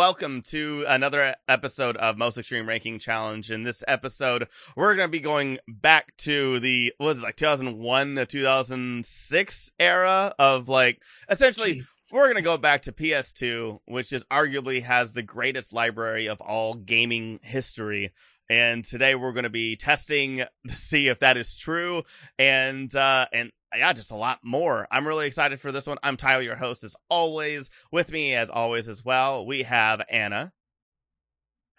welcome 0.00 0.40
to 0.40 0.82
another 0.88 1.34
episode 1.46 1.94
of 1.98 2.16
Most 2.16 2.38
Extreme 2.38 2.66
Ranking 2.66 2.98
Challenge. 2.98 3.50
In 3.50 3.64
this 3.64 3.84
episode, 3.86 4.48
we're 4.74 4.94
going 4.96 5.06
to 5.06 5.12
be 5.12 5.20
going 5.20 5.58
back 5.68 6.16
to 6.20 6.58
the, 6.58 6.94
what 6.96 7.08
was 7.08 7.18
it, 7.18 7.22
like 7.22 7.36
2001 7.36 8.14
to 8.14 8.24
2006 8.24 9.72
era 9.78 10.34
of 10.38 10.70
like, 10.70 11.02
essentially, 11.28 11.74
Jeez. 11.74 11.84
we're 12.14 12.24
going 12.24 12.36
to 12.36 12.40
go 12.40 12.56
back 12.56 12.80
to 12.84 12.92
PS2, 12.92 13.80
which 13.84 14.14
is 14.14 14.24
arguably 14.32 14.82
has 14.82 15.12
the 15.12 15.22
greatest 15.22 15.74
library 15.74 16.28
of 16.28 16.40
all 16.40 16.72
gaming 16.72 17.38
history. 17.42 18.14
And 18.48 18.82
today 18.82 19.14
we're 19.14 19.34
going 19.34 19.44
to 19.44 19.50
be 19.50 19.76
testing 19.76 20.44
to 20.66 20.74
see 20.74 21.08
if 21.08 21.20
that 21.20 21.36
is 21.36 21.58
true 21.58 22.04
and, 22.38 22.96
uh, 22.96 23.26
and 23.34 23.52
Uh, 23.72 23.78
yeah, 23.78 23.92
just 23.92 24.10
a 24.10 24.16
lot 24.16 24.40
more. 24.42 24.86
I'm 24.90 25.06
really 25.06 25.26
excited 25.26 25.60
for 25.60 25.72
this 25.72 25.86
one. 25.86 25.98
I'm 26.02 26.16
Tyler, 26.16 26.42
your 26.42 26.56
host, 26.56 26.84
as 26.84 26.96
always. 27.08 27.70
With 27.92 28.10
me, 28.10 28.34
as 28.34 28.50
always, 28.50 28.88
as 28.88 29.04
well, 29.04 29.46
we 29.46 29.62
have 29.62 30.02
Anna. 30.10 30.52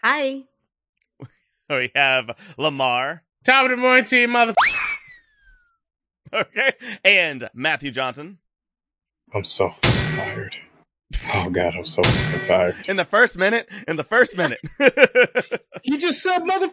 Hi. 0.04 0.44
we 1.70 1.92
have 1.96 2.32
Lamar. 2.58 3.24
Top 3.44 3.66
of 3.66 3.72
the 3.72 3.78
morning 3.78 4.06
to 4.06 4.18
you, 4.18 4.28
mother. 4.28 4.54
okay. 6.34 6.74
And 7.04 7.50
Matthew 7.54 7.92
Johnson. 7.92 8.38
I'm 9.34 9.44
so 9.44 9.72
tired. 9.82 10.58
Oh 11.34 11.50
god, 11.50 11.76
I'm 11.76 11.86
so 11.86 12.02
tired. 12.42 12.76
In 12.88 12.98
the 12.98 13.06
first 13.06 13.38
minute, 13.38 13.70
in 13.88 13.96
the 13.96 14.04
first 14.04 14.36
minute. 14.36 14.60
you 15.84 15.98
just 15.98 16.22
said 16.22 16.40
mother 16.46 16.70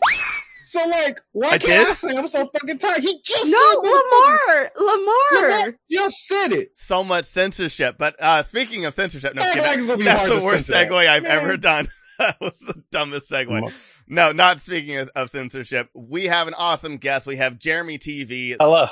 so 0.69 0.85
like, 0.87 1.21
why 1.33 1.49
I 1.51 1.59
can't 1.59 1.63
did? 1.63 1.89
I 1.89 1.93
say 1.95 2.17
I'm 2.17 2.27
so 2.27 2.47
fucking 2.47 2.79
tired? 2.79 3.01
He 3.01 3.21
just 3.25 3.45
said 3.45 3.51
no, 3.51 3.81
Lamar, 3.81 4.71
Lamar, 4.77 5.49
Lamar 5.49 5.79
just 5.91 6.27
said 6.27 6.53
it. 6.53 6.77
So 6.77 7.03
much 7.03 7.25
censorship. 7.25 7.97
But 7.99 8.21
uh 8.21 8.43
speaking 8.43 8.85
of 8.85 8.95
censorship, 8.95 9.35
no, 9.35 9.43
okay, 9.43 9.61
that, 9.61 9.99
that's 9.99 10.29
the 10.29 10.41
worst 10.45 10.69
segue 10.69 10.91
that. 10.91 11.09
I've 11.09 11.25
ever 11.25 11.57
done. 11.57 11.89
that 12.19 12.37
was 12.41 12.59
the 12.59 12.83
dumbest 12.91 13.31
segue. 13.31 13.73
No, 14.09 14.33
not 14.33 14.61
speaking 14.61 14.97
of, 14.97 15.11
of, 15.15 15.31
censorship. 15.31 15.89
We 15.95 16.25
have 16.25 16.49
an 16.49 16.55
awesome 16.55 16.97
guest. 16.97 17.27
We 17.27 17.37
have 17.37 17.59
Jeremy 17.59 17.99
TV. 17.99 18.57
Hello, 18.59 18.89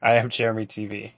I 0.00 0.14
am 0.14 0.28
Jeremy 0.28 0.66
TV. 0.66 1.12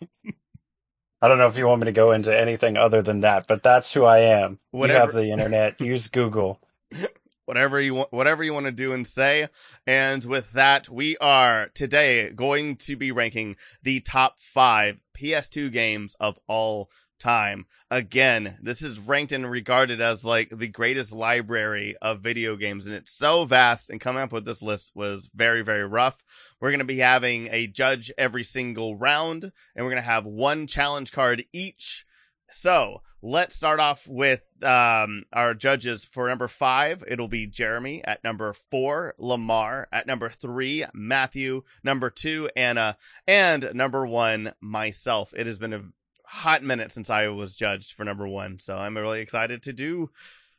I 1.22 1.28
don't 1.28 1.38
know 1.38 1.46
if 1.46 1.56
you 1.56 1.66
want 1.66 1.80
me 1.80 1.86
to 1.86 1.92
go 1.92 2.12
into 2.12 2.36
anything 2.36 2.76
other 2.76 3.00
than 3.00 3.20
that, 3.20 3.46
but 3.46 3.62
that's 3.62 3.94
who 3.94 4.04
I 4.04 4.18
am. 4.18 4.58
Whatever. 4.72 4.98
You 4.98 5.00
have 5.00 5.12
the 5.14 5.30
internet. 5.30 5.80
Use 5.80 6.08
Google 6.08 6.60
whatever 7.44 7.80
you 7.80 7.94
want, 7.94 8.12
whatever 8.12 8.42
you 8.42 8.52
want 8.52 8.66
to 8.66 8.72
do 8.72 8.92
and 8.92 9.06
say. 9.06 9.48
And 9.86 10.24
with 10.24 10.52
that, 10.52 10.88
we 10.88 11.16
are 11.18 11.70
today 11.74 12.30
going 12.30 12.76
to 12.76 12.96
be 12.96 13.12
ranking 13.12 13.56
the 13.82 14.00
top 14.00 14.36
five 14.40 15.00
PS2 15.18 15.72
games 15.72 16.16
of 16.20 16.38
all 16.46 16.90
time. 17.18 17.66
Again, 17.90 18.56
this 18.62 18.80
is 18.80 18.98
ranked 18.98 19.32
and 19.32 19.48
regarded 19.50 20.00
as 20.00 20.24
like 20.24 20.48
the 20.50 20.68
greatest 20.68 21.12
library 21.12 21.94
of 22.00 22.20
video 22.20 22.56
games, 22.56 22.86
and 22.86 22.94
it's 22.94 23.12
so 23.12 23.44
vast. 23.44 23.90
And 23.90 24.00
coming 24.00 24.22
up 24.22 24.32
with 24.32 24.46
this 24.46 24.62
list 24.62 24.92
was 24.94 25.28
very, 25.34 25.62
very 25.62 25.86
rough. 25.86 26.16
We're 26.62 26.70
going 26.70 26.78
to 26.78 26.86
be 26.86 26.98
having 26.98 27.48
a 27.50 27.66
judge 27.66 28.10
every 28.16 28.44
single 28.44 28.96
round, 28.96 29.44
and 29.44 29.84
we're 29.84 29.90
going 29.90 29.96
to 29.96 30.02
have 30.02 30.24
one 30.24 30.66
challenge 30.66 31.12
card 31.12 31.44
each. 31.52 32.06
So 32.50 33.02
Let's 33.24 33.54
start 33.54 33.78
off 33.78 34.08
with 34.08 34.42
um, 34.64 35.26
our 35.32 35.54
judges 35.54 36.04
for 36.04 36.28
number 36.28 36.48
five. 36.48 37.04
It'll 37.06 37.28
be 37.28 37.46
Jeremy 37.46 38.02
at 38.04 38.24
number 38.24 38.52
four, 38.52 39.14
Lamar 39.16 39.86
at 39.92 40.08
number 40.08 40.28
three, 40.28 40.84
Matthew, 40.92 41.62
number 41.84 42.10
two, 42.10 42.50
Anna, 42.56 42.96
and 43.28 43.70
number 43.74 44.04
one, 44.04 44.54
myself. 44.60 45.32
It 45.36 45.46
has 45.46 45.56
been 45.56 45.72
a 45.72 45.84
hot 46.26 46.64
minute 46.64 46.90
since 46.90 47.08
I 47.08 47.28
was 47.28 47.54
judged 47.54 47.92
for 47.92 48.02
number 48.02 48.26
one, 48.26 48.58
so 48.58 48.76
I'm 48.76 48.96
really 48.96 49.20
excited 49.20 49.62
to 49.62 49.72
do 49.72 50.10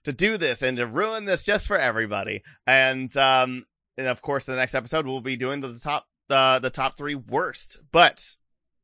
to 0.06 0.14
do 0.14 0.38
this 0.38 0.62
and 0.62 0.78
to 0.78 0.88
ruin 0.88 1.26
this 1.26 1.44
just 1.44 1.68
for 1.68 1.78
everybody. 1.78 2.44
And 2.66 3.16
um, 3.18 3.66
and 3.98 4.08
of 4.08 4.22
course, 4.22 4.46
the 4.46 4.56
next 4.56 4.76
episode 4.76 5.06
we'll 5.06 5.22
be 5.22 5.36
doing 5.36 5.62
the 5.62 5.78
top 5.78 6.08
the 6.30 6.60
the 6.62 6.70
top 6.70 6.98
three 6.98 7.16
worst. 7.16 7.80
But 7.92 8.36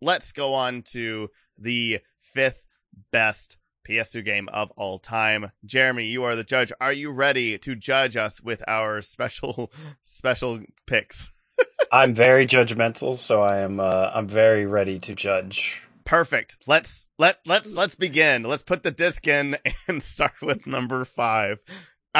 let's 0.01 0.31
go 0.31 0.53
on 0.53 0.83
to 0.93 1.29
the 1.57 1.99
fifth 2.21 2.65
best 3.11 3.57
PS2 3.87 4.23
game 4.23 4.49
of 4.49 4.71
all 4.71 4.99
time. 4.99 5.51
Jeremy, 5.65 6.05
you 6.05 6.23
are 6.23 6.35
the 6.35 6.43
judge. 6.43 6.71
Are 6.79 6.93
you 6.93 7.11
ready 7.11 7.57
to 7.57 7.75
judge 7.75 8.15
us 8.15 8.41
with 8.41 8.63
our 8.67 9.01
special 9.01 9.71
special 10.03 10.61
picks? 10.85 11.31
I'm 11.91 12.13
very 12.13 12.45
judgmental, 12.45 13.15
so 13.15 13.41
I 13.41 13.57
am 13.57 13.79
uh, 13.79 14.11
I'm 14.13 14.27
very 14.27 14.65
ready 14.65 14.99
to 14.99 15.15
judge. 15.15 15.83
Perfect. 16.05 16.57
Let's 16.67 17.07
let 17.17 17.39
let's 17.45 17.73
let's 17.73 17.95
begin. 17.95 18.43
Let's 18.43 18.63
put 18.63 18.83
the 18.83 18.91
disc 18.91 19.27
in 19.27 19.57
and 19.87 20.01
start 20.01 20.41
with 20.41 20.65
number 20.67 21.05
5. 21.05 21.59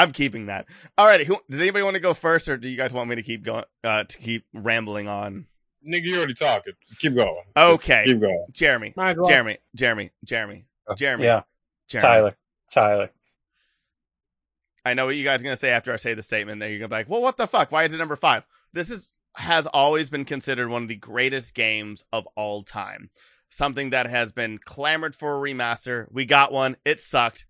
I'm 0.00 0.12
keeping 0.12 0.46
that. 0.46 0.66
All 0.96 1.06
right, 1.06 1.26
who 1.26 1.38
does 1.50 1.60
anybody 1.60 1.82
want 1.82 1.96
to 1.96 2.00
go 2.00 2.14
first 2.14 2.48
or 2.48 2.56
do 2.56 2.68
you 2.68 2.76
guys 2.76 2.92
want 2.92 3.10
me 3.10 3.16
to 3.16 3.22
keep 3.22 3.42
going 3.42 3.64
uh 3.84 4.04
to 4.04 4.18
keep 4.18 4.46
rambling 4.54 5.08
on? 5.08 5.46
Nigga, 5.86 6.04
you 6.04 6.16
already 6.18 6.34
talking. 6.34 6.72
Just 6.86 7.00
keep 7.00 7.14
going. 7.14 7.36
Okay. 7.56 8.04
Just 8.04 8.14
keep 8.14 8.20
going. 8.20 8.46
Jeremy. 8.50 8.94
Jeremy. 9.26 9.58
Jeremy. 9.74 10.10
Jeremy. 10.24 10.64
Jeremy. 10.96 11.24
Yeah. 11.24 11.42
Jeremy. 11.88 12.06
Tyler. 12.06 12.36
Tyler. 12.70 13.10
I 14.84 14.94
know 14.94 15.06
what 15.06 15.16
you 15.16 15.24
guys 15.24 15.40
are 15.40 15.44
gonna 15.44 15.56
say 15.56 15.70
after 15.70 15.92
I 15.92 15.96
say 15.96 16.14
the 16.14 16.22
statement. 16.22 16.60
There, 16.60 16.68
you're 16.70 16.78
gonna 16.78 16.88
be 16.88 16.94
like, 16.94 17.08
"Well, 17.08 17.20
what 17.20 17.36
the 17.36 17.46
fuck? 17.46 17.70
Why 17.70 17.84
is 17.84 17.92
it 17.92 17.98
number 17.98 18.16
five? 18.16 18.44
This 18.72 18.90
is 18.90 19.08
has 19.36 19.66
always 19.66 20.10
been 20.10 20.24
considered 20.24 20.68
one 20.68 20.82
of 20.82 20.88
the 20.88 20.96
greatest 20.96 21.54
games 21.54 22.04
of 22.12 22.26
all 22.36 22.62
time. 22.62 23.10
Something 23.50 23.90
that 23.90 24.06
has 24.06 24.32
been 24.32 24.58
clamored 24.58 25.14
for 25.14 25.36
a 25.36 25.40
remaster. 25.40 26.06
We 26.10 26.24
got 26.24 26.52
one. 26.52 26.76
It 26.84 27.00
sucked. 27.00 27.46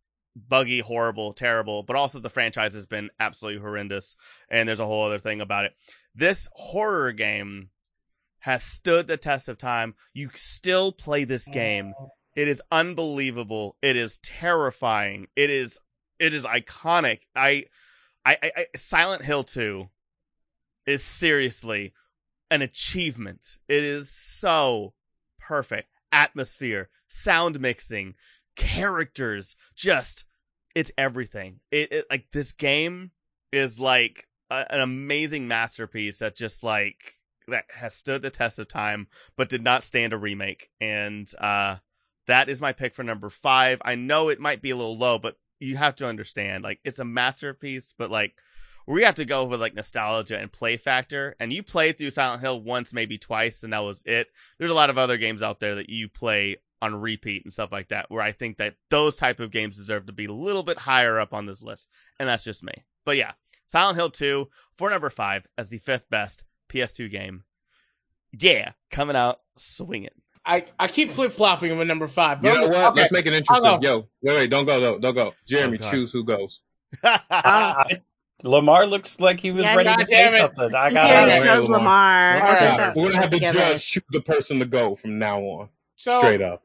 Buggy, 0.48 0.80
horrible, 0.80 1.32
terrible, 1.32 1.82
but 1.82 1.96
also 1.96 2.18
the 2.18 2.30
franchise 2.30 2.74
has 2.74 2.86
been 2.86 3.10
absolutely 3.18 3.60
horrendous. 3.60 4.16
And 4.50 4.68
there's 4.68 4.80
a 4.80 4.86
whole 4.86 5.04
other 5.04 5.18
thing 5.18 5.40
about 5.40 5.64
it. 5.64 5.72
This 6.14 6.48
horror 6.52 7.12
game 7.12 7.70
has 8.40 8.62
stood 8.62 9.06
the 9.06 9.16
test 9.16 9.48
of 9.48 9.58
time. 9.58 9.94
You 10.12 10.30
still 10.34 10.92
play 10.92 11.24
this 11.24 11.46
game 11.46 11.94
oh. 12.00 12.10
it 12.34 12.48
is 12.48 12.62
unbelievable. 12.70 13.76
It 13.82 13.96
is 13.96 14.18
terrifying. 14.22 15.28
It 15.36 15.50
is 15.50 15.78
it 16.18 16.34
is 16.34 16.44
iconic. 16.44 17.20
I 17.34 17.66
I, 18.24 18.36
I, 18.42 18.52
I 18.56 18.66
Silent 18.76 19.24
Hill 19.24 19.44
2 19.44 19.88
is 20.86 21.02
seriously 21.02 21.92
an 22.50 22.62
achievement. 22.62 23.58
It 23.68 23.84
is 23.84 24.10
so 24.10 24.94
perfect. 25.38 25.88
Atmosphere, 26.12 26.88
sound 27.06 27.60
mixing, 27.60 28.14
characters, 28.56 29.54
just 29.76 30.24
it's 30.74 30.92
everything. 30.96 31.60
It, 31.70 31.92
it 31.92 32.06
like 32.10 32.26
this 32.32 32.52
game 32.52 33.10
is 33.52 33.80
like 33.80 34.26
a, 34.50 34.66
an 34.72 34.80
amazing 34.80 35.48
masterpiece 35.48 36.18
that 36.18 36.36
just 36.36 36.62
like 36.62 37.14
that 37.48 37.64
has 37.74 37.94
stood 37.94 38.22
the 38.22 38.30
test 38.30 38.58
of 38.58 38.68
time 38.68 39.08
but 39.36 39.48
did 39.48 39.62
not 39.64 39.82
stand 39.82 40.12
a 40.12 40.16
remake 40.16 40.70
and 40.80 41.28
uh 41.40 41.76
that 42.30 42.48
is 42.48 42.60
my 42.60 42.72
pick 42.72 42.94
for 42.94 43.02
number 43.02 43.28
five. 43.28 43.82
I 43.84 43.96
know 43.96 44.28
it 44.28 44.38
might 44.38 44.62
be 44.62 44.70
a 44.70 44.76
little 44.76 44.96
low, 44.96 45.18
but 45.18 45.36
you 45.58 45.76
have 45.76 45.96
to 45.96 46.06
understand, 46.06 46.62
like, 46.62 46.78
it's 46.84 47.00
a 47.00 47.04
masterpiece, 47.04 47.92
but 47.96 48.10
like, 48.10 48.34
we 48.86 49.02
have 49.02 49.16
to 49.16 49.24
go 49.24 49.44
with 49.44 49.60
like 49.60 49.74
nostalgia 49.74 50.38
and 50.38 50.50
play 50.50 50.76
factor. 50.76 51.36
And 51.38 51.52
you 51.52 51.62
played 51.62 51.98
through 51.98 52.12
Silent 52.12 52.42
Hill 52.42 52.62
once, 52.62 52.92
maybe 52.92 53.18
twice, 53.18 53.62
and 53.62 53.72
that 53.72 53.80
was 53.80 54.02
it. 54.06 54.28
There's 54.58 54.70
a 54.70 54.74
lot 54.74 54.90
of 54.90 54.98
other 54.98 55.16
games 55.16 55.42
out 55.42 55.60
there 55.60 55.74
that 55.74 55.90
you 55.90 56.08
play 56.08 56.56
on 56.82 56.94
repeat 56.94 57.44
and 57.44 57.52
stuff 57.52 57.72
like 57.72 57.88
that, 57.88 58.10
where 58.10 58.22
I 58.22 58.32
think 58.32 58.58
that 58.58 58.76
those 58.88 59.16
type 59.16 59.40
of 59.40 59.50
games 59.50 59.76
deserve 59.76 60.06
to 60.06 60.12
be 60.12 60.26
a 60.26 60.32
little 60.32 60.62
bit 60.62 60.78
higher 60.78 61.18
up 61.18 61.32
on 61.32 61.46
this 61.46 61.62
list. 61.62 61.88
And 62.18 62.28
that's 62.28 62.44
just 62.44 62.62
me. 62.62 62.72
But 63.04 63.16
yeah, 63.16 63.32
Silent 63.66 63.96
Hill 63.96 64.10
2 64.10 64.48
for 64.76 64.90
number 64.90 65.10
five 65.10 65.46
as 65.56 65.68
the 65.68 65.78
fifth 65.78 66.08
best 66.10 66.44
PS2 66.72 67.10
game. 67.10 67.44
Yeah, 68.32 68.72
coming 68.90 69.16
out 69.16 69.40
swinging. 69.56 70.10
I, 70.44 70.64
I 70.78 70.88
keep 70.88 71.10
flip 71.10 71.32
flopping 71.32 71.76
with 71.76 71.86
number 71.86 72.08
five. 72.08 72.42
You 72.42 72.54
know 72.54 72.68
what? 72.68 72.92
Okay. 72.92 73.00
Let's 73.02 73.12
make 73.12 73.26
it 73.26 73.34
interesting. 73.34 73.82
Yo, 73.82 74.08
wait, 74.22 74.36
wait, 74.36 74.50
don't 74.50 74.64
go 74.64 74.80
though. 74.80 74.98
Don't 74.98 75.14
go. 75.14 75.34
Jeremy, 75.46 75.78
oh, 75.82 75.90
choose 75.90 76.12
who 76.12 76.24
goes. 76.24 76.60
uh, 77.02 77.84
Lamar 78.42 78.86
looks 78.86 79.20
like 79.20 79.38
he 79.38 79.50
was 79.50 79.64
yeah, 79.64 79.76
ready 79.76 79.90
God 79.90 79.96
to 79.96 80.06
say 80.06 80.24
it. 80.24 80.30
something. 80.30 80.74
I 80.74 80.90
got 80.90 81.08
yeah, 81.08 81.58
it. 81.58 81.60
Lamar. 81.60 81.78
Lamar. 81.78 82.34
Lamar. 82.36 82.92
We're 82.96 83.10
gonna 83.10 83.20
have 83.20 83.30
to 83.30 83.38
judge 83.38 83.86
choose 83.86 84.02
the 84.10 84.22
person 84.22 84.60
to 84.60 84.64
go 84.64 84.94
from 84.94 85.18
now 85.18 85.40
on. 85.40 85.68
So, 85.96 86.18
Straight 86.18 86.40
up. 86.40 86.62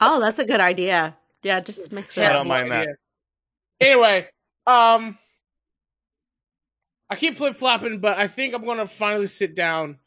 Oh, 0.00 0.20
that's 0.20 0.38
a 0.38 0.44
good 0.44 0.60
idea. 0.60 1.16
Yeah, 1.42 1.60
just 1.60 1.92
mix 1.92 2.16
it 2.16 2.24
I 2.24 2.32
don't 2.32 2.48
mind 2.48 2.70
that. 2.72 2.88
Anyway, 3.80 4.26
um, 4.66 5.18
I 7.08 7.16
keep 7.16 7.36
flip 7.36 7.54
flopping, 7.54 8.00
but 8.00 8.18
I 8.18 8.26
think 8.26 8.54
I'm 8.54 8.64
gonna 8.64 8.88
finally 8.88 9.28
sit 9.28 9.54
down 9.54 9.98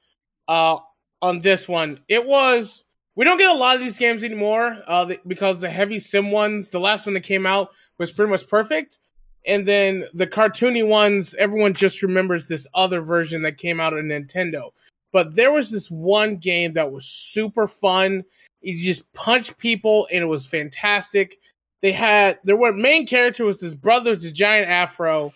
uh 0.47 0.77
on 1.21 1.39
this 1.39 1.67
one. 1.67 1.99
It 2.07 2.25
was 2.25 2.83
we 3.15 3.25
don't 3.25 3.37
get 3.37 3.49
a 3.49 3.53
lot 3.53 3.75
of 3.75 3.81
these 3.81 3.97
games 3.97 4.23
anymore 4.23 4.77
uh, 4.87 5.13
because 5.27 5.59
the 5.59 5.69
heavy 5.69 5.99
sim 5.99 6.31
ones, 6.31 6.69
the 6.69 6.79
last 6.79 7.05
one 7.05 7.13
that 7.15 7.23
came 7.23 7.45
out 7.45 7.71
was 7.97 8.11
pretty 8.11 8.31
much 8.31 8.47
perfect. 8.47 8.99
And 9.45 9.67
then 9.67 10.05
the 10.13 10.25
cartoony 10.25 10.87
ones, 10.87 11.35
everyone 11.35 11.73
just 11.73 12.01
remembers 12.01 12.47
this 12.47 12.65
other 12.73 13.01
version 13.01 13.41
that 13.41 13.57
came 13.57 13.81
out 13.81 13.93
on 13.93 14.03
Nintendo. 14.03 14.71
But 15.11 15.35
there 15.35 15.51
was 15.51 15.69
this 15.69 15.91
one 15.91 16.37
game 16.37 16.73
that 16.73 16.91
was 16.91 17.05
super 17.05 17.67
fun. 17.67 18.23
You 18.61 18.83
just 18.83 19.11
punch 19.13 19.57
people 19.57 20.07
and 20.11 20.21
it 20.21 20.27
was 20.27 20.45
fantastic. 20.45 21.37
they 21.81 21.91
had 21.91 22.39
their 22.43 22.73
main 22.73 23.07
character 23.07 23.45
was 23.45 23.59
this 23.59 23.75
brother 23.75 24.11
with 24.11 24.25
a 24.25 24.31
giant 24.31 24.69
afro, 24.69 25.33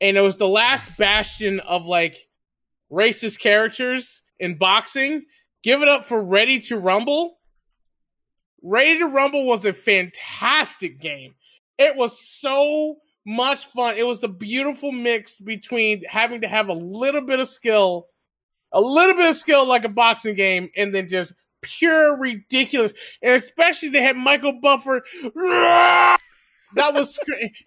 and 0.00 0.16
it 0.16 0.20
was 0.20 0.36
the 0.36 0.48
last 0.48 0.96
bastion 0.96 1.60
of 1.60 1.86
like 1.86 2.16
racist 2.90 3.40
characters 3.40 4.22
in 4.38 4.58
boxing. 4.58 5.24
Give 5.62 5.82
it 5.82 5.88
up 5.88 6.04
for 6.04 6.22
Ready 6.24 6.60
to 6.62 6.78
Rumble. 6.78 7.38
Ready 8.62 8.98
to 8.98 9.06
Rumble 9.06 9.46
was 9.46 9.64
a 9.64 9.72
fantastic 9.72 11.00
game. 11.00 11.34
It 11.78 11.96
was 11.96 12.18
so 12.20 12.96
much 13.24 13.66
fun. 13.66 13.96
It 13.96 14.06
was 14.06 14.20
the 14.20 14.28
beautiful 14.28 14.90
mix 14.90 15.38
between 15.38 16.02
having 16.08 16.40
to 16.40 16.48
have 16.48 16.68
a 16.68 16.72
little 16.72 17.20
bit 17.24 17.38
of 17.40 17.48
skill, 17.48 18.06
a 18.72 18.80
little 18.80 19.14
bit 19.14 19.28
of 19.28 19.36
skill 19.36 19.66
like 19.66 19.84
a 19.84 19.88
boxing 19.88 20.34
game, 20.34 20.70
and 20.76 20.92
then 20.94 21.08
just 21.08 21.32
pure 21.62 22.16
ridiculous. 22.16 22.92
And 23.22 23.32
especially 23.34 23.90
they 23.90 24.02
had 24.02 24.16
Michael 24.16 24.58
Buffer. 24.60 25.02
That 26.74 26.92
was, 26.92 27.18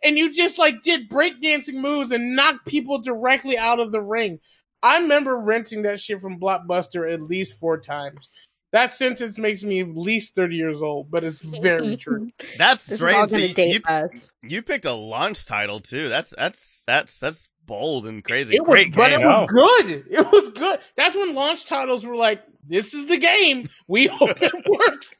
and 0.03 0.15
you 0.17 0.31
just 0.31 0.59
like 0.59 0.83
did 0.83 1.09
breakdancing 1.09 1.73
moves 1.75 2.11
and 2.11 2.35
knocked 2.35 2.67
people 2.67 3.01
directly 3.01 3.57
out 3.57 3.79
of 3.79 3.91
the 3.91 4.01
ring. 4.01 4.39
I 4.83 4.99
remember 4.99 5.35
renting 5.37 5.83
that 5.83 5.99
shit 5.99 6.21
from 6.21 6.39
Blockbuster 6.39 7.11
at 7.11 7.21
least 7.21 7.59
four 7.59 7.79
times. 7.79 8.29
That 8.73 8.91
sentence 8.91 9.37
makes 9.37 9.63
me 9.63 9.81
at 9.81 9.89
least 9.89 10.33
30 10.35 10.55
years 10.55 10.81
old, 10.81 11.11
but 11.11 11.23
it's 11.23 11.41
very 11.41 11.97
true. 11.97 12.29
That's 12.57 12.85
This 12.85 12.93
is 12.93 12.97
strange. 12.99 13.17
all 13.17 13.27
So 13.27 13.35
gonna 13.35 13.47
you, 13.47 13.53
date 13.53 13.73
you, 13.75 13.81
us. 13.85 14.09
you 14.43 14.61
picked 14.61 14.85
a 14.85 14.93
launch 14.93 15.45
title 15.45 15.79
too. 15.81 16.07
That's 16.07 16.33
that's 16.37 16.83
that's 16.87 17.19
that's 17.19 17.49
bold 17.65 18.05
and 18.05 18.23
crazy. 18.23 18.55
It 18.55 18.61
was, 18.61 18.67
Great 18.67 18.95
but 18.95 19.11
it 19.11 19.19
was 19.19 19.49
good. 19.51 20.05
It 20.09 20.31
was 20.31 20.49
good. 20.51 20.79
That's 20.95 21.15
when 21.15 21.35
launch 21.35 21.65
titles 21.65 22.05
were 22.05 22.15
like, 22.15 22.41
"This 22.67 22.93
is 22.93 23.07
the 23.07 23.17
game. 23.17 23.67
We 23.87 24.07
hope 24.07 24.41
it 24.41 24.53
works." 24.67 25.11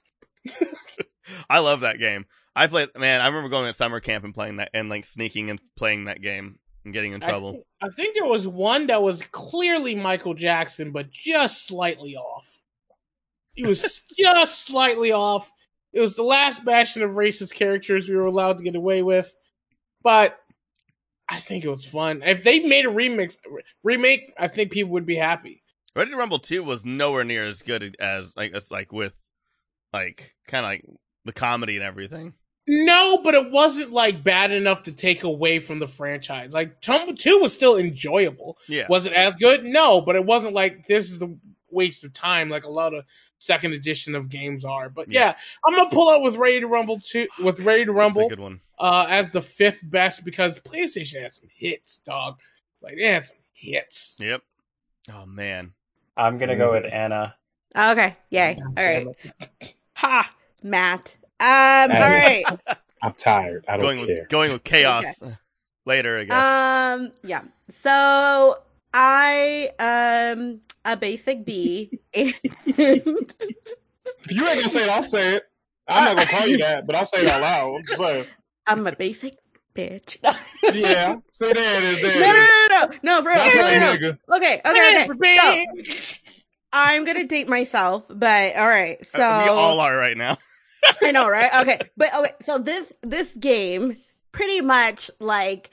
I 1.49 1.59
love 1.59 1.81
that 1.81 1.99
game. 1.99 2.25
I 2.55 2.67
played 2.67 2.89
man, 2.97 3.21
I 3.21 3.27
remember 3.27 3.49
going 3.49 3.67
to 3.67 3.73
summer 3.73 3.99
camp 3.99 4.23
and 4.25 4.33
playing 4.33 4.57
that 4.57 4.69
and 4.73 4.89
like 4.89 5.05
sneaking 5.05 5.49
and 5.49 5.59
playing 5.77 6.05
that 6.05 6.21
game 6.21 6.59
and 6.83 6.93
getting 6.93 7.13
in 7.13 7.23
I 7.23 7.29
trouble. 7.29 7.63
I 7.81 7.89
think 7.89 8.15
there 8.15 8.25
was 8.25 8.47
one 8.47 8.88
that 8.88 9.01
was 9.01 9.21
clearly 9.31 9.95
Michael 9.95 10.33
Jackson, 10.33 10.91
but 10.91 11.11
just 11.11 11.67
slightly 11.67 12.15
off. 12.15 12.47
It 13.55 13.67
was 13.67 14.01
just 14.17 14.65
slightly 14.65 15.11
off. 15.11 15.51
It 15.93 16.01
was 16.01 16.15
the 16.15 16.23
last 16.23 16.63
bastion 16.63 17.03
of 17.03 17.11
racist 17.11 17.53
characters 17.53 18.07
we 18.07 18.15
were 18.15 18.25
allowed 18.25 18.57
to 18.57 18.63
get 18.63 18.75
away 18.75 19.03
with, 19.03 19.33
but 20.03 20.38
I 21.27 21.39
think 21.39 21.63
it 21.63 21.69
was 21.69 21.85
fun. 21.85 22.23
If 22.25 22.43
they 22.43 22.59
made 22.59 22.85
a 22.85 22.89
remix 22.89 23.38
remake, 23.83 24.33
I 24.38 24.47
think 24.47 24.71
people 24.71 24.93
would 24.93 25.05
be 25.05 25.15
happy. 25.15 25.60
Ready 25.95 26.11
to 26.11 26.17
Rumble 26.17 26.39
2 26.39 26.63
was 26.63 26.85
nowhere 26.85 27.23
near 27.23 27.45
as 27.45 27.61
good 27.61 27.95
as 27.99 28.33
like 28.38 28.53
as 28.53 28.71
like 28.71 28.91
with 28.93 29.13
like 29.91 30.35
kind 30.47 30.65
of 30.65 30.69
like 30.69 30.85
the 31.25 31.33
comedy 31.33 31.75
and 31.75 31.83
everything. 31.83 32.33
No, 32.67 33.17
but 33.23 33.33
it 33.33 33.51
wasn't 33.51 33.91
like 33.91 34.23
bad 34.23 34.51
enough 34.51 34.83
to 34.83 34.93
take 34.93 35.23
away 35.23 35.59
from 35.59 35.79
the 35.79 35.88
franchise. 35.88 36.53
Like 36.53 36.79
Tumble 36.79 37.15
2 37.15 37.39
was 37.39 37.53
still 37.53 37.75
enjoyable. 37.77 38.57
Yeah. 38.69 38.85
Was 38.89 39.05
it 39.05 39.13
as 39.13 39.35
good? 39.35 39.65
No, 39.65 39.99
but 39.99 40.15
it 40.15 40.23
wasn't 40.23 40.53
like 40.53 40.88
this 40.88 41.11
is 41.11 41.19
the 41.19 41.38
waste 41.69 42.03
of 42.03 42.13
time 42.13 42.49
like 42.49 42.63
a 42.63 42.69
lot 42.69 42.93
of 42.93 43.03
second 43.39 43.73
edition 43.73 44.15
of 44.15 44.29
games 44.29 44.63
are. 44.63 44.89
But 44.89 45.11
yeah, 45.11 45.19
Yeah. 45.29 45.35
I'm 45.65 45.75
gonna 45.75 45.89
pull 45.89 46.09
out 46.09 46.21
with 46.21 46.35
Ready 46.38 46.61
to 46.61 46.67
Rumble 46.67 46.99
2 47.01 47.27
with 47.43 47.59
Ready 47.59 47.83
to 47.85 47.91
That's 47.91 47.95
a 47.95 47.99
Rumble 47.99 48.29
good 48.29 48.39
one. 48.39 48.61
uh 48.79 49.07
as 49.09 49.31
the 49.31 49.41
fifth 49.41 49.81
best 49.83 50.23
because 50.23 50.57
PlayStation 50.59 51.21
had 51.21 51.33
some 51.33 51.49
hits, 51.53 51.97
dog. 52.05 52.38
Like 52.81 52.95
they 52.95 53.07
had 53.07 53.25
some 53.25 53.38
hits. 53.51 54.15
Yep. 54.21 54.41
Oh 55.11 55.25
man. 55.25 55.73
I'm 56.21 56.38
gonna 56.38 56.56
go 56.56 56.71
with 56.71 56.85
Anna. 56.91 57.35
Okay. 57.75 58.15
Yay. 58.29 58.59
All 58.62 58.83
right. 58.83 59.07
Ha, 59.95 60.29
Matt. 60.62 61.18
Um. 61.39 61.47
All 61.47 61.88
Hey. 61.89 62.45
I'm 63.03 63.13
tired. 63.13 63.65
I 63.68 63.77
don't 63.77 63.81
Going 63.81 64.06
care. 64.06 64.19
with 64.21 64.29
going 64.29 64.51
with 64.53 64.63
chaos 64.63 65.06
later, 65.88 66.19
I 66.19 66.23
guess. 66.25 66.45
Um. 66.45 67.12
Yeah. 67.23 67.41
So 67.69 68.59
I 68.94 69.71
um 69.79 70.62
a 70.85 70.95
basic 70.95 71.44
B. 71.44 72.00
and 72.13 72.33
If 72.75 74.31
you 74.31 74.47
ain't 74.47 74.57
gonna 74.59 74.69
say 74.69 74.83
it, 74.83 74.89
I'll 74.89 75.01
say 75.01 75.38
it. 75.38 75.44
I'm 75.88 76.03
not 76.06 76.17
gonna 76.17 76.39
call 76.39 76.47
you 76.47 76.57
that, 76.59 76.85
but 76.85 76.95
I'll 76.95 77.06
say 77.07 77.21
it 77.21 77.27
out 77.27 77.41
loud. 77.41 77.81
So, 77.97 78.25
I'm 78.67 78.85
a 78.85 78.95
basic 78.95 79.38
bitch. 79.75 80.18
yeah. 80.73 81.15
So 81.31 81.51
there 81.51 81.77
it 81.77 81.83
is. 81.83 82.01
no, 82.03 82.09
There 82.09 82.19
no, 82.21 82.29
it 82.29 82.44
is. 82.44 82.69
no, 82.69 82.77
no, 82.77 82.85
no, 82.85 83.00
no, 83.03 83.21
for 83.21 83.29
real. 83.29 83.38
No, 83.38 83.62
right, 83.62 84.00
no, 84.01 84.09
no. 84.29 84.38
Okay, 84.38 84.62
okay, 84.65 85.06
okay. 85.09 85.68
So, 85.88 85.94
I'm 86.73 87.03
gonna 87.06 87.25
date 87.25 87.50
myself, 87.50 88.06
but 88.09 88.56
all 88.56 88.68
right. 88.68 89.06
So 89.06 89.21
Uh, 89.21 89.44
we 89.44 89.50
all 89.50 89.79
are 89.79 89.95
right 89.97 90.15
now. 90.18 90.38
I 91.01 91.12
know, 91.12 91.29
right? 91.29 91.51
Okay, 91.62 91.79
but 91.97 92.13
okay. 92.15 92.33
So 92.41 92.57
this 92.59 92.94
this 93.01 93.35
game, 93.35 93.97
pretty 94.31 94.62
much 94.62 95.12
like 95.19 95.69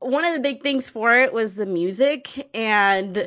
one 0.00 0.24
of 0.24 0.34
the 0.34 0.40
big 0.40 0.62
things 0.62 0.88
for 0.88 1.14
it 1.18 1.32
was 1.32 1.54
the 1.54 1.64
music 1.66 2.48
and 2.54 3.26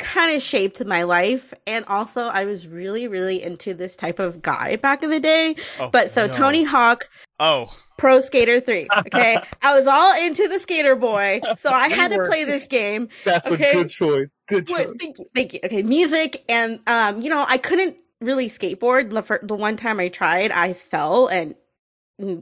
kind 0.00 0.34
of 0.34 0.42
shaped 0.42 0.84
my 0.84 1.04
life. 1.04 1.54
And 1.66 1.84
also, 1.86 2.22
I 2.26 2.44
was 2.44 2.66
really, 2.66 3.06
really 3.06 3.40
into 3.42 3.72
this 3.74 3.94
type 3.96 4.18
of 4.18 4.42
guy 4.42 4.76
back 4.76 5.02
in 5.04 5.10
the 5.10 5.20
day. 5.20 5.56
Oh, 5.78 5.90
But 5.90 6.10
so 6.10 6.26
no. 6.26 6.32
Tony 6.32 6.64
Hawk, 6.64 7.08
Oh, 7.40 7.72
Pro 7.98 8.20
Skater 8.20 8.60
3. 8.60 8.88
Okay. 8.98 9.36
I 9.62 9.76
was 9.76 9.86
all 9.86 10.16
into 10.24 10.48
the 10.48 10.58
skater 10.58 10.96
boy. 10.96 11.40
So 11.58 11.68
I 11.70 11.88
had 11.88 12.12
to 12.12 12.24
play 12.26 12.44
this 12.44 12.66
game. 12.66 13.08
That's 13.24 13.46
Okay. 13.46 13.70
a 13.70 13.72
good 13.74 13.90
choice. 13.90 14.38
Good 14.48 14.66
choice. 14.68 14.86
Wait, 14.88 15.00
thank 15.00 15.18
you, 15.18 15.26
thank 15.34 15.52
you. 15.52 15.60
Okay, 15.64 15.82
music 15.82 16.42
and 16.48 16.80
um, 16.86 17.20
you 17.20 17.28
know, 17.28 17.44
I 17.46 17.58
couldn't 17.58 17.98
really 18.22 18.48
skateboard. 18.48 19.10
The, 19.10 19.22
fir- 19.22 19.40
the 19.42 19.54
one 19.54 19.76
time 19.76 20.00
I 20.00 20.08
tried, 20.08 20.50
I 20.52 20.72
fell 20.72 21.26
and 21.26 21.54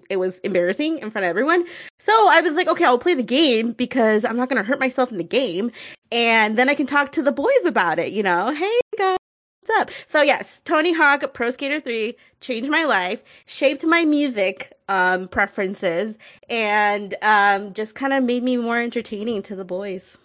it 0.09 0.17
was 0.19 0.39
embarrassing 0.39 0.99
in 1.01 1.11
front 1.11 1.25
of 1.27 1.29
everyone. 1.29 1.65
So 1.99 2.13
I 2.13 2.41
was 2.41 2.55
like, 2.55 2.69
okay, 2.69 2.85
I'll 2.85 2.97
play 2.99 3.13
the 3.15 3.23
game 3.23 3.73
because 3.73 4.25
I'm 4.25 4.37
not 4.37 4.49
gonna 4.49 4.63
hurt 4.63 4.81
myself 4.81 5.11
in 5.11 5.19
the 5.19 5.25
game, 5.25 5.71
and 6.11 6.57
then 6.59 6.71
I 6.71 6.75
can 6.75 6.87
talk 6.87 7.13
to 7.13 7.23
the 7.23 7.33
boys 7.33 7.65
about 7.67 7.99
it. 7.99 8.13
You 8.13 8.23
know, 8.23 8.53
hey 8.55 8.81
guys. 8.97 9.19
What's 9.67 9.81
up? 9.81 9.91
So 10.07 10.23
yes, 10.23 10.61
Tony 10.65 10.93
Hawk 10.93 11.33
Pro 11.35 11.51
Skater 11.51 11.81
3 11.81 12.15
changed 12.41 12.71
my 12.71 12.85
life, 12.85 13.21
shaped 13.47 13.83
my 13.85 14.05
music 14.05 14.73
um 14.89 15.27
preferences, 15.27 16.19
and 16.49 17.15
um 17.23 17.73
just 17.73 17.97
kind 17.97 18.13
of 18.13 18.23
made 18.23 18.45
me 18.45 18.57
more 18.59 18.79
entertaining 18.81 19.43
to 19.43 19.57
the 19.57 19.65
boys 19.65 20.17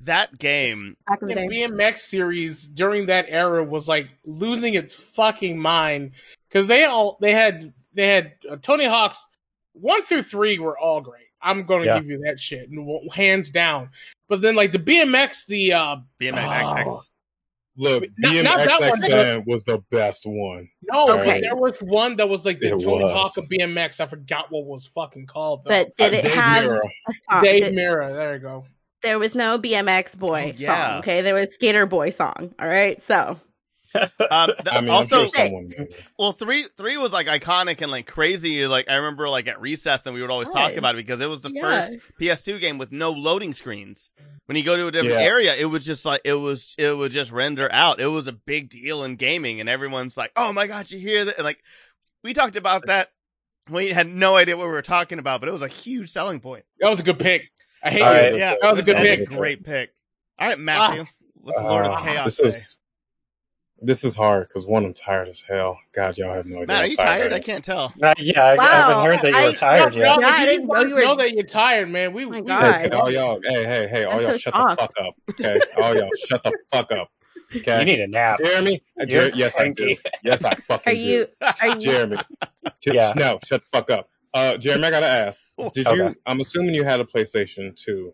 that 0.00 0.36
game. 0.38 0.96
the 1.08 1.26
The. 1.26 1.34
BMX 1.48 1.98
series 1.98 2.66
during 2.66 3.06
that 3.06 3.26
era 3.28 3.62
was 3.62 3.86
like 3.86 4.08
losing 4.24 4.74
its 4.74 4.94
fucking 4.94 5.58
mind 5.58 6.12
because 6.48 6.66
they 6.66 6.84
all 6.84 7.18
they 7.20 7.32
had 7.32 7.72
they 7.94 8.08
had 8.08 8.32
uh, 8.50 8.56
Tony 8.60 8.86
Hawk's 8.86 9.24
one 9.74 10.02
through 10.02 10.22
three 10.22 10.58
were 10.58 10.76
all 10.76 11.00
great. 11.00 11.26
I'm 11.40 11.66
going 11.66 11.82
to 11.82 11.86
Yeah. 11.86 12.00
give 12.00 12.08
you 12.10 12.18
that 12.26 12.40
shit 12.40 12.68
hands 13.12 13.50
down. 13.50 13.90
But 14.28 14.40
then 14.40 14.56
like 14.56 14.72
the 14.72 14.78
BMX, 14.80 15.46
the 15.46 15.72
uh 15.74 15.96
BMX. 16.20 16.84
Oh. 16.88 17.00
Look, 17.78 18.04
Not- 18.18 18.44
not 18.44 18.80
one. 18.80 19.00
BMXXN 19.00 19.46
was 19.46 19.62
the 19.62 19.78
best 19.90 20.26
one. 20.26 20.68
no, 20.92 21.10
Okay. 21.20 21.24
but 21.32 21.40
there 21.42 21.56
was 21.56 21.78
one 21.78 22.16
that 22.16 22.28
was 22.28 22.44
like 22.44 22.58
the 22.60 22.68
It 22.74 22.80
Tony 22.82 23.04
was. 23.04 23.12
Hawk 23.14 23.36
of 23.36 23.48
BMX. 23.48 24.00
I 24.00 24.06
forgot 24.06 24.46
what 24.50 24.66
was 24.66 24.86
fucking 24.88 25.26
called. 25.26 25.62
Though. 25.64 25.70
But 25.70 25.96
did 25.96 26.12
Uh, 26.14 26.16
it 26.18 26.22
Dave 26.24 26.32
have 26.34 26.64
Mirra. 26.64 26.80
a 26.80 27.12
song? 27.32 27.42
Dave 27.42 27.64
Did- 27.64 27.74
Mirra, 27.74 28.12
there 28.16 28.34
you 28.34 28.40
go. 28.40 28.64
there 29.02 29.18
was 29.20 29.34
no 29.36 29.58
BMX 29.58 30.16
boy 30.18 30.52
Oh, 30.54 30.56
yeah. 30.58 30.88
song. 30.90 30.98
Okay, 31.00 31.20
there 31.22 31.34
was 31.34 31.54
Skater 31.54 31.86
Boy 31.86 32.10
song. 32.10 32.52
All 32.60 32.66
right, 32.68 33.00
so 33.06 33.38
Um, 34.30 34.50
th- 34.50 34.68
I 34.70 34.80
mean, 34.82 34.90
also, 34.90 35.16
I'm 35.22 35.22
sure 35.22 35.28
someone. 35.28 35.72
well, 36.18 36.32
three 36.32 36.66
three 36.76 36.96
was 36.98 37.12
like 37.12 37.26
iconic 37.26 37.80
and 37.80 37.90
like 37.90 38.06
crazy. 38.06 38.66
Like 38.66 38.88
I 38.90 38.96
remember, 38.96 39.28
like 39.28 39.48
at 39.48 39.60
recess, 39.60 40.04
and 40.04 40.14
we 40.14 40.20
would 40.20 40.30
always 40.30 40.50
talk 40.50 40.74
about 40.76 40.94
it 40.94 40.98
because 40.98 41.20
it 41.20 41.28
was 41.28 41.40
the 41.42 41.50
Yeah. 41.50 41.62
first 41.62 41.98
PS2 42.20 42.60
game 42.60 42.76
with 42.78 42.92
no 42.92 43.12
loading 43.12 43.54
screens. 43.54 44.10
When 44.46 44.56
you 44.56 44.62
go 44.64 44.76
to 44.76 44.86
a 44.88 44.92
different 44.92 45.14
Yeah. 45.20 45.26
area, 45.26 45.54
it 45.56 45.64
was 45.66 45.84
just 45.86 46.04
like 46.04 46.20
it 46.24 46.34
was 46.34 46.74
it 46.76 46.94
would 46.96 47.12
just 47.12 47.30
render 47.30 47.70
out. 47.72 48.00
It 48.00 48.06
was 48.08 48.26
a 48.26 48.32
big 48.32 48.68
deal 48.68 49.04
in 49.04 49.16
gaming, 49.16 49.60
and 49.60 49.68
everyone's 49.68 50.16
like, 50.16 50.32
"Oh 50.36 50.52
my 50.52 50.66
god, 50.66 50.90
you 50.90 50.98
hear 50.98 51.24
that?" 51.24 51.36
And 51.38 51.44
like 51.44 51.62
we 52.22 52.34
talked 52.34 52.56
about 52.56 52.86
that. 52.86 53.08
We 53.70 53.88
had 53.90 54.06
no 54.08 54.36
idea 54.36 54.56
what 54.56 54.66
we 54.66 54.72
were 54.72 54.82
talking 54.82 55.18
about, 55.18 55.40
but 55.40 55.48
it 55.48 55.52
was 55.52 55.62
a 55.62 55.68
huge 55.68 56.10
selling 56.10 56.40
point. 56.40 56.64
That 56.80 56.88
was 56.90 57.00
a 57.00 57.02
good 57.02 57.18
pick. 57.18 57.50
I 57.82 57.90
hate 57.90 58.02
All 58.02 58.12
you. 58.14 58.20
right. 58.20 58.36
Yeah, 58.36 58.54
That 58.60 58.70
was 58.70 58.80
a 58.80 58.82
good 58.82 58.96
that's 58.96 59.08
pick. 59.08 59.20
a 59.20 59.24
great 59.24 59.64
pick. 59.64 59.90
All 60.38 60.48
right, 60.48 60.58
Matthew, 60.58 61.04
what's 61.34 61.58
the 61.58 61.64
Lord 61.64 61.86
of 61.86 61.92
Uh, 61.92 62.02
Chaos 62.02 62.24
This 62.24 62.36
say? 62.36 62.44
is 62.48 62.78
this 63.80 64.02
is 64.04 64.14
hard 64.16 64.48
because 64.48 64.66
one, 64.66 64.84
I'm 64.84 64.92
tired 64.94 65.28
as 65.28 65.40
hell. 65.40 65.78
God, 65.92 66.16
y'all 66.18 66.34
have 66.34 66.46
no 66.46 66.56
idea. 66.56 66.66
Matt, 66.66 66.80
are 66.80 66.84
I'm 66.84 66.90
you 66.90 66.96
tired? 66.96 67.32
I 67.32 67.40
can't 67.40 67.64
tell. 67.64 67.92
Uh, 68.02 68.14
yeah, 68.18 68.42
I, 68.44 68.56
I 68.58 68.64
haven't 68.64 69.04
heard 69.04 69.22
that 69.22 69.32
you 69.38 69.42
were 69.44 69.48
I- 69.48 69.52
tired 69.54 69.94
No, 69.94 70.00
yet. 70.00 70.20
no, 70.20 70.26
Yeah, 70.26 70.34
I 70.34 70.46
didn't 70.46 70.66
know 70.66 70.80
you 70.82 70.94
were- 70.94 71.00
know 71.02 71.16
that 71.16 71.32
you're 71.32 71.44
tired, 71.44 71.88
man. 71.90 72.12
We, 72.12 72.24
my 72.24 72.40
we 72.40 72.46
God. 72.46 72.80
Hey, 72.80 72.88
all 72.90 73.10
y'all, 73.10 73.40
hey, 73.44 73.64
hey, 73.64 73.88
hey, 73.88 74.04
all 74.04 74.20
y'all, 74.22 74.36
shut 74.36 74.54
shocked. 74.54 74.70
the 74.70 74.76
fuck 74.76 74.92
up. 75.06 75.14
Okay, 75.30 75.60
all 75.82 75.94
y'all, 75.96 76.10
shut 76.28 76.42
the 76.42 76.58
fuck 76.72 76.92
up. 76.92 77.10
Okay. 77.56 77.78
You 77.80 77.84
need 77.86 78.00
a 78.00 78.06
nap. 78.08 78.38
Jeremy. 78.44 78.82
Uh, 79.00 79.04
You're 79.08 79.30
Jer- 79.30 79.36
yes, 79.36 79.56
I 79.58 79.68
do. 79.68 79.74
cranky. 79.74 79.98
Yes, 80.22 80.44
I 80.44 80.54
fucking 80.54 80.92
are 80.92 80.94
you 80.96 81.26
are 81.60 81.68
you. 81.68 81.80
Jeremy, 81.80 82.16
Yeah. 82.84 83.12
no, 83.16 83.38
shut 83.46 83.62
the 83.62 83.66
fuck 83.72 83.90
up. 83.90 84.10
Uh, 84.34 84.56
Jeremy, 84.58 84.84
I 84.84 84.90
gotta 84.90 85.06
ask. 85.06 85.42
Did 85.72 85.86
you? 85.86 86.14
I'm 86.26 86.40
assuming 86.40 86.74
you 86.74 86.84
had 86.84 87.00
a 87.00 87.04
PlayStation 87.04 87.74
2 87.74 88.12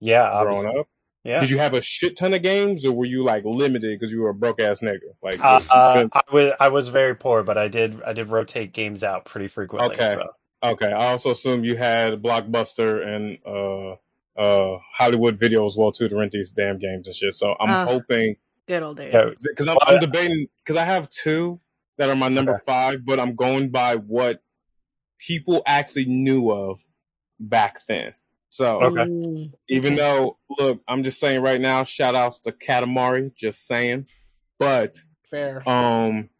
Yeah, 0.00 0.28
growing 0.42 0.48
obviously. 0.66 0.80
up. 0.80 0.88
Yeah. 1.24 1.40
Did 1.40 1.48
you 1.50 1.58
have 1.58 1.72
a 1.72 1.80
shit 1.80 2.16
ton 2.18 2.34
of 2.34 2.42
games, 2.42 2.84
or 2.84 2.92
were 2.92 3.06
you 3.06 3.24
like 3.24 3.44
limited 3.46 3.98
because 3.98 4.12
you 4.12 4.20
were 4.20 4.28
a 4.28 4.34
broke 4.34 4.60
ass 4.60 4.80
nigga? 4.80 4.98
Like, 5.22 5.42
uh, 5.42 5.60
uh, 5.70 6.08
I 6.12 6.20
was 6.30 6.52
I 6.60 6.68
was 6.68 6.88
very 6.88 7.16
poor, 7.16 7.42
but 7.42 7.56
I 7.56 7.68
did 7.68 8.02
I 8.02 8.12
did 8.12 8.28
rotate 8.28 8.72
games 8.74 9.02
out 9.02 9.24
pretty 9.24 9.48
frequently. 9.48 9.94
Okay. 9.94 10.10
So. 10.10 10.28
okay. 10.62 10.92
I 10.92 11.06
also 11.12 11.30
assume 11.30 11.64
you 11.64 11.76
had 11.76 12.22
Blockbuster 12.22 13.06
and 13.06 13.38
uh 13.46 13.96
uh 14.38 14.78
Hollywood 14.94 15.38
Video 15.38 15.64
as 15.64 15.76
well 15.78 15.92
too 15.92 16.08
to 16.08 16.16
rent 16.16 16.32
these 16.32 16.50
damn 16.50 16.78
games 16.78 17.06
and 17.06 17.16
shit. 17.16 17.32
So 17.34 17.56
I'm 17.58 17.70
Uh, 17.70 17.86
hoping 17.86 18.36
Good 18.66 18.82
old 18.82 18.96
days. 18.98 19.34
Because 19.42 19.68
I'm, 19.68 19.76
I'm 19.82 20.00
debating 20.00 20.46
because 20.62 20.76
I 20.80 20.84
have 20.84 21.08
two 21.10 21.60
that 21.98 22.10
are 22.10 22.16
my 22.16 22.28
number 22.28 22.52
Okay. 22.54 22.64
five, 22.66 23.04
but 23.04 23.18
I'm 23.20 23.34
going 23.34 23.70
by 23.70 23.96
what 23.96 24.42
people 25.18 25.62
actually 25.66 26.06
knew 26.06 26.50
of 26.50 26.84
back 27.38 27.80
then. 27.86 28.14
So 28.54 28.80
Okay. 28.82 29.00
Mm. 29.10 29.52
even 29.68 29.94
Okay. 29.94 30.02
though, 30.02 30.38
look, 30.48 30.80
I'm 30.86 31.02
just 31.02 31.18
saying 31.18 31.42
right 31.42 31.60
now, 31.60 31.82
shout 31.82 32.14
outs 32.14 32.38
to 32.40 32.52
Katamari, 32.52 33.34
just 33.34 33.66
saying. 33.66 34.06
But 34.60 35.02
Fair. 35.28 35.68
um, 35.68 36.30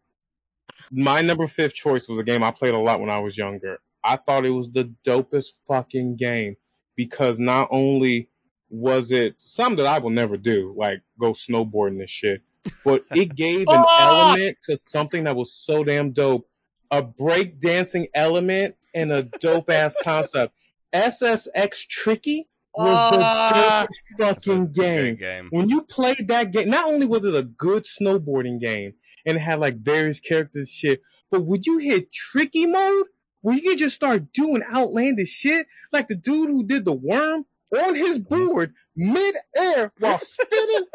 my 0.89 1.19
number 1.21 1.45
fifth 1.47 1.73
choice 1.73 2.07
was 2.07 2.17
a 2.17 2.23
game 2.23 2.41
I 2.41 2.51
played 2.51 2.73
a 2.73 2.77
lot 2.79 3.01
when 3.01 3.09
I 3.09 3.19
was 3.19 3.37
younger. 3.37 3.79
I 4.01 4.15
thought 4.15 4.45
it 4.45 4.51
was 4.51 4.71
the 4.71 4.93
dopest 5.05 5.47
fucking 5.67 6.15
game 6.15 6.55
because 6.95 7.37
not 7.37 7.67
only 7.69 8.29
was 8.69 9.11
it 9.11 9.35
something 9.39 9.83
that 9.83 9.93
I 9.93 9.99
will 9.99 10.09
never 10.09 10.37
do, 10.37 10.73
like 10.77 11.01
go 11.19 11.33
snowboarding 11.33 11.99
and 11.99 12.09
shit, 12.09 12.41
but 12.85 13.03
it 13.11 13.35
gave 13.35 13.67
an 13.71 13.83
Ah! 13.97 14.11
element 14.11 14.57
to 14.63 14.77
something 14.77 15.25
that 15.25 15.35
was 15.35 15.51
so 15.53 15.83
damn 15.83 16.11
dope. 16.11 16.47
A 16.91 17.01
break 17.01 17.59
dancing 17.59 18.07
element 18.13 18.75
and 18.93 19.11
a 19.11 19.23
dope 19.23 19.69
ass 19.69 19.97
concept. 20.01 20.53
SSX 20.93 21.87
Tricky 21.89 22.47
was 22.73 23.11
the 23.11 23.17
dopest 23.55 23.87
fucking 24.17 24.63
a 24.63 24.67
game 24.67 25.15
game. 25.15 25.47
when 25.51 25.69
you 25.69 25.81
played 25.83 26.27
that 26.27 26.51
game, 26.51 26.69
not 26.69 26.85
only 26.87 27.05
was 27.05 27.23
it 27.25 27.33
a 27.35 27.43
good 27.43 27.83
snowboarding 27.85 28.59
game 28.59 28.93
and 29.25 29.37
it 29.37 29.41
had 29.41 29.59
like 29.59 29.77
various 29.77 30.19
characters 30.19 30.55
and 30.55 30.67
shit, 30.67 31.01
but 31.31 31.45
would 31.45 31.65
you 31.65 31.77
hit 31.77 32.11
tricky 32.11 32.65
mode 32.65 33.07
where 33.41 33.55
you 33.55 33.61
could 33.61 33.77
just 33.79 33.95
start 33.95 34.33
doing 34.33 34.61
outlandish 34.73 35.29
shit, 35.29 35.67
like 35.91 36.07
the 36.07 36.15
dude 36.15 36.49
who 36.49 36.65
did 36.65 36.83
the 36.85 36.93
worm 36.93 37.45
on 37.77 37.95
his 37.95 38.19
board 38.19 38.73
mid 38.95 39.35
air 39.55 39.93
while 39.99 40.19
spinning? 40.21 40.85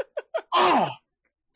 Ah, 0.55 0.97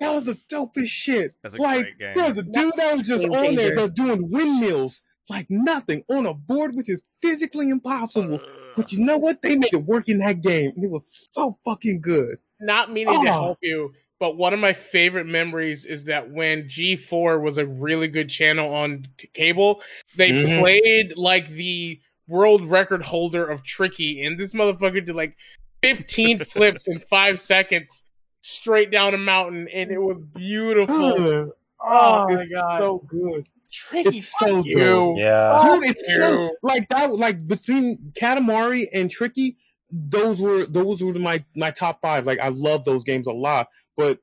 that 0.00 0.12
was 0.12 0.24
the 0.24 0.38
dopest 0.50 0.86
shit. 0.88 1.34
That's 1.42 1.54
a 1.54 1.58
like 1.58 1.82
great 1.82 1.98
game. 1.98 2.14
there 2.16 2.28
was 2.28 2.38
a 2.38 2.42
dude 2.42 2.72
that 2.76 2.96
was 2.96 3.06
just 3.06 3.24
on 3.24 3.30
there 3.54 3.68
changer. 3.70 3.74
that 3.76 3.94
doing 3.94 4.30
windmills 4.30 5.02
like 5.28 5.46
nothing 5.48 6.04
on 6.08 6.26
a 6.26 6.34
board, 6.34 6.74
which 6.74 6.88
is 6.88 7.02
physically 7.22 7.70
impossible. 7.70 8.36
Uh. 8.36 8.48
But 8.76 8.92
you 8.92 8.98
know 9.00 9.16
what? 9.18 9.40
They 9.42 9.56
made 9.56 9.72
it 9.72 9.84
work 9.84 10.08
in 10.08 10.18
that 10.18 10.40
game. 10.42 10.72
It 10.76 10.90
was 10.90 11.26
so 11.30 11.58
fucking 11.64 12.00
good. 12.00 12.38
Not 12.60 12.90
meaning 12.92 13.14
to 13.24 13.30
Oh. 13.30 13.32
help 13.32 13.58
you, 13.62 13.92
but 14.18 14.36
one 14.36 14.52
of 14.52 14.58
my 14.60 14.72
favorite 14.72 15.26
memories 15.26 15.84
is 15.84 16.04
that 16.06 16.30
when 16.30 16.68
G4 16.68 17.40
was 17.40 17.58
a 17.58 17.66
really 17.66 18.08
good 18.08 18.28
channel 18.28 18.74
on 18.74 19.06
t- 19.18 19.28
cable, 19.34 19.82
they 20.16 20.30
Mhm. 20.30 20.58
played 20.60 21.18
like 21.18 21.48
the 21.48 22.00
world 22.26 22.68
record 22.68 23.02
holder 23.02 23.44
of 23.44 23.62
Tricky, 23.62 24.24
and 24.24 24.38
this 24.38 24.52
motherfucker 24.52 25.04
did 25.04 25.14
like 25.14 25.36
15 25.82 26.38
flips 26.44 26.88
in 26.88 26.98
five 26.98 27.38
seconds 27.38 28.06
straight 28.42 28.90
down 28.90 29.14
a 29.14 29.18
mountain, 29.18 29.68
and 29.68 29.90
it 29.90 29.98
was 29.98 30.18
beautiful. 30.34 31.52
Oh, 31.86 32.26
my 32.28 32.40
it's 32.42 32.52
God. 32.52 32.78
so 32.78 32.98
good, 33.06 33.46
Tricky, 33.74 34.18
it's 34.18 34.38
so 34.38 34.46
fuck 34.56 34.64
good. 34.64 34.72
you. 34.72 35.14
Yeah. 35.18 35.58
Dude. 35.62 35.84
It's 35.90 36.16
so 36.16 36.50
like 36.62 36.88
that. 36.90 37.12
Like 37.12 37.46
between 37.46 38.12
Katamari 38.20 38.86
and 38.92 39.10
Tricky, 39.10 39.56
those 39.90 40.40
were 40.40 40.66
those 40.66 41.02
were 41.02 41.12
my 41.14 41.44
my 41.56 41.70
top 41.70 42.00
five. 42.00 42.24
Like 42.26 42.38
I 42.40 42.48
love 42.48 42.84
those 42.84 43.04
games 43.04 43.26
a 43.26 43.32
lot, 43.32 43.68
but 43.96 44.18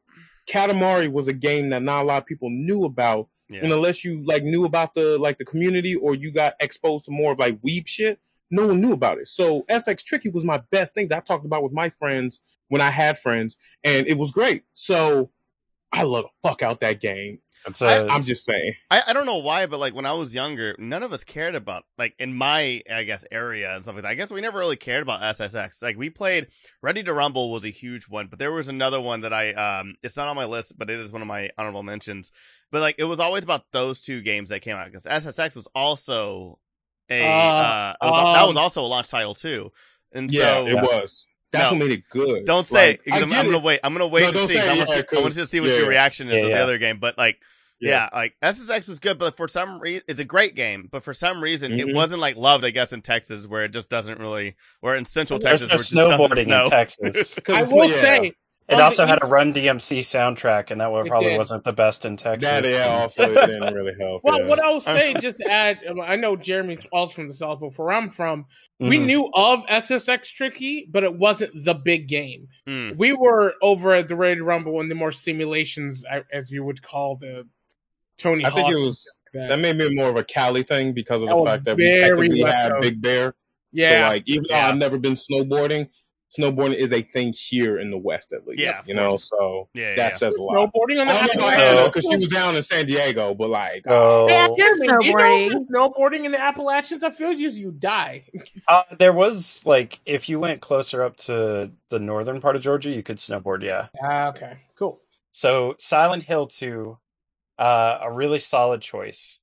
Katamari 0.49 1.11
was 1.11 1.27
a 1.27 1.33
game 1.33 1.69
that 1.69 1.83
not 1.83 2.03
a 2.03 2.05
lot 2.05 2.21
of 2.21 2.25
people 2.25 2.49
knew 2.49 2.83
about, 2.85 3.27
Yeah. 3.49 3.61
and 3.63 3.71
unless 3.71 4.03
you 4.03 4.23
like 4.25 4.43
knew 4.43 4.65
about 4.65 4.95
the 4.95 5.17
like 5.17 5.37
the 5.37 5.45
community 5.45 5.95
or 5.95 6.15
you 6.15 6.31
got 6.31 6.55
exposed 6.59 7.05
to 7.05 7.11
more 7.11 7.33
of 7.33 7.39
like 7.39 7.61
weeb 7.61 7.87
shit, 7.87 8.19
no 8.49 8.67
one 8.67 8.81
knew 8.81 8.93
about 8.93 9.17
it. 9.19 9.27
So 9.27 9.63
SX 9.69 10.03
Tricky 10.03 10.29
was 10.29 10.43
my 10.43 10.61
best 10.71 10.93
thing 10.93 11.07
that 11.09 11.17
I 11.17 11.21
talked 11.21 11.45
about 11.45 11.63
with 11.63 11.73
my 11.73 11.89
friends 11.89 12.39
when 12.69 12.81
I 12.81 12.89
had 12.89 13.17
friends, 13.17 13.57
and 13.83 14.07
it 14.07 14.17
was 14.17 14.31
great. 14.31 14.63
So 14.73 15.29
I 15.91 16.03
love 16.03 16.25
the 16.25 16.47
fuck 16.49 16.61
out 16.63 16.79
that 16.81 17.01
game. 17.01 17.39
It's 17.67 17.81
I- 17.81 17.97
a, 17.97 18.07
I'm 18.07 18.21
just 18.21 18.43
saying. 18.45 18.73
I, 18.89 19.03
I 19.07 19.13
don't 19.13 19.25
know 19.25 19.37
why, 19.37 19.65
but 19.67 19.79
like 19.79 19.93
when 19.93 20.05
I 20.05 20.13
was 20.13 20.33
younger, 20.33 20.75
none 20.79 21.03
of 21.03 21.13
us 21.13 21.23
cared 21.23 21.55
about 21.55 21.83
like 21.97 22.15
in 22.19 22.33
my 22.33 22.81
I 22.91 23.03
guess 23.03 23.23
area 23.31 23.73
and 23.75 23.83
stuff 23.83 23.95
like 23.95 24.03
that. 24.03 24.09
I 24.09 24.15
guess 24.15 24.31
we 24.31 24.41
never 24.41 24.59
really 24.59 24.77
cared 24.77 25.03
about 25.03 25.21
SSX. 25.37 25.81
Like 25.81 25.97
we 25.97 26.09
played 26.09 26.47
Ready 26.81 27.03
to 27.03 27.13
Rumble 27.13 27.51
was 27.51 27.63
a 27.63 27.69
huge 27.69 28.07
one, 28.09 28.27
but 28.27 28.39
there 28.39 28.51
was 28.51 28.67
another 28.67 28.99
one 28.99 29.21
that 29.21 29.33
I 29.33 29.53
um 29.53 29.95
it's 30.01 30.17
not 30.17 30.27
on 30.27 30.35
my 30.35 30.45
list, 30.45 30.77
but 30.77 30.89
it 30.89 30.99
is 30.99 31.11
one 31.11 31.21
of 31.21 31.27
my 31.27 31.49
honorable 31.57 31.83
mentions. 31.83 32.31
But 32.71 32.81
like 32.81 32.95
it 32.97 33.03
was 33.03 33.19
always 33.19 33.43
about 33.43 33.65
those 33.71 34.01
two 34.01 34.21
games 34.21 34.49
that 34.49 34.61
came 34.61 34.75
out 34.75 34.85
because 34.85 35.03
SSX 35.03 35.55
was 35.55 35.67
also 35.75 36.57
a 37.09 37.21
Uh, 37.21 37.25
uh, 37.27 37.93
was, 38.01 38.35
that 38.35 38.47
was 38.47 38.57
um, 38.57 38.63
also 38.63 38.81
a 38.81 38.87
launch 38.87 39.09
title 39.09 39.35
too. 39.35 39.71
And 40.13 40.31
Yeah, 40.31 40.41
so 40.41 40.67
it 40.67 40.75
was. 40.75 41.27
That's 41.51 41.71
No. 41.71 41.77
what 41.77 41.87
made 41.87 41.97
it 41.99 42.03
good. 42.09 42.45
don't 42.45 42.65
say 42.65 42.87
Like, 42.91 43.03
because 43.03 43.21
I 43.21 43.25
I'm, 43.25 43.33
I'm 43.33 43.45
gonna 43.45 43.57
it. 43.57 43.63
wait. 43.63 43.79
I'm 43.83 43.93
gonna 43.93 44.07
wait 44.07 44.21
No, 44.21 44.31
to 44.31 44.47
see. 44.47 44.53
say 44.53 44.59
'cause 44.59 44.67
I 44.69 44.75
want 44.77 44.89
yet, 44.89 45.09
to, 45.09 45.17
I 45.17 45.21
want 45.21 45.33
to 45.33 45.39
'cause- 45.41 45.49
see 45.49 45.59
what 45.59 45.69
yeah. 45.69 45.77
your 45.77 45.87
reaction 45.89 46.29
is 46.29 46.35
Yeah, 46.35 46.41
of 46.43 46.49
the 46.49 46.59
other 46.63 46.77
game. 46.77 46.99
But 46.99 47.17
like 47.17 47.37
yeah, 47.83 48.09
like 48.13 48.35
SSX 48.43 48.87
was 48.87 48.99
good, 48.99 49.17
but 49.17 49.35
for 49.35 49.47
some 49.47 49.79
reason, 49.81 50.03
it's 50.07 50.19
a 50.19 50.23
great 50.23 50.53
game. 50.55 50.87
But 50.91 51.03
for 51.03 51.15
some 51.15 51.41
reason, 51.41 51.73
it 51.79 51.87
Mhm. 51.87 51.95
wasn't 51.95 52.21
like 52.21 52.35
loved, 52.35 52.63
I 52.63 52.69
guess, 52.69 52.93
in 52.93 53.01
Texas, 53.01 53.47
where 53.47 53.63
it 53.63 53.69
just 53.73 53.89
doesn't 53.89 54.19
really, 54.19 54.55
or 54.83 54.95
in 54.95 55.03
Central 55.03 55.39
there's 55.39 55.61
Texas, 55.65 55.91
no 55.91 56.05
where 56.07 56.13
it 56.13 56.19
just 56.19 56.19
snowboarding 56.45 56.47
doesn't 56.47 56.63
in. 56.65 56.69
Texas. 56.69 57.39
I 57.49 57.63
will 57.63 57.89
yeah, 57.89 57.95
say, 58.01 58.33
It 58.71 58.75
On 58.75 58.81
also 58.81 59.03
the 59.03 59.07
had 59.09 59.21
a 59.21 59.25
Run 59.27 59.53
DMC 59.53 59.99
soundtrack, 59.99 60.71
and 60.71 60.79
that 60.79 60.91
one 60.91 61.05
probably 61.05 61.31
did. 61.31 61.37
wasn't 61.37 61.65
the 61.65 61.73
best 61.73 62.05
in 62.05 62.15
Texas. 62.15 62.47
that 62.49 62.63
yeah, 62.65 62.85
also 63.01 63.23
it 63.23 63.35
didn't 63.47 63.73
really 63.73 63.93
help. 63.99 64.23
Well, 64.23 64.39
yeah. 64.39 64.47
what 64.47 64.59
I 64.63 64.71
will 64.71 64.79
say, 64.79 65.13
just 65.19 65.39
to 65.39 65.51
add, 65.51 65.79
I 66.03 66.15
know 66.15 66.35
Jeremy's 66.37 66.85
also 66.91 67.13
from 67.13 67.27
the 67.27 67.33
South, 67.33 67.59
but 67.59 67.77
where 67.77 67.91
I'm 67.91 68.09
from, 68.09 68.45
we 68.79 68.97
Mhm. 68.97 69.05
knew 69.05 69.29
of 69.33 69.65
SSX 69.67 70.27
Tricky, 70.33 70.87
but 70.89 71.03
it 71.03 71.13
wasn't 71.13 71.65
the 71.65 71.73
big 71.73 72.07
game. 72.07 72.47
Hmm. 72.65 72.91
We 72.95 73.11
were 73.13 73.55
over 73.61 73.93
at 73.93 74.07
the 74.07 74.15
Ready 74.15 74.37
to 74.37 74.43
Rumble 74.45 74.79
in 74.79 74.87
the 74.89 74.95
more 74.95 75.11
simulations, 75.11 76.03
as 76.31 76.49
you 76.51 76.63
would 76.63 76.81
call 76.81 77.17
the 77.17 77.47
Tony 78.17 78.45
I 78.45 78.49
Hawk. 78.49 78.55
think 78.67 78.71
it 78.71 78.79
was 78.81 79.03
that. 79.33 79.49
that 79.49 79.59
made 79.59 79.75
me 79.77 79.93
more 79.93 80.09
of 80.09 80.15
a 80.15 80.23
Cali 80.23 80.63
thing 80.63 80.93
because 80.93 81.21
of 81.21 81.27
the 81.29 81.35
Oh, 81.35 81.45
fact 81.45 81.65
that 81.65 81.75
we 81.77 81.83
very 81.85 81.99
technically 82.29 82.43
West 82.43 82.55
have 82.55 82.71
Coast. 82.71 82.81
Big 82.83 83.01
Bear. 83.01 83.35
yeah. 83.73 84.07
So 84.07 84.13
like, 84.13 84.23
even 84.27 84.45
though 84.49 84.55
I've 84.55 84.77
never 84.77 84.97
been 84.97 85.13
snowboarding, 85.15 85.89
snowboarding 86.37 86.75
is 86.75 86.93
a 86.93 87.01
thing 87.01 87.33
here 87.33 87.77
in 87.79 87.91
the 87.91 87.97
West 87.97 88.31
at 88.33 88.47
least. 88.47 88.61
Yeah, 88.61 88.81
you 88.85 88.93
know, 88.93 89.17
so 89.17 89.69
Yeah, 89.73 89.89
yeah, 89.89 89.95
that 89.95 90.11
yeah. 90.13 90.17
says 90.17 90.35
a 90.35 90.41
lot. 90.41 90.55
snowboarding 90.55 90.99
on 91.01 91.07
the 91.07 91.13
I 91.13 91.27
don't 91.27 91.37
know 91.37 91.47
about 91.47 91.93
because 91.93 92.09
she 92.09 92.17
was 92.17 92.27
down 92.29 92.55
in 92.55 92.63
San 92.63 92.85
Diego, 92.85 93.33
but 93.33 93.49
like, 93.49 93.83
So, 93.85 94.27
Yeah. 94.29 94.47
Jeremy, 94.57 94.87
do 94.87 95.07
you 95.07 95.13
know 95.13 95.23
Snowboarding. 95.49 95.65
snowboarding 95.69 96.25
in 96.25 96.31
the 96.31 96.39
Appalachians, 96.41 97.03
I 97.03 97.11
feel 97.11 97.29
as 97.31 97.41
if 97.41 97.55
you 97.55 97.71
die. 97.71 98.23
uh, 98.67 98.83
there 98.97 99.13
was 99.13 99.65
like 99.65 99.99
if 100.05 100.29
you 100.29 100.39
went 100.39 100.61
closer 100.61 101.03
up 101.03 101.17
to 101.17 101.71
the 101.89 101.99
northern 101.99 102.39
part 102.41 102.55
of 102.55 102.61
Georgia, 102.61 102.89
you 102.91 103.03
could 103.03 103.17
snowboard. 103.17 103.63
Yeah. 103.63 103.87
Ah, 104.03 104.29
okay, 104.29 104.57
cool. 104.75 105.01
So 105.33 105.75
Silent 105.77 106.23
Hill 106.23 106.47
2, 106.47 106.97
uh, 107.59 107.97
a 108.01 108.11
really 108.11 108.39
solid 108.39 108.81
choice. 108.81 109.39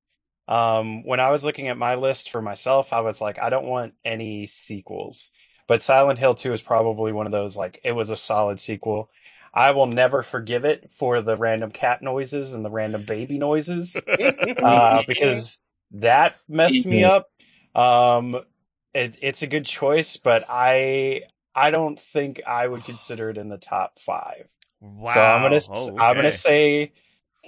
Um, 0.48 1.04
when 1.04 1.20
I 1.20 1.30
was 1.30 1.44
looking 1.44 1.68
at 1.68 1.76
my 1.76 1.94
list 1.96 2.30
for 2.30 2.40
myself, 2.40 2.92
I 2.94 3.00
was 3.00 3.20
like, 3.20 3.38
I 3.38 3.50
don't 3.50 3.66
want 3.66 3.92
any 4.04 4.46
sequels. 4.46 5.30
But 5.68 5.82
Silent 5.82 6.18
Hill 6.18 6.34
2 6.34 6.52
is 6.54 6.62
probably 6.62 7.12
one 7.12 7.26
of 7.26 7.32
those, 7.32 7.56
like, 7.56 7.80
it 7.84 7.92
was 7.92 8.10
a 8.10 8.16
solid 8.16 8.58
sequel. 8.58 9.10
I 9.54 9.70
will 9.70 9.86
never 9.86 10.22
forgive 10.22 10.64
it 10.64 10.90
for 10.90 11.20
the 11.20 11.36
random 11.36 11.70
cat 11.70 12.02
noises 12.02 12.54
and 12.54 12.64
the 12.64 12.70
random 12.70 13.04
baby 13.04 13.38
noises, 13.38 13.96
uh, 14.64 15.04
because 15.06 15.60
that 15.92 16.36
messed 16.48 16.86
me 16.86 17.04
up. 17.04 17.30
Um, 17.74 18.40
it, 18.94 19.18
it's 19.22 19.42
a 19.42 19.46
good 19.46 19.66
choice, 19.66 20.16
but 20.16 20.44
I, 20.48 21.22
I 21.54 21.70
don't 21.70 22.00
think 22.00 22.40
I 22.46 22.66
would 22.66 22.84
consider 22.84 23.30
it 23.30 23.38
in 23.38 23.48
the 23.48 23.58
top 23.58 23.98
five. 24.00 24.48
Wow. 24.80 25.12
So 25.12 25.20
I'm 25.20 25.42
gonna 25.42 25.60
Oh, 25.70 25.98
I'm 25.98 26.16
gonna 26.16 26.32
say 26.32 26.92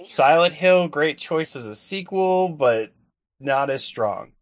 Silent 0.03 0.53
Hill, 0.53 0.87
great 0.87 1.17
choice 1.17 1.55
as 1.55 1.65
a 1.65 1.75
sequel, 1.75 2.49
but 2.49 2.91
not 3.39 3.69
as 3.69 3.83
strong. 3.83 4.33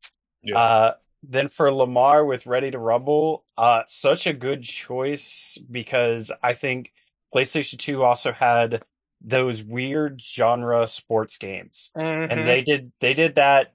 Yeah. 0.43 0.57
Uh, 0.57 0.93
then 1.23 1.47
for 1.47 1.71
Lamar 1.73 2.25
with 2.25 2.47
Ready 2.47 2.71
to 2.71 2.79
Rumble, 2.79 3.43
uh, 3.57 3.83
such 3.87 4.25
a 4.27 4.33
good 4.33 4.63
choice 4.63 5.57
because 5.69 6.31
I 6.41 6.53
think 6.53 6.93
PlayStation 7.33 7.77
2 7.77 8.03
also 8.03 8.31
had 8.31 8.83
those 9.21 9.61
weird 9.63 10.21
genre 10.21 10.87
sports 10.87 11.37
games. 11.37 11.91
Mhm. 11.97 12.31
And 12.31 12.47
they 12.47 12.61
did 12.61 12.91
they 13.01 13.13
did 13.13 13.35
that 13.35 13.73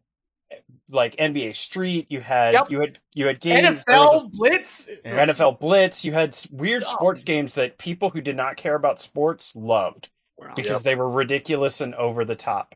like 0.89 1.17
NBA 1.19 1.55
Street, 1.55 2.07
you 2.11 2.21
had 2.21 2.55
Yep. 2.55 2.71
you 2.71 2.81
had 2.81 2.99
you 3.15 3.27
had 3.27 3.41
games 3.41 3.85
NFL 3.85 4.25
a- 4.25 4.29
Blitz, 4.29 4.89
NFL 5.05 5.53
Blitz, 5.61 6.05
you 6.05 6.13
had 6.13 6.37
weird 6.51 6.83
Dumb. 6.85 6.95
sports 6.95 7.25
games 7.25 7.55
that 7.55 7.77
people 7.79 8.11
who 8.11 8.21
did 8.21 8.37
not 8.37 8.57
care 8.57 8.75
about 8.75 9.01
sports 9.01 9.55
loved 9.57 10.09
because 10.57 10.83
they 10.83 10.95
were 10.95 11.09
ridiculous 11.11 11.81
and 11.81 11.95
over 11.95 12.25
the 12.25 12.37
top. 12.37 12.75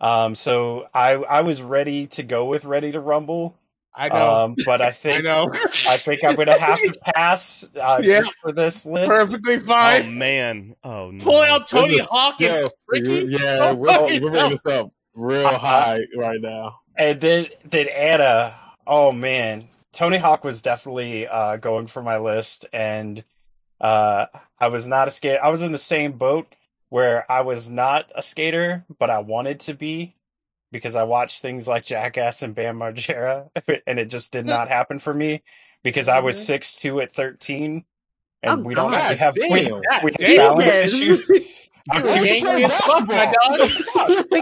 Um, 0.00 0.34
so 0.34 0.88
I 0.94 1.12
I 1.14 1.40
was 1.42 1.62
ready 1.62 2.06
to 2.08 2.22
go 2.22 2.46
with 2.46 2.64
Ready 2.64 2.92
to 2.92 3.00
Rumble. 3.00 3.56
I 3.98 4.08
know. 4.08 4.34
Um, 4.36 4.54
but 4.64 4.80
I 4.80 4.86
I 4.88 4.92
think 4.92 5.24
know. 5.24 5.50
I 5.88 5.96
think 5.96 6.22
I'm 6.24 6.36
gonna 6.36 6.58
have 6.58 6.78
to 6.78 6.94
pass 7.14 7.68
uh, 7.80 7.98
Yeah. 8.02 8.20
just 8.20 8.32
for 8.42 8.52
this 8.52 8.86
list. 8.86 9.08
Perfectly 9.08 9.60
fine. 9.60 10.06
Oh 10.06 10.10
man. 10.10 10.76
Oh 10.84 11.10
no. 11.10 11.24
Pull 11.24 11.40
out 11.40 11.66
Tony 11.68 11.94
is- 11.96 12.06
Hawk 12.06 12.40
and 12.40 12.50
Yo, 12.62 12.66
Ricky. 12.86 13.26
yeah, 13.28 13.72
we're, 13.72 13.88
fuck 13.88 14.00
we're 14.02 14.20
bringing 14.20 14.50
this 14.50 14.64
up 14.66 14.88
real 15.14 15.46
Uh-huh. 15.46 15.58
high 15.58 16.00
right 16.16 16.40
now. 16.40 16.80
And 16.96 17.20
then 17.20 17.46
then 17.64 17.88
Anna, 17.88 18.54
oh 18.86 19.12
man, 19.12 19.68
Tony 19.92 20.16
Hawk 20.18 20.44
was 20.44 20.62
definitely 20.62 21.26
uh, 21.26 21.56
going 21.56 21.86
for 21.88 22.02
my 22.02 22.18
list, 22.18 22.66
and 22.72 23.22
uh, 23.80 24.26
I 24.58 24.68
was 24.68 24.86
not 24.88 25.08
a 25.08 25.10
skater. 25.10 25.38
I 25.42 25.48
was 25.50 25.62
in 25.62 25.72
the 25.72 25.78
same 25.78 26.12
boat 26.12 26.54
where 26.88 27.30
I 27.30 27.42
was 27.42 27.70
not 27.70 28.06
a 28.14 28.22
skater, 28.22 28.84
but 28.98 29.10
I 29.10 29.18
wanted 29.18 29.60
to 29.60 29.74
be 29.74 30.14
because 30.70 30.94
I 30.94 31.04
watched 31.04 31.42
things 31.42 31.66
like 31.66 31.84
Jackass 31.84 32.42
and 32.42 32.54
Bam 32.54 32.78
Margera, 32.78 33.48
and 33.86 33.98
it 33.98 34.10
just 34.10 34.32
did 34.32 34.46
not 34.46 34.68
happen 34.76 34.98
for 34.98 35.12
me 35.12 35.42
because 35.82 36.08
I 36.08 36.20
was 36.20 36.44
six 36.44 36.74
two 36.74 37.00
at 37.00 37.12
thirteen, 37.12 37.84
and 38.42 38.60
Oh, 38.60 38.62
we 38.62 38.74
don't 38.74 38.92
God 38.92 39.16
have 39.18 39.34
we, 39.34 39.64
damn. 39.64 39.80
God 39.82 40.02
we 40.02 40.10
damn. 40.12 40.38
have 40.38 40.58
balance 40.58 40.92
Jesus. 40.92 41.30
issues. 41.30 41.48
I'm 41.90 42.04
You're 42.04 42.14
too 42.14 42.44
gangly 42.44 42.64
as 42.64 42.76
fuck, 42.80 43.08
my. 43.08 43.34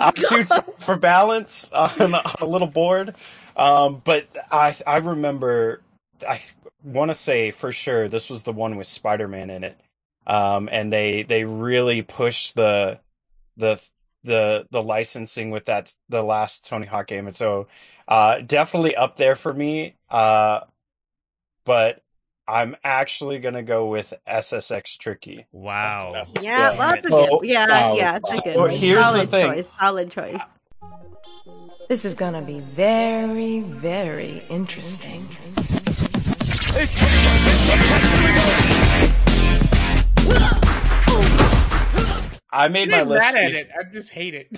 I'm 0.01 0.13
too 0.15 0.43
t- 0.43 0.73
for 0.79 0.97
balance 0.97 1.71
on 1.71 2.15
a, 2.15 2.23
a 2.41 2.47
little 2.47 2.67
board. 2.67 3.15
Um, 3.57 4.03
but 4.05 4.27
I 4.51 4.75
I 4.85 4.99
remember 4.99 5.81
I 6.29 6.41
want 6.83 7.11
to 7.11 7.15
say 7.15 7.53
for 7.53 7.71
sure 7.73 8.09
this 8.09 8.31
was 8.31 8.43
the 8.43 8.53
one 8.53 8.77
with 8.77 8.87
Spider 8.89 9.29
Man 9.29 9.51
in 9.51 9.63
it. 9.65 9.79
Um, 10.27 10.69
and 10.73 10.93
they 10.93 11.23
they 11.23 11.45
really 11.45 12.03
pushed 12.03 12.57
the 12.57 12.99
the 13.57 13.81
the 14.27 14.67
the 14.71 14.83
licensing 14.83 15.51
with 15.51 15.65
that 15.67 15.93
the 16.11 16.23
last 16.23 16.67
Tony 16.67 16.87
Hawk 16.87 17.07
game, 17.07 17.27
and 17.27 17.35
so 17.35 17.69
uh, 18.07 18.41
definitely 18.41 18.95
up 18.95 19.17
there 19.17 19.35
for 19.37 19.53
me. 19.55 19.97
Uh, 20.11 20.61
but 21.65 22.03
I'm 22.47 22.77
actually 22.85 23.39
gonna 23.39 23.63
go 23.63 23.87
with 23.87 24.13
SSX 24.29 24.99
Tricky. 24.99 25.47
Wow. 25.53 26.11
Yeah, 26.13 26.43
Yeah. 26.43 26.69
well, 26.79 26.91
that's 26.93 27.07
a 27.07 27.09
So- 27.09 27.39
good. 27.41 27.49
Yeah, 27.49 27.67
Solid. 27.67 27.97
yeah, 27.97 28.17
it's 28.17 28.33
a 28.33 28.37
So 28.37 28.43
good. 28.45 28.71
here's 28.73 29.13
the 29.13 29.27
thing. 29.27 29.53
choice. 29.55 29.73
Solid 29.81 30.11
choice. 30.11 30.41
This 31.89 32.05
is 32.05 32.15
gonna 32.15 32.43
be 32.43 32.61
very, 32.61 33.61
very 33.61 34.43
interesting. 34.51 35.23
I 42.57 42.69
made 42.69 42.91
my 42.91 43.03
list. 43.03 43.21
mad 43.33 43.37
at 43.37 43.53
bef- 43.53 43.55
it. 43.55 43.71
I 43.79 43.91
just 43.91 44.11
hate 44.11 44.35
it. 44.35 44.49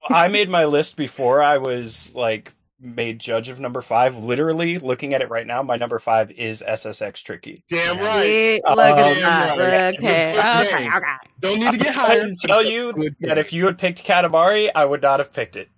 I 0.08 0.28
made 0.28 0.48
my 0.48 0.64
list 0.64 0.96
before 0.96 1.42
I 1.42 1.58
was 1.58 2.14
like 2.14 2.52
made 2.78 3.18
judge 3.18 3.48
of 3.48 3.58
number 3.60 3.80
five. 3.80 4.16
Literally 4.18 4.78
looking 4.78 5.14
at 5.14 5.22
it 5.22 5.30
right 5.30 5.46
now, 5.46 5.62
my 5.62 5.76
number 5.76 5.98
five 5.98 6.30
is 6.32 6.62
SSX 6.66 7.22
Tricky. 7.22 7.64
Damn 7.70 7.98
right. 7.98 8.60
Yeah, 8.62 8.70
look 8.70 8.78
Um, 8.78 8.98
at 8.98 9.14
that. 9.20 9.58
right. 9.58 9.98
Okay, 9.98 10.28
It's 10.30 10.38
a 10.38 10.42
good 10.42 10.74
okay, 10.74 10.88
okay. 10.96 11.16
Don't 11.40 11.58
need 11.60 11.72
to 11.72 11.78
get 11.78 11.96
I 11.96 12.18
can 12.18 12.34
tell 12.38 12.62
you 12.64 12.92
that 13.20 13.38
if 13.38 13.52
you 13.52 13.64
had 13.66 13.78
picked 13.78 14.04
Katamari, 14.04 14.70
I 14.74 14.84
would 14.84 15.02
not 15.02 15.20
have 15.20 15.32
picked 15.32 15.56
it. 15.56 15.68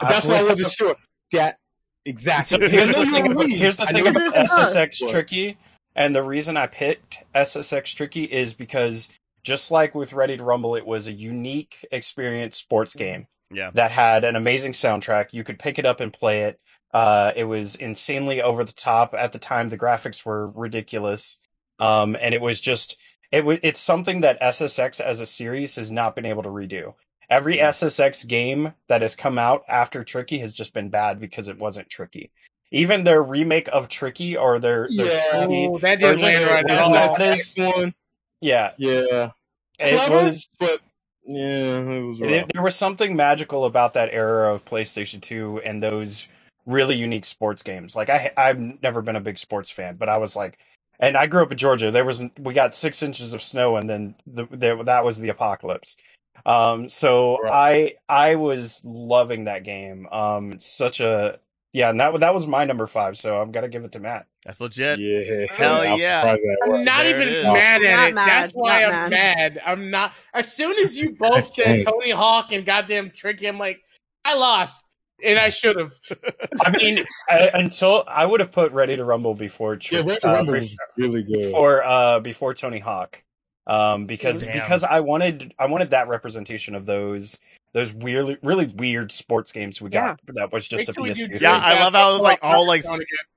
That's 0.00 0.26
why 0.26 0.38
I 0.38 0.42
wasn't 0.42 0.72
sure. 0.72 0.96
That 1.32 1.58
exactly. 2.04 2.58
So 2.58 2.68
here's 2.68 2.94
the 2.94 3.06
thing. 3.06 3.32
About, 3.32 3.48
here's 3.50 3.76
the 3.76 3.84
I 3.84 3.92
thing 3.92 4.06
about. 4.06 4.34
SSX 4.34 5.02
What? 5.02 5.10
Tricky, 5.10 5.58
and 5.94 6.14
the 6.14 6.22
reason 6.22 6.56
I 6.56 6.66
picked 6.66 7.22
SSX 7.34 7.94
Tricky 7.94 8.24
is 8.24 8.54
because 8.54 9.08
just 9.42 9.70
like 9.70 9.94
with 9.94 10.12
Ready 10.12 10.36
to 10.36 10.44
Rumble, 10.44 10.74
it 10.76 10.86
was 10.86 11.06
a 11.08 11.12
unique 11.12 11.84
experience 11.92 12.56
sports 12.56 12.94
game 12.94 13.26
Yeah. 13.50 13.70
that 13.74 13.90
had 13.90 14.24
an 14.24 14.36
amazing 14.36 14.72
soundtrack. 14.72 15.26
You 15.32 15.44
could 15.44 15.58
pick 15.58 15.78
it 15.78 15.86
up 15.86 16.00
and 16.00 16.12
play 16.12 16.44
it. 16.44 16.60
Uh, 16.92 17.32
it 17.36 17.44
was 17.44 17.76
insanely 17.76 18.40
over 18.42 18.64
the 18.64 18.72
top 18.72 19.14
at 19.16 19.32
the 19.32 19.38
time. 19.38 19.68
The 19.68 19.76
graphics 19.78 20.24
were 20.24 20.48
ridiculous, 20.48 21.38
um, 21.78 22.16
and 22.20 22.34
it 22.34 22.40
was 22.40 22.60
just 22.60 22.96
it. 23.30 23.40
W- 23.42 23.60
it's 23.62 23.80
something 23.80 24.22
that 24.22 24.40
SSX 24.40 24.98
as 25.00 25.20
a 25.20 25.26
series 25.26 25.76
has 25.76 25.92
not 25.92 26.16
been 26.16 26.24
able 26.24 26.42
to 26.44 26.48
redo. 26.48 26.94
Every 27.28 27.58
SSX 27.58 28.26
game 28.26 28.72
that 28.88 29.02
has 29.02 29.16
come 29.16 29.38
out 29.38 29.64
after 29.68 30.02
Tricky 30.02 30.38
has 30.38 30.54
just 30.54 30.72
been 30.72 30.88
bad 30.88 31.20
because 31.20 31.48
it 31.50 31.58
wasn't 31.58 31.90
Tricky. 31.90 32.30
Even 32.70 33.04
their 33.04 33.22
remake 33.22 33.68
of 33.70 33.90
Tricky 33.90 34.34
or 34.36 34.58
their, 34.58 34.88
their 34.90 35.06
Yeah. 35.14 35.30
Tricky 35.30 35.66
Oh, 35.70 35.76
that 35.78 35.98
didn't 36.00 36.18
version, 36.20 36.34
land 36.34 36.46
right 36.50 36.64
at 36.64 36.68
that's 36.68 36.80
all. 36.80 36.94
not- 36.94 37.18
That 37.18 37.34
is- 37.38 37.54
one. 37.56 37.94
Yeah, 38.40 38.72
Yeah. 38.78 39.30
it 39.78 39.96
Clever, 39.96 40.24
was. 40.26 40.48
but 40.58 40.80
yeah, 41.26 41.78
it 41.78 42.02
was 42.02 42.18
There, 42.18 42.44
there 42.52 42.62
was 42.62 42.76
something 42.76 43.14
magical 43.16 43.64
about 43.64 43.94
that 43.94 44.10
era 44.12 44.52
of 44.54 44.64
PlayStation 44.64 45.20
2 45.20 45.60
and 45.64 45.82
those 45.82 46.26
really 46.66 46.96
unique 46.96 47.24
sports 47.24 47.62
games. 47.62 47.96
Like 47.96 48.10
I, 48.10 48.32
I've 48.36 48.58
never 48.58 49.02
been 49.02 49.16
a 49.16 49.20
big 49.20 49.38
sports 49.38 49.70
fan, 49.70 49.96
but 49.96 50.08
I 50.08 50.18
was 50.18 50.36
like, 50.36 50.58
and 51.00 51.16
I 51.16 51.26
grew 51.26 51.42
up 51.42 51.52
in 51.52 51.58
Georgia. 51.58 51.90
There 51.90 52.04
was 52.04 52.22
we 52.38 52.54
got 52.54 52.74
six 52.74 53.02
inches 53.02 53.34
of 53.34 53.42
snow, 53.42 53.76
and 53.76 53.88
then 53.88 54.14
the, 54.26 54.46
there, 54.50 54.82
that 54.84 55.04
was 55.04 55.20
the 55.20 55.28
apocalypse. 55.28 55.96
Um, 56.44 56.88
so 56.88 57.38
I 57.48 57.94
I 58.08 58.34
was 58.36 58.82
loving 58.84 59.44
that 59.44 59.64
game. 59.64 60.08
Um, 60.10 60.52
it's 60.52 60.66
such 60.66 61.00
a 61.00 61.38
yeah, 61.72 61.90
and 61.90 62.00
that 62.00 62.18
that 62.20 62.32
was 62.34 62.46
my 62.46 62.64
number 62.64 62.86
five. 62.86 63.16
So 63.18 63.40
I'm 63.40 63.52
gonna 63.52 63.68
give 63.68 63.84
it 63.84 63.92
to 63.92 64.00
Matt. 64.00 64.26
That's 64.44 64.60
legit. 64.60 64.98
Yeah. 64.98 65.46
Hell 65.50 65.80
I'm 65.82 65.98
yeah. 65.98 66.36
I'm 66.64 66.84
not 66.84 67.02
There 67.04 67.20
even 67.20 67.52
mad 67.52 67.82
at 67.82 67.92
Not 67.96 68.08
it. 68.08 68.14
mad, 68.14 68.28
That's 68.28 68.52
why 68.54 68.82
not 68.82 68.92
I'm 68.94 69.10
mad. 69.10 69.10
mad. 69.10 69.60
I'm 69.66 69.90
not. 69.90 70.12
As 70.32 70.52
soon 70.52 70.76
as 70.84 70.98
you 70.98 71.14
both 71.18 71.52
said 71.54 71.84
Tony 71.84 72.10
Hawk 72.10 72.52
and 72.52 72.64
goddamn 72.64 73.10
Tricky, 73.10 73.46
I'm 73.46 73.58
like, 73.58 73.80
I 74.24 74.34
lost, 74.34 74.82
and 75.22 75.38
I 75.38 75.50
should 75.50 75.76
have. 75.76 75.92
I 76.62 76.70
mean, 76.70 77.04
I, 77.28 77.50
until 77.54 78.04
I 78.08 78.24
would 78.24 78.40
have 78.40 78.52
put 78.52 78.72
Ready 78.72 78.96
to 78.96 79.04
Rumble 79.04 79.34
before 79.34 79.74
Yeah, 79.74 80.00
Tri- 80.00 80.00
Red 80.00 80.24
uh, 80.24 80.28
Rumble 80.32 80.54
was 80.54 80.74
really 80.96 81.22
good. 81.22 81.40
before 81.42 81.84
uh 81.84 82.20
before 82.20 82.54
Tony 82.54 82.78
Hawk. 82.78 83.22
Um 83.66 84.06
because 84.06 84.44
Damn. 84.44 84.54
because 84.62 84.82
I 84.84 85.00
wanted 85.00 85.52
I 85.58 85.66
wanted 85.66 85.90
that 85.90 86.08
representation 86.08 86.74
of 86.74 86.86
those 86.86 87.38
those 87.74 87.92
weird, 87.92 88.38
really 88.42 88.66
weird 88.66 89.12
sports 89.12 89.52
games 89.52 89.80
we 89.80 89.90
got 89.90 90.20
that 90.34 90.52
was 90.52 90.66
just 90.68 90.88
a 90.88 90.94
Wait 91.00 91.14
till 91.14 91.26
we 91.28 91.28
do 91.28 91.28
PS2 91.28 91.38
Dreamcast. 91.38 91.40
Yeah, 91.40 91.56
I 91.58 91.80
love 91.84 91.92
how 91.92 92.10
it 92.10 92.12
was 92.14 92.22
like 92.22 92.38
all 92.42 92.66
like. 92.66 92.84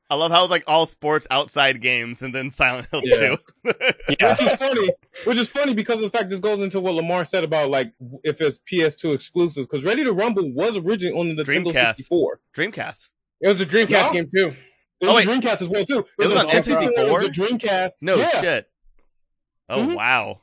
I 0.09 0.15
love 0.15 0.29
how 0.31 0.43
it's 0.43 0.51
like 0.51 0.65
all 0.67 0.85
sports 0.85 1.25
outside 1.31 1.79
games 1.81 2.21
and 2.21 2.35
then 2.35 2.51
Silent 2.51 2.87
Hill 2.91 2.99
Yeah. 3.05 3.35
2. 3.63 3.73
Yeah. 4.19 4.31
Which 4.33 4.41
is 4.41 4.53
funny. 4.55 4.89
Which 5.25 5.37
is 5.37 5.47
funny 5.47 5.73
because 5.73 5.95
of 5.95 6.01
the 6.01 6.09
fact 6.09 6.29
this 6.29 6.41
goes 6.41 6.59
into 6.61 6.81
what 6.81 6.95
Lamar 6.95 7.23
said 7.23 7.45
about 7.45 7.69
like 7.69 7.93
if 8.25 8.41
it's 8.41 8.59
PS2 8.69 9.13
exclusives. 9.13 9.67
Because 9.67 9.85
Ready 9.85 10.03
to 10.03 10.11
Rumble 10.11 10.51
was 10.53 10.75
originally 10.75 11.17
on 11.17 11.33
the 11.35 11.43
Nintendo 11.43 11.71
Dreamcast. 11.71 11.95
64. 11.95 12.39
Dreamcast. 12.53 13.09
It 13.39 13.47
was 13.47 13.61
a 13.61 13.65
Dreamcast 13.65 13.89
No. 14.07 14.11
game 14.11 14.29
too. 14.35 14.53
It 14.99 15.07
Oh, 15.07 15.13
was 15.13 15.25
wait. 15.25 15.41
Dreamcast 15.41 15.61
as 15.61 15.69
well 15.69 15.85
too. 15.85 15.99
It 16.19 16.27
was 16.27 16.31
a 16.33 16.39
on 16.39 16.45
N64? 16.47 16.91
It 16.97 17.11
was 17.11 17.25
a 17.27 17.29
Dreamcast. 17.31 17.89
No 18.01 18.15
yeah. 18.17 18.41
shit. 18.41 18.69
Oh 19.69 19.77
Mhm. 19.87 19.95
wow. 19.95 20.41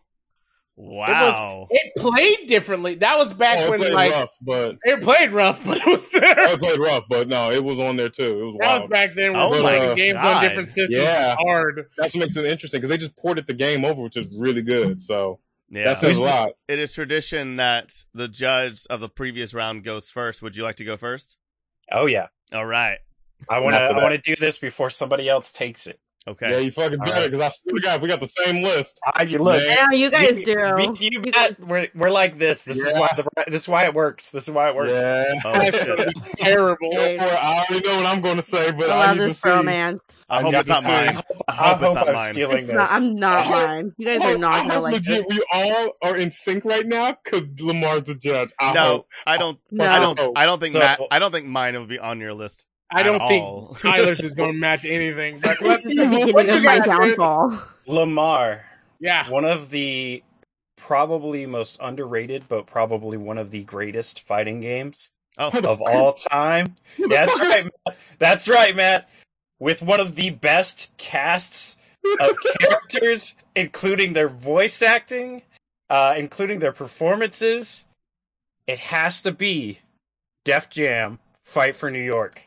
Wow. 0.81 1.67
It 1.71 1.93
played 1.99 2.47
differently. 2.47 2.95
That 2.95 3.19
was 3.19 3.33
back 3.35 3.59
Oh, 3.59 3.65
it 3.65 3.71
when 3.71 3.81
played 3.81 3.93
like 3.95 4.13
rough, 4.13 4.31
but 4.41 4.77
it 4.85 5.03
played 5.03 5.33
rough, 5.33 5.65
but 5.67 5.79
it 5.79 5.87
was 5.87 6.09
there. 6.13 6.35
oh, 6.39 6.53
it 6.53 6.61
played 6.61 6.79
rough, 6.79 7.05
but 7.09 7.27
no, 7.27 7.51
it 7.51 7.65
was 7.65 7.81
on 7.81 7.97
there 7.97 8.09
too. 8.09 8.41
It 8.41 8.45
was 8.45 8.55
That 8.61 8.73
was 8.73 8.81
wild. 8.83 8.91
back 8.91 9.15
then. 9.15 9.35
Oh 9.35 9.51
when 9.51 9.63
my 9.65 9.71
playing 9.71 9.97
games 9.97 10.15
God. 10.15 10.37
on 10.37 10.43
different 10.45 10.69
systems 10.69 10.91
Yeah. 10.91 11.35
hard. 11.37 11.87
That's 11.97 12.15
what 12.15 12.21
makes 12.21 12.37
it 12.37 12.47
interesting 12.47 12.79
because 12.79 12.91
they 12.91 12.97
just 12.97 13.17
ported 13.17 13.49
the 13.49 13.55
game 13.55 13.85
over, 13.85 14.01
which 14.03 14.17
is 14.17 14.29
really 14.39 14.63
good. 14.63 15.03
So 15.03 15.41
yeah. 15.69 15.85
that 15.85 15.99
says 15.99 16.21
a 16.23 16.25
lot. 16.25 16.51
It 16.69 16.79
is 16.79 16.93
tradition 16.93 17.57
that 17.57 17.93
the 18.15 18.29
judge 18.29 18.87
of 18.89 19.01
the 19.01 19.09
previous 19.09 19.53
round 19.53 19.83
goes 19.83 20.09
first. 20.09 20.43
Would 20.43 20.57
you 20.57 20.63
like 20.63 20.77
to 20.77 20.85
go 20.85 20.97
first? 20.97 21.39
Oh 21.91 22.07
yeah. 22.07 22.29
All 22.53 22.65
right. 22.67 22.99
I 23.51 23.59
want 23.61 23.75
to 23.75 23.81
I 23.81 24.01
want 24.03 24.15
to 24.15 24.21
do 24.21 24.37
this 24.37 24.59
before 24.59 24.91
somebody 24.91 25.29
else 25.29 25.53
takes 25.53 25.89
it. 25.89 25.99
Okay. 26.29 26.51
Yeah, 26.51 26.59
you 26.59 26.71
fucking 26.71 27.01
All 27.01 27.07
better 27.07 27.21
right. 27.23 27.31
because 27.31 27.41
I 27.41 27.49
swear 27.49 27.77
to 27.77 27.81
God, 27.83 28.03
we 28.03 28.09
got 28.09 28.21
the 28.21 28.27
same 28.27 28.63
list. 28.63 29.01
I 29.15 29.23
you 29.23 29.39
look. 29.39 29.57
Man. 29.57 29.67
Yeah, 29.67 29.91
you 29.97 30.11
guys 30.11 30.37
we- 30.37 30.45
do. 30.45 30.75
we- 30.77 30.85
you 31.01 31.11
You 31.13 31.21
bet 31.33 31.59
we're, 31.61 31.89
we're 31.95 32.11
like 32.11 32.39
this. 32.39 32.65
This 32.65 32.79
is 32.79 32.93
why 32.99 33.09
the, 33.17 33.27
this 33.51 33.63
is 33.63 33.69
why 33.69 33.85
it 33.87 33.95
works. 33.95 34.31
This 34.31 34.47
is 34.49 34.51
why 34.55 34.69
it 34.69 34.75
works. 34.77 35.01
Yeah. 35.01 35.41
Oh 35.45 35.61
shit. 35.71 35.87
gonna 35.87 36.07
be 36.13 36.21
terrible. 36.39 36.89
Okay. 36.95 37.19
I 37.19 37.65
already 37.71 37.89
know 37.89 37.97
what 37.97 38.07
I'm 38.07 38.21
going 38.21 38.37
to 38.37 38.43
say, 38.43 38.71
but 38.73 38.91
I 38.91 38.95
I, 38.95 39.07
love 39.07 39.17
need 39.17 39.23
to 39.23 39.29
this 39.29 39.41
see. 39.41 39.49
romance. 39.49 40.01
I 40.29 40.43
hope 40.43 40.55
it's 40.55 40.69
not 40.69 40.77
to 40.77 40.83
see. 40.83 40.89
mine. 40.89 41.23
I 41.49 41.53
I 41.53 41.55
hope 41.55 41.83
it's 41.83 41.95
not 41.95 42.09
I'm 42.09 42.15
mine. 42.15 42.33
stealing 42.33 42.59
It's 42.59 42.67
this. 42.67 42.77
not, 42.77 42.89
I'm 42.91 43.15
not 43.17 43.47
I 43.47 43.51
mine. 43.51 43.93
You 43.97 44.07
guys 44.07 44.21
I 44.21 44.33
are 44.35 44.39
not 44.39 44.53
I 44.53 44.69
gonna 44.69 44.81
like 44.83 44.93
legit 44.95 45.27
this. 45.29 45.39
we 45.39 45.45
all 45.55 45.93
are 46.03 46.17
in 46.17 46.31
sync 46.31 46.65
right 46.67 46.87
now 46.87 47.17
because 47.25 47.49
Lamar's 47.59 48.03
the 48.03 48.15
judge. 48.15 48.51
I 48.61 48.73
No, 48.75 48.85
hope. 48.85 49.07
I 49.27 49.37
don't. 49.39 49.59
No. 49.71 49.87
I 49.89 49.99
don't. 49.99 50.21
I 50.37 50.45
don't 50.45 50.61
think 50.61 50.75
So- 50.75 50.81
Matt. 50.81 51.01
I 51.11 51.19
don't 51.19 51.33
think 51.33 51.47
mine 51.47 51.75
will 51.75 51.87
be 51.87 51.99
on 51.99 52.21
your 52.21 52.35
list. 52.35 52.67
I 52.91 53.03
don't 53.03 53.21
all. 53.21 53.29
think 53.75 53.79
Tyler's 53.83 54.21
is 54.21 54.35
going 54.35 54.53
to 54.53 54.59
match 54.59 54.85
anything. 54.85 55.41
But 55.41 55.61
let's, 55.61 55.83
This 55.85 55.93
is 55.93 55.99
the 55.99 56.33
what 56.33 56.47
beginning 56.47 56.51
you 56.51 56.57
of 56.59 56.63
my 56.65 56.79
got, 56.79 57.03
dude? 57.03 57.17
downfall. 57.19 57.63
Lamar, 57.87 58.65
Yeah. 59.01 59.29
one 59.29 59.45
of 59.45 59.71
the 59.71 60.23
probably 60.77 61.45
most 61.47 61.79
underrated, 61.83 62.45
but 62.49 62.67
probably 62.67 63.17
one 63.17 63.37
of 63.39 63.51
the 63.51 63.65
greatest 63.65 64.23
fighting 64.23 64.61
games 64.61 65.11
Oh, 65.37 65.51
of 65.51 65.81
all 65.83 66.13
time. 66.15 66.75
That's 67.09 67.39
right. 67.41 67.65
Matt. 67.87 67.97
That's 68.19 68.49
right, 68.49 68.75
Matt. 68.75 69.09
With 69.61 69.83
one 69.83 70.01
of 70.01 70.15
the 70.17 70.31
best 70.31 70.91
casts 70.99 71.77
of 72.21 72.37
characters, 72.61 73.35
including 73.55 74.13
their 74.15 74.29
voice 74.29 74.83
acting, 74.83 75.43
uh, 75.91 76.15
including 76.17 76.59
their 76.61 76.73
performances, 76.73 77.85
it 78.67 78.79
has 78.81 79.23
to 79.23 79.33
be 79.33 79.79
Def 80.45 80.71
Jam 80.71 81.19
Fight 81.45 81.77
for 81.77 81.91
New 81.91 82.03
York. 82.03 82.43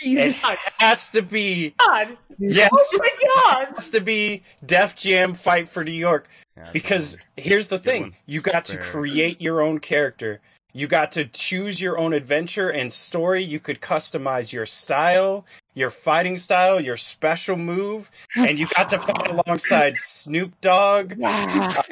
It 0.00 0.34
has 0.78 1.10
to 1.10 1.22
be 1.22 1.74
God. 1.78 2.16
yes. 2.38 2.70
Oh 2.72 2.98
my 2.98 3.08
god. 3.36 3.68
It 3.70 3.74
has 3.76 3.90
to 3.90 4.00
be 4.00 4.42
Def 4.66 4.96
Jam 4.96 5.34
Fight 5.34 5.68
for 5.68 5.84
New 5.84 5.92
York 5.92 6.28
Yeah, 6.56 6.70
because 6.72 7.16
here's 7.36 7.68
the 7.68 7.76
Good 7.76 7.84
thing: 7.84 8.02
one. 8.02 8.14
you 8.26 8.40
got 8.40 8.64
to 8.66 8.76
Very 8.76 8.84
create 8.90 9.40
your 9.40 9.60
own 9.62 9.78
character. 9.78 10.40
You 10.76 10.88
got 10.88 11.12
to 11.12 11.24
choose 11.26 11.80
your 11.80 11.98
own 11.98 12.12
adventure 12.12 12.68
and 12.70 12.92
story. 12.92 13.44
You 13.44 13.60
could 13.60 13.80
customize 13.80 14.52
your 14.52 14.66
style, 14.66 15.46
your 15.74 15.90
fighting 15.90 16.36
style, 16.36 16.80
your 16.80 16.96
special 16.96 17.56
move, 17.56 18.10
and 18.36 18.58
you 18.58 18.66
got 18.74 18.88
to 18.88 18.98
fight 18.98 19.30
alongside 19.46 19.96
Snoop 19.98 20.60
Dogg, 20.60 21.12
uh, 21.22 21.82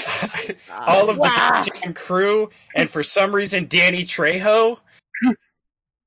all 0.73 1.09
of 1.09 1.17
the 1.17 1.23
Wow. 1.23 1.63
Def 1.63 1.81
Jam 1.81 1.95
crew, 1.95 2.51
and 2.75 2.91
for 2.91 3.05
some 3.05 3.33
reason 3.33 3.67
Danny 3.69 4.03
Trejo. 4.03 4.81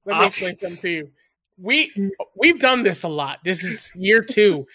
Let 0.06 0.18
me 0.18 0.24
uh, 0.24 0.28
explain 0.28 0.58
something 0.60 0.78
to 0.82 0.90
you. 0.90 1.10
We 1.58 2.12
we've 2.36 2.60
done 2.60 2.84
this 2.84 3.04
a 3.04 3.08
lot. 3.08 3.40
This 3.46 3.64
is 3.64 3.92
year 3.96 4.22
two. 4.22 4.66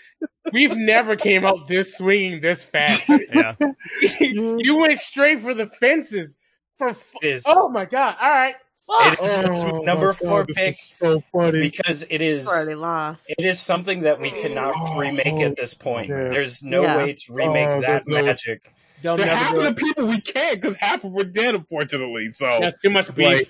We've 0.52 0.76
never 0.76 1.14
came 1.16 1.44
out 1.44 1.68
this 1.68 1.96
swinging 1.96 2.40
this 2.40 2.64
fast. 2.64 3.02
yeah. 3.34 3.54
you 4.20 4.78
went 4.78 4.98
straight 4.98 5.40
for 5.40 5.52
the 5.54 5.66
fences. 5.66 6.36
For 6.78 6.90
f- 6.90 7.12
It 7.22 7.28
is, 7.28 7.42
oh 7.46 7.68
my 7.68 7.84
god! 7.84 8.16
All 8.18 8.28
right, 8.30 8.54
Fuck. 8.86 9.12
it 9.12 9.22
is 9.22 9.62
Oh, 9.62 9.80
number 9.82 10.14
four 10.14 10.44
God, 10.44 10.54
pick 10.56 10.74
so 10.76 11.22
funny. 11.30 11.60
because 11.60 12.06
it 12.08 12.22
is 12.22 12.48
it 12.48 13.44
is 13.44 13.60
something 13.60 14.00
that 14.00 14.18
we 14.18 14.30
cannot 14.30 14.72
Oh, 14.74 14.96
remake 14.98 15.26
at 15.26 15.56
this 15.56 15.74
point. 15.74 16.08
yeah. 16.08 16.30
There's 16.30 16.62
no 16.62 16.82
Yeah. 16.82 16.96
way 16.96 17.12
to 17.12 17.32
remake 17.34 17.68
Oh, 17.68 17.80
that 17.82 18.04
there's 18.04 18.06
no- 18.06 18.22
magic. 18.24 18.72
They'll 19.02 19.18
There 19.18 19.26
never 19.26 19.38
half 19.38 19.56
of 19.56 19.62
the 19.64 19.74
people 19.74 20.06
we 20.06 20.20
can't 20.22 20.60
because 20.60 20.76
half 20.76 21.04
of 21.04 21.12
them 21.12 21.18
are 21.18 21.24
dead, 21.24 21.54
unfortunately. 21.54 22.28
So 22.30 22.58
That's 22.60 22.78
too 22.80 22.90
much 22.90 23.14
beef. 23.14 23.26
Like- 23.26 23.48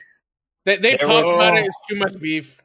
they 0.65 0.77
they 0.77 0.97
There 0.97 1.07
talked 1.07 1.27
was- 1.27 1.37
about 1.37 1.57
it. 1.59 1.67
It's 1.67 1.79
too 1.89 1.97
much 1.97 2.19
beef. 2.21 2.61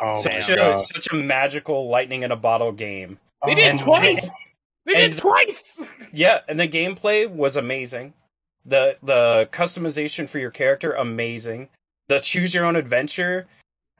Oh, 0.00 0.20
such 0.20 0.48
a 0.50 0.56
God. 0.56 0.76
such 0.76 1.08
a 1.12 1.14
magical 1.14 1.88
lightning 1.88 2.22
in 2.22 2.32
a 2.32 2.36
bottle 2.36 2.72
game. 2.72 3.18
They 3.46 3.54
did 3.54 3.66
And- 3.66 3.80
twice. 3.80 4.28
They 4.86 4.94
did 4.94 5.10
and- 5.12 5.18
twice. 5.20 5.80
Yeah, 6.12 6.40
and 6.48 6.60
the 6.60 6.68
gameplay 6.68 7.28
was 7.28 7.56
amazing. 7.56 8.12
The 8.64 8.96
the 9.02 9.48
customization 9.52 10.28
for 10.28 10.38
your 10.38 10.50
character 10.52 10.92
amazing. 10.92 11.68
The 12.08 12.20
choose 12.20 12.54
your 12.54 12.64
own 12.64 12.76
adventure. 12.76 13.46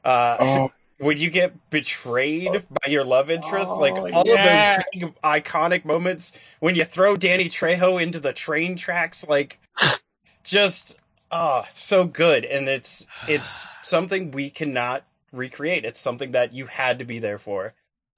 Uh, 0.04 0.37
Oh, 0.38 0.72
when 0.98 1.18
you 1.18 1.28
get 1.28 1.52
betrayed 1.70 2.52
by 2.52 2.88
your 2.90 3.04
love 3.04 3.30
interest, 3.30 3.70
Oh, 3.72 3.80
like 3.80 3.94
all 3.94 4.22
yeah. 4.26 4.76
of 4.78 4.85
those 4.94 5.02
big 5.11 5.14
iconic 5.24 5.85
moments 5.85 6.38
when 6.61 6.76
you 6.76 6.85
throw 6.85 7.16
Danny 7.16 7.48
Trejo 7.48 8.00
into 8.00 8.20
the 8.20 8.33
train 8.33 8.76
tracks, 8.76 9.26
like 9.28 9.59
just 10.44 10.98
ah, 11.33 11.66
so 11.68 12.04
good. 12.04 12.44
And 12.44 12.68
it's 12.68 13.07
it's 13.26 13.66
something 13.83 14.30
we 14.30 14.50
cannot 14.50 15.04
recreate. 15.34 15.84
It's 15.84 16.00
something 16.00 16.32
that 16.32 16.52
you 16.52 16.66
had 16.66 16.98
to 17.00 17.04
be 17.04 17.18
there 17.18 17.38
for. 17.38 17.74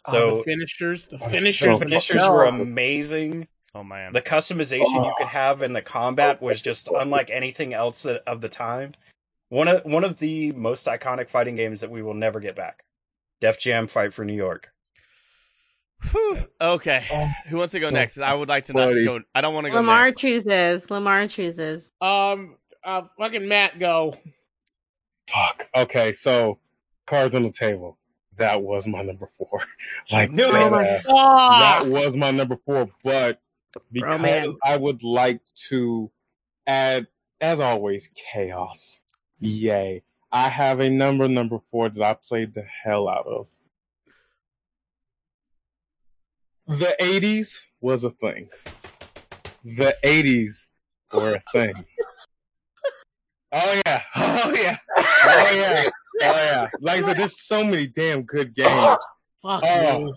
Oh, 0.08 0.12
So 0.12 0.36
the 0.38 0.42
finishers, 0.44 1.06
the 1.06 1.16
Oh, 1.20 1.28
finishers, 1.28 1.58
so 1.58 1.78
finishers 1.78 2.16
no. 2.22 2.32
were 2.32 2.44
amazing. 2.44 3.48
Oh 3.74 3.82
man. 3.84 4.12
The 4.12 4.22
customization 4.22 5.04
you 5.04 5.14
could 5.18 5.26
have 5.26 5.62
in 5.62 5.72
the 5.72 5.82
combat 5.82 6.40
was 6.40 6.62
just 6.62 6.88
unlike 6.88 7.28
anything 7.30 7.74
else 7.74 8.02
that, 8.02 8.22
of 8.26 8.40
the 8.40 8.48
time. 8.48 8.94
One 9.48 9.68
of 9.68 9.84
one 9.84 10.02
of 10.04 10.18
the 10.18 10.52
most 10.52 10.86
iconic 10.86 11.28
fighting 11.28 11.56
games 11.56 11.80
that 11.82 11.90
we 11.90 12.02
will 12.02 12.14
never 12.14 12.40
get 12.40 12.56
back. 12.56 12.84
Def 13.40 13.58
Jam 13.58 13.86
Fight 13.86 14.14
for 14.14 14.24
New 14.24 14.34
York. 14.34 14.70
Whew. 16.10 16.38
Okay. 16.60 17.04
Oh, 17.12 17.30
Who 17.48 17.56
wants 17.58 17.72
to 17.72 17.80
go 17.80 17.88
oh, 17.88 17.90
next? 17.90 18.18
I 18.18 18.34
would 18.34 18.48
like 18.48 18.64
to 18.66 18.72
not 18.72 18.92
go. 18.92 19.20
I 19.34 19.40
don't 19.40 19.54
want 19.54 19.66
to 19.66 19.70
go 19.70 19.76
Lamar 19.76 20.06
next. 20.06 20.20
chooses. 20.20 20.90
Lamar 20.90 21.26
chooses. 21.26 21.92
Um, 22.00 22.56
uh, 22.84 23.02
fucking 23.18 23.46
Matt, 23.48 23.78
go. 23.78 24.16
fuck. 25.28 25.68
Okay, 25.74 26.12
so 26.12 26.58
cards 27.06 27.34
on 27.34 27.42
the 27.42 27.52
table. 27.52 27.98
That 28.36 28.62
was 28.62 28.86
my 28.86 29.02
number 29.02 29.26
four. 29.26 29.60
like 30.12 30.30
knew 30.30 30.42
it. 30.42 30.52
dead 30.52 30.62
Oh 30.62 30.70
my 30.70 30.86
ass. 30.86 31.06
That 31.06 31.86
was 31.86 32.16
my 32.16 32.30
number 32.30 32.56
four, 32.56 32.90
but 33.02 33.40
because 33.90 34.20
man. 34.20 34.54
I 34.64 34.76
would 34.76 35.02
like 35.02 35.40
to 35.68 36.10
add, 36.66 37.06
as 37.40 37.60
always, 37.60 38.10
chaos. 38.14 39.00
Yay. 39.40 40.02
I 40.32 40.48
have 40.48 40.80
a 40.80 40.90
number 40.90 41.28
number 41.28 41.58
four 41.58 41.88
that 41.88 42.02
I 42.02 42.14
played 42.14 42.54
the 42.54 42.62
hell 42.62 43.08
out 43.08 43.26
of. 43.26 43.46
The 46.66 46.96
80s 47.00 47.60
was 47.80 48.02
a 48.02 48.10
thing. 48.10 48.50
The 49.64 49.96
80s 50.04 50.66
were 51.12 51.34
a 51.34 51.42
thing. 51.52 51.74
Oh 53.52 53.80
yeah. 53.86 54.02
Oh 54.16 54.52
yeah. 54.54 54.78
Oh 54.98 55.50
yeah. 55.54 55.88
Oh 56.22 56.24
yeah. 56.26 56.68
Like 56.80 57.02
I 57.02 57.06
said, 57.06 57.18
there's 57.18 57.40
so 57.40 57.64
many 57.64 57.86
damn 57.86 58.22
good 58.22 58.54
games. 58.54 58.70
fuck 59.42 59.62
Oh, 59.64 60.14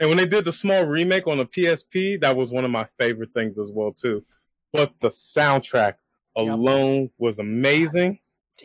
and 0.00 0.08
when 0.08 0.16
they 0.18 0.26
did 0.26 0.44
the 0.44 0.52
small 0.52 0.84
remake 0.84 1.26
on 1.26 1.38
the 1.38 1.46
PSP, 1.46 2.20
that 2.22 2.36
was 2.36 2.50
one 2.50 2.64
of 2.64 2.70
my 2.70 2.86
favorite 2.98 3.32
things 3.34 3.58
as 3.58 3.70
well 3.72 3.92
too. 3.92 4.24
But 4.72 4.92
the 5.00 5.08
soundtrack 5.08 5.94
alone 6.36 7.10
was 7.18 7.38
amazing. 7.38 8.18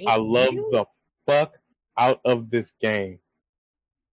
I 0.08 0.16
love 0.18 0.54
the 0.54 0.86
fuck 1.28 1.56
out 1.98 2.22
of 2.24 2.50
this 2.50 2.72
game. 2.80 3.20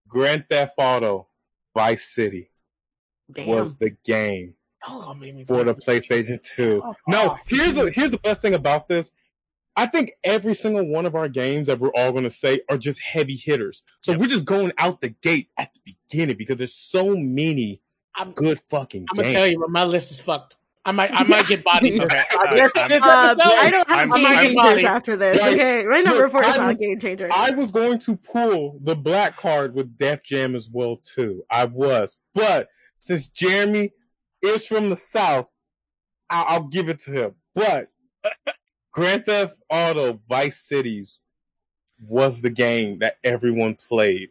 Grand 0.08 0.44
Theft 0.50 0.74
Auto 0.78 1.28
Vice 1.74 2.04
City 2.04 2.50
Damn. 3.32 3.46
was 3.46 3.76
the 3.76 3.90
game 4.04 4.54
Oh, 4.86 5.16
for 5.46 5.64
the. 5.64 5.74
PlayStation 5.74 6.42
2. 6.56 6.82
No, 7.08 7.38
here's 7.46 7.74
the 7.74 7.90
here's 7.90 8.10
the 8.10 8.18
best 8.18 8.42
thing 8.42 8.52
about 8.54 8.86
this. 8.88 9.12
I 9.76 9.86
think 9.86 10.12
every 10.22 10.54
single 10.54 10.86
one 10.86 11.04
of 11.06 11.14
our 11.14 11.28
games 11.28 11.66
that 11.66 11.80
we're 11.80 11.90
all 11.96 12.12
going 12.12 12.24
to 12.24 12.30
say 12.30 12.60
are 12.70 12.78
just 12.78 13.00
heavy 13.00 13.34
hitters. 13.36 13.82
So 14.02 14.12
Yep. 14.12 14.20
we're 14.20 14.26
just 14.28 14.44
going 14.44 14.72
out 14.78 15.00
the 15.00 15.08
gate 15.08 15.48
at 15.58 15.70
the 15.74 15.94
beginning 16.08 16.36
because 16.36 16.58
there's 16.58 16.74
so 16.74 17.16
many 17.16 17.80
I'm- 18.14 18.32
good 18.32 18.60
fucking 18.70 19.06
I'm 19.10 19.16
gonna 19.16 19.24
games. 19.28 19.34
tell 19.34 19.46
you, 19.48 19.58
but 19.58 19.70
my 19.70 19.84
list 19.84 20.12
is 20.12 20.20
fucked. 20.20 20.56
I 20.86 20.92
might, 20.92 21.10
I 21.12 21.22
might 21.24 21.46
get 21.48 21.64
bodied. 21.64 22.00
Okay, 22.02 22.22
this, 22.52 22.72
uh, 22.76 22.80
I'm- 22.80 23.02
Uh. 23.02 23.36
I 23.42 23.70
don't 23.70 23.88
have 23.88 23.98
I'm- 23.98 24.10
game 24.10 24.26
I'm- 24.26 24.38
changers 24.38 24.84
I'm- 24.84 24.96
after 24.96 25.16
this. 25.16 25.40
Right. 25.40 25.54
Okay, 25.54 25.84
right 25.84 26.04
number 26.04 26.22
Look, 26.24 26.32
four 26.32 26.42
is 26.42 26.46
I 26.48 26.56
not 26.58 26.64
a 26.64 26.68
was- 26.68 26.76
game 26.76 27.00
changer. 27.00 27.28
I 27.32 27.50
was 27.52 27.70
going 27.72 27.98
to 28.00 28.16
pull 28.16 28.78
the 28.82 28.94
black 28.94 29.36
card 29.36 29.74
with 29.74 29.96
Def 29.98 30.22
Jam 30.22 30.54
as 30.54 30.68
well 30.70 30.98
too. 30.98 31.42
I 31.50 31.64
was, 31.64 32.16
but 32.34 32.68
since 33.00 33.26
Jeremy 33.28 33.92
is 34.42 34.66
from 34.66 34.90
the 34.90 34.96
South, 34.96 35.50
I'll, 36.30 36.44
I'll 36.46 36.62
give 36.68 36.88
it 36.88 37.00
to 37.04 37.10
him. 37.12 37.34
But 37.54 37.88
Grand 38.94 39.26
Theft 39.26 39.56
Auto 39.68 40.20
Vice 40.28 40.60
Cities 40.60 41.18
was 42.00 42.42
the 42.42 42.50
game 42.50 43.00
that 43.00 43.18
everyone 43.24 43.74
played. 43.74 44.30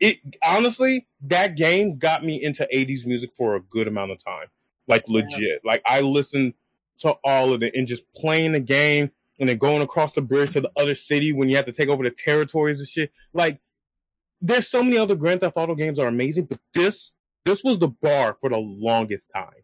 It 0.00 0.18
honestly, 0.44 1.06
that 1.22 1.56
game 1.56 1.98
got 1.98 2.24
me 2.24 2.42
into 2.42 2.68
80s 2.72 3.04
music 3.04 3.30
for 3.36 3.56
a 3.56 3.60
good 3.60 3.88
amount 3.88 4.12
of 4.12 4.24
time. 4.24 4.46
Like 4.86 5.08
legit. 5.08 5.62
Like 5.64 5.82
I 5.84 6.00
listened 6.00 6.54
to 6.98 7.16
all 7.24 7.52
of 7.52 7.62
it 7.62 7.74
and 7.74 7.86
just 7.86 8.04
playing 8.14 8.52
the 8.52 8.60
game 8.60 9.10
and 9.38 9.48
then 9.48 9.58
going 9.58 9.82
across 9.82 10.14
the 10.14 10.22
bridge 10.22 10.52
to 10.52 10.60
the 10.60 10.70
other 10.76 10.94
city 10.94 11.32
when 11.32 11.48
you 11.48 11.56
have 11.56 11.66
to 11.66 11.72
take 11.72 11.88
over 11.88 12.04
the 12.04 12.10
territories 12.10 12.78
and 12.78 12.88
shit. 12.88 13.12
Like, 13.34 13.60
there's 14.40 14.68
so 14.68 14.82
many 14.82 14.96
other 14.96 15.16
Grand 15.16 15.40
Theft 15.40 15.56
Auto 15.56 15.74
games 15.74 15.98
that 15.98 16.04
are 16.04 16.08
amazing, 16.08 16.44
but 16.44 16.60
this 16.72 17.12
this 17.44 17.62
was 17.62 17.78
the 17.78 17.88
bar 17.88 18.36
for 18.40 18.50
the 18.50 18.58
longest 18.58 19.30
time, 19.30 19.62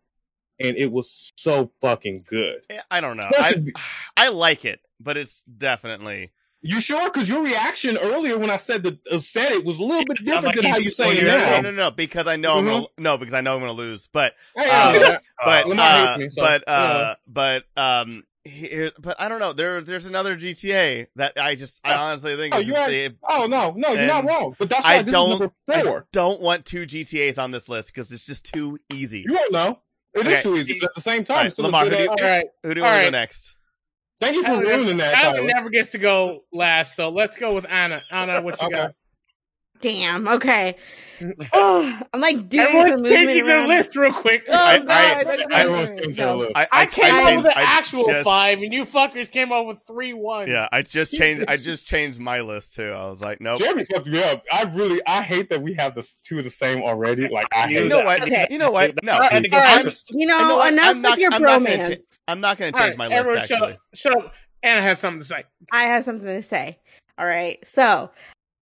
and 0.61 0.77
it 0.77 0.91
was 0.93 1.31
so 1.37 1.71
fucking 1.81 2.25
good. 2.29 2.62
Eh, 2.71 2.81
I 2.91 3.01
don't 3.01 3.17
know. 3.17 3.25
I 3.38 3.49
Especially- 3.51 3.73
I 4.17 4.29
like 4.29 4.65
it, 4.65 4.81
but 5.01 5.17
it's 5.17 5.43
definitely 5.43 6.33
You 6.61 6.81
sure? 6.81 7.11
Because 7.11 7.29
your 7.29 7.43
reaction 7.43 7.99
earlier 7.99 8.38
when 8.38 8.51
I 8.51 8.57
said 8.59 8.83
that 8.85 8.99
uh, 9.11 9.21
said 9.21 9.51
it 9.53 9.65
was 9.65 9.79
a 9.79 9.83
little 9.83 10.05
bit 10.05 10.19
It 10.21 10.27
different 10.27 10.47
like 10.47 10.55
than 10.57 10.65
how 10.67 10.77
you 10.77 10.91
say 10.91 11.19
it 11.19 11.25
no, 11.25 11.38
now. 11.38 11.61
no, 11.61 11.61
no, 11.62 11.71
no, 11.71 11.91
because 11.91 12.27
I 12.27 12.37
know 12.37 12.59
I'm 12.59 12.65
gonna 12.65 12.87
no, 12.99 13.19
because 13.19 13.35
I 13.35 13.41
know 13.41 13.55
I'm 13.55 13.61
gonna 13.61 13.73
lose. 13.73 14.09
But 14.12 14.35
Hey, 14.57 14.69
Uh, 14.71 14.93
yeah, 14.93 15.19
but 15.45 15.67
Lamar 15.69 16.09
uh, 16.09 16.19
me, 16.19 16.29
so, 16.29 16.41
but 16.43 16.69
uh, 16.69 17.15
but 17.27 17.65
um, 17.77 18.23
here, 18.45 18.91
but 18.99 19.21
I 19.21 19.29
don't 19.29 19.38
know. 19.41 19.53
There, 19.53 19.81
there's 19.83 20.07
another 20.07 20.37
GTA 20.37 21.07
that 21.17 21.33
I 21.41 21.55
just, 21.55 21.81
I 21.85 21.95
honestly 21.95 22.35
think. 22.37 22.55
Oh, 22.55 22.59
you 22.59 22.73
the- 22.75 23.17
oh 23.29 23.47
no, 23.47 23.73
no, 23.77 23.93
you're 23.93 24.07
not 24.07 24.25
wrong. 24.25 24.55
But 24.59 24.69
that's 24.69 24.85
why 24.85 24.97
I 24.97 25.03
this 25.03 25.12
don't- 25.12 25.53
I 25.71 26.01
don't 26.12 26.41
want 26.41 26.65
two 26.67 26.85
GTA's 26.87 27.38
on 27.38 27.51
this 27.53 27.69
list 27.69 27.88
because 27.88 28.11
it's 28.12 28.27
just 28.27 28.53
too 28.53 28.79
easy. 28.93 29.25
You 29.27 29.35
won't 29.35 29.53
know. 29.53 29.79
It 30.14 30.27
is 30.27 30.33
Okay. 30.33 30.42
too 30.42 30.57
easy. 30.57 30.79
But 30.81 30.90
at 30.90 30.94
the 30.94 31.01
same 31.01 31.25
time, 31.25 31.35
All 31.35 31.37
right, 31.38 31.46
it's 31.46 31.55
still 31.55 31.64
a 31.64 31.66
Lamar, 31.66 31.85
good 31.85 31.92
who 31.92 31.96
do 31.98 32.03
ass 32.12 32.18
you- 32.20 32.25
All 32.27 32.31
right, 32.31 32.46
Who 32.62 32.75
do 32.75 32.81
you 32.81 32.85
want 32.85 33.01
to 33.01 33.07
go 33.07 33.11
next? 33.11 33.57
Thank 34.20 34.37
you 34.37 34.42
for 34.44 34.51
Alan, 34.51 34.64
ruining 34.66 34.96
that. 34.98 35.14
Alan 35.14 35.37
Tyler. 35.37 35.46
never 35.48 35.70
gets 35.70 35.90
to 35.92 35.98
go 35.98 36.38
last, 36.53 36.94
so 36.94 37.09
let's 37.09 37.37
go 37.37 37.53
with 37.53 37.66
Anna. 37.68 38.03
Anna, 38.11 38.40
what 38.40 38.61
you 38.61 38.66
Okay. 38.68 38.77
got? 38.77 38.94
Damn. 39.83 40.27
Okay. 40.29 40.77
Oh, 41.53 42.01
I'm 42.12 42.21
like 42.21 42.49
doing 42.49 42.66
some 42.66 42.77
Everyone's 42.77 43.03
movement 43.03 43.14
changing 43.29 43.47
their 43.47 43.59
around. 43.59 43.68
list 43.68 43.95
real 43.97 44.12
quick. 44.12 44.47
Oh, 44.49 44.53
I- 44.55 44.79
God, 44.79 44.88
I- 44.90 45.21
I 45.53 45.64
don't 45.64 45.97
know. 45.97 46.12
Their 46.12 46.35
list. 46.35 46.53
I, 46.57 46.66
I 46.73 46.87
came 46.87 47.14
up 47.14 47.37
with 47.37 47.45
the 47.45 47.59
I 47.59 47.62
actual 47.62 48.07
just- 48.07 48.25
five, 48.25 48.62
and 48.62 48.73
you 48.73 48.85
fuckers 48.87 49.31
came 49.31 49.53
up 49.53 49.66
with 49.66 49.83
three 49.87 50.14
ones. 50.14 50.51
Yeah, 50.51 50.68
I 50.73 50.83
just 50.83 51.12
changed. 51.18 51.45
I 51.49 51.57
just 51.59 51.87
changed 51.87 52.18
my 52.18 52.40
list 52.40 52.75
too. 52.75 52.90
I 52.90 53.05
was 53.11 53.21
like, 53.21 53.40
nope. 53.40 53.61
Jeremy 53.61 53.85
fucked 53.85 54.07
me 54.07 54.23
up. 54.23 54.42
I 54.53 54.62
really, 54.75 55.01
I 55.07 55.23
hate 55.23 55.51
that 55.51 55.61
we 55.62 55.75
have 55.75 55.95
the 55.95 56.09
two 56.25 56.38
of 56.38 56.45
the 56.45 56.51
same 56.51 56.83
already. 56.83 57.29
Like 57.29 57.47
I 57.53 57.68
You 57.68 57.77
hate 57.77 57.83
You 57.85 57.88
know 57.90 57.97
that. 57.99 58.05
what? 58.07 58.23
Okay. 58.23 58.47
You 58.51 58.59
know 58.59 58.71
what? 58.71 58.95
That's 58.95 59.05
No, 59.07 59.18
why 59.18 59.29
I 59.29 59.33
had 59.35 59.42
to 59.42 59.49
go 59.49 59.57
All 59.59 59.62
right. 59.62 59.85
first. 59.85 60.12
You 60.14 60.27
know, 60.27 60.38
You 60.38 60.49
know 60.49 60.57
what? 60.57 60.73
enough 60.73 60.87
I'm 60.90 60.97
with 60.97 61.03
not- 61.03 61.18
your 61.18 61.33
I'm 61.35 61.42
not 61.42 61.61
bromance. 61.62 61.88
cha- 61.97 62.03
I'm 62.29 62.40
not 62.40 62.57
going 62.59 62.73
to 62.73 62.79
change 62.79 62.90
right, 62.90 62.99
my 62.99 63.07
list. 63.09 63.18
everyone, 63.18 63.47
shut 63.47 63.53
Actually, 63.59 63.73
up. 63.75 63.79
Shut 63.95 64.16
up. 64.25 64.33
Anna 64.64 64.81
has 64.83 64.99
something 65.01 65.21
to 65.21 65.27
say. 65.27 65.45
I 65.73 65.83
have 65.85 66.05
something 66.05 66.27
to 66.27 66.42
say. 66.42 66.79
All 67.18 67.27
right. 67.27 67.59
So 67.66 68.11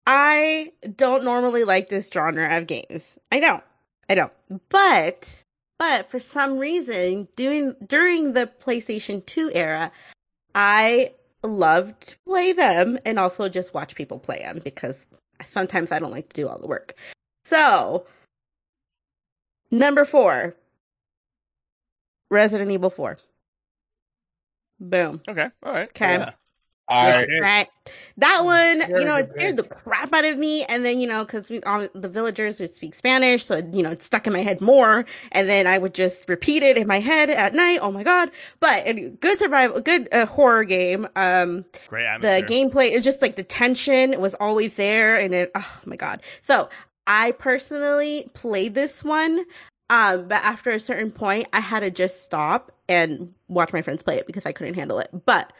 I 0.07 0.73
don't 0.97 1.25
normally 1.25 1.65
like 1.65 1.89
this 1.89 2.11
genre 2.13 2.57
of 2.57 2.67
games. 2.67 3.17
I 3.31 3.41
don't. 3.41 3.63
I 4.09 4.15
don't. 4.15 4.33
But 4.69 5.45
but 5.79 6.09
for 6.09 6.21
some 6.21 6.59
reason, 6.59 7.29
doing 7.37 7.75
during 7.87 8.33
the 8.33 8.51
PlayStation 8.61 9.25
2 9.27 9.53
era, 9.55 9.93
I 10.55 11.13
loved 11.43 12.09
to 12.09 12.17
play 12.27 12.53
them 12.53 12.99
and 13.05 13.19
also 13.19 13.49
just 13.49 13.75
watch 13.75 13.95
people 13.95 14.19
play 14.19 14.39
them 14.39 14.61
because 14.65 15.07
sometimes 15.45 15.93
I 15.93 15.99
don't 15.99 16.11
like 16.11 16.29
to 16.29 16.41
do 16.41 16.49
all 16.49 16.59
the 16.59 16.67
work. 16.67 16.95
So, 17.45 18.07
number 19.71 20.05
4, 20.05 20.55
Resident 22.31 22.71
Evil 22.71 22.91
4. 22.91 23.19
Boom. 24.81 25.21
Okay. 25.29 25.49
All 25.63 25.73
right. 25.73 25.89
Okay. 25.89 26.15
Yeah. 26.15 26.33
I 26.93 27.27
Right. 27.41 27.69
That 28.19 28.45
one, 28.45 28.81
Very 28.87 29.01
you 29.01 29.07
know, 29.07 29.17
it 29.17 29.31
scared 29.35 29.57
the 29.57 29.63
crap 29.65 30.13
out 30.13 30.25
of 30.25 30.37
me. 30.39 30.65
And 30.65 30.85
then, 30.85 31.01
you 31.01 31.07
know, 31.07 31.25
because 31.25 31.49
we 31.51 31.63
all 31.63 31.89
the 31.95 32.09
villagers 32.09 32.61
would 32.61 32.75
speak 32.75 32.95
Spanish, 32.95 33.45
so 33.45 33.57
you 33.73 33.83
know, 33.83 33.91
it 33.91 34.03
stuck 34.03 34.27
in 34.27 34.33
my 34.33 34.41
head 34.41 34.61
more. 34.61 35.05
And 35.33 35.49
then 35.49 35.67
I 35.67 35.79
would 35.79 35.95
just 35.95 36.29
repeat 36.29 36.63
it 36.63 36.77
in 36.77 36.87
my 36.87 37.01
head 37.01 37.31
at 37.31 37.55
night. 37.55 37.79
Oh 37.81 37.91
my 37.91 38.03
god! 38.03 38.31
But 38.61 38.87
anyway, 38.87 39.15
good 39.21 39.39
survival, 39.39 39.81
good 39.81 40.09
uh, 40.13 40.27
horror 40.27 40.65
game. 40.65 41.09
Um, 41.17 41.65
Great 41.89 42.21
the 42.21 42.45
gameplay, 42.47 42.93
it 42.93 43.03
just 43.03 43.23
like 43.23 43.37
the 43.37 43.43
tension 43.43 44.21
was 44.21 44.35
always 44.35 44.77
there, 44.77 45.17
and 45.17 45.35
it. 45.35 45.51
Oh 45.55 45.81
my 45.87 45.97
god! 45.97 46.23
So 46.43 46.69
I 47.07 47.33
personally 47.33 48.31
played 48.35 48.75
this 48.75 49.03
one. 49.03 49.45
Um, 49.91 50.27
but 50.27 50.43
after 50.43 50.71
a 50.71 50.81
certain 50.81 51.11
point, 51.11 51.49
I 51.53 51.61
had 51.61 51.81
to 51.81 51.91
just 51.91 52.25
stop 52.25 52.73
and 52.89 53.35
watch 53.49 53.75
my 53.75 53.83
friends 53.83 54.03
play 54.03 54.17
it 54.17 54.27
because 54.27 54.47
I 54.47 54.53
couldn't 54.53 54.75
handle 54.75 54.99
it. 54.99 55.11
But 55.27 55.53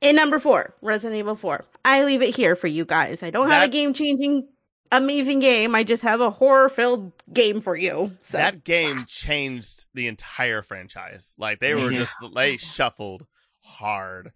in 0.00 0.16
number 0.16 0.38
four, 0.38 0.74
Resident 0.82 1.18
Evil 1.18 1.36
4, 1.36 1.64
I 1.84 2.04
leave 2.04 2.22
it 2.22 2.34
here 2.36 2.56
for 2.56 2.66
you 2.66 2.84
guys. 2.84 3.22
I 3.22 3.30
don't 3.30 3.48
have 3.48 3.64
a 3.64 3.68
game 3.68 3.94
changing, 3.94 4.48
amazing 4.92 5.40
game. 5.40 5.74
I 5.74 5.84
just 5.84 6.02
have 6.02 6.20
a 6.20 6.30
horror 6.30 6.68
filled 6.68 7.12
game 7.32 7.60
for 7.60 7.76
you. 7.76 8.12
So 8.22 8.38
that 8.38 8.64
game 8.64 9.04
changed 9.08 9.86
the 9.94 10.06
entire 10.08 10.62
franchise. 10.62 11.34
Like 11.38 11.60
they 11.60 11.74
were 11.74 11.90
Mhm. 11.90 11.96
just 11.96 12.12
they 12.34 12.56
shuffled 12.56 13.26
hard. 13.64 14.32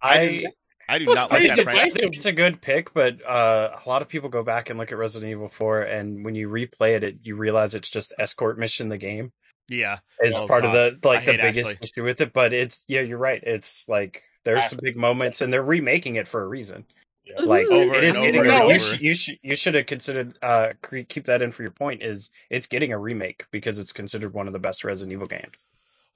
I 0.00 0.44
I 0.88 0.98
do 0.98 1.06
Well, 1.06 1.16
not 1.16 1.30
like 1.32 1.42
that 1.48 1.56
good 1.56 1.68
I 1.68 1.90
think 1.90 2.14
it's 2.14 2.26
a 2.26 2.32
good 2.32 2.60
pick, 2.60 2.94
but 2.94 3.24
uh, 3.26 3.76
a 3.84 3.88
lot 3.88 4.02
of 4.02 4.08
people 4.08 4.28
go 4.28 4.44
back 4.44 4.70
and 4.70 4.78
look 4.78 4.92
at 4.92 4.98
Resident 4.98 5.30
Evil 5.32 5.48
4, 5.48 5.82
and 5.82 6.24
when 6.24 6.34
you 6.36 6.48
replay 6.48 6.94
it, 6.94 7.02
it 7.02 7.16
you 7.22 7.34
realize 7.34 7.74
it's 7.74 7.90
just 7.90 8.12
escort 8.18 8.56
mission 8.58 8.88
the 8.88 8.98
game 8.98 9.32
Yeah, 9.68 9.98
is 10.22 10.36
Oh, 10.36 10.46
part 10.46 10.62
God. 10.62 10.76
of 10.76 11.00
the 11.02 11.08
like 11.08 11.22
I 11.22 11.32
the 11.32 11.38
biggest 11.38 11.72
Ashley. 11.72 11.88
issue 11.88 12.04
with 12.04 12.20
it. 12.20 12.32
But 12.32 12.52
it's 12.52 12.84
yeah, 12.86 13.00
you're 13.00 13.18
right. 13.18 13.42
It's 13.42 13.88
like 13.88 14.22
there's 14.46 14.70
some 14.70 14.78
big 14.82 14.96
moments, 14.96 15.42
and 15.42 15.52
they're 15.52 15.62
remaking 15.62 16.16
it 16.16 16.26
for 16.26 16.42
a 16.42 16.48
reason. 16.48 16.86
Yeah. 17.26 17.42
Like 17.42 17.66
Over 17.66 17.96
it 17.96 18.04
is 18.04 18.16
getting 18.16 18.40
over 18.40 18.48
a, 18.50 18.54
and 18.54 18.68
you, 18.70 18.74
over. 18.76 18.78
sh- 18.78 19.00
you 19.00 19.14
should 19.14 19.38
you 19.42 19.56
should 19.56 19.74
have 19.74 19.86
considered 19.86 20.38
uh 20.42 20.72
cre- 20.80 21.00
keep 21.08 21.24
that 21.26 21.42
in 21.42 21.50
for 21.50 21.62
your 21.62 21.72
point 21.72 22.00
is 22.02 22.30
it's 22.50 22.68
getting 22.68 22.92
a 22.92 22.98
remake 22.98 23.44
because 23.50 23.80
it's 23.80 23.92
considered 23.92 24.32
one 24.32 24.46
of 24.46 24.52
the 24.52 24.60
best 24.60 24.84
Resident 24.84 25.12
Evil 25.12 25.26
games. 25.26 25.64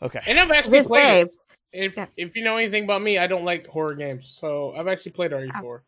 okay. 0.00 0.20
And 0.28 0.38
I've 0.38 0.50
actually 0.52 0.78
this 0.78 0.86
played 0.86 1.26
way. 1.26 1.32
If 1.72 1.96
Yeah. 1.96 2.06
if 2.16 2.36
you 2.36 2.44
know 2.44 2.56
anything 2.56 2.84
about 2.84 3.02
me, 3.02 3.18
I 3.18 3.26
don't 3.26 3.44
like 3.44 3.66
horror 3.66 3.94
games, 3.96 4.32
so 4.40 4.72
I've 4.76 4.86
actually 4.86 5.12
played 5.12 5.32
RE4. 5.32 5.80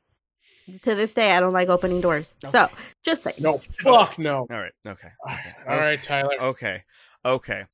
to 0.83 0.95
this 0.97 1.15
day, 1.15 1.33
I 1.37 1.41
don't 1.41 1.53
like 1.53 1.69
opening 1.69 2.01
doors. 2.01 2.35
So 2.51 2.69
just 3.05 3.25
like 3.25 3.39
No, 3.41 3.59
fuck 3.59 4.19
no. 4.19 4.39
All 4.51 4.59
right. 4.59 4.73
Okay. 4.87 5.09
okay. 5.31 5.53
All 5.69 5.77
right, 5.77 6.03
Tyler. 6.03 6.37
Okay. 6.41 6.83
Okay. 7.25 7.65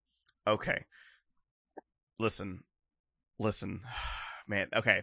Okay. 0.46 0.84
Listen. 2.18 2.62
Listen. 3.38 3.80
Man, 4.48 4.68
okay. 4.74 5.02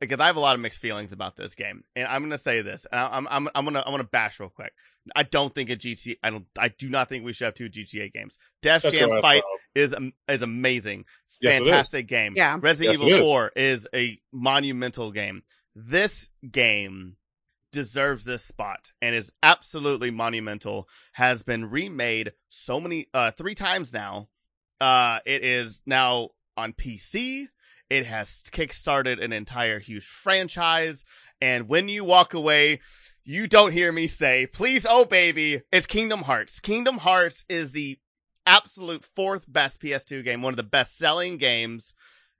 because 0.00 0.20
I 0.20 0.26
have 0.26 0.36
a 0.36 0.40
lot 0.40 0.54
of 0.54 0.60
mixed 0.60 0.80
feelings 0.80 1.12
about 1.12 1.36
this 1.36 1.54
game. 1.54 1.84
And 1.94 2.06
I'm 2.06 2.22
going 2.22 2.30
to 2.30 2.38
say 2.38 2.62
this. 2.62 2.86
and 2.90 3.00
I'm 3.00 3.28
I'm 3.28 3.48
I'm 3.54 3.64
going 3.64 3.74
to 3.74 3.80
I'm 3.84 3.92
going 3.92 4.02
to 4.02 4.08
bash 4.08 4.40
real 4.40 4.48
quick. 4.48 4.72
I 5.14 5.22
don't 5.22 5.54
think 5.54 5.70
a 5.70 5.76
GTA 5.76 6.16
I 6.22 6.30
don't 6.30 6.46
I 6.58 6.68
do 6.68 6.88
not 6.88 7.08
think 7.08 7.24
we 7.24 7.32
should 7.32 7.44
have 7.46 7.54
two 7.54 7.68
GTA 7.68 8.12
games. 8.12 8.38
Def 8.62 8.82
Shut 8.82 8.92
Jam 8.92 9.10
Fight 9.20 9.42
is 9.74 9.94
am- 9.94 10.12
is 10.28 10.42
amazing. 10.42 11.04
Yes, 11.40 11.60
it 11.60 11.62
is. 11.62 11.68
Fantastic 11.68 12.08
game. 12.08 12.32
Yeah. 12.36 12.58
Resident 12.60 12.98
Yes, 12.98 13.02
it 13.02 13.14
Evil 13.14 13.20
is. 13.20 13.28
4 13.28 13.52
is 13.56 13.88
a 13.94 14.18
monumental 14.32 15.12
game. 15.12 15.42
This 15.74 16.30
game 16.50 17.16
deserves 17.72 18.24
this 18.24 18.42
spot 18.42 18.92
and 19.02 19.14
is 19.14 19.30
absolutely 19.42 20.10
monumental. 20.10 20.88
Has 21.12 21.42
been 21.42 21.70
remade 21.70 22.32
so 22.48 22.80
many 22.80 23.08
uh 23.12 23.32
3 23.32 23.54
times 23.54 23.92
now. 23.92 24.28
Uh 24.80 25.18
it 25.26 25.44
is 25.44 25.82
now 25.86 26.30
on 26.56 26.72
PC. 26.72 27.48
It 27.88 28.06
has 28.06 28.42
kickstarted 28.50 29.22
an 29.22 29.32
entire 29.32 29.78
huge 29.78 30.04
franchise 30.04 31.04
and 31.40 31.68
when 31.68 31.88
you 31.88 32.04
walk 32.04 32.34
away 32.34 32.80
you 33.28 33.48
don't 33.48 33.72
hear 33.72 33.90
me 33.90 34.06
say, 34.06 34.46
please, 34.46 34.86
oh 34.88 35.04
baby, 35.04 35.62
it's 35.72 35.86
Kingdom 35.86 36.22
Hearts. 36.22 36.60
Kingdom 36.60 36.98
Hearts 36.98 37.44
is 37.48 37.72
the 37.72 37.98
absolute 38.46 39.04
fourth 39.16 39.44
best 39.52 39.80
PS2 39.80 40.24
game, 40.24 40.42
one 40.42 40.52
of 40.52 40.56
the 40.56 40.62
best 40.62 40.96
selling 40.96 41.36
games. 41.36 41.92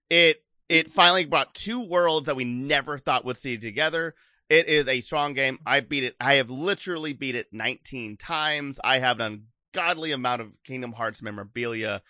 It 0.08 0.44
it 0.68 0.92
finally 0.92 1.24
brought 1.24 1.54
two 1.54 1.80
worlds 1.80 2.26
that 2.26 2.36
we 2.36 2.44
never 2.44 2.98
thought 2.98 3.24
would 3.24 3.36
see 3.36 3.58
together. 3.58 4.14
It 4.48 4.68
is 4.68 4.86
a 4.86 5.00
strong 5.00 5.34
game. 5.34 5.58
I 5.66 5.80
beat 5.80 6.04
it. 6.04 6.14
I 6.20 6.34
have 6.34 6.50
literally 6.50 7.12
beat 7.12 7.34
it 7.34 7.48
19 7.52 8.16
times. 8.16 8.78
I 8.84 9.00
have 9.00 9.18
an 9.18 9.46
ungodly 9.74 10.12
amount 10.12 10.40
of 10.40 10.52
Kingdom 10.64 10.92
Hearts 10.92 11.20
memorabilia. 11.20 12.02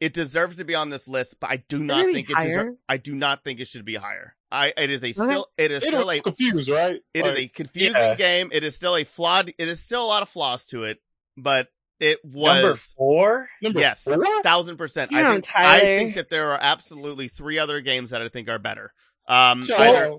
It 0.00 0.12
deserves 0.14 0.58
to 0.58 0.64
be 0.64 0.74
on 0.76 0.90
this 0.90 1.08
list, 1.08 1.36
but 1.40 1.50
I 1.50 1.56
do 1.68 1.80
not 1.82 2.06
it 2.06 2.12
think 2.14 2.30
it 2.30 2.36
higher? 2.36 2.48
deserves. 2.48 2.76
I 2.88 2.96
do 2.98 3.14
not 3.14 3.42
think 3.42 3.58
it 3.60 3.66
should 3.66 3.84
be 3.84 3.96
higher. 3.96 4.34
I 4.50 4.72
it 4.76 4.90
is 4.90 5.02
a 5.04 5.12
still 5.12 5.46
it 5.58 5.70
is 5.70 5.82
It 5.82 5.88
still 5.88 6.08
a 6.10 6.20
confused, 6.20 6.68
right? 6.68 7.00
it 7.12 7.26
is 7.26 7.32
Like, 7.32 7.38
a 7.38 7.48
confusing 7.48 7.94
Yeah. 8.00 8.14
game. 8.14 8.50
It 8.52 8.64
is 8.64 8.76
still 8.76 8.96
a 8.96 9.04
flawed. 9.04 9.48
It 9.58 9.68
is 9.68 9.82
still 9.82 10.02
a 10.04 10.06
lot 10.06 10.22
of 10.22 10.28
flaws 10.28 10.64
to 10.66 10.84
it, 10.84 10.98
but 11.36 11.68
it 12.00 12.24
was 12.24 12.54
Number 12.54 12.70
was 12.70 12.94
four, 12.96 13.48
number 13.60 13.80
yes, 13.80 14.02
four? 14.04 14.42
thousand 14.42 14.76
percent. 14.76 15.10
You 15.10 15.18
I 15.18 15.22
know, 15.22 15.32
think 15.32 15.46
I 15.56 15.80
think 15.80 16.14
that 16.14 16.30
there 16.30 16.52
are 16.52 16.58
absolutely 16.60 17.26
three 17.28 17.58
other 17.58 17.80
games 17.80 18.10
that 18.10 18.22
I 18.22 18.28
think 18.28 18.48
are 18.48 18.58
better. 18.60 18.92
Um, 19.26 19.64
So, 19.64 19.76
either, 19.76 20.16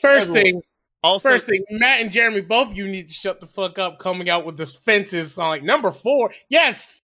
First 0.00 0.28
Everyone- 0.28 0.42
thing, 0.42 0.62
also, 1.02 1.28
first 1.28 1.46
thing, 1.46 1.64
Matt 1.70 2.00
and 2.00 2.10
Jeremy, 2.10 2.40
both 2.40 2.70
of 2.70 2.76
you 2.76 2.88
need 2.88 3.08
to 3.08 3.14
shut 3.14 3.40
the 3.40 3.46
fuck 3.46 3.78
up 3.78 3.98
coming 3.98 4.28
out 4.30 4.44
with 4.46 4.56
the 4.56 4.66
fences 4.66 5.36
on 5.38 5.48
like 5.48 5.62
number 5.62 5.92
four. 5.92 6.32
Yes. 6.48 7.00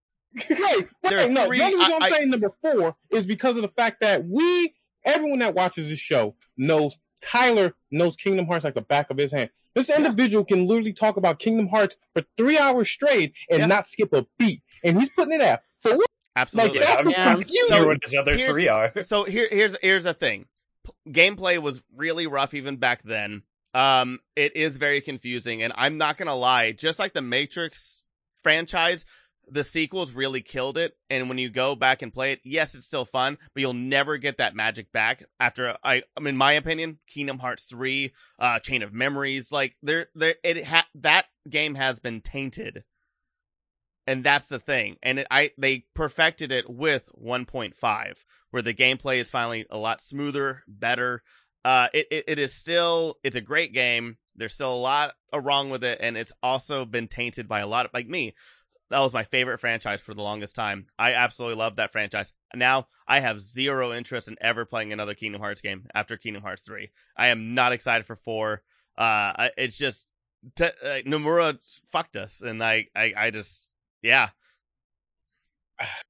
Right, 0.50 0.80
There's 1.02 1.14
right. 1.22 1.30
No, 1.30 1.46
three- 1.46 1.58
the 1.58 1.64
only 1.64 1.76
reason 1.78 1.92
I- 1.92 1.96
I'm 1.96 2.02
I- 2.02 2.10
saying 2.10 2.30
number 2.30 2.50
four 2.62 2.96
is 3.10 3.26
because 3.26 3.56
of 3.56 3.62
the 3.62 3.68
fact 3.68 4.00
that 4.00 4.24
we, 4.24 4.74
everyone 5.04 5.38
that 5.40 5.54
watches 5.54 5.88
this 5.88 5.98
show, 6.00 6.34
knows 6.56 6.96
Tyler 7.22 7.74
knows 7.90 8.16
Kingdom 8.16 8.46
Hearts 8.46 8.64
like 8.64 8.74
the 8.74 8.80
back 8.82 9.10
of 9.10 9.16
his 9.16 9.32
hand. 9.32 9.50
This 9.74 9.90
individual 9.90 10.44
can 10.44 10.66
literally 10.66 10.92
talk 10.92 11.16
about 11.16 11.38
Kingdom 11.38 11.68
Hearts 11.68 11.96
for 12.14 12.22
three 12.36 12.58
hours 12.58 12.88
straight 12.90 13.34
and 13.50 13.60
Yeah. 13.60 13.66
not 13.66 13.86
skip 13.86 14.12
a 14.12 14.26
beat, 14.38 14.62
and 14.82 15.00
he's 15.00 15.08
putting 15.10 15.34
it 15.34 15.40
out 15.40 15.60
for 15.80 15.90
what? 15.96 15.98
Like 16.00 16.06
absolutely. 16.36 16.78
Yeah, 16.80 16.84
that's 16.86 16.98
I'm 17.00 17.06
what's 17.06 17.18
Yeah. 17.18 17.34
confusing. 17.34 17.76
Hear 17.76 17.86
what 17.86 17.98
his 18.04 18.14
other 18.14 18.34
here's- 18.36 18.50
three 18.52 18.68
are. 18.68 19.02
so 19.04 19.24
here 19.24 19.48
here's 19.50 19.76
here's 19.80 20.04
the 20.04 20.14
thing. 20.14 20.46
P- 20.84 21.12
gameplay 21.12 21.58
was 21.58 21.80
really 21.94 22.26
rough 22.26 22.54
even 22.54 22.76
back 22.76 23.02
then. 23.04 23.42
Um, 23.72 24.20
it 24.36 24.54
is 24.56 24.76
very 24.76 25.00
confusing, 25.00 25.62
and 25.62 25.72
I'm 25.76 25.96
not 25.96 26.18
gonna 26.18 26.34
lie. 26.36 26.72
Just 26.72 26.98
like 26.98 27.12
the 27.12 27.22
Matrix 27.22 28.02
franchise, 28.42 29.06
the 29.50 29.64
sequels 29.64 30.12
really 30.12 30.42
killed 30.42 30.78
it. 30.78 30.96
And 31.10 31.28
when 31.28 31.38
you 31.38 31.50
go 31.50 31.74
back 31.74 32.02
and 32.02 32.12
play 32.12 32.32
it, 32.32 32.40
yes, 32.44 32.74
it's 32.74 32.86
still 32.86 33.04
fun, 33.04 33.38
but 33.52 33.60
you'll 33.60 33.72
never 33.72 34.16
get 34.16 34.38
that 34.38 34.54
magic 34.54 34.92
back. 34.92 35.24
After 35.38 35.76
I, 35.82 36.02
I 36.16 36.20
mean, 36.20 36.34
in 36.34 36.36
my 36.36 36.52
opinion, 36.52 36.98
Kingdom 37.06 37.38
Hearts 37.38 37.64
three, 37.64 38.12
uh, 38.38 38.58
Chain 38.58 38.82
of 38.82 38.92
Memories, 38.92 39.52
like 39.52 39.76
there, 39.82 40.08
there, 40.14 40.34
it 40.42 40.64
ha- 40.66 40.88
that 40.96 41.26
game 41.48 41.74
has 41.74 42.00
been 42.00 42.20
tainted. 42.20 42.84
And 44.06 44.22
that's 44.22 44.46
the 44.46 44.58
thing. 44.58 44.96
And 45.02 45.20
it, 45.20 45.26
I, 45.30 45.52
they 45.56 45.86
perfected 45.94 46.52
it 46.52 46.68
with 46.68 47.08
1.5 47.18 48.16
where 48.50 48.62
the 48.62 48.74
gameplay 48.74 49.16
is 49.16 49.30
finally 49.30 49.66
a 49.70 49.78
lot 49.78 50.00
smoother, 50.00 50.62
better. 50.68 51.22
Uh, 51.64 51.88
it, 51.94 52.06
it, 52.10 52.24
it 52.28 52.38
is 52.38 52.54
still, 52.54 53.16
it's 53.24 53.36
a 53.36 53.40
great 53.40 53.72
game. 53.72 54.18
There's 54.36 54.54
still 54.54 54.74
a 54.74 54.76
lot 54.76 55.14
wrong 55.32 55.70
with 55.70 55.82
it. 55.82 55.98
And 56.02 56.16
it's 56.16 56.32
also 56.42 56.84
been 56.84 57.08
tainted 57.08 57.48
by 57.48 57.60
a 57.60 57.66
lot 57.66 57.86
of, 57.86 57.92
like 57.94 58.06
me, 58.06 58.34
that 58.94 59.00
was 59.00 59.12
my 59.12 59.24
favorite 59.24 59.58
franchise 59.58 60.00
for 60.00 60.14
the 60.14 60.22
longest 60.22 60.54
time. 60.54 60.86
I 60.96 61.14
absolutely 61.14 61.56
love 61.56 61.76
that 61.76 61.90
franchise. 61.90 62.32
Now 62.54 62.86
I 63.08 63.18
have 63.18 63.40
zero 63.40 63.92
interest 63.92 64.28
in 64.28 64.36
ever 64.40 64.64
playing 64.64 64.92
another 64.92 65.14
Kingdom 65.14 65.40
Hearts 65.40 65.60
game 65.60 65.86
after 65.96 66.16
Kingdom 66.16 66.42
Hearts 66.44 66.62
3. 66.62 66.90
I 67.16 67.26
am 67.28 67.54
not 67.54 67.72
excited 67.72 68.06
for 68.06 68.14
4. 68.14 68.62
Uh, 68.96 69.48
it's 69.58 69.76
just, 69.76 70.12
t- 70.54 70.66
uh, 70.66 71.00
Nomura 71.04 71.58
fucked 71.90 72.14
us. 72.14 72.40
And 72.40 72.62
I, 72.62 72.86
I, 72.94 73.12
I 73.16 73.30
just, 73.32 73.68
yeah. 74.00 74.28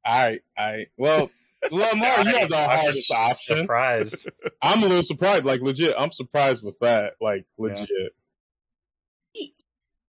I, 0.04 0.40
I, 0.54 0.88
Well, 0.98 1.30
Lamar, 1.70 2.20
you 2.24 2.36
have 2.36 2.50
the 2.50 2.58
I'm 2.58 2.78
hardest 2.80 3.10
option. 3.10 3.56
Surprised. 3.60 4.28
I'm 4.62 4.82
a 4.82 4.86
little 4.86 5.02
surprised, 5.02 5.46
like 5.46 5.62
legit. 5.62 5.94
I'm 5.98 6.12
surprised 6.12 6.62
with 6.62 6.78
that, 6.80 7.14
like 7.18 7.46
legit. 7.56 8.12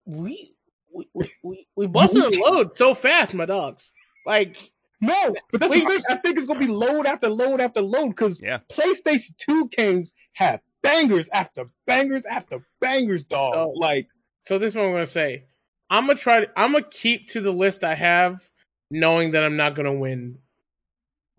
We 0.04 0.55
we 0.96 1.08
we, 1.14 1.30
we, 1.42 1.66
we 1.76 1.86
busted 1.98 2.22
a 2.22 2.40
load 2.40 2.76
so 2.76 2.94
fast, 2.94 3.34
my 3.34 3.46
dogs. 3.46 3.92
Like 4.24 4.56
No, 5.00 5.36
but 5.52 5.60
that's 5.60 5.70
Wait. 5.70 5.84
the 5.86 5.90
thing. 5.90 6.02
I 6.10 6.16
think 6.16 6.38
it's 6.38 6.46
gonna 6.46 6.58
be 6.60 6.66
load 6.66 7.06
after 7.06 7.28
load 7.28 7.60
after 7.60 7.82
load 7.82 8.08
because 8.10 8.40
Yeah. 8.40 8.58
PlayStation 8.70 9.36
2 9.38 9.68
games 9.68 10.12
have 10.32 10.60
bangers 10.82 11.28
after 11.32 11.66
bangers 11.86 12.24
after 12.24 12.60
bangers, 12.80 13.24
dog. 13.24 13.54
Oh. 13.54 13.72
Like 13.76 14.08
So 14.42 14.58
this 14.58 14.72
is 14.72 14.76
what 14.76 14.86
I'm 14.86 14.92
gonna 14.92 15.06
say. 15.06 15.44
I'm 15.90 16.06
gonna 16.06 16.18
try. 16.18 16.40
To, 16.40 16.50
I'm 16.58 16.72
gonna 16.72 16.84
keep 16.90 17.28
to 17.30 17.40
the 17.40 17.52
list 17.52 17.84
I 17.84 17.94
have, 17.94 18.48
knowing 18.90 19.32
that 19.32 19.44
I'm 19.44 19.56
not 19.56 19.74
gonna 19.74 19.92
win. 19.94 20.38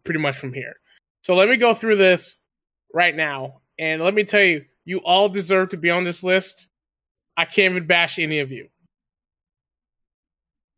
Pretty 0.06 0.20
much 0.22 0.38
from 0.38 0.54
here. 0.54 0.76
So 1.22 1.36
let 1.36 1.50
me 1.50 1.58
go 1.58 1.74
through 1.74 1.98
this 1.98 2.40
right 2.94 3.14
now, 3.14 3.60
and 3.78 4.02
let 4.02 4.14
me 4.14 4.24
tell 4.24 4.42
you, 4.44 4.64
you 4.86 5.00
all 5.00 5.28
deserve 5.28 5.70
to 5.70 5.78
be 5.78 5.90
on 5.90 6.06
this 6.06 6.24
list. 6.24 6.70
I 7.36 7.44
can't 7.44 7.72
even 7.76 7.88
bash 7.88 8.18
any 8.20 8.40
of 8.40 8.52
you. 8.52 8.70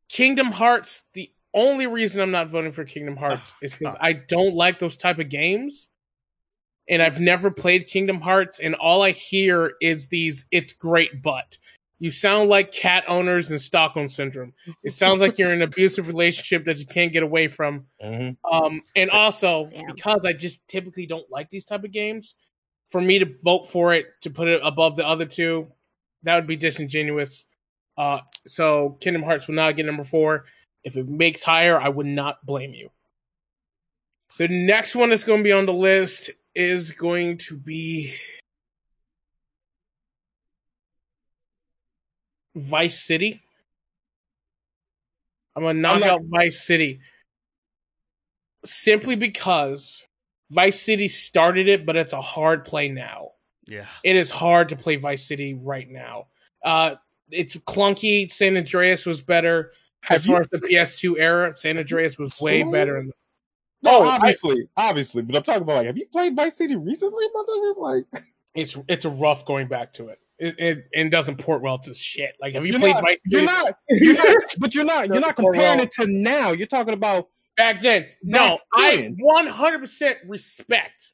Kingdom 0.09 0.47
Hearts. 0.51 1.03
The 1.13 1.31
only 1.53 1.87
reason 1.87 2.21
I'm 2.21 2.31
not 2.31 2.49
voting 2.49 2.71
for 2.71 2.83
Kingdom 2.83 3.15
Hearts 3.17 3.53
is 3.61 3.73
because 3.75 3.95
I 4.01 4.13
don't 4.13 4.55
like 4.55 4.79
those 4.79 4.97
type 4.97 5.19
of 5.19 5.29
games. 5.29 5.89
And 6.87 7.03
I've 7.03 7.19
never 7.19 7.51
played 7.51 7.87
Kingdom 7.87 8.19
Hearts, 8.19 8.59
and 8.59 8.73
all 8.73 9.03
I 9.03 9.11
hear 9.11 9.73
is 9.79 10.07
these 10.07 10.45
"it's 10.51 10.73
great, 10.73 11.21
but." 11.21 11.57
You 12.01 12.09
sound 12.11 12.49
like 12.49 12.71
cat 12.71 13.03
owners 13.09 13.51
in 13.51 13.59
Stockholm 13.59 14.07
syndrome. 14.07 14.53
It 14.83 14.93
sounds 14.93 15.19
like 15.19 15.37
you're 15.37 15.49
in 15.51 15.61
an 15.61 15.67
abusive 15.73 16.07
relationship 16.07 16.63
that 16.65 16.77
you 16.77 16.85
can't 16.85 17.11
get 17.11 17.23
away 17.23 17.47
from. 17.49 17.85
mhm. 18.01 18.37
Um, 18.49 18.81
and 18.95 19.11
also 19.11 19.69
Yeah. 19.71 19.91
because 19.93 20.23
I 20.25 20.31
just 20.33 20.65
typically 20.67 21.05
don't 21.05 21.29
like 21.29 21.49
these 21.49 21.65
type 21.65 21.83
of 21.83 21.91
games, 21.91 22.35
for 22.87 23.01
me 23.01 23.19
to 23.19 23.25
vote 23.43 23.69
for 23.69 23.93
it 23.93 24.07
to 24.21 24.29
put 24.29 24.47
it 24.47 24.61
above 24.63 24.95
the 24.95 25.05
other 25.05 25.25
two, 25.25 25.67
that 26.23 26.35
would 26.35 26.47
be 26.47 26.55
disingenuous. 26.55 27.45
Uh, 27.99 28.21
so 28.47 28.97
Kingdom 29.01 29.23
Hearts 29.23 29.47
will 29.47 29.55
not 29.55 29.75
get 29.75 29.85
number 29.85 30.05
four. 30.05 30.45
If 30.85 30.95
it 30.95 31.09
makes 31.09 31.43
higher, 31.43 31.79
I 31.79 31.89
would 31.89 32.05
not 32.05 32.43
blame 32.45 32.73
you. 32.73 32.89
The 34.37 34.47
next 34.47 34.95
one 34.95 35.09
that's 35.09 35.25
going 35.25 35.39
to 35.39 35.43
be 35.43 35.51
on 35.51 35.65
the 35.65 35.73
list 35.73 36.31
is 36.55 36.93
going 36.93 37.39
to 37.39 37.57
be 37.57 38.13
Vice 42.55 43.03
City. 43.03 43.41
I'm 45.55 45.63
gonna 45.63 45.79
knock 45.79 45.95
I'm 45.95 45.99
not- 45.99 46.09
out 46.09 46.21
Vice 46.23 46.65
City 46.65 47.01
simply 48.63 49.17
because 49.17 50.05
Vice 50.49 50.81
City 50.81 51.09
started 51.09 51.67
it, 51.67 51.85
but 51.85 51.97
it's 51.97 52.13
a 52.13 52.21
hard 52.21 52.63
play 52.63 52.87
now. 52.87 53.31
Yeah. 53.67 53.87
It 54.05 54.15
is 54.15 54.29
hard 54.29 54.69
to 54.69 54.77
play 54.77 54.95
Vice 54.95 55.27
City 55.27 55.53
right 55.53 55.89
now. 55.89 56.27
Uh, 56.63 56.95
it's 57.31 57.55
clunky. 57.57 58.31
San 58.31 58.57
Andreas 58.57 59.05
was 59.05 59.21
better 59.21 59.71
as 60.09 60.25
you- 60.25 60.33
far 60.33 60.41
as 60.41 60.49
the 60.49 60.59
PS2 60.59 61.17
era. 61.19 61.55
San 61.55 61.77
Andreas 61.77 62.17
was 62.17 62.39
way 62.39 62.63
better. 62.63 63.03
No, 63.81 63.99
Oh, 63.99 64.03
I- 64.03 64.15
obviously, 64.15 64.67
obviously, 64.75 65.21
but 65.21 65.35
I'm 65.37 65.43
talking 65.43 65.61
about 65.61 65.77
like, 65.77 65.87
have 65.87 65.97
you 65.97 66.05
played 66.11 66.35
Vice 66.35 66.57
City 66.57 66.75
recently, 66.75 67.25
motherfucker? 67.35 67.77
Like, 67.77 68.23
It's 68.53 68.77
it's 68.87 69.05
a 69.05 69.09
rough 69.09 69.45
going 69.45 69.67
back 69.67 69.93
to 69.93 70.09
it. 70.09 70.19
It, 70.37 70.55
it, 70.59 70.85
it 70.91 71.09
doesn't 71.09 71.37
port 71.37 71.61
well 71.61 71.79
to 71.79 71.93
shit. 71.93 72.31
Like, 72.41 72.53
have 72.55 72.65
you 72.65 72.71
you're 72.71 72.79
played 72.79 72.95
not, 72.95 73.03
Vice 73.03 73.19
you're 73.25 73.43
not, 73.43 73.75
you're 73.89 74.13
not, 74.15 74.43
but 74.57 74.73
you're 74.75 74.85
not, 74.85 75.07
you're 75.07 75.19
not 75.19 75.35
comparing 75.35 75.59
well. 75.77 75.81
it 75.81 75.91
to 75.93 76.07
now. 76.07 76.51
You're 76.51 76.67
talking 76.67 76.93
about 76.93 77.27
back 77.57 77.81
then? 77.81 78.07
No, 78.23 78.57
Back 78.57 78.59
I 78.73 79.11
100% 79.21 80.15
respect. 80.27 81.11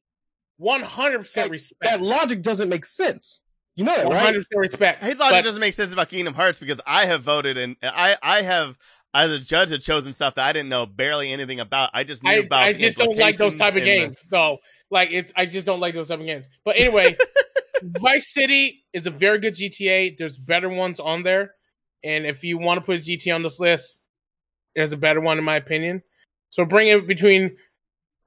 100% 0.61 1.49
respect. 1.49 1.83
that 1.83 2.01
logic 2.01 2.41
doesn't 2.41 2.69
make 2.69 2.85
sense. 2.85 3.41
You 3.75 3.83
know 3.85 3.95
that, 3.95 4.05
100% 4.05 4.35
right? 4.35 4.45
respect. 4.55 5.03
His 5.03 5.17
logic 5.19 5.31
But- 5.33 5.43
doesn't 5.43 5.59
make 5.59 5.73
sense 5.73 5.91
about 5.91 6.09
Kingdom 6.09 6.33
Hearts 6.33 6.59
because 6.59 6.79
I 6.85 7.05
have 7.05 7.23
voted 7.23 7.57
and 7.57 7.75
I 7.83 8.15
I 8.21 8.41
have 8.41 8.77
as 9.13 9.31
a 9.31 9.39
judge 9.39 9.69
have 9.71 9.81
chosen 9.81 10.13
stuff 10.13 10.35
that 10.35 10.45
I 10.45 10.53
didn't 10.53 10.69
know 10.69 10.85
barely 10.85 11.31
anything 11.31 11.59
about. 11.59 11.89
I 11.93 12.03
just 12.03 12.23
knew 12.23 12.31
I, 12.31 12.35
about. 12.35 12.63
I 12.63 12.73
just 12.73 12.97
don't 12.97 13.17
like 13.17 13.37
those 13.37 13.55
type 13.55 13.73
of 13.73 13.77
and 13.77 13.85
the- 13.87 13.95
games, 13.95 14.17
though. 14.29 14.57
Like 14.91 15.09
it's, 15.11 15.33
I 15.35 15.45
just 15.45 15.65
don't 15.65 15.79
like 15.79 15.93
those 15.95 16.09
type 16.09 16.19
of 16.19 16.25
games. 16.25 16.45
But 16.63 16.77
anyway, 16.77 17.17
Vice 17.83 18.33
City 18.33 18.83
is 18.93 19.07
a 19.07 19.11
very 19.11 19.39
good 19.39 19.55
GTA. 19.55 20.17
There's 20.17 20.37
better 20.37 20.69
ones 20.69 20.99
on 20.99 21.23
there, 21.23 21.51
and 22.03 22.25
if 22.25 22.43
you 22.43 22.57
want 22.57 22.79
to 22.79 22.85
put 22.85 22.97
a 22.97 22.99
GTA 22.99 23.35
on 23.35 23.43
this 23.43 23.59
list, 23.59 24.03
there's 24.75 24.93
a 24.93 24.97
better 24.97 25.19
one 25.21 25.37
in 25.37 25.43
my 25.43 25.55
opinion. 25.55 26.01
So 26.51 26.63
bring 26.65 26.87
it 26.87 27.07
between 27.07 27.57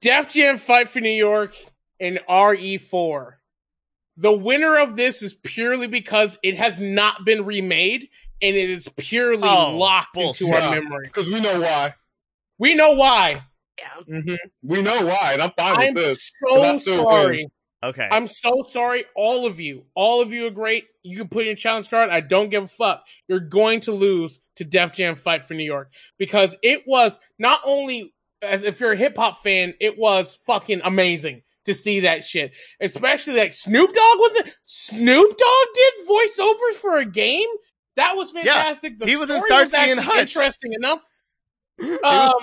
Def 0.01 0.31
Jam 0.31 0.57
Fight 0.57 0.89
for 0.89 0.99
New 0.99 1.09
York 1.09 1.55
and 1.99 2.19
RE4. 2.29 3.31
The 4.21 4.31
winner 4.33 4.77
of 4.77 4.95
this 4.97 5.21
is 5.21 5.33
purely 5.33 5.87
because 5.87 6.37
it 6.43 6.57
has 6.57 6.79
not 6.79 7.23
been 7.23 7.45
remade 7.45 8.09
and 8.41 8.55
it 8.55 8.69
is 8.69 8.89
purely 8.97 9.47
Oh, 9.47 9.77
locked 9.77 10.13
bullshit. 10.13 10.47
into 10.47 10.61
our 10.61 10.71
memory. 10.75 11.07
Because 11.07 11.27
we 11.27 11.39
know 11.39 11.59
why. 11.61 11.95
We 12.57 12.75
know 12.75 12.91
why. 12.91 13.43
Yeah. 13.77 14.15
Mm-hmm. 14.17 14.35
We 14.61 14.81
know 14.81 15.05
why, 15.05 15.33
and 15.33 15.41
I'm 15.41 15.51
fine 15.57 15.77
I'm 15.77 15.93
with 15.93 16.03
this. 16.03 16.31
so 16.49 16.61
I 16.61 16.77
still 16.77 17.03
sorry. 17.05 17.47
Okay. 17.81 18.07
I'm 18.11 18.27
so 18.27 18.61
sorry. 18.67 19.05
All 19.15 19.45
of 19.45 19.61
you, 19.61 19.85
all 19.95 20.21
of 20.21 20.33
you 20.33 20.47
are 20.47 20.51
great. 20.51 20.87
You 21.01 21.15
can 21.17 21.29
put 21.29 21.41
in 21.43 21.47
your 21.47 21.55
challenge 21.55 21.89
card. 21.89 22.09
I 22.09 22.19
don't 22.19 22.49
give 22.49 22.65
a 22.65 22.67
fuck. 22.67 23.05
You're 23.29 23.39
going 23.39 23.79
to 23.81 23.93
lose 23.93 24.41
to 24.57 24.65
Def 24.65 24.93
Jam 24.93 25.15
Fight 25.15 25.45
for 25.45 25.53
New 25.53 25.63
York 25.63 25.89
because 26.17 26.57
it 26.61 26.83
was 26.85 27.17
not 27.37 27.61
only 27.63 28.13
as 28.41 28.63
if 28.65 28.81
you're 28.81 28.91
a 28.91 28.97
hip 28.97 29.15
hop 29.15 29.41
fan, 29.43 29.75
it 29.79 29.97
was 29.97 30.35
fucking 30.45 30.81
amazing 30.83 31.41
to 31.69 31.75
see 31.75 32.01
that 32.01 32.23
shit. 32.23 32.51
Especially 32.81 33.35
like 33.37 33.53
Snoop 33.53 33.89
Dogg 33.93 34.17
was 34.19 34.35
it? 34.45 34.55
Snoop 34.63 35.37
Dogg 35.37 35.67
did 35.75 35.93
voiceovers 36.07 36.75
for 36.75 36.97
a 36.97 37.05
game. 37.05 37.47
That 37.95 38.15
was 38.15 38.31
fantastic. 38.31 38.99
the 38.99 39.05
he 39.05 39.15
was 39.15 39.29
in 39.29 39.43
story 39.45 39.67
Starsky 39.67 39.91
and 39.91 39.99
Hutch. 39.99 40.35
Interesting 40.35 40.73
enough. 40.73 41.01
Um, 42.03 42.33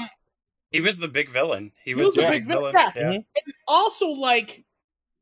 He 0.71 0.81
was 0.81 0.99
the 0.99 1.09
big 1.09 1.29
villain. 1.31 1.73
He 1.85 1.91
He 1.91 1.95
was, 1.95 2.07
was 2.07 2.15
the 2.15 2.21
the 2.23 2.27
big 2.29 2.47
big 2.47 2.55
villain. 2.57 2.73
villain, 2.73 2.93
Yeah. 2.97 3.19
Mhm. 3.19 3.53
also 3.69 4.09
like 4.09 4.65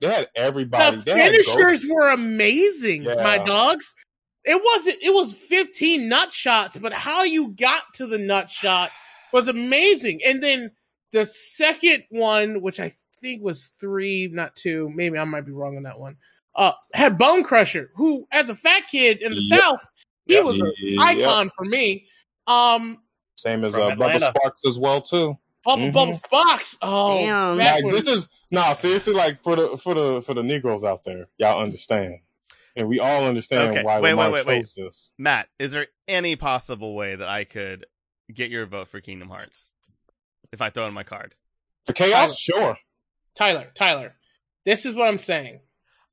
They 0.01 0.09
had 0.09 0.29
everybody. 0.35 0.97
the 0.99 1.03
They 1.03 1.21
had 1.21 1.31
finishers 1.33 1.87
were 1.89 2.09
amazing, 2.09 3.05
Yeah. 3.05 3.15
my 3.17 3.39
dogs. 3.39 3.95
It 4.45 4.61
wasn't. 4.63 4.99
It 5.03 5.15
was 5.15 5.33
15 5.33 6.09
nut 6.09 6.33
shots, 6.33 6.77
but 6.77 6.93
how 6.93 7.23
you 7.25 7.49
got 7.49 7.83
to 7.95 8.07
the 8.07 8.19
nut 8.19 8.51
shot 8.51 8.91
was 9.33 9.49
amazing. 9.49 10.21
And 10.25 10.43
then 10.43 10.71
the 11.13 11.27
second 11.27 12.05
one, 12.11 12.61
which 12.61 12.79
I 12.81 12.93
think 13.25 13.43
was 13.43 13.73
three, 13.81 14.29
not 14.33 14.55
two, 14.55 14.91
maybe 14.95 15.17
I 15.19 15.25
might 15.25 15.47
be 15.47 15.53
wrong 15.53 15.77
on 15.77 15.83
that 15.85 15.99
one. 15.99 16.17
Uh, 16.55 16.73
had 16.93 17.19
Bone 17.19 17.43
Crusher, 17.43 17.91
who, 17.97 18.27
as 18.31 18.51
a 18.51 18.55
fat 18.55 18.85
kid 18.91 19.23
in 19.23 19.33
the 19.33 19.41
Yep. 19.41 19.61
South, 19.61 19.85
he 20.27 20.35
Yep. 20.35 20.45
was 20.45 20.61
an 20.61 20.73
Yep. 20.79 21.01
icon 21.01 21.51
for 21.57 21.65
me. 21.65 22.07
Um, 22.47 23.03
Same 23.37 23.65
as 23.65 23.75
from 23.75 23.83
uh, 23.83 23.91
Bubba 23.97 24.21
Sparxxx 24.21 24.69
as 24.69 24.79
well 24.79 25.01
too. 25.01 25.37
Bubble 25.65 25.85
Mhm. 25.87 25.93
Bubble 25.93 26.13
Spox. 26.13 26.77
Oh, 26.83 27.17
Damn. 27.25 27.57
that 27.57 27.75
Like 27.77 27.85
was- 27.85 28.05
this 28.05 28.17
is 28.19 28.29
nah, 28.51 28.75
seriously, 28.75 29.15
like 29.15 29.39
for 29.39 29.57
the 29.57 29.77
for 29.79 29.95
the 29.95 30.21
for 30.23 30.35
the 30.35 30.43
Negroes 30.43 30.85
out 30.85 31.05
there, 31.05 31.27
y'all 31.39 31.61
understand, 31.61 32.21
and 32.77 32.87
we 32.87 33.01
all 33.01 33.25
understand 33.25 33.71
Okay, 33.73 33.83
why 33.83 33.99
wait, 34.01 34.15
wait, 34.15 34.31
wait, 34.31 34.47
wait. 34.47 34.57
chose 34.61 34.75
this. 34.75 35.11
Matt, 35.19 35.49
is 35.59 35.73
there 35.73 35.87
any 36.07 36.37
possible 36.37 36.95
way 36.95 37.17
that 37.17 37.29
I 37.29 37.45
could 37.45 37.87
get 38.33 38.51
your 38.51 38.67
vote 38.67 38.89
for 38.89 39.01
Kingdom 39.01 39.29
Hearts 39.31 39.71
if 40.53 40.61
I 40.63 40.69
throw 40.71 40.87
in 40.87 40.95
my 40.95 41.03
card? 41.05 41.35
For 41.87 41.95
chaos, 41.95 42.39
sure. 42.39 42.79
Tyler. 43.35 43.67
Tyler, 43.75 44.15
this 44.65 44.87
is 44.87 44.95
what 44.95 45.09
I'm 45.09 45.19
saying. 45.19 45.61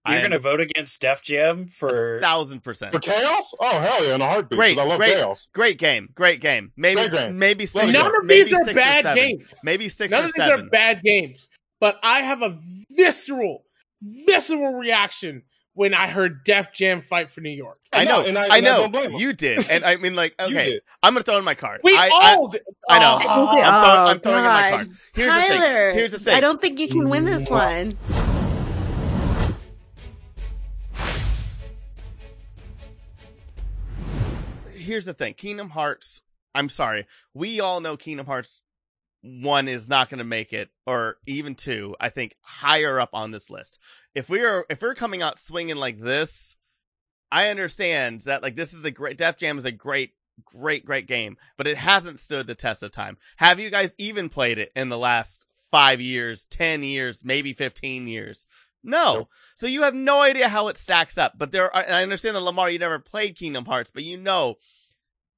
I 0.04 0.14
You're 0.16 0.22
am 0.26 0.32
gonna 0.32 0.40
vote 0.40 0.60
against 0.62 1.00
Def 1.00 1.22
Jam 1.22 1.68
for 1.68 2.20
thousand 2.22 2.64
percent. 2.64 2.92
For 2.92 3.00
chaos, 3.00 3.54
oh 3.60 3.80
hell 3.80 4.04
yeah, 4.04 4.16
in 4.16 4.22
a 4.22 4.26
heartbeat. 4.28 4.58
'cause 4.58 4.58
Great, 4.58 4.78
I 4.80 4.84
love 4.84 4.98
great. 4.98 5.14
chaos. 5.14 5.48
Great 5.54 5.78
game, 5.78 6.10
great 6.16 6.42
game. 6.42 6.72
Maybe, 6.76 6.96
Great 7.08 7.12
game. 7.12 7.38
maybe 7.38 7.66
six. 7.68 7.76
Love 7.76 7.90
it. 7.90 7.96
or- 7.96 8.00
None 8.04 8.16
of 8.18 8.26
maybe 8.26 8.44
these 8.46 8.54
are 8.54 8.74
bad 8.74 9.16
games. 9.16 9.54
Maybe 9.64 9.90
six 9.90 10.10
None 10.10 10.22
or 10.24 10.26
of 10.26 10.34
these 10.34 10.44
seven. 10.44 10.66
are 10.66 10.70
bad 10.70 11.04
games, 11.04 11.50
but 11.80 12.00
I 12.02 12.22
have 12.22 12.42
a 12.42 12.58
visceral, 12.90 13.64
visceral 14.02 14.74
reaction 14.74 15.44
when 15.74 15.94
I 15.94 16.08
heard 16.08 16.44
Def 16.44 16.74
Jam 16.74 17.02
fight 17.02 17.30
for 17.30 17.42
New 17.42 17.50
York. 17.50 17.80
I 17.94 18.06
know, 18.06 18.24
and 18.24 18.38
I, 18.38 18.48
I, 18.48 18.58
and 18.58 18.66
know, 18.66 18.78
don't 18.82 18.92
blame 18.92 19.12
you 19.16 19.34
did, 19.34 19.70
and 19.70 19.84
I 19.84 19.96
mean, 19.98 20.16
like, 20.16 20.36
okay, 20.40 20.80
I'm 21.04 21.14
gonna 21.14 21.24
throw 21.24 21.38
in 21.38 21.44
my 21.44 21.56
card. 21.56 21.82
We 21.84 21.96
I, 21.96 22.08
I, 22.08 22.36
all 22.36 22.48
did. 22.48 22.62
I 22.90 23.00
know. 23.00 23.20
Oh, 23.22 23.48
I'm 23.48 23.56
throwing- 23.58 24.10
I'm 24.10 24.20
throwing 24.20 24.38
in 24.40 24.44
my 24.44 24.68
oh, 24.68 24.76
card. 24.76 24.92
Here's 25.14 25.34
the 25.34 25.42
thing. 25.42 25.96
Here's 25.96 26.12
the 26.12 26.20
thing. 26.20 26.34
I 26.36 26.40
don't 26.40 26.62
think 26.62 26.80
you 26.80 26.88
can 26.88 27.10
win 27.10 27.26
this 27.26 27.50
one. 27.50 27.92
here's 34.82 35.06
the 35.06 35.14
thing 35.14 35.34
Kingdom 35.34 35.70
Hearts, 35.70 36.22
I'm 36.54 36.70
sorry, 36.70 37.08
we 37.34 37.60
all 37.60 37.80
know 37.80 37.96
Kingdom 37.96 38.26
Hearts 38.26 38.62
1 39.22 39.68
is 39.68 39.88
not 39.88 40.10
going 40.10 40.20
to 40.20 40.24
make 40.24 40.54
it, 40.54 40.70
or 40.86 41.18
even 41.26 41.56
2, 41.56 41.96
I 42.00 42.10
think 42.10 42.36
higher 42.42 43.00
up 43.00 43.12
on 43.14 43.32
this 43.32 43.50
list. 43.50 43.80
If 44.16 44.30
we 44.30 44.44
are, 44.44 44.66
if 44.70 44.82
we're 44.82 44.96
coming 44.96 45.22
out 45.22 45.38
swinging 45.38 45.76
like 45.76 46.00
this, 46.00 46.56
I 47.32 47.50
understand 47.50 48.22
that 48.22 48.42
like 48.42 48.56
this 48.56 48.74
is 48.74 48.84
a 48.84 48.92
great, 48.92 49.18
Def 49.18 49.38
Jam 49.38 49.58
is 49.58 49.66
a 49.66 49.72
great, 49.72 50.14
great, 50.44 50.86
great 50.86 51.08
game, 51.08 51.38
but 51.58 51.68
it 51.68 51.78
hasn't 51.78 52.20
stood 52.20 52.48
the 52.48 52.56
test 52.56 52.84
of 52.84 52.92
time. 52.92 53.18
Have 53.38 53.60
you 53.60 53.70
guys 53.70 53.96
even 53.98 54.30
played 54.30 54.58
it 54.58 54.72
in 54.76 54.90
the 54.90 54.98
last 54.98 55.46
five 55.70 56.02
years, 56.02 56.46
10 56.50 56.84
years, 56.84 57.22
maybe 57.24 57.54
15 57.54 58.08
years? 58.08 58.48
No. 58.84 59.14
Nope. 59.14 59.30
So 59.56 59.68
you 59.68 59.84
have 59.84 59.94
no 59.94 60.22
idea 60.22 60.50
how 60.50 60.68
it 60.68 60.78
stacks 60.78 61.18
up. 61.18 61.34
But 61.38 61.52
there, 61.52 61.74
are, 61.74 61.84
and 61.84 61.96
I 61.96 62.04
understand 62.04 62.36
that 62.36 62.42
Lamar, 62.42 62.70
you 62.70 62.80
never 62.80 63.00
played 63.00 63.38
Kingdom 63.38 63.66
Hearts, 63.66 63.92
but 63.94 64.04
you 64.04 64.18
know 64.18 64.58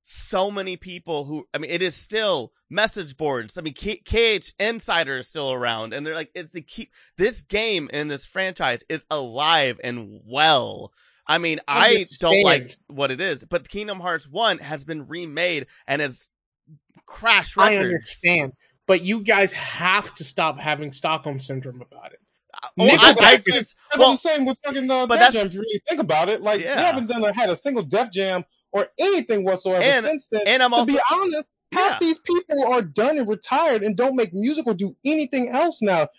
so 0.04 0.51
many 0.51 0.76
people 0.78 1.26
who 1.26 1.47
I 1.54 1.58
mean 1.58 1.72
it 1.72 1.82
is 1.82 1.95
still 1.95 2.51
message 2.70 3.16
boards. 3.18 3.58
I 3.58 3.62
mean 3.62 3.74
K- 3.74 4.01
KH 4.06 4.51
Insider 4.60 5.18
is 5.20 5.28
still 5.28 5.51
around 5.51 5.93
and 5.93 6.06
they're 6.06 6.14
like 6.16 6.30
it's 6.36 6.54
the 6.54 6.62
key 6.62 6.89
this 7.18 7.41
game 7.41 7.89
and 7.93 8.12
this 8.12 8.26
franchise 8.26 8.84
is 8.89 9.04
alive 9.10 9.80
and 9.84 10.20
well. 10.26 10.91
I 11.26 11.38
mean, 11.38 11.62
I 11.70 12.06
don't 12.20 12.43
like 12.43 12.76
what 12.88 13.10
it 13.10 13.22
is, 13.22 13.45
but 13.45 13.70
Kingdom 13.70 14.01
Hearts 14.01 14.28
1 14.28 14.58
has 14.58 14.84
been 14.84 15.08
remade 15.08 15.68
and 15.88 16.01
has 16.01 16.28
crashed 17.06 17.56
records. 17.56 17.80
I 17.80 17.84
understand, 17.86 18.51
but 18.88 19.04
you 19.04 19.22
guys 19.24 19.54
have 19.54 20.14
to 20.16 20.26
stop 20.26 20.60
having 20.60 20.91
Stockholm 20.91 21.39
syndrome 21.39 21.82
about 21.82 22.12
it. 22.12 22.20
Oh, 22.78 22.86
I, 22.86 23.16
I 23.18 23.38
just, 23.38 23.76
That 23.91 23.99
well, 23.99 24.12
was 24.12 24.22
the 24.22 24.30
same 24.30 24.45
with 24.45 24.58
fucking 24.66 24.89
uh, 24.91 25.08
but 25.08 25.16
Def 25.16 25.20
that's- 25.20 25.34
Jam. 25.34 25.47
If 25.47 25.54
you 25.54 25.62
really 25.62 25.82
think 25.88 26.01
about 26.01 26.28
it, 26.30 26.41
like 26.41 26.62
Yeah. 26.62 26.76
we 26.76 26.82
haven't 26.84 27.08
done 27.08 27.24
a, 27.24 27.34
had 27.34 27.49
a 27.49 27.56
single 27.56 27.84
Def 27.84 28.12
Jam 28.12 28.43
or 28.74 28.90
anything 29.00 29.44
whatsoever 29.46 29.84
And- 29.84 30.04
since 30.06 30.28
then. 30.30 30.42
and 30.46 30.62
I'm 30.64 30.72
to 30.72 30.86
be 30.86 31.00
honest, 31.12 31.54
half 31.72 31.92
Yeah. 31.94 31.98
these 32.02 32.20
people 32.20 32.66
are 32.66 32.82
done 32.82 33.18
and 33.18 33.28
retired 33.28 33.84
and 33.84 33.96
don't 33.96 34.16
make 34.16 34.34
music 34.34 34.68
or 34.68 34.74
do 34.74 34.96
anything 35.06 35.50
else 35.50 35.82
now. 35.82 36.10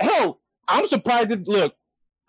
Hell, 0.00 0.40
I'm 0.68 0.86
surprised 0.86 1.28
that 1.30 1.46
look. 1.48 1.74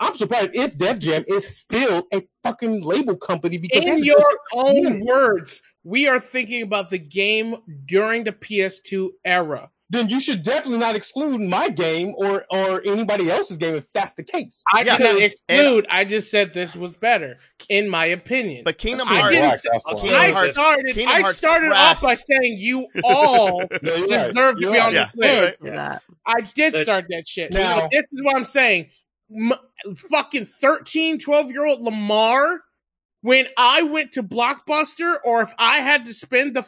I'm 0.01 0.15
surprised 0.15 0.51
if 0.53 0.77
Def 0.77 0.99
Jam 0.99 1.25
is 1.27 1.45
still 1.57 2.07
a 2.13 2.25
fucking 2.43 2.81
label 2.83 3.17
company 3.17 3.57
because 3.57 3.83
In 3.83 4.03
your 4.03 4.23
own 4.53 5.05
words, 5.05 5.61
we 5.83 6.07
are 6.07 6.19
thinking 6.21 6.61
about 6.61 6.89
the 6.89 6.97
game 6.97 7.55
during 7.85 8.23
the 8.23 8.31
PS2 8.31 9.11
era. 9.25 9.69
Then 9.91 10.07
you 10.09 10.19
should 10.21 10.43
definitely 10.43 10.77
not 10.79 10.95
exclude 10.95 11.39
my 11.41 11.69
game 11.69 12.13
or 12.17 12.45
or 12.51 12.81
anybody 12.85 13.29
else's 13.31 13.57
game 13.57 13.75
if 13.75 13.85
that's 13.93 14.13
the 14.13 14.23
case. 14.23 14.63
I 14.73 14.81
Yeah, 14.83 14.97
did 14.97 15.03
not 15.03 15.15
because- 15.15 15.31
exclude. 15.33 15.87
I 15.89 16.05
just 16.05 16.29
said 16.29 16.53
this 16.53 16.75
was 16.75 16.95
better, 16.95 17.37
in 17.69 17.89
my 17.89 18.05
opinion. 18.05 18.63
but 18.65 18.77
Kingdom 18.77 19.07
I 19.09 19.19
Hearts, 19.19 19.33
didn't 19.33 19.47
Black, 19.49 19.59
say- 19.59 19.69
that's 19.73 19.85
why. 19.85 19.93
Kingdom 20.01 20.19
I 20.21 20.31
Hearts- 20.31 20.53
started. 20.53 20.93
Kingdom 20.95 21.15
I 21.25 21.31
started 21.31 21.67
crashed. 21.69 21.97
off 21.97 22.01
by 22.03 22.15
saying 22.15 22.57
you 22.57 22.87
all 23.03 23.61
Yeah, 23.71 23.79
you're 23.81 24.07
right. 24.07 24.33
deserve 24.33 24.55
to 24.55 24.61
You're 24.61 24.71
be 24.71 24.77
right. 24.77 24.79
on 24.87 24.93
Yeah, 24.93 25.05
this 25.05 25.15
list. 25.15 25.57
right. 25.61 25.99
I 26.27 26.41
did 26.53 26.73
But- 26.73 26.83
start 26.83 27.05
that 27.09 27.27
shit. 27.27 27.51
Now- 27.51 27.77
Now, 27.79 27.87
this 27.91 28.05
is 28.11 28.21
what 28.23 28.35
I'm 28.35 28.45
saying. 28.45 28.89
M- 29.35 29.53
fucking 30.09 30.45
13, 30.45 31.19
12 31.19 31.51
year 31.51 31.65
old 31.65 31.81
Lamar, 31.81 32.61
when 33.21 33.47
I 33.57 33.83
went 33.83 34.13
to 34.13 34.23
Blockbuster, 34.23 35.17
or 35.23 35.41
if 35.41 35.51
I 35.59 35.77
had 35.81 36.05
to 36.05 36.13
spend 36.13 36.55
the 36.55 36.63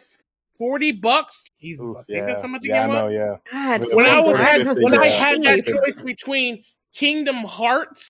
40 0.61 0.93
bucks, 0.93 1.43
Jesus, 1.61 1.83
Oof, 1.85 1.97
I 1.97 2.03
think 2.03 2.27
that's 2.27 2.41
how 2.43 2.49
much 2.49 2.61
the 2.61 2.69
yeah, 2.69 2.83
I 2.83 2.87
game 2.87 2.95
know, 2.95 3.05
was. 3.05 3.13
yeah. 3.13 3.35
God, 3.51 3.81
When 3.81 3.95
When 3.97 4.05
I 4.07 4.19
was 4.21 4.37
had, 4.37 4.67
when 4.77 4.93
I 4.95 5.07
had 5.07 5.43
that 5.43 5.65
choice 5.65 5.95
between 5.97 6.63
Kingdom 6.95 7.37
Hearts 7.37 8.09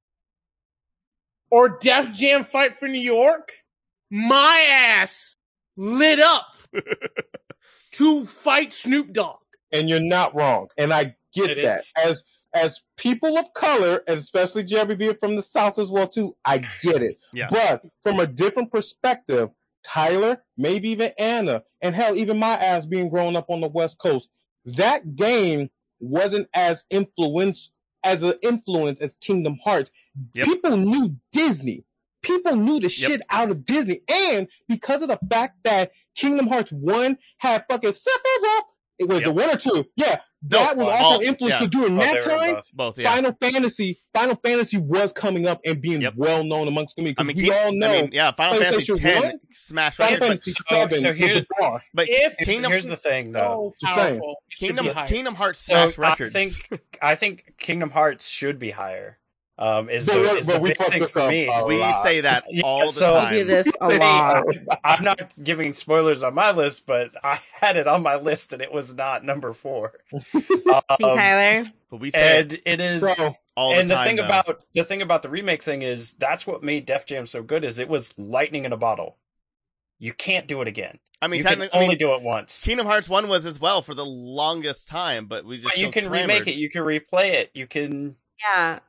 or 1.52 1.78
Def 1.82 2.12
Jam 2.14 2.44
Fight 2.44 2.76
for 2.76 2.88
New 2.90 3.00
York, 3.00 3.54
my 4.12 4.68
ass 4.70 5.38
lit 5.78 6.20
up 6.20 6.48
to 7.94 8.26
fight 8.26 8.74
Snoop 8.74 9.14
Dogg. 9.14 9.40
and 9.72 9.90
you're 9.90 10.02
not 10.02 10.36
wrong. 10.36 10.68
And 10.78 10.94
I 10.94 11.16
get 11.34 11.52
It 11.52 11.64
that. 11.64 11.80
is. 11.80 11.94
As 11.98 12.24
as 12.54 12.82
people 12.98 13.38
of 13.38 13.54
color, 13.54 14.04
and 14.08 14.20
especially 14.20 14.64
Jeremy 14.66 14.96
being 14.96 15.16
from 15.16 15.38
the 15.38 15.42
South 15.42 15.80
as 15.80 15.90
well 15.90 16.08
too, 16.10 16.36
I 16.46 16.60
get 16.84 17.02
it. 17.02 17.18
Yeah. 17.34 17.48
But 17.50 17.84
from 18.04 18.20
a 18.20 18.28
different 18.28 18.72
perspective, 18.74 19.50
Tyler, 19.84 20.44
maybe 20.58 20.90
even 20.90 21.12
Anna, 21.18 21.64
and 21.82 21.96
hell, 21.96 22.16
even 22.16 22.38
my 22.40 22.54
ass 22.54 22.86
being 22.86 23.10
grown 23.10 23.36
up 23.36 23.50
on 23.50 23.62
the 23.62 23.68
West 23.68 23.98
Coast, 24.00 24.30
that 24.66 25.16
game 25.16 25.70
wasn't 26.00 26.48
as 26.54 26.86
influence 26.90 27.72
as 28.04 28.24
an 28.24 28.34
influence 28.42 29.00
as 29.00 29.14
Kingdom 29.22 29.60
Hearts. 29.64 29.92
Yep. 30.34 30.46
People 30.48 30.78
knew 30.78 31.16
Disney. 31.32 31.84
People 32.24 32.56
knew 32.56 32.80
the 32.80 32.84
Yep. 32.90 32.92
shit 32.92 33.22
out 33.30 33.52
of 33.52 33.64
Disney. 33.66 34.02
And 34.08 34.48
because 34.68 35.02
of 35.04 35.08
the 35.10 35.20
fact 35.30 35.58
that 35.64 35.92
Kingdom 36.16 36.48
Hearts 36.48 36.72
1 36.72 37.18
had 37.38 37.66
fucking 37.70 37.92
Sephiroth, 37.92 38.64
it 39.00 39.08
was 39.08 39.18
Yep. 39.20 39.24
the 39.24 39.32
one 39.32 39.50
or 39.52 39.58
two. 39.58 39.86
Yeah. 39.96 40.20
No, 40.44 40.58
That 40.58 40.76
was 40.76 40.86
well, 40.88 40.96
also 40.96 41.16
all- 41.16 41.22
influenced 41.22 41.62
yeah. 41.62 41.68
during 41.68 41.98
Oh, 41.98 42.00
that 42.02 42.22
time, 42.24 42.56
both. 42.56 42.72
both, 42.74 43.00
yeah. 43.00 43.14
Final 43.14 43.32
Fantasy, 43.40 44.02
Final 44.12 44.36
Fantasy 44.38 44.78
was 44.78 45.14
coming 45.14 45.46
up 45.46 45.62
and 45.64 45.80
being 45.80 46.02
Yep. 46.02 46.14
well 46.18 46.44
known 46.44 46.68
amongst 46.68 46.96
the 46.96 47.02
community. 47.14 47.20
I 47.20 47.24
mean, 47.24 47.38
we 47.38 47.44
King- 47.44 47.54
all 47.54 47.72
know 47.72 47.92
I 47.92 48.02
mean, 48.02 48.10
yeah, 48.12 48.32
Final 48.32 48.60
Fantasy 48.60 48.92
PlayStation 48.94 49.00
10 49.02 49.22
one, 49.22 49.40
smash 49.52 49.96
Final 49.98 50.14
records, 50.14 50.28
Fantasy 50.30 50.52
so- 50.52 50.76
Seven 50.76 51.00
so 51.00 51.10
was 51.10 51.18
here- 51.18 51.46
but, 51.60 51.82
but 51.94 52.10
If 52.10 52.34
Here's, 52.40 52.50
Kingdom 52.50 52.72
here's 52.72 52.86
the 52.88 52.98
thing, 52.98 53.32
though. 53.34 53.74
Oh, 53.82 53.88
so 53.88 53.88
powerful, 53.96 54.36
Kingdom. 54.58 55.06
Kingdom 55.06 55.36
Hearts 55.36 55.64
So 55.64 55.74
smash 55.92 56.00
I 56.00 56.02
records. 56.10 56.34
think 56.34 56.70
I 57.02 57.14
think 57.16 57.54
Kingdom 57.60 57.92
Hearts 57.92 58.28
should 58.28 58.58
be 58.58 58.72
higher. 58.72 59.20
Um, 59.58 59.90
is 59.90 60.08
But 60.08 60.14
the, 60.14 60.20
what- 60.22 60.38
is 60.40 60.48
but 60.48 60.54
the 60.54 60.60
we 60.60 60.70
big 60.70 60.78
thing 60.88 61.06
for 61.08 61.30
me. 61.30 61.46
we 61.68 61.78
lot. 61.80 62.04
say 62.04 62.22
that 62.22 62.46
Yeah, 62.50 62.64
all 62.64 62.86
the 62.88 62.92
so- 62.92 63.30
do 63.30 63.38
time. 63.40 63.48
this 63.48 63.68
a 63.80 63.90
lot. 63.90 64.46
I'm 64.84 65.04
not 65.04 65.32
giving 65.44 65.74
spoilers 65.74 66.24
on 66.24 66.34
my 66.34 66.52
list, 66.52 66.86
but 66.88 67.12
I 67.24 67.40
had 67.54 67.78
it 67.78 67.88
on 67.88 68.02
my 68.02 68.16
list 68.16 68.54
and 68.54 68.62
it 68.62 68.72
was 68.72 68.96
not 68.96 69.24
number 69.24 69.54
four. 69.54 69.94
Hey, 70.32 70.42
Um, 70.74 70.82
Tyler. 71.00 71.66
But 71.92 72.00
we 72.00 72.12
say 72.12 72.40
it 72.40 72.52
and 72.54 72.62
it 72.66 72.80
is. 72.82 73.16
So, 73.16 73.36
all 73.56 73.74
and 73.74 73.90
the 73.90 73.96
the 73.96 74.04
thing 74.04 74.16
though. 74.16 74.26
about 74.26 74.64
the 74.74 74.84
thing 74.84 75.02
about 75.02 75.22
the 75.24 75.30
remake 75.30 75.62
thing 75.62 75.82
is 75.82 76.14
that's 76.14 76.48
what 76.48 76.64
made 76.64 76.86
Def 76.86 77.06
Jam 77.06 77.26
so 77.26 77.44
good 77.44 77.64
is 77.66 77.80
it 77.80 77.90
was 77.90 78.18
lightning 78.18 78.64
in 78.66 78.72
a 78.74 78.78
bottle. 78.78 79.18
You 80.00 80.14
can't 80.14 80.48
do 80.48 80.62
it 80.62 80.68
again. 80.68 80.98
I 81.22 81.28
mean, 81.28 81.40
you 81.40 81.44
can 81.44 81.52
technically, 81.60 81.78
I 81.78 81.84
only 81.84 81.90
mean, 81.90 81.98
do 82.00 82.16
it 82.16 82.22
once. 82.24 82.64
Kingdom 82.64 82.88
Hearts 82.88 83.08
1 83.08 83.28
was 83.28 83.46
as 83.46 83.60
well 83.60 83.84
for 83.84 83.94
the 83.94 84.06
longest 84.06 84.88
time, 84.88 85.28
but 85.28 85.46
we 85.46 85.58
just 85.58 85.68
But 85.68 85.78
you 85.78 85.92
can 85.92 86.08
clamored. 86.08 86.30
remake 86.30 86.48
it. 86.48 86.56
You 86.56 86.70
can 86.70 86.82
replay 86.82 87.34
it. 87.34 87.52
You 87.54 87.68
can. 87.68 88.16
Yeah. 88.42 88.80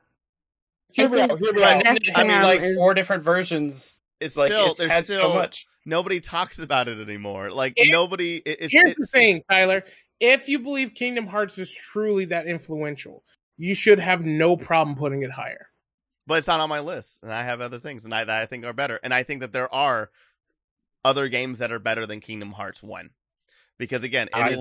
Hear 0.92 1.08
me 1.08 1.20
I 1.20 1.24
out. 1.24 1.38
Hear 1.38 1.52
me 1.52 1.62
out. 1.62 1.86
I 1.86 1.92
mean, 1.92 1.98
Jam 2.30 2.42
like 2.42 2.60
is- 2.60 2.76
four 2.76 2.94
different 2.94 3.22
versions. 3.22 3.98
It's 4.20 4.36
Like 4.36 4.52
still, 4.52 4.66
it's 4.70 4.78
there's 4.78 4.90
had 4.90 5.06
still 5.06 5.32
so 5.32 5.34
much. 5.34 5.66
nobody 5.84 6.20
talks 6.20 6.58
about 6.60 6.86
it 6.88 7.00
anymore. 7.00 7.50
Like 7.50 7.72
It- 7.76 7.90
nobody. 7.90 8.36
It, 8.36 8.56
it's, 8.60 8.72
Here's 8.72 8.90
it's, 8.92 9.00
the 9.00 9.06
thing, 9.06 9.42
Tyler. 9.50 9.84
If 10.20 10.48
you 10.48 10.60
believe 10.60 10.94
Kingdom 10.94 11.26
Hearts 11.26 11.58
is 11.58 11.72
truly 11.72 12.26
that 12.26 12.46
influential, 12.46 13.24
you 13.56 13.74
should 13.74 13.98
have 13.98 14.24
no 14.24 14.56
problem 14.56 14.96
putting 14.96 15.22
it 15.22 15.30
higher. 15.32 15.66
but 16.28 16.38
it's 16.38 16.46
not 16.46 16.60
on 16.60 16.68
my 16.68 16.78
list, 16.78 17.18
and 17.24 17.32
I 17.32 17.42
have 17.42 17.60
other 17.60 17.80
things, 17.80 18.04
and 18.04 18.14
I, 18.14 18.22
that 18.24 18.42
I 18.42 18.46
think 18.46 18.64
are 18.64 18.72
better, 18.72 19.00
and 19.02 19.12
I 19.12 19.24
think 19.24 19.40
that 19.40 19.52
there 19.52 19.72
are 19.74 20.10
other 21.04 21.26
games 21.28 21.58
that 21.58 21.72
are 21.72 21.80
better 21.80 22.06
than 22.06 22.20
Kingdom 22.20 22.52
Hearts 22.52 22.80
One, 22.80 23.10
because 23.78 24.04
again, 24.04 24.28
it 24.28 24.36
I- 24.36 24.50
is. 24.50 24.60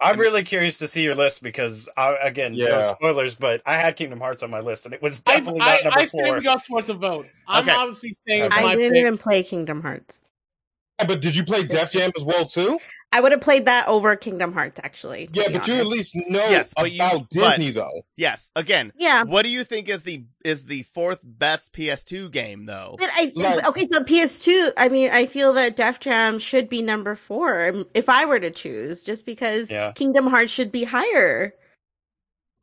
I'm 0.00 0.18
really 0.18 0.42
curious 0.42 0.78
to 0.78 0.88
see 0.88 1.02
your 1.02 1.14
list 1.14 1.42
because 1.42 1.88
I, 1.96 2.16
again, 2.22 2.56
no 2.56 2.80
spoilers, 2.80 3.36
but 3.36 3.62
I 3.64 3.74
had 3.74 3.96
Kingdom 3.96 4.18
Hearts 4.20 4.42
on 4.42 4.50
my 4.50 4.60
list 4.60 4.84
and 4.86 4.94
it 4.94 5.00
was 5.00 5.20
definitely 5.20 5.62
I, 5.62 5.74
not 5.76 5.84
number 5.84 6.00
I 6.00 6.04
say 6.04 6.10
four. 6.20 6.34
we 6.36 6.42
got 6.42 6.64
towards 6.64 6.90
a 6.90 6.94
vote. 6.94 7.26
I'm 7.46 7.62
Okay. 7.62 7.72
obviously 7.72 8.12
staying 8.12 8.42
with 8.44 8.52
Okay. 8.52 8.62
my 8.62 8.72
I 8.72 8.74
didn't 8.74 8.94
pick. 8.94 9.00
even 9.00 9.18
play 9.18 9.42
Kingdom 9.42 9.82
Hearts. 9.82 10.20
Yeah, 11.00 11.06
but 11.06 11.20
did 11.20 11.34
you 11.34 11.44
play 11.44 11.64
Def 11.64 11.90
Jam 11.90 12.12
as 12.16 12.24
well 12.24 12.44
too? 12.46 12.78
I 13.14 13.20
would 13.20 13.30
have 13.30 13.40
played 13.40 13.66
that 13.66 13.86
over 13.86 14.16
Kingdom 14.16 14.52
Hearts, 14.52 14.80
actually. 14.82 15.30
Yeah, 15.32 15.46
be 15.46 15.54
but 15.58 15.68
you 15.68 15.74
at 15.74 15.86
least 15.86 16.16
know 16.16 16.40
Yes, 16.50 16.72
but 16.76 16.90
you- 16.90 16.96
about 16.96 17.28
but- 17.32 17.50
Disney 17.56 17.70
though. 17.70 18.02
Yes, 18.16 18.50
again, 18.56 18.92
Yeah. 18.98 19.22
what 19.22 19.42
do 19.42 19.50
you 19.50 19.62
think 19.62 19.88
is 19.88 20.02
the 20.02 20.24
is 20.44 20.66
the 20.66 20.82
fourth 20.94 21.20
best 21.22 21.72
PS2 21.72 22.28
game 22.28 22.66
though? 22.66 22.96
But 22.98 23.10
I 23.12 23.30
Like- 23.36 23.68
okay, 23.68 23.86
so 23.90 24.02
PS2. 24.02 24.72
I 24.76 24.88
mean, 24.88 25.10
I 25.12 25.26
feel 25.26 25.52
that 25.52 25.76
Def 25.76 26.00
Jam 26.00 26.40
should 26.40 26.68
be 26.68 26.82
number 26.82 27.14
four 27.14 27.68
um, 27.68 27.86
if 27.94 28.08
I 28.08 28.24
were 28.26 28.40
to 28.40 28.50
choose, 28.50 29.04
just 29.04 29.24
because 29.24 29.70
Yeah. 29.70 29.92
Kingdom 29.92 30.26
Hearts 30.26 30.50
should 30.52 30.72
be 30.72 30.82
higher. 30.82 31.54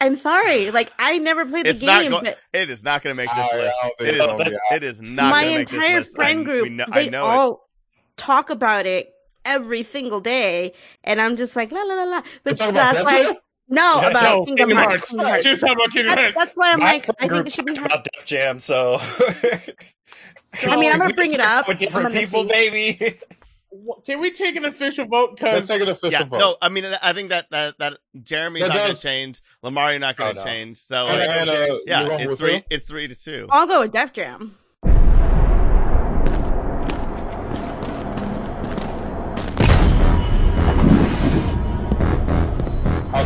I'm 0.01 0.17
sorry, 0.17 0.69
like 0.71 0.91
I 0.99 1.17
never 1.19 1.45
played 1.45 1.65
the 1.65 1.69
It's 1.69 1.81
not 1.81 2.01
game, 2.01 2.11
go- 2.11 2.21
but 2.23 2.37
It 2.51 2.69
is 2.69 2.83
not 2.83 3.03
going 3.03 3.15
to 3.15 3.17
make 3.23 3.29
this 3.33 3.39
I- 3.39 3.55
I 3.57 3.61
list. 3.61 3.75
don't 3.83 3.97
think 3.97 4.09
It 4.09 4.15
it's 4.15 4.23
is. 4.25 4.37
gonna 4.37 4.49
be. 4.49 4.75
It 4.75 4.83
is 4.83 5.01
not. 5.01 5.29
my 5.31 5.43
gonna 5.43 5.55
make 5.59 5.67
this 5.69 5.75
entire 5.81 5.99
list. 5.99 6.15
friend 6.15 6.39
I- 6.41 6.43
group, 6.43 6.63
we 6.63 6.69
know, 6.71 6.85
they 6.93 7.05
I 7.07 7.09
know 7.09 7.23
all 7.23 7.69
talk 8.17 8.49
about 8.49 8.85
it 8.85 9.07
every 9.45 9.83
single 9.83 10.19
day, 10.21 10.73
and 11.03 11.21
I'm 11.21 11.37
just 11.37 11.55
like 11.55 11.71
la 11.71 11.81
la 11.81 11.93
la 11.95 12.03
la. 12.03 12.17
You 12.17 12.23
But 12.43 12.57
talking 12.57 12.75
about 12.75 12.93
that's 12.93 12.97
Def 12.99 13.05
why 13.05 13.23
Jam? 13.25 13.35
no 13.69 14.01
Yeah, 14.01 14.07
about 14.09 14.23
no, 14.23 14.45
Kingdom, 14.45 14.69
Kingdom 14.69 14.77
Hearts. 14.77 14.89
Hearts. 14.89 15.09
Kingdom 15.09 15.27
Hearts. 15.27 15.43
She 15.43 15.55
talking 15.57 15.75
about 15.75 15.91
Kingdom 15.91 16.07
That's, 16.09 16.21
Hearts. 16.21 16.35
that's 16.37 16.53
why 16.55 16.73
I'm 16.73 16.79
My 16.79 16.85
like, 16.85 17.09
I 17.09 17.27
think 17.27 17.29
group 17.31 17.47
it 17.47 17.53
should 17.53 17.65
be 17.65 17.73
talked 17.73 17.85
about 17.87 18.07
Def 18.15 18.25
Jam, 18.25 18.59
so. 18.59 18.97
I 20.67 20.75
mean, 20.77 20.91
I'm 20.91 20.99
gonna 20.99 21.13
bring 21.13 21.33
it 21.33 21.39
up. 21.39 21.67
with 21.67 21.79
different 21.79 22.13
people, 22.13 22.43
see. 22.43 22.49
baby. 22.49 23.19
Can 24.05 24.19
we 24.19 24.31
take 24.31 24.57
an 24.57 24.65
official 24.65 25.05
vote? 25.05 25.41
Let's 25.41 25.67
take 25.67 25.81
an 25.81 25.87
official 25.87 26.11
Yeah, 26.11 26.23
vote. 26.25 26.39
no, 26.39 26.57
I 26.61 26.67
mean, 26.67 26.83
I 27.01 27.13
think 27.13 27.29
that 27.29 27.49
that 27.51 27.77
that 27.79 27.99
Jeremy's 28.21 28.63
That 28.63 28.69
not 28.69 28.77
going 28.79 28.95
to 28.95 29.01
change. 29.01 29.41
Lamar, 29.63 29.91
you're 29.91 29.99
not 29.99 30.17
going 30.17 30.31
Oh, 30.31 30.33
to 30.33 30.39
no. 30.39 30.43
change. 30.45 30.77
So, 30.79 31.07
And, 31.07 31.21
and, 31.21 31.49
uh, 31.49 31.77
yeah, 31.85 32.17
it's 32.19 32.37
three. 32.37 32.55
who? 32.57 32.61
It's 32.69 32.85
three 32.85 33.07
to 33.07 33.15
two. 33.15 33.47
I'll 33.49 33.67
go 33.67 33.79
with 33.81 33.93
Def 33.93 34.11
Jam. 34.11 34.57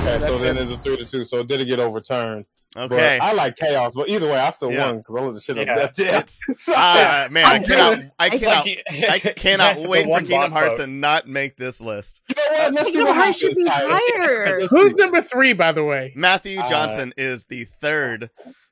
Okay, 0.07 0.19
so 0.19 0.37
then 0.37 0.57
it's 0.57 0.69
a 0.71 0.77
three 0.77 0.97
to 0.97 1.05
two. 1.05 1.25
So 1.25 1.39
it 1.39 1.47
didn't 1.47 1.67
get 1.67 1.79
overturned. 1.79 2.45
Okay. 2.77 3.17
But 3.19 3.25
I 3.25 3.31
like 3.31 3.55
chaos, 3.55 3.93
but 3.95 4.09
either 4.09 4.27
way, 4.27 4.37
I 4.37 4.49
still 4.49 4.71
Yeah. 4.71 4.87
won 4.87 4.97
because 4.97 5.15
I 5.15 5.21
was 5.21 5.35
the 5.35 5.41
shit 5.41 5.55
Yeah, 5.57 5.73
of 5.79 5.93
Def 5.93 5.95
Jam. 5.95 6.07
it's- 6.15 6.39
So- 6.55 6.73
Ah, 6.75 7.27
man, 7.31 7.45
I 7.45 7.55
I'm 7.55 7.63
cannot. 7.63 7.95
good. 7.97 8.11
I 8.19 8.25
I 8.25 8.29
cannot. 8.37 8.67
I 9.09 9.19
cannot 9.19 9.77
wait 9.89 10.05
for 10.05 10.19
Kingdom 10.19 10.51
Hearts 10.51 10.75
vote. 10.75 10.81
to 10.83 10.87
not 10.87 11.27
make 11.27 11.55
this 11.57 11.79
list. 11.79 12.21
you 12.29 12.35
know 12.35 12.43
what? 12.51 12.73
Let's 12.73 12.85
see 12.87 12.91
Kingdom 12.97 13.07
what 13.07 13.23
Hearts 13.25 13.37
should 13.39 13.55
be 13.55 13.65
higher. 13.65 14.59
who's 14.69 14.93
number 14.95 15.21
three, 15.21 15.53
by 15.53 15.71
the 15.71 15.83
way? 15.85 16.11
Matthew 16.15 16.59
Uh, 16.59 16.69
Johnson 16.69 17.13
is 17.17 17.45
the 17.45 17.63
third 17.81 18.29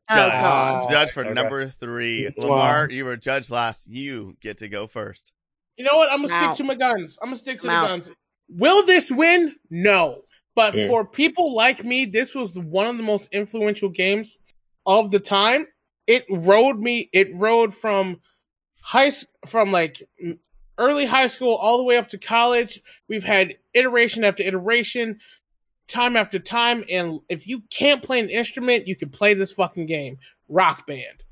Oh, 0.09 0.15
judge. 0.15 0.31
God. 0.33 0.89
judge 0.91 1.11
for 1.11 1.23
Okay. 1.23 1.33
number 1.33 1.67
three. 1.69 2.29
Wow. 2.37 2.47
Lamar, 2.49 2.89
you 2.91 3.05
were 3.05 3.15
judge 3.15 3.49
last. 3.49 3.87
You 3.87 4.35
get 4.41 4.57
to 4.57 4.67
go 4.67 4.85
first. 4.85 5.31
You 5.77 5.85
know 5.85 5.95
what? 5.95 6.11
I'm 6.11 6.21
gonna 6.23 6.33
Wow. 6.33 6.53
stick 6.53 6.57
to 6.57 6.63
my 6.65 6.75
guns. 6.75 7.17
I'm 7.21 7.29
gonna 7.29 7.37
stick 7.37 7.61
to 7.61 7.67
Wow. 7.67 7.83
the 7.83 7.87
guns. 7.87 8.11
Will 8.49 8.85
this 8.85 9.09
win? 9.09 9.55
No. 9.69 10.23
But 10.55 10.75
Yeah. 10.75 10.87
for 10.87 11.05
people 11.05 11.55
like 11.55 11.83
me, 11.83 12.05
this 12.05 12.35
was 12.35 12.57
one 12.57 12.87
of 12.87 12.97
the 12.97 13.03
most 13.03 13.29
influential 13.31 13.89
games 13.89 14.37
of 14.85 15.11
the 15.11 15.19
time. 15.19 15.67
It 16.07 16.25
rode 16.29 16.79
me. 16.79 17.09
It 17.13 17.33
rode 17.35 17.73
from 17.75 18.19
high 18.81 19.11
from 19.47 19.71
like 19.71 20.01
early 20.77 21.05
high 21.05 21.27
school 21.27 21.55
all 21.55 21.77
the 21.77 21.83
way 21.83 21.97
up 21.97 22.09
to 22.09 22.17
college. 22.17 22.81
We've 23.07 23.23
had 23.23 23.57
iteration 23.73 24.23
after 24.23 24.43
iteration, 24.43 25.19
time 25.87 26.17
after 26.17 26.39
time. 26.39 26.83
And 26.89 27.19
if 27.29 27.47
you 27.47 27.61
can't 27.69 28.03
play 28.03 28.19
an 28.19 28.29
instrument, 28.29 28.87
you 28.87 28.95
can 28.95 29.09
play 29.09 29.33
this 29.33 29.51
fucking 29.53 29.85
game. 29.85 30.17
Rock 30.49 30.85
Band. 30.85 31.23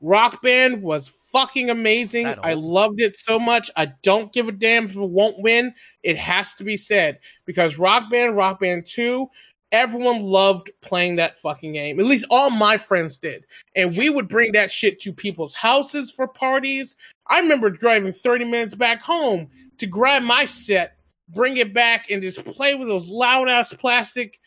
Rock 0.00 0.42
Band 0.42 0.82
was 0.82 1.08
fucking 1.36 1.68
amazing. 1.68 2.26
I 2.26 2.54
loved 2.54 3.00
it 3.00 3.14
so 3.14 3.38
much. 3.38 3.70
I 3.76 3.92
don't 4.02 4.32
give 4.32 4.48
a 4.48 4.52
damn 4.52 4.86
if 4.86 4.96
it 4.96 5.00
won't 5.00 5.38
win. 5.38 5.74
It 6.02 6.16
has 6.16 6.54
to 6.54 6.64
be 6.64 6.78
said 6.78 7.18
because 7.44 7.78
Rock 7.78 8.10
Band, 8.10 8.36
Rock 8.36 8.60
Band 8.60 8.86
2, 8.86 9.28
everyone 9.70 10.22
loved 10.22 10.70
playing 10.80 11.16
that 11.16 11.36
fucking 11.38 11.74
game. 11.74 12.00
At 12.00 12.06
least 12.06 12.24
all 12.30 12.48
my 12.48 12.78
friends 12.78 13.18
did. 13.18 13.44
And 13.74 13.94
we 13.94 14.08
would 14.08 14.28
bring 14.28 14.52
that 14.52 14.72
shit 14.72 14.98
to 15.00 15.12
people's 15.12 15.52
houses 15.52 16.10
for 16.10 16.26
parties. 16.26 16.96
I 17.26 17.40
remember 17.40 17.68
driving 17.68 18.12
30 18.12 18.46
minutes 18.46 18.74
back 18.74 19.02
home 19.02 19.48
to 19.76 19.86
grab 19.86 20.22
my 20.22 20.46
set, 20.46 20.96
bring 21.28 21.58
it 21.58 21.74
back, 21.74 22.10
and 22.10 22.22
just 22.22 22.42
play 22.46 22.74
with 22.74 22.88
those 22.88 23.08
loud 23.08 23.50
ass 23.50 23.74
plastic 23.74 24.40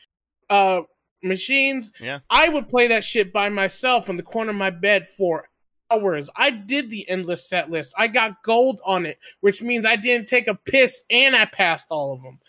uh, 0.49 0.81
machines. 1.21 1.91
Yeah. 1.99 2.19
I 2.31 2.49
would 2.49 2.67
play 2.67 2.87
that 2.87 3.03
shit 3.03 3.31
by 3.31 3.49
myself 3.49 4.09
in 4.09 4.15
the 4.15 4.23
corner 4.23 4.49
of 4.49 4.55
my 4.55 4.71
bed 4.71 5.07
for 5.07 5.49
hours. 5.91 6.29
I 6.35 6.49
did 6.51 6.89
the 6.89 7.07
endless 7.09 7.47
set 7.47 7.69
list. 7.69 7.93
I 7.97 8.07
got 8.07 8.43
gold 8.43 8.81
on 8.85 9.05
it, 9.05 9.17
which 9.41 9.61
means 9.61 9.85
I 9.85 9.95
didn't 9.95 10.27
take 10.27 10.47
a 10.47 10.55
piss 10.55 11.01
and 11.09 11.35
I 11.35 11.45
passed 11.45 11.87
all 11.91 12.13
of 12.13 12.21
them. 12.21 12.39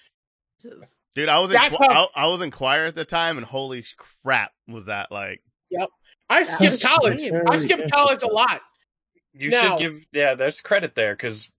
Dude, 1.14 1.28
I 1.28 1.38
was 1.40 1.50
in 1.50 1.54
That's 1.54 1.76
cho- 1.76 1.84
how- 1.90 2.08
I, 2.14 2.24
I 2.24 2.26
was 2.28 2.40
in 2.42 2.50
choir 2.50 2.86
at 2.86 2.94
the 2.94 3.04
time, 3.04 3.36
and 3.36 3.46
holy 3.46 3.84
crap, 4.24 4.52
was 4.68 4.86
that 4.86 5.10
like? 5.10 5.42
Yep, 5.70 5.88
I 6.28 6.44
That 6.44 6.52
skipped 6.52 6.82
college. 6.82 7.20
I 7.48 7.56
skipped 7.56 7.90
college 7.90 8.22
a 8.22 8.28
lot. 8.28 8.60
You 9.32 9.50
Now- 9.50 9.60
should 9.60 9.78
give 9.78 10.06
yeah, 10.12 10.34
there's 10.34 10.60
credit 10.60 10.94
there 10.94 11.14
because 11.14 11.50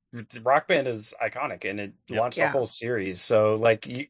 Rock 0.44 0.68
Band 0.68 0.88
is 0.88 1.14
iconic 1.22 1.70
and 1.70 1.80
it 1.80 1.94
Yep. 2.10 2.20
launched 2.20 2.38
Yeah. 2.38 2.50
a 2.50 2.52
whole 2.52 2.66
series. 2.66 3.22
So 3.22 3.56
like 3.56 3.88
you, 3.88 4.08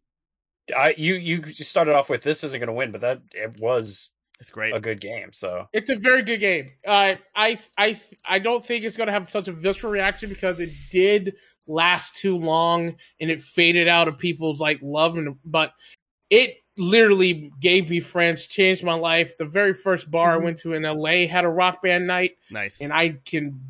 I 0.75 0.93
you 0.97 1.13
you 1.15 1.43
you 1.45 1.63
started 1.63 1.95
off 1.95 2.09
with 2.09 2.23
this 2.23 2.43
isn't 2.43 2.59
going 2.59 2.67
to 2.67 2.73
win, 2.73 2.91
but 2.91 3.01
that 3.01 3.21
it 3.33 3.59
was 3.59 4.11
It's 4.41 4.49
great. 4.49 4.75
a 4.75 4.79
good 4.79 4.99
game. 4.99 5.31
So 5.31 5.67
It's 5.71 5.89
a 5.91 5.95
very 5.95 6.23
good 6.23 6.39
game. 6.39 6.71
Uh, 6.85 7.15
I 7.35 7.59
I 7.77 8.01
I 8.25 8.39
don't 8.39 8.65
think 8.65 8.83
it's 8.83 8.97
going 8.97 9.07
to 9.07 9.13
have 9.13 9.29
such 9.29 9.47
a 9.47 9.53
visceral 9.53 9.93
reaction 9.93 10.29
because 10.29 10.59
it 10.59 10.71
did 10.89 11.35
last 11.67 12.17
too 12.17 12.37
long 12.37 12.95
and 13.19 13.31
it 13.31 13.39
faded 13.39 13.87
out 13.87 14.07
of 14.07 14.17
people's 14.17 14.59
like 14.59 14.79
love 14.81 15.15
and 15.17 15.37
but 15.45 15.71
it 16.31 16.55
literally 16.75 17.51
gave 17.59 17.89
me 17.89 17.99
friends, 17.99 18.47
changed 18.47 18.83
my 18.83 18.95
life. 18.95 19.37
The 19.37 19.45
very 19.45 19.75
first 19.75 20.09
bar 20.09 20.33
I 20.33 20.37
went 20.37 20.57
to 20.59 20.73
in 20.73 20.81
LA 20.83 21.27
had 21.27 21.45
a 21.45 21.49
rock 21.49 21.83
band 21.83 22.07
night 22.07 22.37
Nice. 22.49 22.81
and 22.81 22.91
I 22.91 23.19
can 23.23 23.61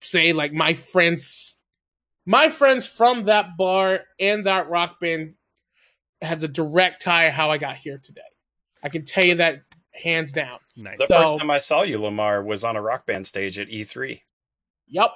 say 0.00 0.32
like 0.32 0.52
my 0.52 0.74
friends 0.74 1.56
my 2.24 2.48
friends 2.48 2.86
from 2.86 3.24
that 3.24 3.56
bar 3.56 4.00
and 4.20 4.46
that 4.46 4.70
rock 4.70 5.00
band 5.00 5.34
has 6.22 6.44
a 6.44 6.48
direct 6.48 7.02
tie 7.02 7.30
how 7.30 7.50
I 7.50 7.58
got 7.58 7.76
here 7.76 7.98
today. 7.98 8.20
I 8.82 8.88
can 8.90 9.04
tell 9.04 9.24
you 9.24 9.34
that 9.36 9.62
hands 9.94 10.32
down. 10.32 10.58
nice. 10.76 10.98
the 10.98 11.06
So- 11.06 11.18
first 11.18 11.38
time 11.38 11.50
I 11.50 11.58
saw 11.58 11.82
you, 11.82 12.00
Lamar, 12.00 12.42
was 12.42 12.64
on 12.64 12.76
a 12.76 12.82
Rock 12.82 13.06
Band 13.06 13.26
stage 13.26 13.58
at 13.58 13.68
E3. 13.68 14.22
Yep. 14.88 15.10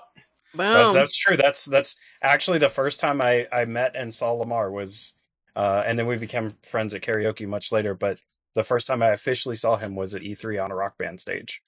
That's, 0.56 0.84
Boom. 0.86 0.94
that's 0.94 1.16
true. 1.16 1.36
That's 1.36 1.64
that's 1.64 1.96
actually 2.22 2.58
the 2.58 2.68
first 2.68 3.00
time 3.00 3.20
I 3.20 3.48
I 3.50 3.64
met 3.64 3.96
and 3.96 4.14
saw 4.14 4.30
Lamar 4.32 4.70
was, 4.70 5.14
uh, 5.56 5.82
and 5.84 5.98
then 5.98 6.06
we 6.06 6.16
became 6.16 6.50
friends 6.62 6.94
at 6.94 7.02
karaoke 7.02 7.46
much 7.46 7.72
later. 7.72 7.92
But 7.94 8.18
the 8.54 8.62
first 8.62 8.86
time 8.86 9.02
I 9.02 9.08
officially 9.10 9.56
saw 9.56 9.76
him 9.76 9.96
was 9.96 10.14
at 10.14 10.22
E3 10.22 10.62
on 10.64 10.70
a 10.70 10.76
Rock 10.76 10.96
Band 10.96 11.20
stage. 11.20 11.60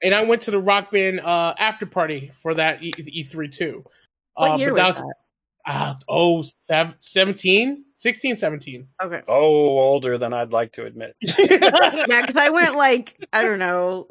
and 0.00 0.14
I 0.14 0.22
went 0.22 0.42
to 0.42 0.52
the 0.52 0.60
Rock 0.60 0.92
Band 0.92 1.18
uh, 1.18 1.54
after 1.58 1.86
party 1.86 2.30
for 2.40 2.54
that 2.54 2.84
E- 2.84 2.92
E3 3.24 3.50
too. 3.52 3.82
What 4.34 4.52
uh, 4.52 4.56
year 4.58 4.72
but 4.72 4.84
was 4.86 4.94
that 4.94 5.02
that? 5.02 5.14
Uh, 5.68 5.94
oh, 6.08 6.40
sev- 6.40 6.96
17? 6.98 7.84
16, 7.94 8.36
17. 8.36 8.88
Okay. 9.02 9.20
Oh, 9.28 9.78
older 9.78 10.16
than 10.16 10.32
I'd 10.32 10.50
like 10.50 10.72
to 10.72 10.86
admit. 10.86 11.14
Yeah, 11.20 12.22
because 12.22 12.36
I 12.36 12.48
went 12.48 12.74
like 12.74 13.22
I 13.34 13.42
don't 13.42 13.58
know, 13.58 14.08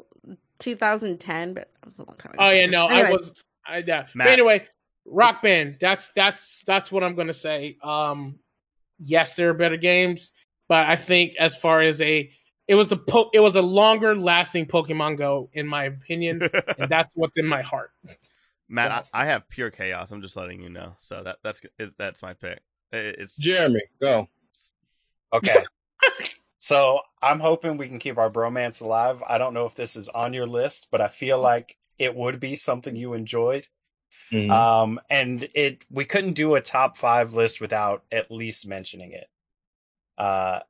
2010, 0.60 1.54
but 1.54 1.68
that 1.82 1.88
was 1.88 1.98
a 1.98 2.04
long 2.04 2.16
time 2.16 2.32
ago. 2.34 2.44
oh 2.44 2.50
yeah, 2.50 2.66
no, 2.66 2.86
I 2.86 3.10
was. 3.10 3.32
I, 3.66 3.78
yeah. 3.78 4.02
But 4.02 4.14
Matt. 4.14 4.28
anyway, 4.28 4.68
Rock 5.04 5.42
Band. 5.42 5.78
That's 5.80 6.12
that's 6.12 6.62
that's 6.64 6.92
what 6.92 7.02
I'm 7.02 7.16
gonna 7.16 7.32
say. 7.32 7.76
Um, 7.82 8.38
yes, 9.00 9.34
there 9.34 9.50
are 9.50 9.54
better 9.54 9.76
games, 9.76 10.30
but 10.68 10.86
I 10.86 10.94
think 10.94 11.34
as 11.40 11.56
far 11.56 11.80
as 11.80 12.00
a, 12.00 12.30
it 12.68 12.74
was 12.76 12.92
a 12.92 12.96
po- 12.96 13.30
it 13.32 13.40
was 13.40 13.56
a 13.56 13.62
longer 13.62 14.14
lasting 14.14 14.66
Pokemon 14.66 15.18
Go 15.18 15.50
in 15.52 15.66
my 15.66 15.84
opinion, 15.84 16.48
and 16.78 16.88
that's 16.88 17.14
what's 17.16 17.36
in 17.36 17.46
my 17.46 17.62
heart. 17.62 17.90
Matt, 18.68 19.06
I, 19.12 19.22
I 19.22 19.24
have 19.26 19.48
pure 19.48 19.70
chaos. 19.70 20.10
I'm 20.10 20.20
just 20.22 20.36
letting 20.36 20.60
you 20.62 20.68
know. 20.68 20.94
So 20.98 21.22
that 21.22 21.38
that's 21.42 21.60
that's 21.98 22.22
my 22.22 22.34
pick. 22.34 22.60
It- 22.92 23.16
It's 23.18 23.36
Jeremy, 23.36 23.82
go. 24.00 24.28
Okay. 25.32 25.62
so 26.58 27.00
I'm 27.20 27.38
hoping 27.40 27.76
we 27.76 27.86
can 27.88 27.98
keep 27.98 28.16
our 28.16 28.30
bromance 28.30 28.80
alive. 28.80 29.22
I 29.26 29.36
don't 29.36 29.52
know 29.52 29.66
if 29.66 29.74
this 29.74 29.94
is 29.94 30.08
on 30.08 30.32
your 30.32 30.46
list, 30.46 30.88
but 30.90 31.00
I 31.02 31.08
feel 31.08 31.38
like 31.38 31.76
it 31.98 32.14
would 32.14 32.40
be 32.40 32.56
something 32.56 32.96
you 32.96 33.12
enjoyed. 33.12 33.66
Mhm. 34.32 34.50
Um, 34.50 35.00
and 35.10 35.46
it 35.54 35.84
we 35.90 36.04
couldn't 36.06 36.32
do 36.34 36.54
a 36.54 36.60
top 36.60 36.96
five 36.96 37.34
list 37.34 37.60
without 37.60 38.04
at 38.10 38.30
least 38.30 38.66
mentioning 38.66 39.12
it. 39.12 39.28
Uh, 40.16 40.60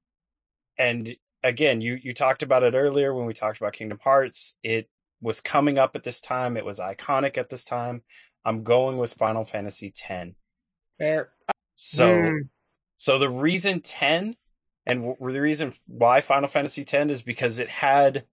and 0.77 1.17
again, 1.43 1.81
you 1.81 1.99
you 2.03 2.13
talked 2.13 2.43
about 2.43 2.63
it 2.65 2.75
earlier 2.75 3.15
when 3.15 3.27
we 3.27 3.35
talked 3.35 3.59
about 3.59 3.73
Kingdom 3.73 3.99
Hearts. 4.03 4.57
It 4.63 4.89
was 5.21 5.41
coming 5.41 5.79
up 5.79 5.97
at 5.97 6.05
this 6.05 6.21
time. 6.21 6.57
It 6.57 6.65
was 6.65 6.79
iconic 6.79 7.37
at 7.39 7.49
this 7.49 7.65
time. 7.65 8.03
I'm 8.45 8.63
going 8.63 8.99
with 8.99 9.15
Final 9.15 9.45
Fantasy 9.45 9.93
X. 10.09 10.31
Fair. 10.99 11.31
So. 11.75 12.09
Mm. 12.09 12.49
So 12.97 13.19
the 13.19 13.31
reason 13.31 13.81
10 13.81 14.37
and 14.87 15.03
w- 15.05 15.33
the 15.33 15.41
reason 15.41 15.73
why 15.87 16.21
Final 16.21 16.49
Fantasy 16.49 16.83
X 16.83 16.93
is 17.13 17.23
because 17.23 17.59
it 17.61 17.69
had 17.69 18.25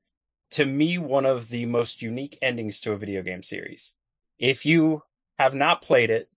to 0.52 0.66
me 0.66 0.98
one 0.98 1.26
of 1.26 1.50
the 1.50 1.66
most 1.66 2.02
unique 2.02 2.38
endings 2.42 2.80
to 2.82 2.92
a 2.92 2.98
video 2.98 3.22
game 3.22 3.44
series. 3.44 3.94
If 4.40 4.66
you 4.66 5.04
have 5.38 5.54
not 5.54 5.82
played 5.84 6.10
it, 6.10 6.30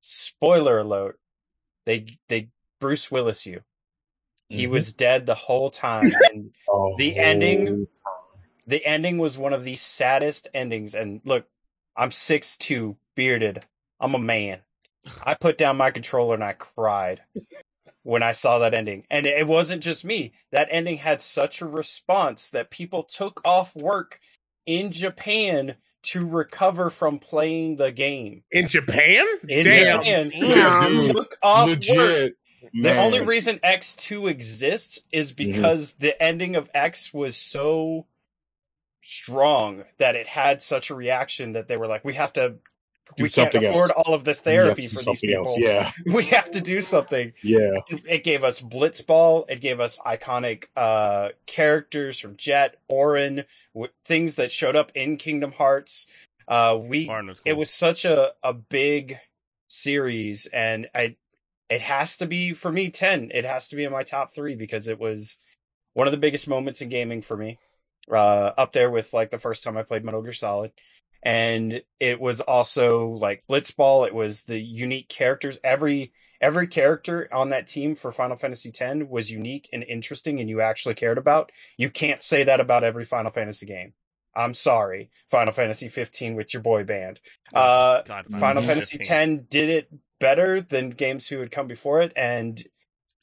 spoiler 0.00 0.78
alert, 0.78 1.18
they 1.84 2.06
they 2.28 2.48
Bruce 2.80 3.10
Willis 3.10 3.46
you. 3.46 3.60
He 4.48 4.66
Mhm. 4.66 4.70
was 4.70 4.92
dead 4.92 5.26
the 5.26 5.34
whole 5.34 5.70
time 5.70 6.10
and 6.32 6.50
the 6.98 7.16
ending- 7.16 7.86
the 8.66 8.84
ending 8.84 9.18
was 9.18 9.38
one 9.38 9.52
of 9.52 9.64
the 9.64 9.76
saddest 9.76 10.48
endings 10.54 10.94
and 10.94 11.20
look, 11.24 11.46
I'm 11.96 12.10
six 12.10 12.56
two, 12.56 12.96
bearded. 13.14 13.64
I'm 14.00 14.14
a 14.14 14.18
man. 14.18 14.60
I 15.22 15.34
put 15.34 15.56
down 15.56 15.76
my 15.76 15.90
controller 15.90 16.34
and 16.34 16.44
I 16.44 16.52
cried 16.52 17.22
when 18.02 18.22
I 18.22 18.32
saw 18.32 18.58
that 18.58 18.74
ending. 18.74 19.04
And 19.10 19.26
it 19.26 19.46
wasn't 19.46 19.82
just 19.82 20.04
me. 20.04 20.32
That 20.52 20.68
ending 20.70 20.96
had 20.96 21.22
such 21.22 21.60
a 21.60 21.66
response 21.66 22.50
that 22.50 22.70
people 22.70 23.04
took 23.04 23.40
off 23.44 23.74
work 23.74 24.20
in 24.66 24.92
Japan 24.92 25.76
to 26.04 26.26
recover 26.26 26.90
from 26.90 27.18
playing 27.18 27.76
the 27.76 27.90
game. 27.90 28.42
In 28.52 28.68
Japan? 28.68 29.24
In 29.48 29.64
Damn. 29.64 30.02
Japan, 30.02 30.30
Damn. 30.30 31.14
took 31.14 31.36
off 31.42 31.68
work. 31.68 31.78
Legit. 31.78 32.36
The 32.72 32.80
man. 32.82 32.98
only 32.98 33.24
reason 33.24 33.58
X2 33.64 34.30
exists 34.30 35.02
is 35.12 35.32
mm-hmm. 35.32 35.52
because 35.52 35.94
the 35.94 36.20
ending 36.22 36.56
of 36.56 36.70
X 36.74 37.12
was 37.12 37.36
so 37.36 38.06
strong 39.06 39.84
that 39.98 40.14
it 40.16 40.26
had 40.26 40.62
such 40.62 40.90
a 40.90 40.94
reaction 40.94 41.52
that 41.52 41.68
they 41.68 41.76
were 41.76 41.86
like, 41.86 42.04
we 42.04 42.14
have 42.14 42.32
to, 42.34 42.56
Do 43.16 43.22
we 43.22 43.28
can't 43.28 43.54
afford 43.54 43.90
else. 43.90 44.02
all 44.04 44.14
of 44.14 44.24
this 44.24 44.40
therapy 44.40 44.88
for 44.88 45.02
these 45.02 45.20
people. 45.20 45.46
else. 45.46 45.56
Yeah, 45.58 45.90
We 46.06 46.24
have 46.26 46.50
to 46.52 46.60
do 46.60 46.80
something. 46.80 47.32
yeah. 47.42 47.70
It 47.88 48.24
gave 48.24 48.42
us 48.44 48.60
Blitzball. 48.60 49.48
It 49.48 49.60
gave 49.60 49.80
us 49.80 49.98
iconic 50.00 50.64
uh, 50.76 51.28
characters 51.46 52.18
from 52.18 52.36
Jecht, 52.36 52.70
Auron, 52.90 53.44
w- 53.74 53.92
things 54.04 54.34
that 54.36 54.50
showed 54.52 54.76
up 54.76 54.92
in 54.94 55.16
Kingdom 55.16 55.52
Hearts. 55.52 56.06
Uh, 56.48 56.78
we 56.80 57.06
was 57.08 57.40
cool. 57.40 57.42
it 57.44 57.56
was 57.56 57.70
such 57.70 58.04
a, 58.04 58.32
a 58.44 58.52
big 58.52 59.18
series 59.68 60.46
and 60.52 60.86
I 60.94 61.16
it 61.68 61.82
has 61.82 62.18
to 62.18 62.26
be 62.26 62.52
for 62.52 62.70
me 62.70 62.88
10 62.88 63.32
it 63.34 63.44
has 63.44 63.66
to 63.68 63.76
be 63.76 63.82
in 63.82 63.90
my 63.90 64.04
top 64.04 64.32
3 64.32 64.54
because 64.54 64.86
it 64.86 65.00
was 65.00 65.38
one 65.94 66.06
of 66.06 66.12
the 66.12 66.16
biggest 66.18 66.46
moments 66.46 66.80
in 66.80 66.88
gaming 66.88 67.20
for 67.20 67.36
me 67.36 67.58
uh 68.12 68.52
up 68.56 68.72
there 68.72 68.90
with 68.90 69.12
like 69.12 69.30
the 69.30 69.38
first 69.38 69.64
time 69.64 69.76
I 69.76 69.82
played 69.82 70.04
Metal 70.04 70.22
Gear 70.22 70.32
Solid 70.32 70.72
and 71.22 71.82
it 71.98 72.20
was 72.20 72.40
also 72.40 73.08
like 73.08 73.44
Blitzball 73.48 74.06
it 74.06 74.14
was 74.14 74.44
the 74.44 74.58
unique 74.58 75.08
characters 75.08 75.58
every 75.64 76.12
every 76.40 76.68
character 76.68 77.28
on 77.32 77.50
that 77.50 77.66
team 77.66 77.94
for 77.94 78.12
Final 78.12 78.36
Fantasy 78.36 78.72
X 78.78 79.00
was 79.08 79.30
unique 79.30 79.68
and 79.72 79.82
interesting 79.82 80.40
and 80.40 80.48
you 80.48 80.60
actually 80.60 80.94
cared 80.94 81.18
about 81.18 81.50
you 81.76 81.90
can't 81.90 82.22
say 82.22 82.44
that 82.44 82.60
about 82.60 82.84
every 82.84 83.04
Final 83.04 83.32
Fantasy 83.32 83.66
game 83.66 83.92
I'm 84.36 84.52
sorry, 84.52 85.10
Final 85.30 85.52
Fantasy 85.52 85.88
15 85.88 86.36
with 86.36 86.52
your 86.52 86.62
boy 86.62 86.84
band. 86.84 87.20
Uh, 87.54 88.02
God, 88.02 88.26
Final. 88.38 88.62
Fantasy 88.62 88.98
15. 88.98 89.08
10 89.08 89.46
did 89.48 89.70
it 89.70 89.88
better 90.20 90.60
than 90.60 90.90
games 90.90 91.26
who 91.26 91.40
had 91.40 91.50
come 91.50 91.66
before 91.66 92.02
it, 92.02 92.12
and 92.14 92.62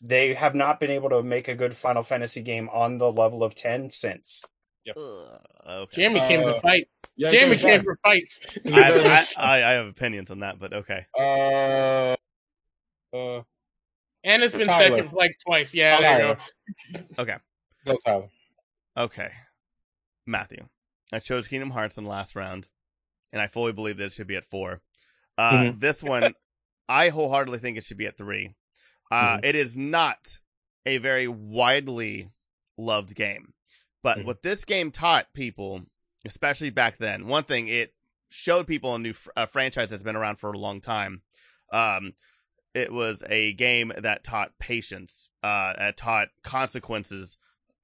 they 0.04 0.34
have 0.34 0.56
not 0.56 0.80
been 0.80 0.92
able 0.92 1.10
to 1.10 1.22
make 1.22 1.48
a 1.48 1.56
good 1.56 1.76
Final 1.76 2.04
Fantasy 2.04 2.42
game 2.42 2.68
on 2.70 2.98
the 2.98 3.12
level 3.12 3.44
of 3.44 3.54
10 3.54 3.92
since. 3.92 4.42
Ugh, 4.90 5.40
okay. 5.68 6.02
Jamie 6.02 6.20
came 6.22 6.42
to 6.42 6.56
Uh, 6.56 6.60
fight. 6.62 6.88
Yeah, 7.16 7.32
Jamie 7.32 7.56
okay, 7.56 7.62
came 7.78 7.84
for 7.84 7.98
fights. 8.04 8.40
I, 8.66 8.70
have, 8.82 9.06
I, 9.06 9.26
I, 9.38 9.64
I 9.64 9.72
have 9.74 9.86
opinions 9.88 10.32
on 10.32 10.40
that, 10.40 10.60
but 10.60 10.74
okay. 10.74 11.06
Uh, 11.18 12.16
uh, 13.16 13.42
And 14.24 14.42
it's 14.44 14.56
been 14.56 14.68
Tyler. 14.68 14.98
second 14.98 15.14
like 15.14 15.38
twice. 15.46 15.74
Yeah, 15.74 16.02
there 16.02 16.28
you 16.28 16.36
go. 17.00 17.02
Okay. 17.20 17.36
Go 17.86 17.98
Tyler. 18.06 18.30
Okay. 18.98 19.30
Matthew. 20.26 20.66
I 21.12 21.20
chose 21.20 21.48
Kingdom 21.48 21.72
Hearts 21.72 21.98
in 21.98 22.04
the 22.06 22.10
last 22.10 22.36
round, 22.36 22.68
and 23.32 23.42
I 23.42 23.48
fully 23.48 23.74
believe 23.74 23.98
that 23.98 24.06
it 24.06 24.14
should 24.14 24.28
be 24.28 24.36
at 24.38 24.46
four. 24.50 24.82
Uh, 25.38 25.52
Mhm. 25.52 25.80
This 25.80 26.02
one, 26.02 26.34
I 26.90 27.10
wholeheartedly 27.10 27.60
think 27.60 27.78
it 27.78 27.84
should 27.84 27.98
be 27.98 28.08
at 28.08 28.18
three. 28.18 28.56
Uh, 29.12 29.38
Mhm. 29.38 29.46
It 29.46 29.56
is 29.56 29.78
not 29.78 30.40
a 30.86 30.98
very 30.98 31.28
widely 31.28 32.32
loved 32.78 33.14
game, 33.16 33.53
but 34.04 34.20
Mhm. 34.20 34.26
what 34.26 34.44
this 34.44 34.66
game 34.66 34.92
taught 34.92 35.34
people, 35.34 35.82
especially 36.26 36.70
back 36.70 36.98
then, 36.98 37.26
one 37.28 37.44
thing 37.44 37.68
it 37.68 37.96
showed 38.30 38.68
people 38.68 38.94
a 38.94 39.00
new 39.00 39.14
fr- 39.14 39.32
a 39.36 39.48
franchise 39.48 39.90
that's 39.90 40.04
been 40.04 40.16
around 40.16 40.36
for 40.38 40.52
a 40.52 40.58
long 40.58 40.82
time. 40.82 41.24
Um, 41.72 42.14
it 42.76 42.92
was 42.92 43.24
a 43.30 43.54
game 43.54 43.92
that 43.98 44.24
taught 44.24 44.58
patience, 44.60 45.30
uh, 45.44 45.74
that 45.78 45.98
taught 45.98 46.30
consequences, 46.44 47.38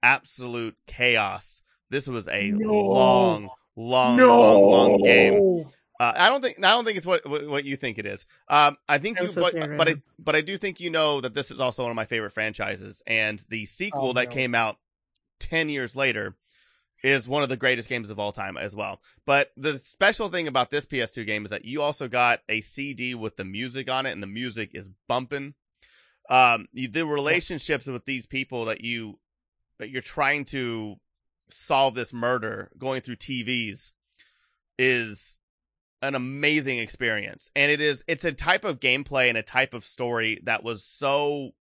absolute 0.04 0.76
chaos. 0.88 1.62
This 1.90 2.08
was 2.08 2.28
a 2.28 2.52
No. 2.52 2.68
long, 2.68 3.50
long, 3.76 4.18
long, 4.18 4.70
long 4.70 4.98
game. 4.98 5.74
Uh, 6.00 6.14
I 6.16 6.30
don't 6.30 6.42
think 6.42 6.58
I 6.64 6.72
don't 6.72 6.86
think 6.86 6.98
it's 6.98 7.06
what 7.06 7.28
what, 7.28 7.46
what 7.48 7.66
you 7.66 7.76
think 7.76 7.98
it 7.98 8.06
is. 8.06 8.26
Um, 8.48 8.78
I 8.88 9.00
think 9.00 9.20
I'm 9.20 9.26
you, 9.26 9.32
so 9.32 9.42
but 9.42 9.54
but 9.78 9.90
I 9.90 9.96
but 10.18 10.36
I 10.36 10.42
do 10.42 10.58
think 10.58 10.80
you 10.80 10.90
know 10.90 11.20
that 11.22 11.34
this 11.34 11.52
is 11.52 11.60
also 11.60 11.84
one 11.84 11.92
of 11.92 11.96
my 11.96 12.06
favorite 12.06 12.32
franchises, 12.32 13.04
and 13.06 13.44
the 13.50 13.66
sequel 13.66 14.10
Oh, 14.10 14.14
that 14.14 14.26
no. 14.28 14.32
came 14.32 14.56
out 14.56 14.78
ten 15.40 15.70
years 15.70 15.96
later 15.96 16.36
is 17.04 17.28
one 17.28 17.44
of 17.44 17.50
the 17.50 17.58
greatest 17.58 17.88
games 17.88 18.10
of 18.10 18.20
all 18.20 18.32
time 18.32 18.58
as 18.58 18.76
well. 18.76 19.02
But 19.26 19.52
the 19.56 19.78
special 19.78 20.30
thing 20.30 20.48
about 20.48 20.70
this 20.70 20.86
PS2 20.86 21.26
game 21.26 21.46
is 21.46 21.52
that 21.52 21.66
you 21.66 21.82
also 21.82 22.08
got 22.08 22.42
a 22.50 22.62
CD 22.62 23.16
with 23.16 23.38
the 23.38 23.46
music 23.46 23.90
on 23.90 24.06
it, 24.06 24.12
and 24.12 24.22
the 24.22 24.28
music 24.28 24.72
is 24.74 24.90
bumping. 25.08 25.54
Um, 26.30 26.68
you, 26.74 26.88
the 26.88 27.06
relationships 27.06 27.88
with 27.88 28.06
these 28.06 28.26
people 28.26 28.66
that 28.66 28.82
you 28.82 29.20
that 29.80 29.90
you're 29.90 30.02
trying 30.02 30.46
to 30.46 30.98
solve 31.50 31.96
this 31.96 32.14
murder 32.14 32.70
going 32.78 33.02
through 33.02 33.16
TVs 33.16 33.94
is 34.78 35.40
an 36.02 36.16
amazing 36.16 36.80
experience. 36.80 37.50
And 37.56 37.72
it 37.72 37.82
is 37.82 38.04
it's 38.08 38.26
a 38.26 38.32
type 38.32 38.64
of 38.64 38.80
gameplay 38.80 39.30
and 39.30 39.38
a 39.38 39.44
type 39.44 39.74
of 39.74 39.86
story 39.86 40.40
that 40.44 40.64
was 40.64 40.84
so 40.84 41.52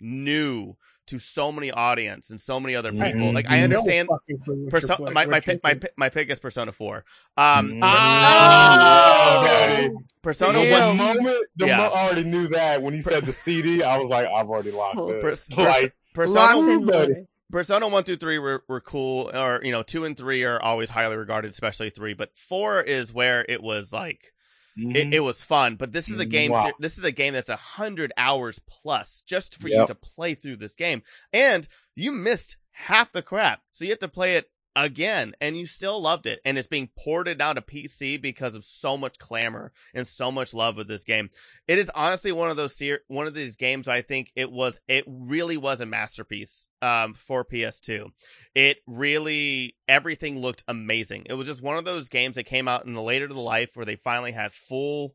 new 0.00 0.76
to 1.08 1.18
so 1.18 1.50
many 1.52 1.70
audience 1.70 2.30
and 2.30 2.40
so 2.40 2.58
many 2.60 2.74
other 2.76 2.90
people. 2.92 3.06
Mhm. 3.08 3.34
Like 3.34 3.46
I 3.48 3.60
understand 3.62 4.08
No 4.10 4.16
fucking 4.18 4.38
clue 4.44 4.62
what 4.64 4.70
Perso- 4.70 4.96
you're 4.98 5.10
my 5.12 5.26
my 5.26 5.40
pick, 5.40 5.62
my 5.62 5.74
pick, 5.74 5.92
my 5.96 6.08
pick 6.08 6.30
is 6.30 6.38
Persona 6.38 6.72
4. 6.72 7.04
Um 7.36 7.72
Mhm. 7.72 7.80
Ah! 7.82 9.40
Okay. 9.40 9.90
Persona 10.22 10.58
The 10.58 10.94
moment, 10.94 11.38
the 11.56 11.66
Yeah. 11.66 11.76
mo- 11.78 11.84
I 11.94 12.04
already 12.06 12.24
knew 12.24 12.48
that 12.48 12.82
when 12.82 12.94
he 12.94 13.00
said 13.02 13.24
the 13.24 13.32
CD, 13.32 13.82
I 13.82 13.98
was 13.98 14.08
like, 14.10 14.26
I've 14.26 14.48
already 14.48 14.70
locked 14.70 14.98
Oh, 14.98 15.08
it. 15.10 15.20
Pers- 15.20 15.50
like, 15.56 15.94
Persona 16.14 16.40
Locked 16.40 16.58
and 16.70 16.86
buddy. 16.86 16.98
loaded. 16.98 17.26
Persona 17.50 17.88
1 17.88 18.04
through 18.04 18.16
3 18.16 18.38
were, 18.38 18.62
were 18.68 18.80
cool, 18.80 19.30
or, 19.32 19.60
you 19.64 19.72
know, 19.72 19.82
2 19.82 20.04
and 20.04 20.16
3 20.16 20.44
are 20.44 20.60
always 20.60 20.90
highly 20.90 21.16
regarded, 21.16 21.50
especially 21.50 21.88
3, 21.88 22.12
but 22.12 22.30
4 22.36 22.82
is 22.82 23.10
where 23.12 23.44
it 23.48 23.62
was 23.62 23.90
like, 23.92 24.32
it, 24.78 24.82
mm-hmm. 24.82 25.12
it 25.12 25.20
was 25.20 25.42
fun, 25.42 25.74
but 25.76 25.92
this 25.92 26.08
is 26.08 26.20
a 26.20 26.24
game, 26.24 26.52
Wow. 26.52 26.72
this 26.78 26.98
is 26.98 27.04
a 27.04 27.10
game 27.10 27.32
that's 27.32 27.48
a 27.48 27.52
100 27.52 28.12
hours 28.16 28.60
plus 28.66 29.22
just 29.26 29.56
for 29.56 29.68
you 29.68 29.86
to 29.86 29.94
play 29.94 30.34
through 30.34 30.56
this 30.56 30.74
game. 30.74 31.02
And 31.32 31.66
you 31.96 32.12
missed 32.12 32.56
half 32.70 33.12
the 33.12 33.22
crap, 33.22 33.62
so 33.72 33.84
you 33.84 33.90
have 33.90 33.98
to 33.98 34.08
play 34.08 34.36
it 34.36 34.50
again, 34.84 35.34
and 35.40 35.56
you 35.56 35.66
still 35.66 36.00
loved 36.00 36.26
it, 36.26 36.40
and 36.44 36.56
it's 36.56 36.66
being 36.66 36.88
ported 36.96 37.38
down 37.38 37.56
to 37.56 37.62
PC 37.62 38.20
because 38.20 38.54
of 38.54 38.64
so 38.64 38.96
much 38.96 39.18
clamor 39.18 39.72
and 39.92 40.06
so 40.06 40.30
much 40.30 40.54
love 40.54 40.76
with 40.76 40.88
this 40.88 41.04
game. 41.04 41.30
It 41.66 41.78
is 41.78 41.90
honestly 41.94 42.32
one 42.32 42.50
of 42.50 42.56
those 42.56 42.74
ser- 42.74 43.02
one 43.08 43.26
of 43.26 43.34
these 43.34 43.56
games 43.56 43.88
I 43.88 44.02
think 44.02 44.32
it 44.36 44.50
was 44.50 44.78
it 44.88 45.04
really 45.06 45.56
was 45.56 45.80
a 45.80 45.86
masterpiece 45.86 46.66
um 46.80 47.14
for 47.14 47.44
PS2. 47.44 48.10
It 48.54 48.78
really 48.86 49.76
everything 49.88 50.38
looked 50.38 50.64
amazing. 50.68 51.26
It 51.28 51.34
was 51.34 51.46
just 51.46 51.62
one 51.62 51.76
of 51.76 51.84
those 51.84 52.08
games 52.08 52.36
that 52.36 52.44
came 52.44 52.68
out 52.68 52.86
in 52.86 52.94
the 52.94 53.02
later 53.02 53.28
to 53.28 53.34
the 53.34 53.40
life 53.40 53.70
where 53.74 53.86
they 53.86 53.96
finally 53.96 54.32
had 54.32 54.52
full 54.52 55.14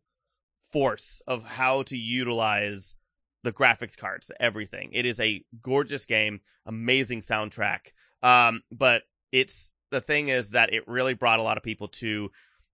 force 0.72 1.22
of 1.28 1.44
how 1.44 1.84
to 1.84 1.98
utilize 1.98 2.96
the 3.44 3.52
graphics 3.52 3.98
cards, 3.98 4.32
everything. 4.40 4.90
It 4.94 5.06
is 5.06 5.20
a 5.20 5.44
gorgeous 5.62 6.06
game, 6.06 6.42
amazing 6.66 7.22
soundtrack. 7.22 7.94
Um 8.22 8.64
but 8.72 9.04
it's 9.34 9.72
the 9.92 10.00
thing 10.00 10.30
is 10.30 10.52
that 10.52 10.74
it 10.74 10.88
really 10.88 11.14
brought 11.14 11.40
a 11.40 11.44
lot 11.44 11.58
of 11.58 11.64
people 11.64 11.90
to 11.90 12.32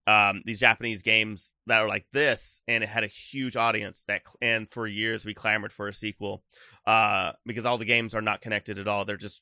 um, 0.08 0.42
these 0.46 0.60
Japanese 0.60 1.02
games 1.02 1.52
that 1.68 1.82
were 1.82 1.88
like 1.88 2.06
this, 2.14 2.62
and 2.68 2.84
it 2.84 2.88
had 2.90 3.04
a 3.04 3.08
huge 3.08 3.56
audience. 3.56 4.04
That 4.08 4.24
and 4.42 4.70
for 4.70 4.88
years 4.88 5.26
we 5.26 5.34
clamored 5.34 5.72
for 5.72 5.88
a 5.88 5.94
sequel, 5.94 6.44
uh, 6.86 7.34
because 7.46 7.66
all 7.66 7.78
the 7.78 7.86
games 7.86 8.16
are 8.16 8.22
not 8.22 8.42
connected 8.42 8.80
at 8.80 8.88
all. 8.88 9.06
They're 9.06 9.18
just 9.18 9.42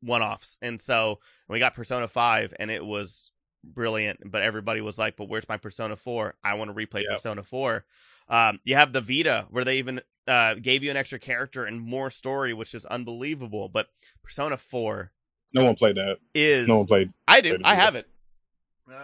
one-offs. 0.00 0.56
And 0.62 0.80
so 0.80 1.18
we 1.48 1.58
got 1.58 1.74
Persona 1.74 2.08
Five, 2.08 2.54
and 2.58 2.70
it 2.70 2.84
was 2.84 3.30
brilliant. 3.62 4.20
But 4.24 4.42
everybody 4.42 4.80
was 4.80 4.98
like, 4.98 5.16
"But 5.16 5.28
where's 5.28 5.48
my 5.48 5.58
Persona 5.58 5.96
4? 5.96 6.34
I 6.42 6.54
want 6.54 6.70
to 6.70 6.74
replay 6.74 7.02
Yeah. 7.08 7.16
Persona 7.16 7.42
4." 7.42 7.84
Um, 8.28 8.60
you 8.64 8.76
have 8.76 8.92
the 8.92 9.00
Vita, 9.00 9.46
where 9.50 9.64
they 9.64 9.78
even 9.78 10.00
uh, 10.26 10.54
gave 10.54 10.82
you 10.82 10.90
an 10.90 10.96
extra 10.96 11.18
character 11.18 11.64
and 11.64 11.80
more 11.80 12.10
story, 12.10 12.52
which 12.54 12.74
is 12.74 12.86
unbelievable. 12.86 13.68
But 13.68 13.88
Persona 14.22 14.56
4 14.56 15.12
no 15.54 15.64
one 15.64 15.74
played 15.74 15.96
that. 15.96 16.18
is 16.34 16.68
No 16.68 16.78
one 16.78 16.86
played. 16.86 17.12
I 17.26 17.40
do. 17.40 17.50
played 17.50 17.62
I 17.64 17.74
have 17.74 17.94
it. 17.94 18.06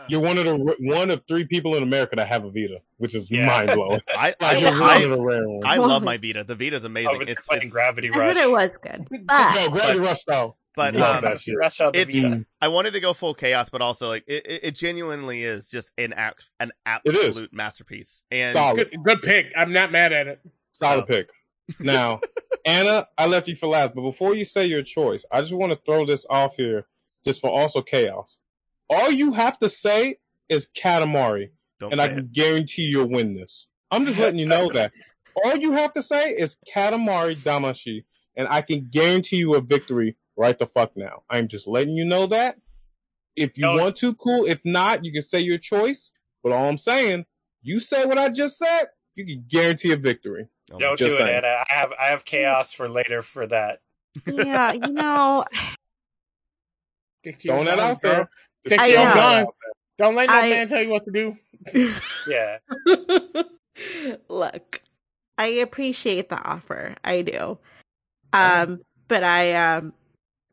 You're 0.09 0.21
one 0.21 0.39
of 0.39 0.45
the 0.47 0.77
one 0.81 1.11
of 1.11 1.25
three 1.29 1.45
people 1.45 1.75
in 1.77 1.83
America 1.83 2.17
that 2.17 2.29
have 2.29 2.45
a 2.45 2.51
Vita, 2.51 2.81
which 2.97 3.15
is 3.15 3.31
Yeah. 3.31 3.47
mind 3.47 3.73
blowing. 3.75 4.01
I 4.19 4.35
I, 4.41 4.53
Like, 4.55 4.61
you're 4.63 4.71
one 4.73 4.83
I, 4.83 4.97
of 5.01 5.11
the 5.11 5.21
rare 5.21 5.49
ones. 5.49 5.63
I 5.67 5.77
love 5.77 6.03
my 6.03 6.17
Vita. 6.17 6.43
The 6.45 6.55
Vita's 6.55 6.85
Oh, 6.85 6.87
amazing. 6.87 7.19
with 7.19 7.29
it's 7.29 7.47
playing 7.47 7.65
it's 7.65 7.73
Gravity 7.73 8.09
I 8.11 8.15
heard 8.15 8.27
Rush. 8.29 8.37
it 8.39 8.51
was 8.51 8.71
good. 8.83 9.07
But 9.27 9.55
no, 9.55 9.69
Gravity 9.71 9.99
Rush 10.01 10.25
though. 10.25 10.57
but 10.75 10.97
um. 10.97 11.23
Rush 11.59 11.81
out 11.83 11.93
the 11.93 12.01
It's- 12.01 12.17
Vita. 12.23 12.47
I 12.63 12.69
wanted 12.69 12.93
to 12.93 13.01
go 13.01 13.13
full 13.13 13.35
chaos, 13.35 13.69
but 13.69 13.83
also 13.83 14.09
like 14.09 14.25
it, 14.27 14.47
it, 14.47 14.61
it 14.65 14.75
genuinely 14.75 15.43
is 15.43 15.69
just 15.69 15.93
an 15.99 16.15
act, 16.15 16.49
an 16.61 16.73
absolute 16.87 17.53
masterpiece. 17.53 18.23
And 18.31 18.51
Solid. 18.51 18.91
Good, 18.91 19.05
good 19.05 19.23
pick. 19.23 19.47
I'm 19.55 19.73
not 19.75 19.93
mad 19.93 20.15
at 20.15 20.27
it. 20.29 20.41
Solid 20.73 21.03
Oh. 21.03 21.07
pick. 21.07 21.29
Now, 21.81 22.21
Anna, 22.65 23.07
I 23.19 23.27
left 23.27 23.49
you 23.49 23.57
for 23.57 23.67
last, 23.69 23.95
but 23.95 24.03
before 24.03 24.35
you 24.35 24.45
say 24.45 24.67
your 24.67 24.83
choice, 24.83 25.25
I 25.31 25.41
just 25.41 25.53
want 25.55 25.73
to 25.73 25.79
throw 25.85 26.05
this 26.07 26.27
off 26.29 26.57
here, 26.57 26.87
just 27.25 27.41
for 27.41 27.51
also 27.51 27.83
chaos. 27.83 28.39
All 28.91 29.11
you 29.11 29.33
have 29.33 29.59
to 29.61 29.71
say 29.71 30.17
is 30.49 30.69
Katamari, 30.77 31.51
don't 31.81 31.93
and 31.93 32.01
I 32.01 32.09
can 32.09 32.19
it. 32.19 32.33
guarantee 32.33 32.83
you'll 32.83 33.09
win 33.11 33.35
this. 33.35 33.67
I'm 33.91 34.05
just 34.07 34.19
letting 34.19 34.39
you 34.39 34.47
know 34.47 34.71
that. 34.73 34.93
All 35.45 35.57
you 35.57 35.73
have 35.73 35.93
to 35.95 36.03
say 36.03 36.31
is 36.31 36.57
Katamari 36.75 37.37
Damacy, 37.37 38.05
and 38.37 38.47
I 38.49 38.63
can 38.63 38.89
guarantee 38.91 39.37
you 39.39 39.55
a 39.55 39.61
victory 39.61 40.17
right 40.37 40.59
the 40.59 40.67
fuck 40.67 40.97
now. 40.97 41.23
I'm 41.31 41.49
just 41.49 41.67
letting 41.67 41.95
you 41.97 42.05
know 42.05 42.27
that. 42.29 42.59
If 43.37 43.57
you 43.59 43.63
Don't- 43.65 43.79
want 43.81 43.97
to, 43.97 44.15
cool. 44.15 44.45
If 44.47 44.65
not, 44.65 45.05
you 45.05 45.13
can 45.13 45.23
say 45.23 45.41
your 45.41 45.59
choice. 45.59 46.11
But 46.43 46.53
all 46.53 46.69
I'm 46.69 46.79
saying, 46.79 47.25
you 47.63 47.81
say 47.81 48.05
what 48.05 48.19
I 48.19 48.29
just 48.29 48.59
said, 48.59 48.85
you 49.15 49.25
can 49.25 49.45
guarantee 49.49 49.93
a 49.93 49.97
victory. 49.97 50.49
Oh 50.73 50.79
Don't 50.79 50.99
Just 50.99 51.11
do 51.11 51.17
saying. 51.17 51.29
it, 51.29 51.45
Anna. 51.45 51.65
I 51.71 51.75
have 51.75 51.93
I 52.01 52.07
have 52.07 52.25
chaos 52.25 52.73
for 52.73 52.89
later 52.89 53.21
for 53.23 53.47
that. 53.49 53.81
yeah, 54.27 54.73
you 54.73 54.93
know, 54.93 55.45
Stick 57.23 57.39
to 57.39 57.49
your 57.49 57.55
Throwing 57.57 57.67
that 57.67 57.79
guns, 57.79 57.91
out 57.97 58.03
there. 58.03 58.29
Stick 58.67 58.81
to 58.81 58.91
your 58.91 59.05
know. 59.05 59.15
guns. 59.15 59.49
Don't 59.99 60.15
let 60.15 60.29
no 60.29 60.35
I- 60.35 60.51
man 60.51 60.69
tell 60.69 60.83
you 60.83 60.89
what 60.91 61.05
to 61.05 61.11
do. 61.11 61.37
Yeah. 62.27 62.59
Look, 64.29 64.81
I 65.37 65.47
appreciate 65.47 66.29
the 66.31 66.41
offer. 66.43 66.95
I 67.05 67.23
do. 67.23 67.59
Um, 68.33 68.81
but 69.09 69.23
I 69.25 69.53
um 69.77 69.93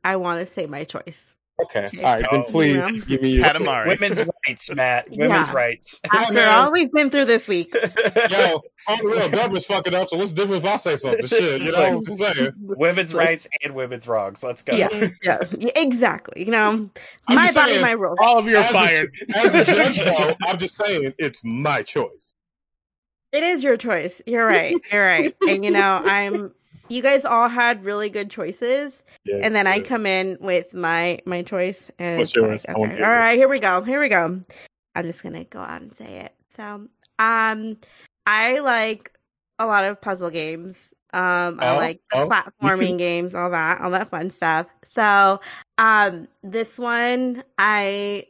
I 0.03 0.15
want 0.17 0.39
to 0.39 0.45
say 0.51 0.65
my 0.65 0.83
choice. 0.83 1.33
Okay. 1.63 1.85
Okay. 1.87 2.03
All 2.03 2.15
right. 2.15 2.25
Then 2.31 2.43
please 2.43 2.77
Yeah. 2.83 2.91
give 3.07 3.21
me 3.21 3.29
your 3.31 3.45
Katamari. 3.45 3.87
Women's 3.87 4.23
rights, 4.47 4.73
Matt. 4.73 5.09
Women's 5.09 5.47
Yeah. 5.47 5.53
rights. 5.53 6.01
After 6.11 6.33
man. 6.33 6.47
all 6.47 6.71
we've 6.71 6.91
been 6.91 7.09
through 7.09 7.25
this 7.25 7.47
week, 7.47 7.73
Yo, 7.75 8.61
on 8.87 8.97
the 8.97 9.03
real, 9.05 9.29
government's 9.29 9.65
fucking 9.65 9.93
up. 9.95 10.09
So 10.09 10.17
what's 10.17 10.31
the 10.31 10.35
difference 10.37 10.63
if 10.65 10.71
I 10.71 10.77
say 10.77 10.95
something? 10.97 11.25
Shit, 11.25 11.61
you 11.61 11.71
know 11.71 11.97
what 11.99 12.09
I'm 12.09 12.17
saying? 12.35 12.51
Women's 12.61 13.13
rights 13.13 13.47
and 13.63 13.75
women's 13.75 14.07
wrongs. 14.07 14.43
Let's 14.43 14.63
go. 14.63 14.75
yeah, 14.75 14.87
yeah, 15.23 15.39
yeah, 15.57 15.69
exactly. 15.75 16.43
You 16.45 16.51
know, 16.51 16.89
I'm 17.27 17.35
my 17.35 17.51
body, 17.51 17.71
saying, 17.71 17.81
my 17.81 17.91
rules. 17.91 18.17
All 18.21 18.37
of 18.39 18.45
you 18.47 18.55
are 18.55 18.59
As 18.59 18.69
a- 18.69 18.73
fired. 18.73 19.15
As 19.35 19.53
a 19.55 19.65
judge, 19.65 19.97
though, 20.03 20.35
I'm 20.47 20.57
just 20.59 20.75
saying 20.75 21.13
it's 21.17 21.41
my 21.43 21.83
choice. 21.83 22.33
It 23.31 23.43
is 23.43 23.63
your 23.63 23.77
choice. 23.77 24.21
You're 24.25 24.45
right. 24.45 24.75
You're 24.91 25.05
right. 25.05 25.33
And 25.47 25.63
you 25.63 25.71
know, 25.71 26.01
I'm 26.03 26.53
you 26.91 27.01
guys 27.01 27.25
all 27.25 27.49
had 27.49 27.85
really 27.85 28.09
good 28.09 28.29
choices, 28.29 29.03
Yeah, 29.25 29.41
and 29.43 29.55
then 29.55 29.67
I 29.67 29.79
come 29.81 30.05
in 30.05 30.37
with 30.41 30.73
my 30.73 31.19
my 31.25 31.43
choice. 31.43 31.91
And 31.99 32.19
What's 32.19 32.35
yours? 32.35 32.65
like, 32.67 32.77
okay, 32.77 32.95
hear 32.97 33.05
all 33.05 33.11
right, 33.11 33.37
here 33.39 33.49
we 33.49 33.59
go. 33.59 33.81
Here 33.83 33.99
we 33.99 34.09
go. 34.09 34.41
I'm 34.95 35.05
just 35.05 35.23
gonna 35.23 35.45
go 35.45 35.59
out 35.61 35.81
and 35.81 35.95
say 35.95 36.21
it. 36.21 36.35
So, 36.57 36.87
um, 37.19 37.77
I 38.27 38.59
like 38.59 39.11
a 39.59 39.65
lot 39.67 39.85
of 39.85 40.01
puzzle 40.01 40.29
games. 40.31 40.77
Um, 41.13 41.59
I 41.61 41.71
Oh, 41.71 41.77
like 41.77 42.01
the 42.11 42.19
oh, 42.19 42.29
platforming 42.29 42.97
games, 42.97 43.35
all 43.35 43.49
that, 43.51 43.81
all 43.81 43.91
that 43.91 44.09
fun 44.09 44.29
stuff. 44.31 44.67
So, 44.85 45.41
um, 45.77 46.27
this 46.43 46.77
one, 46.79 47.43
I 47.57 48.27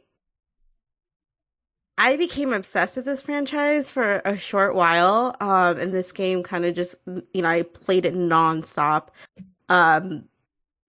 I 2.04 2.16
became 2.16 2.52
obsessed 2.52 2.96
with 2.96 3.04
this 3.04 3.22
franchise 3.22 3.92
for 3.92 4.18
a 4.24 4.36
short 4.36 4.74
while. 4.74 5.36
Um, 5.40 5.78
and 5.78 5.94
this 5.94 6.10
game 6.10 6.42
kind 6.42 6.64
of 6.64 6.74
just, 6.74 6.96
you 7.32 7.42
know, 7.42 7.48
I 7.48 7.62
played 7.62 8.04
it 8.06 8.14
nonstop. 8.14 9.08
Um, 9.68 10.24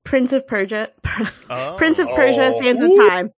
Prince 0.03 0.31
of 0.33 0.47
Persia, 0.47 0.89
Oh. 1.51 1.75
Prince 1.77 1.99
of 1.99 2.07
Persia, 2.09 2.51
Oh. 2.55 2.59
Sands 2.61 2.81
of 2.81 2.89
Time. 2.89 3.29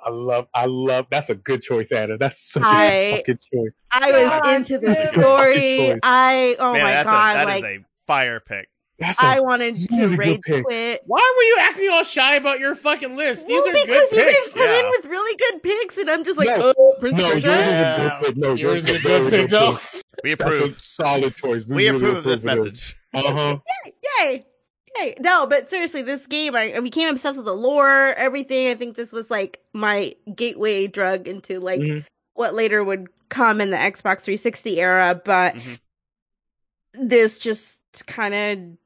I 0.00 0.10
love, 0.10 0.48
I 0.54 0.64
love. 0.66 1.06
That's 1.10 1.28
a 1.30 1.34
good 1.34 1.60
choice, 1.62 1.92
Anna. 1.92 2.16
That's 2.16 2.40
such 2.52 2.62
a 2.62 2.66
I- 2.66 3.22
good 3.26 3.38
fucking 3.50 3.64
choice. 3.64 3.72
I 3.90 4.10
was 4.12 4.28
God 4.30 4.54
into 4.54 4.78
the 4.78 4.94
story. 5.12 6.00
I, 6.02 6.56
oh 6.58 6.72
Man, 6.72 6.82
my 6.82 6.90
that's 6.92 7.06
god, 7.06 7.36
a, 7.36 7.38
that 7.46 7.56
is 7.56 7.62
like, 7.62 7.80
a 7.80 7.84
fire 8.06 8.40
pick. 8.40 8.68
That's 8.98 9.20
a 9.22 9.26
I 9.26 9.40
wanted 9.40 9.74
to 9.74 9.86
really 9.96 10.16
good 10.16 10.18
rage 10.18 10.64
quit. 10.64 11.00
Why 11.06 11.34
were 11.36 11.42
you 11.42 11.56
acting 11.60 11.88
all 11.92 12.04
shy 12.04 12.36
about 12.36 12.60
your 12.60 12.74
fucking 12.76 13.16
list? 13.16 13.46
These 13.48 13.60
well, 13.60 13.68
are 13.68 13.72
because 13.72 13.86
good 14.10 14.12
you 14.18 14.24
guys 14.24 14.34
picks. 14.34 14.52
come 14.54 14.68
in 14.70 14.90
with 14.90 15.06
really 15.06 15.36
good 15.36 15.62
picks, 15.64 15.96
and 15.98 16.10
I'm 16.10 16.24
just 16.24 16.38
like, 16.38 16.46
No. 16.48 16.72
oh, 16.78 16.94
Prince 17.00 17.18
no, 17.18 17.32
of 17.32 17.42
yours 17.42 17.58
is 17.66 17.80
a 17.80 17.94
good 17.98 18.26
pick. 18.26 18.36
No, 18.36 18.54
yours 18.54 18.78
is 18.88 18.88
a 18.88 19.00
good 19.00 19.30
pick, 19.30 19.50
though. 19.50 19.78
We 20.22 20.34
That's 20.36 20.50
a 20.50 20.56
approve. 20.56 20.80
solid 20.80 21.34
choice. 21.34 21.66
We 21.66 21.88
really 21.90 21.96
approve 21.96 22.16
of 22.18 22.24
this 22.24 22.44
message. 22.44 22.96
Uh 23.12 23.22
huh. 23.32 23.58
Yay! 24.20 24.44
Yay! 24.96 25.14
No, 25.18 25.46
but 25.48 25.68
seriously, 25.68 26.02
this 26.02 26.26
game, 26.28 26.54
I, 26.54 26.74
I 26.76 26.80
became 26.80 27.08
obsessed 27.08 27.36
with 27.36 27.46
the 27.46 27.52
lore, 27.54 28.14
everything. 28.14 28.68
I 28.68 28.74
think 28.74 28.96
this 28.96 29.12
was 29.12 29.28
like 29.28 29.60
my 29.72 30.14
gateway 30.34 30.86
drug 30.86 31.26
into 31.26 31.58
like 31.58 31.80
Mhm. 31.80 32.04
what 32.34 32.54
later 32.54 32.82
would 32.84 33.08
come 33.28 33.60
in 33.60 33.70
the 33.70 33.76
Xbox 33.76 34.20
360 34.20 34.80
era. 34.80 35.20
But 35.24 35.56
Mhm. 35.56 35.78
this 36.94 37.38
just 37.40 37.76
kind 38.06 38.34
of 38.34 38.78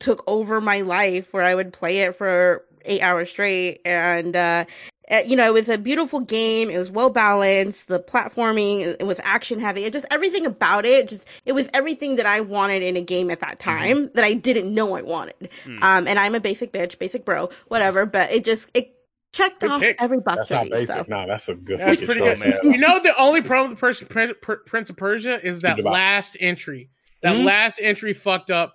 took 0.00 0.24
over 0.26 0.60
my 0.60 0.80
life 0.80 1.32
where 1.32 1.44
I 1.44 1.54
would 1.54 1.72
play 1.72 2.00
it 2.00 2.16
for 2.16 2.64
eight 2.84 3.00
hours 3.02 3.30
straight. 3.30 3.80
And, 3.84 4.34
uh, 4.34 4.64
uh, 5.10 5.18
you 5.26 5.36
know, 5.36 5.44
it 5.46 5.52
was 5.52 5.68
a 5.68 5.76
beautiful 5.76 6.20
game. 6.20 6.70
It 6.70 6.78
was 6.78 6.90
well 6.90 7.10
balanced. 7.10 7.88
The 7.88 7.98
platforming, 8.00 8.96
it 8.98 9.04
was 9.06 9.20
action 9.24 9.58
heavy. 9.60 9.84
It 9.84 9.92
just 9.92 10.06
everything 10.10 10.46
about 10.46 10.84
it, 10.86 11.08
just 11.08 11.26
it 11.44 11.52
was 11.52 11.68
everything 11.74 12.16
that 12.16 12.26
I 12.26 12.40
wanted 12.40 12.82
in 12.82 12.96
a 12.96 13.00
game 13.02 13.30
at 13.30 13.40
that 13.40 13.58
time 13.58 14.10
that 14.14 14.24
I 14.24 14.34
didn't 14.34 14.72
know 14.72 14.94
I 14.96 15.02
wanted. 15.02 15.48
Hmm. 15.64 15.82
Um, 15.82 16.08
and 16.08 16.18
I'm 16.18 16.34
a 16.34 16.40
basic 16.40 16.72
bitch, 16.72 16.98
basic 16.98 17.24
bro, 17.24 17.50
whatever. 17.68 18.06
But 18.06 18.30
it 18.32 18.44
just 18.44 18.68
it 18.72 18.94
checked 19.32 19.60
Good 19.60 19.70
off 19.70 19.80
pick. 19.80 19.96
every 20.00 20.20
box 20.20 20.36
That's 20.36 20.48
for 20.48 20.54
not 20.54 20.64
me. 20.64 20.70
basic. 20.70 20.96
So. 20.96 21.04
No, 21.08 21.26
that's 21.26 21.48
a 21.48 21.54
good 21.56 21.80
That's 21.80 22.00
pretty 22.00 22.20
choice, 22.20 22.42
good. 22.42 22.62
man. 22.64 22.72
You 22.72 22.78
know 22.78 23.00
the 23.02 23.16
only 23.20 23.42
problem 23.42 23.70
with 23.70 23.78
Prince, 23.80 24.02
Prince, 24.08 24.34
Prince 24.66 24.90
of 24.90 24.96
Persia 24.96 25.44
is 25.44 25.60
that 25.62 25.74
Think 25.76 25.80
about 25.80 25.90
it. 25.90 25.94
last 25.94 26.36
entry. 26.40 26.88
That 27.22 27.36
Mhm. 27.36 27.44
last 27.44 27.80
entry 27.82 28.12
fucked 28.12 28.50
up 28.50 28.74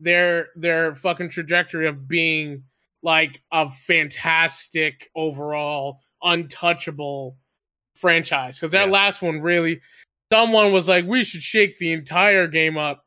their 0.00 0.48
their 0.56 0.94
fucking 0.94 1.30
trajectory 1.30 1.86
of 1.88 2.06
being 2.08 2.64
like 3.02 3.42
a 3.52 3.70
fantastic 3.70 5.08
overall 5.14 6.00
untouchable 6.22 7.36
franchise. 7.94 8.58
Because 8.58 8.72
that 8.72 8.86
Yeah. 8.86 8.92
last 8.92 9.22
one 9.22 9.40
really, 9.40 9.80
someone 10.32 10.72
was 10.72 10.88
like, 10.88 11.04
we 11.06 11.24
should 11.24 11.42
shake 11.42 11.78
the 11.78 11.92
entire 11.92 12.46
game 12.46 12.76
up. 12.76 13.04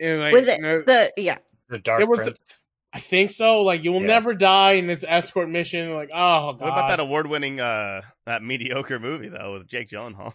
And 0.00 0.20
like, 0.20 0.32
With 0.32 0.48
it, 0.48 0.56
you 0.58 0.62
know, 0.62 0.82
the 0.82 1.12
yeah, 1.16 1.38
The 1.68 1.78
Dark 1.78 2.00
It 2.00 2.08
was 2.08 2.18
the- 2.20 2.24
Prince. 2.26 2.58
I 2.92 2.98
think 2.98 3.30
so. 3.30 3.60
Like 3.62 3.84
you 3.84 3.92
will 3.92 4.00
Yeah. 4.00 4.08
never 4.08 4.34
die 4.34 4.72
in 4.72 4.88
this 4.88 5.04
escort 5.06 5.48
mission. 5.48 5.94
Like 5.94 6.10
oh 6.12 6.52
god. 6.54 6.60
What 6.60 6.68
about 6.72 6.88
that 6.88 7.00
award-winning, 7.00 7.60
uh, 7.60 8.02
that 8.26 8.42
mediocre 8.42 8.98
movie 8.98 9.28
though 9.28 9.52
with 9.54 9.68
Jake 9.68 9.88
Gyllenhaal? 9.90 10.34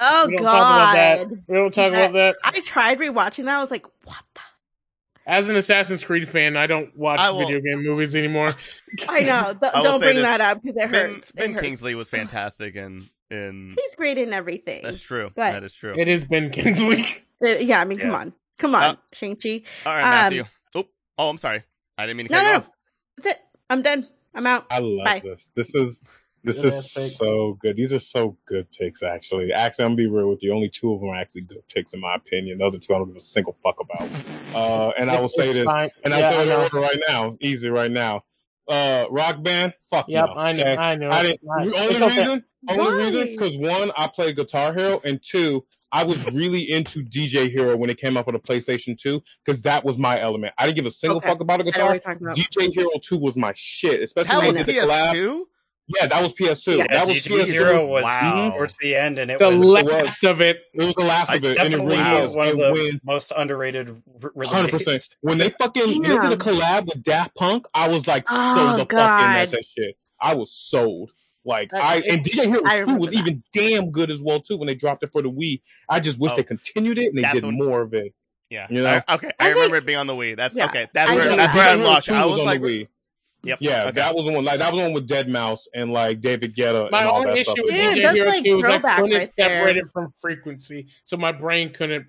oh 0.00 0.26
We 0.26 0.36
don't 0.36 0.44
talk 0.44 0.54
about 0.56 0.92
that. 0.94 1.28
god. 1.28 1.38
We 1.46 1.54
don't 1.56 1.72
talk 1.74 1.92
That- 1.92 2.10
about 2.10 2.12
that. 2.12 2.36
I 2.56 2.60
tried 2.60 2.98
rewatching 2.98 3.44
that. 3.44 3.56
I 3.58 3.60
was 3.60 3.70
like, 3.70 3.86
what 4.04 4.18
the 4.34 4.40
As 5.26 5.48
an 5.48 5.56
Assassin's 5.56 6.02
Creed 6.02 6.28
fan, 6.28 6.56
I 6.56 6.66
don't 6.66 6.96
watch 6.96 7.20
I 7.20 7.30
video 7.36 7.60
game 7.60 7.84
movies 7.84 8.16
anymore. 8.16 8.54
I 9.08 9.20
know. 9.20 9.54
Th- 9.60 9.72
I 9.74 9.82
don't 9.82 10.00
bring 10.00 10.16
this. 10.16 10.24
that 10.24 10.40
up 10.40 10.62
because 10.62 10.76
it 10.76 10.90
Ben, 10.92 11.10
hurts. 11.14 11.30
It 11.30 11.36
ben 11.36 11.52
hurts. 11.52 11.62
Kingsley 11.62 11.94
was 11.94 12.10
fantastic 12.10 12.74
in 12.76 13.08
in. 13.30 13.74
He's 13.78 13.94
great 13.94 14.18
in 14.18 14.32
everything. 14.32 14.82
That's 14.82 15.00
true. 15.00 15.30
But- 15.34 15.52
that 15.52 15.64
is 15.64 15.74
true. 15.74 15.94
It 15.96 16.08
is 16.08 16.24
Ben 16.24 16.50
Kingsley. 16.50 17.04
Uh, 17.44 17.48
yeah, 17.58 17.80
I 17.80 17.84
mean, 17.84 17.98
come 17.98 18.14
on, 18.14 18.32
come 18.58 18.74
on, 18.74 18.82
Uh, 18.82 18.96
Shang 19.12 19.36
Chi. 19.36 19.62
All 19.86 19.92
right, 19.92 20.02
um, 20.04 20.10
Matthew. 20.10 20.44
Oh, 20.76 20.84
oh, 21.18 21.28
I'm 21.28 21.38
sorry. 21.38 21.62
I 21.98 22.06
didn't 22.06 22.16
mean 22.18 22.26
to 22.28 22.32
No, 22.32 22.38
cut 22.38 22.44
you 22.46 22.52
no, 22.52 22.58
off. 22.58 22.68
that's 23.18 23.28
it. 23.36 23.42
I'm 23.70 23.82
done. 23.82 24.08
I'm 24.34 24.46
out. 24.46 24.66
I 24.70 24.78
love 24.80 25.04
Bye. 25.04 25.20
this. 25.24 25.50
This 25.54 25.74
is 25.74 26.00
this 26.44 26.56
Good 26.60 26.72
is 26.72 26.92
pick. 26.94 27.12
so 27.12 27.56
good. 27.60 27.76
These 27.76 27.92
are 27.92 27.98
so 27.98 28.36
good 28.46 28.66
picks, 28.72 29.02
actually. 29.02 29.52
Actually, 29.52 29.84
I'm 29.84 29.90
gonna 29.92 29.96
be 29.96 30.06
real 30.08 30.28
with 30.28 30.42
you. 30.42 30.52
Only 30.52 30.68
two 30.68 30.92
of 30.92 31.00
them 31.00 31.10
are 31.10 31.14
actually 31.16 31.42
good 31.42 31.66
picks 31.72 31.92
in 31.94 32.00
my 32.00 32.14
opinion. 32.16 32.58
The 32.58 32.66
other 32.66 32.78
two 32.78 32.94
I 32.94 32.98
don't 32.98 33.08
give 33.08 33.16
a 33.16 33.20
single 33.20 33.56
fuck 33.62 33.76
about. 33.80 34.08
Uh, 34.54 34.92
and 34.98 35.10
I 35.10 35.20
will 35.20 35.28
say 35.28 35.52
this, 35.52 35.64
fine. 35.66 35.90
and 36.04 36.12
Yeah, 36.12 36.20
I'll 36.20 36.32
tell 36.32 36.44
you 36.44 36.50
know. 36.50 36.56
the 36.58 36.62
order 36.64 36.80
right 36.80 37.00
now, 37.08 37.36
easy 37.40 37.68
right 37.70 37.90
now. 37.90 38.24
Uh, 38.68 39.06
Rock 39.10 39.42
Band, 39.42 39.74
fuck 39.90 40.06
Yep, 40.08 40.26
no. 40.26 40.32
I 40.34 40.52
know. 40.52 40.60
okay? 40.62 40.76
I 40.76 40.94
know. 40.94 41.10
I 41.10 41.22
didn't. 41.22 41.40
Right. 41.42 41.64
the 41.66 41.70
It's 41.70 41.80
Only 41.80 41.96
okay. 42.06 42.18
reason, 42.20 42.44
only 42.68 42.84
Why? 42.84 42.96
reason, 42.98 43.26
because 43.26 43.56
one, 43.56 43.90
I 43.96 44.06
played 44.08 44.36
Guitar 44.36 44.72
Hero, 44.72 45.00
and 45.04 45.20
two, 45.22 45.64
I 45.90 46.04
was 46.04 46.24
really 46.32 46.70
into 46.70 47.02
DJ 47.04 47.50
Hero 47.50 47.76
when 47.76 47.90
it 47.90 47.98
came 47.98 48.16
out 48.16 48.24
for 48.24 48.32
the 48.32 48.38
PlayStation 48.38 48.96
2, 48.96 49.20
because 49.44 49.62
that 49.62 49.84
was 49.84 49.98
my 49.98 50.18
element. 50.20 50.54
I 50.56 50.64
didn't 50.66 50.76
give 50.76 50.86
a 50.86 50.90
single 50.90 51.18
Okay. 51.18 51.28
fuck 51.28 51.40
about 51.40 51.60
a 51.60 51.64
I 51.64 51.64
know 51.64 51.66
what 51.66 51.74
guitar. 51.74 51.90
you're 51.94 52.00
talking 52.00 52.26
about. 52.26 52.36
DJ 52.36 52.72
Hero 52.72 52.90
2 53.02 53.18
was 53.18 53.36
my 53.36 53.52
shit, 53.56 54.00
especially 54.00 54.28
That 54.30 54.38
when 54.38 54.46
was 54.56 54.66
they 54.66 54.72
did 54.72 54.82
the 54.84 54.86
collab. 54.88 55.12
PS2. 55.92 56.00
Yeah, 56.00 56.06
that 56.08 56.22
was 56.22 56.32
PS2. 56.32 56.78
Yeah, 56.78 56.86
that 56.92 57.06
was 57.06 57.16
DJ 57.16 57.30
PS2. 57.40 57.46
Hero 57.46 57.86
was 57.86 58.04
Wow. 58.04 58.50
towards 58.52 58.76
the 58.78 58.94
end, 58.96 59.18
and 59.18 59.30
it 59.30 59.38
The 59.38 59.50
was 59.50 59.60
the 59.60 59.82
last 59.82 60.24
of 60.24 60.40
it. 60.40 60.60
It 60.74 60.82
was 60.84 60.94
the 60.94 61.04
last 61.04 61.32
of 61.34 61.44
it, 61.44 61.58
and 61.58 61.72
it 61.74 61.76
really 61.78 61.96
Wow. 61.96 62.22
was. 62.22 62.34
one 62.36 62.48
of 62.48 62.56
the 62.58 62.72
when 62.72 63.00
most 63.04 63.32
underrated 63.36 63.88
hundred 63.88 64.32
releases. 64.34 64.70
percent 64.70 65.08
when 65.20 65.38
they 65.38 65.50
fucking 65.50 65.84
looked 65.84 66.24
at 66.24 66.30
the 66.30 66.36
collab 66.36 66.86
with 66.86 67.02
Daft 67.02 67.34
Punk, 67.36 67.66
I 67.74 67.88
was 67.88 68.06
like 68.06 68.24
Oh, 68.30 68.54
so 68.56 68.62
the 68.72 68.78
fucking 68.84 68.96
that's 68.96 69.52
that 69.52 69.64
shit. 69.66 69.96
I 70.20 70.34
was 70.34 70.52
sold. 70.52 71.10
Like 71.44 71.70
That- 71.70 71.82
I 71.82 71.96
and 72.08 72.22
DJ 72.24 72.46
Hero 72.46 72.62
I 72.64 72.84
Two 72.84 72.96
was 72.96 73.10
that. 73.10 73.18
even 73.18 73.42
damn 73.52 73.90
good 73.90 74.10
as 74.12 74.20
well 74.22 74.38
too 74.40 74.56
when 74.56 74.68
they 74.68 74.74
dropped 74.76 75.02
it 75.02 75.10
for 75.10 75.22
the 75.22 75.28
Wii. 75.30 75.60
I 75.88 75.98
just 75.98 76.18
wish 76.20 76.30
Oh. 76.32 76.36
they 76.36 76.44
continued 76.44 76.98
it 76.98 77.12
and 77.12 77.18
they 77.24 77.28
did 77.32 77.44
more 77.44 77.82
of 77.82 77.94
it. 77.94 78.14
Yeah. 78.48 78.66
You 78.70 78.82
know? 78.82 79.02
I- 79.08 79.14
okay. 79.14 79.32
I 79.40 79.46
I, 79.46 79.48
remember 79.48 79.76
think- 79.76 79.82
it 79.82 79.86
being 79.86 79.98
on 79.98 80.06
the 80.06 80.12
Wii. 80.14 80.36
That's 80.36 80.54
Yeah. 80.54 80.66
okay. 80.66 80.86
That's 80.94 81.10
I 81.10 81.16
where 81.16 81.34
that's 81.36 81.54
where 81.54 81.64
I 81.68 81.74
Hero 81.76 81.88
lost. 81.88 82.06
you. 82.06 82.14
I 82.14 82.24
was 82.26 82.38
on 82.38 82.44
like, 82.44 82.60
the 82.60 82.84
Wii. 82.84 82.88
Yep. 83.44 83.58
Yeah, 83.60 83.82
okay. 83.84 83.90
that 83.92 84.14
was 84.14 84.24
the 84.24 84.32
one. 84.32 84.44
Like 84.44 84.60
that 84.60 84.72
was 84.72 84.78
the 84.80 84.84
one 84.86 84.92
with 84.94 85.08
Deadmau5 85.08 85.58
and 85.74 85.92
like 85.92 86.20
David 86.20 86.54
Guetta 86.56 86.90
My 86.92 87.00
and 87.00 87.08
all 87.08 87.16
only 87.18 87.26
that 87.30 87.34
issue 87.38 87.42
stuff. 87.44 87.56
with 87.58 87.70
Dude, 87.74 87.80
DJ 87.98 88.02
that's 88.02 88.14
Hero 88.14 88.26
like 88.28 88.44
2 88.44 88.56
was 88.56 88.64
I 88.64 88.78
couldn't 88.78 89.18
right 89.18 89.32
there. 89.36 89.48
separate 89.48 89.76
it 89.78 89.84
from 89.92 90.12
frequency, 90.20 90.86
so 91.04 91.16
my 91.16 91.32
brain 91.32 91.72
couldn't 91.72 92.06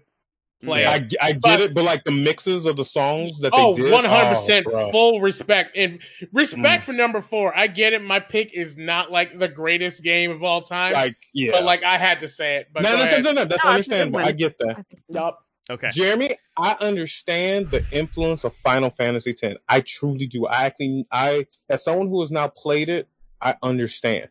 play 0.63 0.81
Yeah. 0.84 0.95
it. 0.95 1.13
I, 1.19 1.25
I 1.27 1.31
get 1.34 1.41
But- 1.41 1.61
it, 1.61 1.73
but 1.73 1.84
like 1.86 2.03
the 2.03 2.11
mixes 2.11 2.65
of 2.67 2.77
the 2.77 2.86
songs 2.86 3.39
that 3.39 3.51
Oh, 3.53 3.73
they 3.73 3.81
did, 3.81 3.91
100% 3.91 4.63
oh, 4.67 4.69
bro. 4.69 4.91
full 4.91 5.21
respect. 5.21 5.75
And 5.75 5.99
respect 6.31 6.84
Mm. 6.84 6.86
for 6.86 6.93
number 6.93 7.19
four. 7.21 7.57
I 7.57 7.65
get 7.67 7.93
it. 7.93 8.01
My 8.03 8.19
pick 8.19 8.51
is 8.53 8.77
not 8.77 9.11
like 9.11 9.38
the 9.39 9.47
greatest 9.47 10.03
game 10.03 10.29
of 10.31 10.43
all 10.43 10.61
time. 10.61 10.93
Like 10.93 11.15
yeah, 11.34 11.51
But 11.51 11.63
like 11.63 11.84
I 11.84 11.97
had 11.97 12.19
to 12.21 12.27
say 12.29 12.57
it. 12.57 12.67
But 12.73 12.84
no, 12.84 12.95
no, 12.95 13.05
no, 13.05 13.17
no, 13.17 13.31
no, 13.34 13.45
that's 13.45 13.65
No, 13.65 13.71
it's 13.75 13.88
a 13.88 13.89
good 13.89 13.99
understandable. 14.01 14.19
I 14.19 14.31
get 14.31 14.57
that. 14.59 14.86
Yup. 15.09 15.43
Okay. 15.70 15.89
Jeremy, 15.93 16.36
I 16.57 16.76
understand 16.82 17.72
the 17.72 17.86
influence 17.91 18.43
of 18.43 18.53
Final 18.55 18.89
Fantasy 18.89 19.36
X. 19.41 19.55
I 19.70 19.82
truly 19.82 20.28
do. 20.28 20.45
I 20.45 20.66
actually, 20.66 21.05
I 21.11 21.47
as 21.70 21.84
someone 21.84 22.09
who 22.09 22.20
has 22.22 22.32
now 22.32 22.47
played 22.49 22.89
it, 22.89 23.07
I 23.41 23.55
understand. 23.64 24.28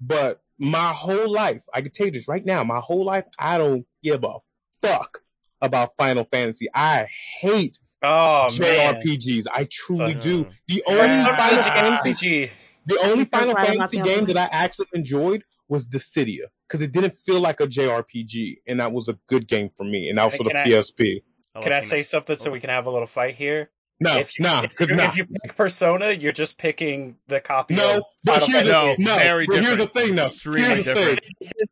But 0.00 0.42
my 0.58 0.92
whole 0.92 1.30
life, 1.32 1.62
I 1.72 1.80
can 1.80 1.90
tell 1.90 2.06
you 2.06 2.12
this 2.12 2.28
right 2.28 2.44
now, 2.44 2.64
my 2.64 2.80
whole 2.80 3.04
life, 3.04 3.24
I 3.38 3.58
don't 3.58 3.86
give 4.02 4.24
a 4.24 4.34
fuck 4.82 5.18
about 5.60 5.96
Final 5.96 6.24
Fantasy. 6.24 6.66
I 6.74 7.08
hate 7.40 7.78
Oh 8.02 8.48
man, 8.60 9.00
JRPGs. 9.02 9.46
I 9.52 9.66
truly 9.70 10.14
So- 10.14 10.20
do. 10.20 10.46
The 10.68 10.82
only 10.86 11.00
Persona 11.02 11.36
Final 11.36 11.58
is 11.58 11.64
Fantasy 11.66 12.10
RPG. 12.46 12.50
the 12.86 12.98
only 13.02 13.24
Final 13.24 13.54
glad 13.54 13.68
I'm 13.70 13.76
not 13.78 13.90
Fantasy 13.90 14.14
game 14.16 14.26
that 14.26 14.36
I 14.36 14.48
actually 14.56 14.86
enjoyed 14.92 15.42
was 15.68 15.84
Dissidia 15.84 16.46
because 16.68 16.82
it 16.82 16.92
didn't 16.92 17.16
feel 17.24 17.40
like 17.40 17.60
a 17.60 17.66
JRPG, 17.66 18.58
and 18.66 18.80
that 18.80 18.92
was 18.92 19.08
a 19.08 19.18
good 19.26 19.48
game 19.48 19.70
for 19.74 19.84
me, 19.84 20.08
and 20.08 20.18
that 20.18 20.26
was 20.26 20.36
for 20.36 20.44
the 20.44 20.58
I- 20.58 20.64
PSP. 20.66 21.22
I'll 21.54 21.62
Can 21.62 21.72
I 21.72 21.80
say 21.80 22.02
something 22.02 22.36
so 22.36 22.50
we 22.50 22.60
can 22.60 22.70
have 22.70 22.86
a 22.86 22.90
little 22.90 23.06
fight 23.06 23.34
here? 23.34 23.70
No, 24.00 24.16
if 24.16 24.38
you, 24.38 24.44
nah, 24.44 24.62
if, 24.62 24.78
you, 24.78 24.94
nah. 24.94 25.04
if 25.08 25.16
you 25.16 25.26
pick 25.26 25.56
Persona, 25.56 26.12
you're 26.12 26.30
just 26.30 26.56
picking 26.56 27.16
the 27.26 27.40
copy. 27.40 27.74
No, 27.74 27.96
of 27.96 28.04
but 28.22 28.44
here's 28.44 28.64
the, 28.64 28.72
No, 28.72 28.94
no, 28.96 29.16
very 29.16 29.46
but 29.46 29.60
here's 29.60 29.78
the 29.78 29.88
thing, 29.88 30.14
though. 30.14 30.26
Extremely 30.26 30.82
here's 30.82 30.84
the 30.84 30.94
thing. 30.94 31.18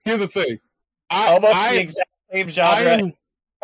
Here's 0.05 0.21
the 0.21 0.27
thing. 0.27 0.59
I, 1.09 1.29
almost 1.29 1.57
I, 1.57 1.75
the 1.75 1.81
exact 1.83 2.11
same 2.33 2.47
I 2.47 2.51
genre, 2.51 2.93
am, 2.93 3.13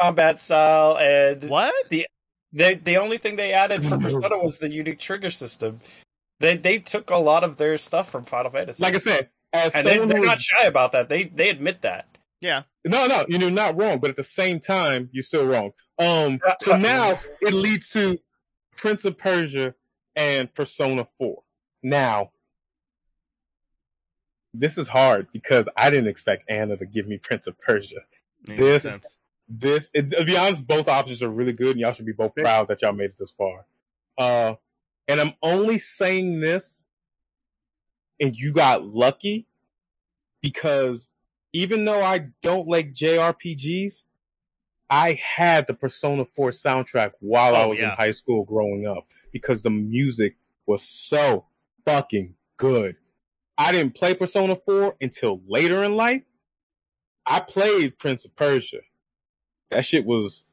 combat 0.00 0.38
style, 0.38 0.96
and 0.98 1.50
What? 1.50 1.74
the 1.88 2.06
the 2.52 2.74
the 2.74 2.98
only 2.98 3.18
thing 3.18 3.34
they 3.34 3.52
added 3.52 3.84
for 3.84 3.98
Persona 3.98 4.38
was 4.38 4.58
the 4.58 4.68
unique 4.68 5.00
trigger 5.00 5.30
system. 5.30 5.80
They 6.38 6.56
they 6.56 6.78
took 6.78 7.10
a 7.10 7.16
lot 7.16 7.42
of 7.42 7.56
their 7.56 7.78
stuff 7.78 8.10
from 8.10 8.26
Final 8.26 8.52
Fantasy, 8.52 8.82
like 8.82 8.94
I 8.94 8.98
said, 8.98 9.30
as 9.52 9.74
and 9.74 9.86
they, 9.86 9.90
someone 9.92 10.08
they're 10.08 10.18
who 10.18 10.24
not 10.26 10.40
shy 10.40 10.64
about 10.64 10.92
that. 10.92 11.08
They 11.08 11.24
they 11.24 11.48
admit 11.50 11.82
that. 11.82 12.06
Yeah. 12.40 12.62
No, 12.84 13.06
no, 13.06 13.24
you're 13.28 13.50
not 13.50 13.76
wrong, 13.78 14.00
but 14.00 14.10
at 14.10 14.16
the 14.16 14.24
same 14.24 14.58
time, 14.58 15.08
you're 15.12 15.22
still 15.22 15.46
wrong. 15.46 15.70
Um, 15.98 16.40
so 16.60 16.76
now 16.76 17.20
it 17.40 17.54
leads 17.54 17.90
to 17.90 18.18
Prince 18.76 19.04
of 19.04 19.16
Persia 19.16 19.74
and 20.16 20.52
Persona 20.52 21.06
4. 21.18 21.40
Now, 21.84 22.32
this 24.52 24.76
is 24.76 24.88
hard 24.88 25.28
because 25.32 25.68
I 25.76 25.90
didn't 25.90 26.08
expect 26.08 26.50
Anna 26.50 26.76
to 26.76 26.84
give 26.84 27.06
me 27.06 27.18
Prince 27.18 27.46
of 27.46 27.58
Persia. 27.58 28.00
Makes 28.48 28.60
This- 28.60 28.82
sense. 28.82 29.16
This, 29.54 29.90
it, 29.92 30.10
to 30.12 30.24
be 30.24 30.36
honest, 30.36 30.66
both 30.66 30.88
options 30.88 31.22
are 31.22 31.28
really 31.28 31.52
good, 31.52 31.72
and 31.72 31.80
y'all 31.80 31.92
should 31.92 32.06
be 32.06 32.12
both 32.12 32.34
proud 32.34 32.68
that 32.68 32.80
y'all 32.80 32.92
made 32.92 33.10
it 33.10 33.16
this 33.18 33.32
far. 33.32 33.66
Uh, 34.16 34.54
and 35.08 35.20
I'm 35.20 35.34
only 35.42 35.78
saying 35.78 36.40
this, 36.40 36.86
and 38.22 38.36
you 38.36 38.52
got 38.52 38.86
lucky 38.86 39.48
because 40.40 41.08
even 41.52 41.84
though 41.84 42.02
I 42.02 42.28
don't 42.40 42.68
like 42.68 42.94
JRPGs, 42.94 44.04
I 44.88 45.14
had 45.14 45.66
the 45.66 45.74
Persona 45.74 46.24
4 46.24 46.50
soundtrack 46.50 47.12
while 47.18 47.56
I 47.56 47.64
Oh, 47.64 47.68
was 47.70 47.80
in 47.80 47.88
high 47.88 48.12
school 48.12 48.44
growing 48.44 48.86
up 48.86 49.06
because 49.32 49.62
the 49.62 49.70
music 49.70 50.36
was 50.66 50.82
so 50.82 51.46
fucking 51.84 52.34
good. 52.56 52.96
I 53.58 53.72
didn't 53.72 53.96
play 53.96 54.14
Persona 54.14 54.54
4 54.54 54.96
until 55.00 55.40
later 55.46 55.82
in 55.82 55.96
life. 55.96 56.22
I 57.26 57.40
played 57.40 57.98
Prince 57.98 58.24
of 58.24 58.36
Persia. 58.36 58.80
That 59.70 59.84
shit 59.84 60.04
was 60.04 60.44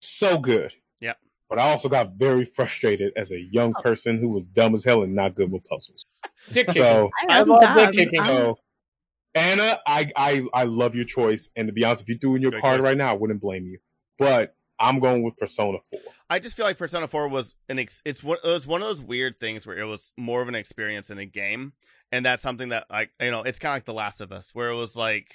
so 0.00 0.38
good. 0.38 0.74
Yep. 1.00 1.18
But 1.48 1.58
I 1.58 1.70
also 1.70 1.88
got 1.88 2.14
very 2.16 2.44
frustrated 2.44 3.12
as 3.16 3.30
a 3.30 3.40
young 3.40 3.74
oh. 3.78 3.82
person 3.82 4.18
who 4.18 4.28
was 4.28 4.44
dumb 4.44 4.74
as 4.74 4.84
hell 4.84 5.02
and 5.02 5.14
not 5.14 5.34
good 5.34 5.50
with 5.50 5.64
puzzles. 5.64 6.04
Dick 6.52 6.68
kicking. 6.68 6.82
So, 6.82 7.10
I 7.28 7.40
I'm 7.40 7.48
love 7.48 7.60
dumb. 7.60 7.76
dick 7.76 7.92
kicking. 8.10 8.20
So 8.20 8.58
Anna, 9.34 9.80
I, 9.86 10.10
I 10.16 10.46
I 10.52 10.64
love 10.64 10.94
your 10.94 11.04
choice. 11.04 11.48
And 11.56 11.66
to 11.68 11.72
be 11.72 11.84
honest, 11.84 12.02
if 12.02 12.08
you 12.08 12.18
threw 12.18 12.36
in 12.36 12.42
your 12.42 12.52
Great 12.52 12.62
card 12.62 12.78
choice. 12.78 12.84
right 12.84 12.96
now, 12.96 13.10
I 13.10 13.14
wouldn't 13.14 13.40
blame 13.40 13.66
you. 13.66 13.78
But 14.18 14.54
I'm 14.78 15.00
going 15.00 15.22
with 15.22 15.36
Persona 15.36 15.78
4. 15.90 16.00
I 16.30 16.38
just 16.38 16.56
feel 16.56 16.66
like 16.66 16.78
Persona 16.78 17.08
4 17.08 17.28
was 17.28 17.54
an 17.68 17.78
ex- 17.78 18.02
it's 18.04 18.22
one 18.22 18.38
it 18.44 18.48
was 18.48 18.66
one 18.66 18.80
of 18.82 18.88
those 18.88 19.02
weird 19.02 19.40
things 19.40 19.66
where 19.66 19.78
it 19.78 19.84
was 19.84 20.12
more 20.16 20.40
of 20.42 20.48
an 20.48 20.54
experience 20.54 21.10
in 21.10 21.18
a 21.18 21.26
game 21.26 21.72
and 22.12 22.24
that's 22.24 22.42
something 22.42 22.68
that 22.70 22.86
like 22.90 23.10
you 23.20 23.30
know 23.30 23.42
it's 23.42 23.58
kind 23.58 23.72
of 23.72 23.76
like 23.76 23.84
The 23.84 23.92
Last 23.94 24.20
of 24.20 24.32
Us 24.32 24.50
where 24.54 24.70
it 24.70 24.74
was 24.76 24.94
like 24.96 25.34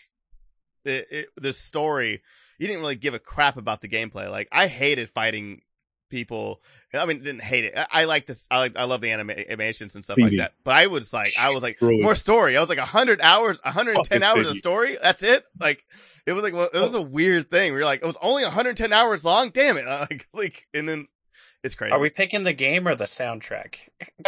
it, 0.86 1.08
it 1.12 1.28
the 1.40 1.54
story 1.54 2.22
you 2.58 2.68
didn't 2.68 2.82
really 2.82 2.96
give 2.96 3.14
a 3.14 3.20
crap 3.20 3.58
about 3.58 3.82
the 3.82 3.88
gameplay 3.88 4.30
like 4.30 4.48
I 4.52 4.68
hated 4.68 5.10
fighting 5.10 5.62
people 6.10 6.62
I 6.94 7.06
mean 7.06 7.20
didn't 7.24 7.44
hate 7.44 7.66
it 7.66 7.74
I, 7.78 7.88
I 7.92 8.06
like 8.06 8.26
this 8.26 8.48
I 8.50 8.60
like 8.60 8.76
I 8.76 8.86
love 8.86 9.02
the 9.02 9.12
anima- 9.12 9.34
animations 9.34 9.96
and 9.96 10.04
stuff 10.04 10.18
like 10.18 10.36
that 10.38 10.54
but 10.64 10.76
I 10.76 10.88
was 10.88 11.14
like 11.14 11.30
I 11.40 11.54
was 11.54 11.62
like 11.64 11.78
Really. 11.82 12.02
more 12.02 12.16
story 12.16 12.58
I 12.58 12.60
was 12.62 12.70
like 12.70 12.78
100 12.80 13.22
hours 13.22 13.60
110 13.64 14.24
hours 14.24 14.48
of 14.50 14.58
story 14.58 14.98
that's 15.02 15.24
it 15.24 15.46
like 15.60 15.84
it 16.26 16.34
was 16.34 16.44
like 16.44 16.54
well, 16.54 16.70
it 16.74 16.80
was 16.80 16.94
a 16.94 17.02
weird 17.02 17.50
thing. 17.50 17.74
We 17.74 17.80
were 17.80 17.86
like, 17.86 18.02
it 18.04 18.06
was 18.06 18.18
only 18.22 18.44
110 18.44 18.94
hours 18.94 19.26
long. 19.26 19.50
Damn 19.50 19.78
it! 19.78 19.86
Like, 19.88 20.28
like, 20.32 20.68
and 20.76 20.88
then 20.88 21.08
it's 21.64 21.74
crazy. 21.74 21.92
Are 21.92 22.00
we 22.00 22.12
picking 22.12 22.44
the 22.44 22.54
game 22.54 22.88
or 22.88 22.94
the 22.94 23.06
soundtrack? 23.06 23.76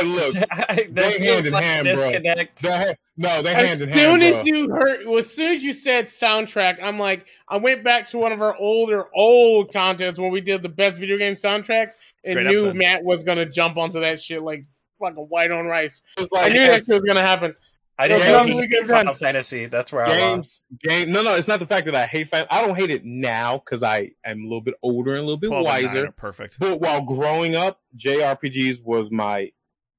Look, 0.04 0.34
there 0.68 0.88
they 0.90 1.20
hand 1.20 1.46
in 1.46 1.54
like 1.54 1.64
hand, 1.64 1.86
bro. 1.86 1.96
disconnect. 1.96 2.62
they 2.64 2.96
no, 3.18 3.42
they 3.44 3.54
As 3.54 3.68
hand 3.68 3.82
in 3.82 3.94
soon 3.94 4.22
hand, 4.22 4.24
as 4.24 4.34
bro. 4.36 4.44
you 4.46 4.70
heard, 4.72 5.00
well, 5.06 5.20
as 5.20 5.32
soon 5.32 5.56
as 5.56 5.64
you 5.64 5.74
said 5.74 6.06
soundtrack, 6.08 6.82
I'm 6.82 6.98
like, 6.98 7.26
I 7.52 7.58
went 7.58 7.84
back 7.84 8.08
to 8.08 8.18
one 8.18 8.32
of 8.32 8.42
our 8.42 8.56
older, 8.56 9.08
old 9.14 9.74
contests 9.74 10.18
when 10.18 10.32
we 10.32 10.40
did 10.40 10.64
the 10.64 10.70
best 10.70 10.98
video 10.98 11.18
game 11.18 11.36
soundtracks, 11.36 11.94
and 12.24 12.36
Great 12.36 12.48
knew 12.48 12.62
episode. 12.62 12.76
Matt 12.78 13.04
was 13.04 13.26
gonna 13.26 13.46
jump 13.46 13.76
onto 13.76 14.00
that 14.00 14.22
shit 14.22 14.42
like 14.42 14.64
fucking 15.00 15.26
white 15.26 15.52
on 15.52 15.66
rice. 15.66 16.02
It's 16.18 16.30
I 16.34 16.48
knew 16.48 16.66
that 16.66 16.86
shit 16.86 17.02
was 17.02 17.04
gonna 17.06 17.22
happen. 17.22 17.54
I 18.00 18.08
didn't 18.08 18.22
Those 18.22 18.48
know 18.48 18.54
really 18.54 18.68
good 18.68 18.88
Final 18.88 19.06
guns. 19.08 19.20
Fantasy. 19.20 19.66
That's 19.66 19.92
where 19.92 20.06
I 20.06 20.10
games, 20.10 20.62
lost. 20.72 20.82
game. 20.82 21.12
No, 21.12 21.22
no, 21.24 21.36
it's 21.36 21.50
not 21.50 21.60
the 21.60 21.68
fact 21.68 21.86
that 21.88 21.94
I 21.94 22.06
hate 22.06 22.30
fan. 22.30 22.48
I 22.50 22.66
don't 22.66 22.76
hate 22.76 22.90
it 22.90 23.04
now 23.04 23.58
because 23.58 23.84
I 23.84 24.12
am 24.24 24.40
a 24.40 24.44
little 24.44 24.62
bit 24.62 24.76
older 24.82 25.12
and 25.12 25.20
a 25.20 25.24
little 25.24 25.38
bit 25.38 25.48
12 25.48 25.66
and 25.66 25.68
nine 25.68 25.86
wiser. 25.86 26.12
perfect. 26.14 26.58
But 26.58 26.80
while 26.80 27.02
growing 27.02 27.56
up, 27.56 27.82
JRPGs 27.98 28.82
was 28.82 29.12
my 29.12 29.52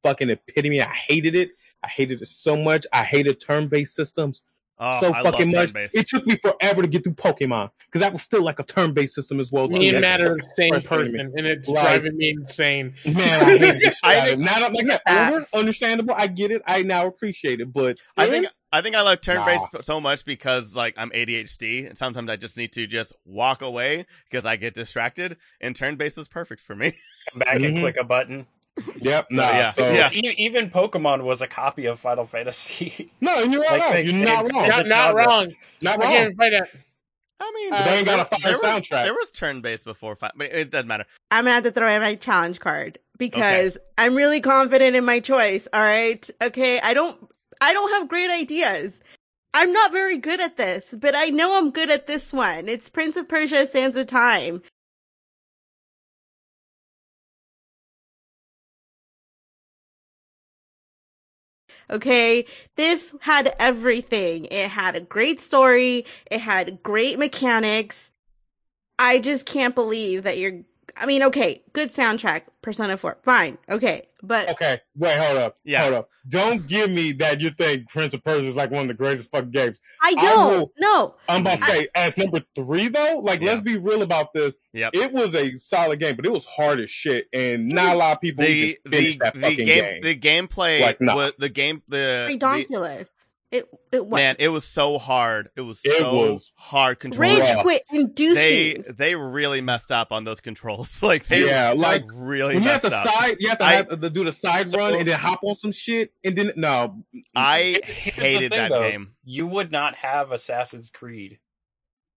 fucking 0.03 0.31
epitome. 0.31 0.81
I 0.81 0.87
hated 0.87 1.35
it. 1.35 1.51
I 1.85 1.89
hated 1.89 2.23
it 2.23 2.29
so 2.29 2.57
much. 2.57 2.87
I 2.93 3.05
hated 3.05 3.41
turn-based 3.41 3.95
systems 3.95 4.41
Oh, 4.79 5.01
so 5.01 5.13
I 5.15 5.23
fucking 5.23 5.51
love 5.51 5.61
much. 5.61 5.67
turn-based. 5.73 5.95
It 5.95 6.09
took 6.09 6.27
me 6.27 6.35
forever 6.37 6.83
to 6.83 6.89
get 6.89 7.05
through 7.05 7.15
Pokemon 7.15 7.71
because 7.87 8.01
that 8.01 8.13
was 8.13 8.23
still 8.23 8.43
like 8.43 8.59
a 8.59 8.65
turn-based 8.65 9.15
system 9.15 9.39
as 9.39 9.53
well. 9.53 9.69
Me 9.69 9.79
too. 9.91 9.97
and 9.97 10.03
That 10.05 10.21
Matt 10.21 10.23
are 10.23 10.35
the 10.37 10.43
same 10.57 10.73
person, 10.83 11.13
me. 11.13 11.21
and 11.21 11.47
it's 11.47 11.69
Like- 11.69 11.85
driving 11.87 12.17
me 12.17 12.31
insane. 12.31 12.95
Man, 13.05 13.19
I 13.19 13.45
hated 13.59 13.77
the 13.81 13.81
shit 13.91 13.97
I 14.03 14.21
think- 14.27 14.41
Now 14.41 14.55
that 14.55 14.63
I'm 14.65 14.73
like 14.75 14.87
that 14.87 15.03
that. 15.07 15.33
older, 15.33 15.47
understandable. 15.53 16.15
I 16.17 16.27
get 16.27 16.51
it. 16.51 16.63
I 16.67 16.83
now 16.83 17.07
appreciate 17.07 17.61
it. 17.61 17.73
But 17.73 17.99
I 18.17 18.29
think 18.29 18.47
I 18.75 18.81
think 18.81 18.97
I 18.97 19.03
love 19.03 19.21
turn 19.21 19.45
based 19.45 19.85
so 19.85 20.01
much 20.01 20.25
because 20.25 20.75
like 20.75 20.95
I'm 20.97 21.11
ADHD 21.11 21.87
and 21.87 21.97
sometimes 21.97 22.31
I 22.31 22.37
just 22.37 22.57
need 22.57 22.73
to 22.73 22.87
just 22.87 23.13
walk 23.27 23.61
away 23.63 24.07
because 24.31 24.47
I 24.47 24.57
get 24.57 24.75
distracted. 24.75 25.37
And 25.61 25.77
turn 25.77 25.97
based 25.97 26.17
was 26.17 26.27
perfect 26.29 26.63
for 26.63 26.75
me. 26.75 26.97
Come 27.33 27.39
back 27.41 27.55
and 27.57 27.77
Mhm. 27.77 27.81
click 27.81 27.97
a 28.01 28.05
button. 28.05 28.47
Yep, 29.01 29.27
nah. 29.31 29.43
yeah, 29.43 29.71
so, 29.71 29.91
yeah. 29.93 30.11
Even 30.13 30.71
Pokemon 30.71 31.23
was 31.25 31.43
a 31.43 31.47
copy 31.47 31.87
of 31.87 32.01
Final 32.01 32.27
Fantasy. 32.27 33.11
No, 33.21 33.43
and 33.43 33.53
you're 33.53 33.63
not 33.63 33.73
Like 33.73 33.83
wrong. 33.83 33.93
they- 33.93 34.03
You're 34.05 34.25
not 34.25 34.53
wrong. 34.53 34.69
Not, 34.69 34.83
the 34.85 34.89
not 34.89 35.09
genre. 35.09 35.27
wrong. 35.27 35.53
Not 35.83 35.99
I 35.99 36.03
wrong. 36.03 36.13
can't 36.13 36.35
fight 36.37 36.51
that. 36.53 36.69
I 37.41 37.53
mean, 37.55 37.73
Uh, 37.73 37.85
They 37.85 37.99
ain't 37.99 38.07
got 38.07 38.27
a 38.27 38.31
there 38.31 38.39
fire 38.41 38.53
was- 38.53 38.63
soundtrack. 38.63 39.05
There 39.05 39.15
was 39.15 39.31
turn 39.33 39.61
based 39.63 39.85
before, 39.85 40.17
fi- 40.17 40.31
but 40.37 40.47
it 40.53 40.71
doesn't 40.71 40.87
matter. 40.89 41.07
I'm 41.31 41.45
gonna 41.45 41.55
have 41.55 41.65
to 41.65 41.71
throw 41.73 41.93
in 41.95 42.01
my 42.03 42.15
challenge 42.15 42.61
card 42.61 42.99
because 43.19 43.77
I'm 43.99 44.15
really 44.15 44.41
confident 44.41 44.97
in 44.97 45.05
my 45.05 45.21
choice. 45.21 45.67
All 45.73 45.81
right. 45.81 46.29
Okay. 46.41 46.81
I 46.81 46.95
don't, 46.95 47.19
I 47.61 47.73
don't 47.75 47.91
have 47.93 48.09
great 48.09 48.31
ideas. 48.31 49.01
I'm 49.55 49.73
not 49.73 49.93
very 49.93 50.17
good 50.19 50.41
at 50.41 50.57
this, 50.57 50.95
but 50.97 51.15
I 51.17 51.27
know 51.27 51.59
I'm 51.59 51.71
good 51.73 51.91
at 51.91 52.07
this 52.07 52.33
one. 52.33 52.69
It's 52.69 52.89
Prince 52.89 53.17
of 53.17 53.29
Persia 53.29 53.67
Sands 53.67 53.97
of 53.97 54.07
Time. 54.07 54.63
Okay, 61.91 62.47
this 62.77 63.13
had 63.21 63.55
everything. 63.59 64.47
It 64.47 64.69
had 64.71 64.97
a 64.97 65.01
great 65.01 65.41
story. 65.41 66.07
It 66.31 66.41
had 66.41 66.83
great 66.83 67.19
mechanics. 67.19 68.11
I 68.99 69.19
just 69.19 69.47
can't 69.47 69.75
believe 69.75 70.23
that 70.25 70.39
you're. 70.39 70.61
I 70.97 71.07
mean, 71.07 71.23
okay, 71.25 71.63
good 71.73 71.93
soundtrack, 71.93 72.43
Persona 72.63 72.97
4, 72.97 73.19
fine, 73.23 73.59
okay, 73.69 74.09
but 74.23 74.51
Okay, 74.51 74.81
wait, 74.97 75.19
hold 75.19 75.39
up. 75.39 75.57
Yeah. 75.65 75.83
Hold 75.83 75.95
up. 75.95 76.09
Don't 76.29 76.65
give 76.69 76.89
me 76.91 77.11
that 77.15 77.41
you 77.41 77.51
think 77.51 77.89
Prince 77.89 78.15
of 78.15 78.23
Persia 78.23 78.47
is 78.47 78.55
like 78.55 78.71
one 78.71 78.83
of 78.83 78.89
the 78.89 78.95
greatest 78.95 79.33
fucking 79.33 79.51
games. 79.51 79.81
I 80.01 80.15
I 80.17 80.23
don't. 80.23 80.61
will- 80.61 80.73
no, 80.79 81.15
I'm 81.29 81.41
about 81.41 81.59
to 81.59 81.65
say, 81.65 81.89
as 81.97 82.17
number 82.17 82.41
three 82.55 82.87
though, 82.89 83.21
like 83.25 83.41
Yeah. 83.41 83.49
let's 83.51 83.63
be 83.63 83.77
real 83.79 84.03
about 84.03 84.33
this. 84.33 84.57
Yeah, 84.73 84.91
It 84.93 85.13
was 85.13 85.35
a 85.35 85.57
solid 85.57 85.99
game, 85.99 86.15
but 86.15 86.25
it 86.25 86.31
was 86.31 86.45
hard 86.45 86.79
as 86.79 86.89
shit, 86.91 87.27
and 87.33 87.63
hmm. 87.71 87.75
not 87.75 87.97
a 87.97 87.99
lot 87.99 88.13
of 88.13 88.21
people 88.21 88.45
the 88.45 88.75
can 88.85 88.91
the 88.93 89.19
that 89.19 89.35
the 89.35 89.41
fucking 89.41 89.67
game, 89.67 89.85
game. 89.85 90.03
the 90.03 90.17
gameplay 90.17 90.81
Like, 90.81 91.01
nah. 91.01 91.17
was 91.17 91.33
the 91.39 91.49
game 91.49 91.83
the, 91.89 92.27
the 92.29 92.39
redonkulous. 92.39 93.09
It 93.53 93.69
it 93.93 94.07
was 94.07 94.17
man 94.17 94.37
it 94.39 94.49
was 94.49 94.65
so 94.65 94.99
hard. 94.99 95.51
It 95.57 95.61
was 95.61 95.79
It 95.85 95.99
so 95.99 96.15
was 96.15 96.53
hard 96.57 96.99
controlling 96.99 97.39
rage 97.39 97.57
quit 97.59 97.83
inducing. 97.93 98.35
they 98.35 98.75
they 98.89 99.15
really 99.15 99.61
messed 99.61 99.93
up 99.93 100.11
on 100.11 100.25
those 100.25 100.41
controls. 100.41 101.03
Like 101.03 101.27
they 101.27 101.47
Yeah, 101.47 101.75
like, 101.77 102.03
really 102.15 102.55
when 102.55 102.63
you 102.63 102.71
have 102.71 102.81
to 102.81 102.87
up. 102.97 103.07
side, 103.07 103.37
you 103.41 103.51
have 103.51 103.59
to 103.59 103.65
I- 103.65 103.73
have 103.75 103.89
to 104.01 104.09
do 104.11 104.25
the 104.25 104.33
side 104.33 104.73
run 104.73 104.95
and 104.95 105.07
then 105.07 105.19
hop 105.19 105.41
on 105.45 105.55
some 105.55 105.71
shit, 105.73 106.13
and 106.25 106.35
then 106.35 106.53
no, 106.57 107.05
I 107.37 107.81
Here's 107.85 108.17
the 108.17 108.23
hated 108.23 108.51
thing, 108.53 108.59
that 108.59 108.71
though. 108.71 108.91
game. 108.91 109.13
You 109.25 109.47
would 109.47 109.71
not 109.71 109.97
have 109.97 110.33
Assassin's 110.33 110.89
Creed 110.91 111.39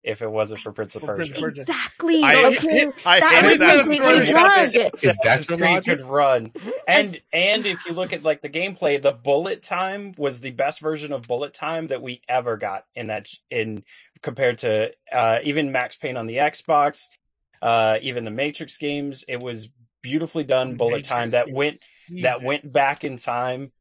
if 0.04 0.22
it 0.22 0.30
wasn't 0.30 0.62
for 0.62 0.72
Prince 0.72 0.96
of 0.96 1.04
Persia. 1.04 1.46
exactly. 1.48 2.22
I- 2.24 2.46
okay, 2.46 2.92
I 3.06 3.20
that 3.20 3.32
hated 3.32 3.50
was 3.52 3.60
that 3.60 3.80
something 3.80 4.04
version. 4.04 4.20
we 4.26 4.32
drug. 4.32 4.94
Assassin's 4.94 5.60
Creed 5.62 5.86
could 5.86 6.02
run, 6.02 6.52
and 6.88 7.20
and 7.32 7.66
if 7.66 7.86
you 7.86 7.94
look 7.94 8.14
at 8.14 8.24
like 8.24 8.42
the 8.42 8.50
gameplay, 8.50 9.02
the 9.02 9.12
bullet 9.14 9.64
time 9.64 10.14
was 10.18 10.42
the 10.42 10.52
best 10.52 10.80
version 10.82 11.12
of 11.14 11.24
bullet 11.28 11.54
time 11.54 11.88
that 11.88 12.02
we 12.02 12.22
ever 12.28 12.58
got 12.58 12.86
in 12.96 13.08
that 13.08 13.30
in 13.50 13.84
compared 14.22 14.58
to 14.60 14.92
uh, 15.12 15.40
even 15.44 15.72
Max 15.72 15.96
Payne 15.96 16.18
on 16.18 16.28
the 16.28 16.38
Xbox, 16.38 17.10
uh, 17.62 17.98
even 18.02 18.26
the 18.26 18.32
Matrix 18.32 18.78
games. 18.78 19.26
It 19.28 19.40
was 19.42 19.70
beautifully 20.02 20.44
done 20.44 20.76
bullet 20.76 21.04
time 21.06 21.30
that 21.32 21.50
went 21.50 21.80
that 22.24 22.44
went 22.44 22.72
back 22.74 23.04
in 23.04 23.18
time. 23.18 23.72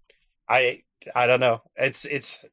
I 0.48 0.82
I 1.14 1.26
don't 1.26 1.40
know. 1.40 1.62
It's 1.76 2.04
it's 2.04 2.44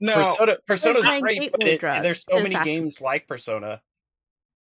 no. 0.00 0.14
Persona. 0.14 0.56
Persona's 0.66 1.04
Like, 1.04 1.22
great, 1.22 1.50
but 1.52 1.62
it, 1.62 1.80
there's 1.80 2.22
so 2.28 2.36
many 2.42 2.54
fascinating. 2.54 2.82
games 2.82 3.00
like 3.00 3.26
Persona. 3.26 3.80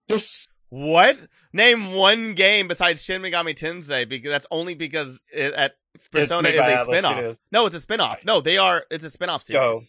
There's 0.08 0.48
what 0.70 1.16
name 1.52 1.92
one 1.92 2.34
game 2.34 2.68
besides 2.68 3.02
Shin 3.02 3.22
Megami 3.22 3.56
Tensei 3.56 4.08
because 4.08 4.30
that's 4.30 4.46
only 4.50 4.74
because 4.74 5.20
it, 5.32 5.52
at 5.54 5.72
Persona 6.10 6.48
is 6.48 6.56
a 6.58 6.62
Atlus 6.62 6.84
spin-off 6.86 7.12
Studios. 7.12 7.40
no 7.52 7.66
it's 7.66 7.74
a 7.76 7.80
spin-off 7.80 8.24
no 8.24 8.40
they 8.40 8.58
are 8.58 8.84
it's 8.90 9.04
a 9.04 9.10
spin-off 9.10 9.44
series 9.44 9.60
Oh. 9.62 9.80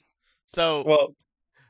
so 0.46 0.84
Well, 0.86 1.16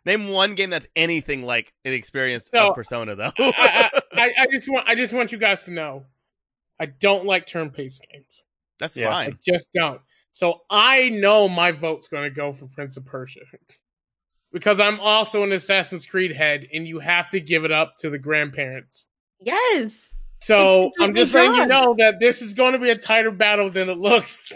name 0.05 0.27
one 0.27 0.55
game 0.55 0.69
that's 0.69 0.87
anything 0.97 1.43
like 1.43 1.71
an 1.85 1.93
experience 1.93 2.49
So, 2.53 2.69
of 2.71 2.75
Persona 2.75 3.15
though 3.15 3.31
I, 3.39 3.89
I, 3.93 4.01
I, 4.21 4.31
I 4.41 4.47
just 4.51 4.67
want 4.69 4.85
I 4.89 4.95
just 4.95 5.13
want 5.13 5.31
you 5.31 5.37
guys 5.37 5.63
to 5.63 5.71
know, 5.71 6.03
I 6.77 6.87
don't 6.87 7.23
like 7.25 7.47
turn-based 7.47 8.05
games. 8.11 8.43
that's 8.79 8.97
Yeah. 8.97 9.09
I 9.09 9.25
fine 9.27 9.39
just 9.47 9.69
don't. 9.73 10.01
So 10.35 10.63
I 10.69 11.07
know 11.11 11.47
my 11.47 11.71
vote's 11.71 12.09
going 12.09 12.25
to 12.25 12.29
go 12.29 12.51
for 12.51 12.67
Prince 12.67 12.97
of 12.97 13.05
Persia. 13.05 13.39
because 14.51 14.81
I'm 14.81 14.99
also 14.99 15.43
an 15.43 15.53
Assassin's 15.53 16.05
Creed 16.05 16.35
head, 16.35 16.67
and 16.73 16.85
you 16.85 16.99
have 16.99 17.29
to 17.29 17.39
give 17.39 17.63
it 17.63 17.71
up 17.71 17.93
to 17.99 18.09
the 18.09 18.19
grandparents. 18.19 19.05
Yes. 19.39 20.09
So 20.41 20.87
It's 20.87 20.99
a 20.99 21.03
I'm 21.05 21.15
just 21.15 21.31
good 21.31 21.47
letting 21.47 21.61
you 21.61 21.67
know 21.67 21.95
that 21.99 22.19
this 22.19 22.41
is 22.41 22.53
going 22.53 22.73
to 22.73 22.79
be 22.79 22.89
a 22.89 22.97
tighter 22.97 23.31
battle 23.31 23.69
than 23.69 23.87
it 23.87 23.97
looks, 23.97 24.51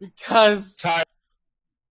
because 0.00 0.74
Ty, 0.74 1.04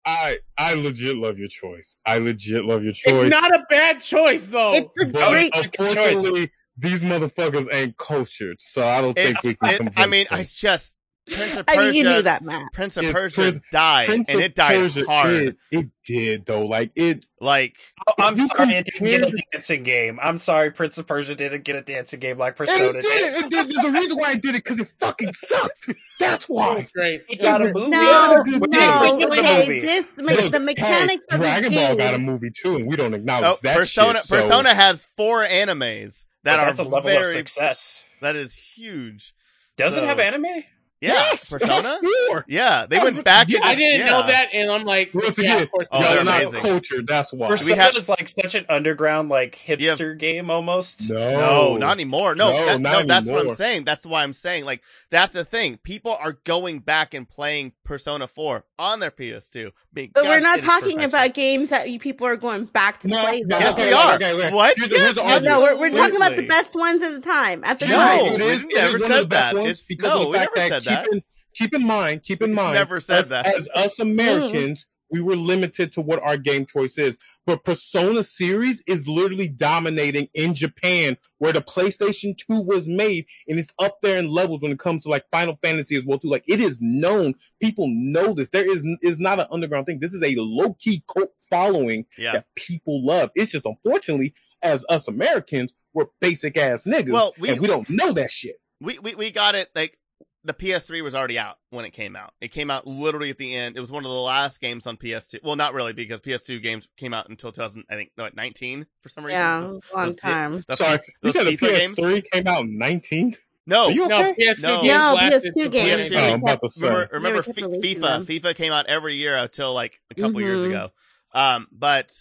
I 0.05 0.39
I 0.57 0.73
legit 0.73 1.15
love 1.15 1.39
your 1.39 1.47
choice. 1.47 1.95
I 2.05 2.17
legit 2.17 2.65
love 2.65 2.83
your 2.83 2.91
choice. 2.91 3.15
it's 3.15 3.29
not 3.31 3.55
a 3.55 3.63
bad 3.69 4.01
choice 4.01 4.47
though. 4.47 4.73
It's 4.73 5.01
a 5.01 5.05
but 5.05 5.29
great. 5.31 5.51
it's 5.55 5.65
a 5.65 5.69
good 5.69 5.97
unfortunately, 5.97 6.51
these 6.77 7.03
motherfuckers 7.03 7.73
ain't 7.73 7.95
cultured, 7.97 8.57
so 8.59 8.85
I 8.85 8.99
don't 8.99 9.13
think 9.13 9.37
It's, 9.37 9.43
we 9.45 9.55
can. 9.55 9.87
it's, 9.87 9.89
I 9.95 10.07
mean, 10.07 10.25
them. 10.29 10.39
I 10.39 10.43
just 10.43 10.93
Prince 11.25 11.55
of 11.57 11.65
I 11.69 11.75
Persia. 11.75 11.91
mean, 11.91 11.93
you 11.95 12.03
knew 12.03 12.21
that, 12.23 12.41
Matt. 12.43 12.73
Prince 12.73 12.97
of 12.97 13.05
It's 13.05 13.13
Persia 13.13 13.41
Prince- 13.41 13.59
died, 13.71 14.07
Prince 14.07 14.29
and 14.29 14.41
it 14.41 14.55
died 14.55 14.75
Persia, 14.75 15.05
hard. 15.05 15.33
It, 15.33 15.57
it 15.71 15.87
did 16.05 16.45
though. 16.45 16.65
Like 16.65 16.91
it. 16.95 17.25
Like 17.39 17.77
Oh, 18.07 18.13
I'm 18.19 18.33
If 18.33 18.39
you 18.39 18.47
sorry, 18.47 18.73
it 18.73 18.85
didn't 18.87 19.07
get 19.07 19.21
a 19.33 19.43
dancing 19.53 19.83
game. 19.83 20.19
I'm 20.21 20.37
sorry, 20.37 20.71
Prince 20.71 20.97
of 20.97 21.07
Persia 21.07 21.35
didn't 21.35 21.63
get 21.63 21.77
a 21.77 21.81
dancing 21.81 22.19
game 22.19 22.37
like 22.37 22.59
And 22.59 22.67
Persona 22.67 22.89
it 22.89 23.01
did. 23.01 23.03
did. 23.03 23.45
It 23.45 23.49
did. 23.51 23.69
There's 23.71 23.85
a 23.85 23.91
reason 23.91 24.17
why 24.17 24.27
I 24.31 24.35
did 24.35 24.55
it 24.55 24.63
because 24.65 24.79
it 24.81 24.89
fucking 24.99 25.31
sucked. 25.33 25.93
That's 26.19 26.45
why. 26.49 26.75
was 26.75 26.89
great. 26.91 27.23
It 27.29 27.41
got 27.41 27.61
a 27.61 27.65
It 27.67 27.73
was 27.73 27.83
movie. 27.85 27.89
No, 27.91 28.43
no. 28.67 28.99
Persona 28.99 29.31
Okay, 29.39 29.59
movie. 29.59 29.79
this 29.79 30.05
me- 30.17 30.23
Look, 30.35 30.51
the 30.51 30.59
hey, 30.59 30.63
mechanics 30.65 31.25
of 31.31 31.39
Dragon 31.39 31.71
this 31.71 31.79
Ball 31.81 31.95
game. 31.95 31.97
got 31.97 32.13
a 32.15 32.19
movie 32.19 32.51
too, 32.51 32.75
and 32.75 32.85
we 32.85 32.97
don't 32.97 33.13
acknowledge 33.13 33.45
oh, 33.45 33.57
that 33.63 33.77
Persona. 33.77 34.19
shit. 34.19 34.23
so- 34.25 34.41
Persona 34.41 34.73
has 34.73 35.07
four 35.15 35.45
animes 35.45 36.25
that 36.43 36.57
But 36.57 36.59
are 36.59 36.65
that's 36.65 36.79
a 36.79 36.83
level 36.83 37.09
very. 37.09 37.19
of 37.25 37.27
success. 37.27 38.05
That 38.21 38.35
is 38.35 38.55
huge. 38.55 39.33
Does 39.77 39.95
So- 39.95 40.03
it 40.03 40.05
have 40.07 40.19
anime? 40.19 40.63
Yeah, 41.03 41.11
Yes, 41.13 41.49
Persona. 41.49 41.99
four. 42.29 42.45
Yeah, 42.47 42.85
they 42.89 42.97
went 42.99 43.23
back. 43.25 43.49
yeah, 43.49 43.59
I 43.61 43.75
didn't 43.75 43.99
yeah. 43.99 44.05
know 44.09 44.25
that, 44.27 44.49
and 44.53 44.71
I'm 44.71 44.85
like, 44.85 45.13
Once 45.13 45.37
yeah, 45.37 45.43
again, 45.55 45.63
of 45.63 45.71
course. 45.71 45.87
Oh, 45.91 46.01
they're 46.01 46.23
not 46.23 46.41
amazing. 46.43 46.61
cultured. 46.61 47.07
That's 47.07 47.33
why. 47.33 47.47
Persona 47.49 47.75
have- 47.81 47.95
is 47.97 48.07
like 48.07 48.27
such 48.29 48.55
an 48.55 48.65
underground, 48.69 49.27
like 49.27 49.55
hipster 49.67 50.17
game 50.17 50.49
almost. 50.49 51.09
no, 51.09 51.31
No, 51.73 51.77
not 51.77 51.91
anymore. 51.91 52.35
No, 52.35 52.51
No, 52.51 52.65
that- 52.65 52.79
not 52.81 53.01
no, 53.01 53.05
that's 53.07 53.27
what 53.27 53.47
I'm 53.49 53.55
saying. 53.55 53.83
That's 53.83 54.05
why 54.05 54.23
I'm 54.23 54.33
saying. 54.33 54.63
Like, 54.63 54.81
that's 55.09 55.33
the 55.33 55.43
thing. 55.43 55.77
People 55.83 56.15
are 56.19 56.33
going 56.45 56.79
back 56.79 57.13
and 57.13 57.27
playing 57.27 57.73
Persona 57.83 58.27
4 58.27 58.63
on 58.83 58.99
their 58.99 59.11
PS2. 59.11 59.71
But 59.93 60.09
we're 60.23 60.39
not 60.39 60.59
talking 60.61 60.97
perfection. 60.97 61.09
about 61.09 61.33
games 61.33 61.69
that 61.69 61.89
you 61.89 61.99
people 61.99 62.27
are 62.27 62.35
going 62.35 62.65
back 62.65 62.99
to 63.01 63.07
No, 63.07 63.21
play. 63.23 63.41
no, 63.41 63.57
though. 63.57 63.63
Yes, 63.65 63.73
okay, 63.73 63.87
we 63.87 63.93
are. 63.93 64.15
okay, 64.15 64.33
okay. 64.33 64.53
What? 64.53 64.77
Here's 64.77 64.89
the- 65.15 65.23
here's 65.23 65.41
No, 65.43 65.61
we're, 65.61 65.79
we're 65.79 65.89
talking 65.91 66.15
about 66.15 66.35
the 66.35 66.45
best 66.47 66.75
ones 66.75 67.01
at 67.01 67.11
the 67.13 67.21
time. 67.21 67.63
At 67.63 67.79
the 67.79 67.87
No, 67.87 67.95
time. 67.95 68.07
right. 68.19 68.25
It 68.27 68.31
we 68.65 68.73
never 68.75 68.95
is 68.97 69.01
one 69.01 69.11
said 69.11 69.11
of 69.11 69.17
the 69.23 69.27
best 69.27 69.55
that. 69.55 69.61
It's- 69.61 69.85
because 69.87 70.09
no, 70.09 70.21
of 70.23 70.27
we 70.29 70.37
fact 70.37 70.55
never 70.55 70.69
said 70.69 70.83
that. 70.83 71.03
keep 71.05 71.13
in, 71.13 71.21
keep 71.55 71.73
in 71.73 71.87
mind, 71.87 72.23
keep 72.23 72.41
in 72.41 72.53
mind, 72.53 72.73
never 72.75 72.99
said 72.99 73.19
as, 73.19 73.29
that. 73.29 73.45
as 73.47 73.69
us 73.73 73.99
Americans, 73.99 74.85
we 75.13 75.21
were 75.21 75.35
limited 75.35 75.91
to 75.93 76.01
what 76.01 76.19
our 76.23 76.37
game 76.37 76.65
choice 76.65 76.97
is. 76.97 77.17
But 77.45 77.63
Persona 77.63 78.23
series 78.23 78.81
is 78.87 79.07
literally 79.07 79.47
dominating 79.47 80.27
in 80.33 80.55
Japan, 80.55 81.17
where 81.37 81.53
the 81.53 81.61
PlayStation 81.61 82.35
2 82.35 82.61
was 82.61 82.87
made, 82.89 83.27
and 83.47 83.59
it's 83.59 83.71
up 83.77 84.01
there 84.01 84.17
in 84.17 84.27
levels 84.29 84.63
when 84.63 84.71
it 84.71 84.79
comes 84.79 85.03
to 85.03 85.09
like 85.09 85.25
Final 85.31 85.57
Fantasy 85.61 85.95
as 85.95 86.03
well 86.05 86.17
too. 86.17 86.29
Like 86.31 86.45
it 86.47 86.59
is 86.59 86.79
known, 86.81 87.35
people 87.61 87.85
know 87.89 88.33
this. 88.33 88.49
There 88.49 88.69
is 88.69 88.83
is 89.03 89.19
not 89.19 89.39
an 89.39 89.45
underground 89.51 89.85
thing. 89.85 89.99
This 89.99 90.13
is 90.13 90.23
a 90.23 90.33
low 90.37 90.73
key 90.73 91.03
cult 91.13 91.31
following 91.49 92.05
Yeah. 92.17 92.31
that 92.33 92.45
people 92.55 93.05
love. 93.05 93.29
It's 93.35 93.51
just 93.51 93.65
unfortunately, 93.67 94.33
as 94.63 94.83
us 94.89 95.07
Americans, 95.07 95.71
we're 95.93 96.05
basic 96.21 96.57
ass 96.57 96.85
niggas, 96.85 97.11
Well, 97.11 97.35
we- 97.37 97.49
and 97.49 97.61
we 97.61 97.67
don't 97.67 97.87
know 97.89 98.13
that 98.13 98.31
shit. 98.31 98.55
we, 98.81 98.97
we 98.99 99.13
we 99.15 99.29
got 99.31 99.53
it 99.53 99.69
like 99.75 99.99
the 100.45 100.53
PS3 100.53 101.01
was 101.03 101.15
already 101.15 101.39
out 101.39 101.57
when 101.69 101.85
it 101.85 101.91
came 101.91 102.15
out. 102.15 102.33
It 102.41 102.49
came 102.49 102.69
out 102.69 102.85
literally 102.85 103.29
at 103.29 103.37
the 103.37 103.55
end. 103.55 103.77
It 103.77 103.79
was 103.79 103.91
one 103.91 104.03
of 104.05 104.11
the 104.11 104.17
last 104.17 104.59
games 104.59 104.85
on 104.85 104.97
PS2. 104.97 105.39
Well, 105.43 105.55
not 105.55 105.73
really 105.73 105.93
because 105.93 106.19
PS2 106.21 106.61
games 106.61 106.87
came 106.97 107.13
out 107.13 107.29
until 107.29 107.51
2000. 107.51 107.85
I 107.89 107.95
think 107.95 108.11
no, 108.17 108.29
19 108.33 108.85
for 109.01 109.09
some 109.09 109.25
reason. 109.25 109.39
Yeah, 109.39 109.61
Those- 109.61 109.79
long 109.95 110.05
those- 110.07 110.15
time. 110.17 110.63
the- 110.67 110.75
Sorry, 110.75 110.99
you 111.21 111.31
said 111.31 111.45
the 111.47 111.57
FIFA 111.57 111.79
games? 111.79 111.97
PS3 111.97 112.21
came 112.31 112.47
out 112.47 112.61
in 112.65 112.77
19? 112.77 113.35
No, 113.65 113.85
Are 113.85 113.91
you 113.91 114.07
No, 114.09 114.19
okay? 114.31 114.35
PS2 114.37 114.61
No. 114.63 114.81
games 114.81 114.87
No, 114.87 115.15
PS2 115.17 115.63
for 115.63 115.69
games. 115.69 116.11
20 116.11 116.15
Oh, 116.17 116.33
I'm 116.33 116.41
about 116.41 116.59
to 116.61 116.69
say. 116.69 116.85
remember, 116.87 117.09
remember 117.13 117.43
kept 117.43 117.59
Fi- 117.59 117.65
releasing 117.65 118.01
FIFA? 118.01 118.01
them. 118.01 118.25
FIFA 118.25 118.55
came 118.57 118.73
out 118.73 118.85
every 118.87 119.15
year 119.15 119.37
until 119.37 119.73
like 119.73 120.01
a 120.11 120.15
couple 120.15 120.41
years 120.41 120.63
Mhm. 120.63 120.67
ago. 120.67 120.91
Um, 121.31 121.67
but 121.71 122.11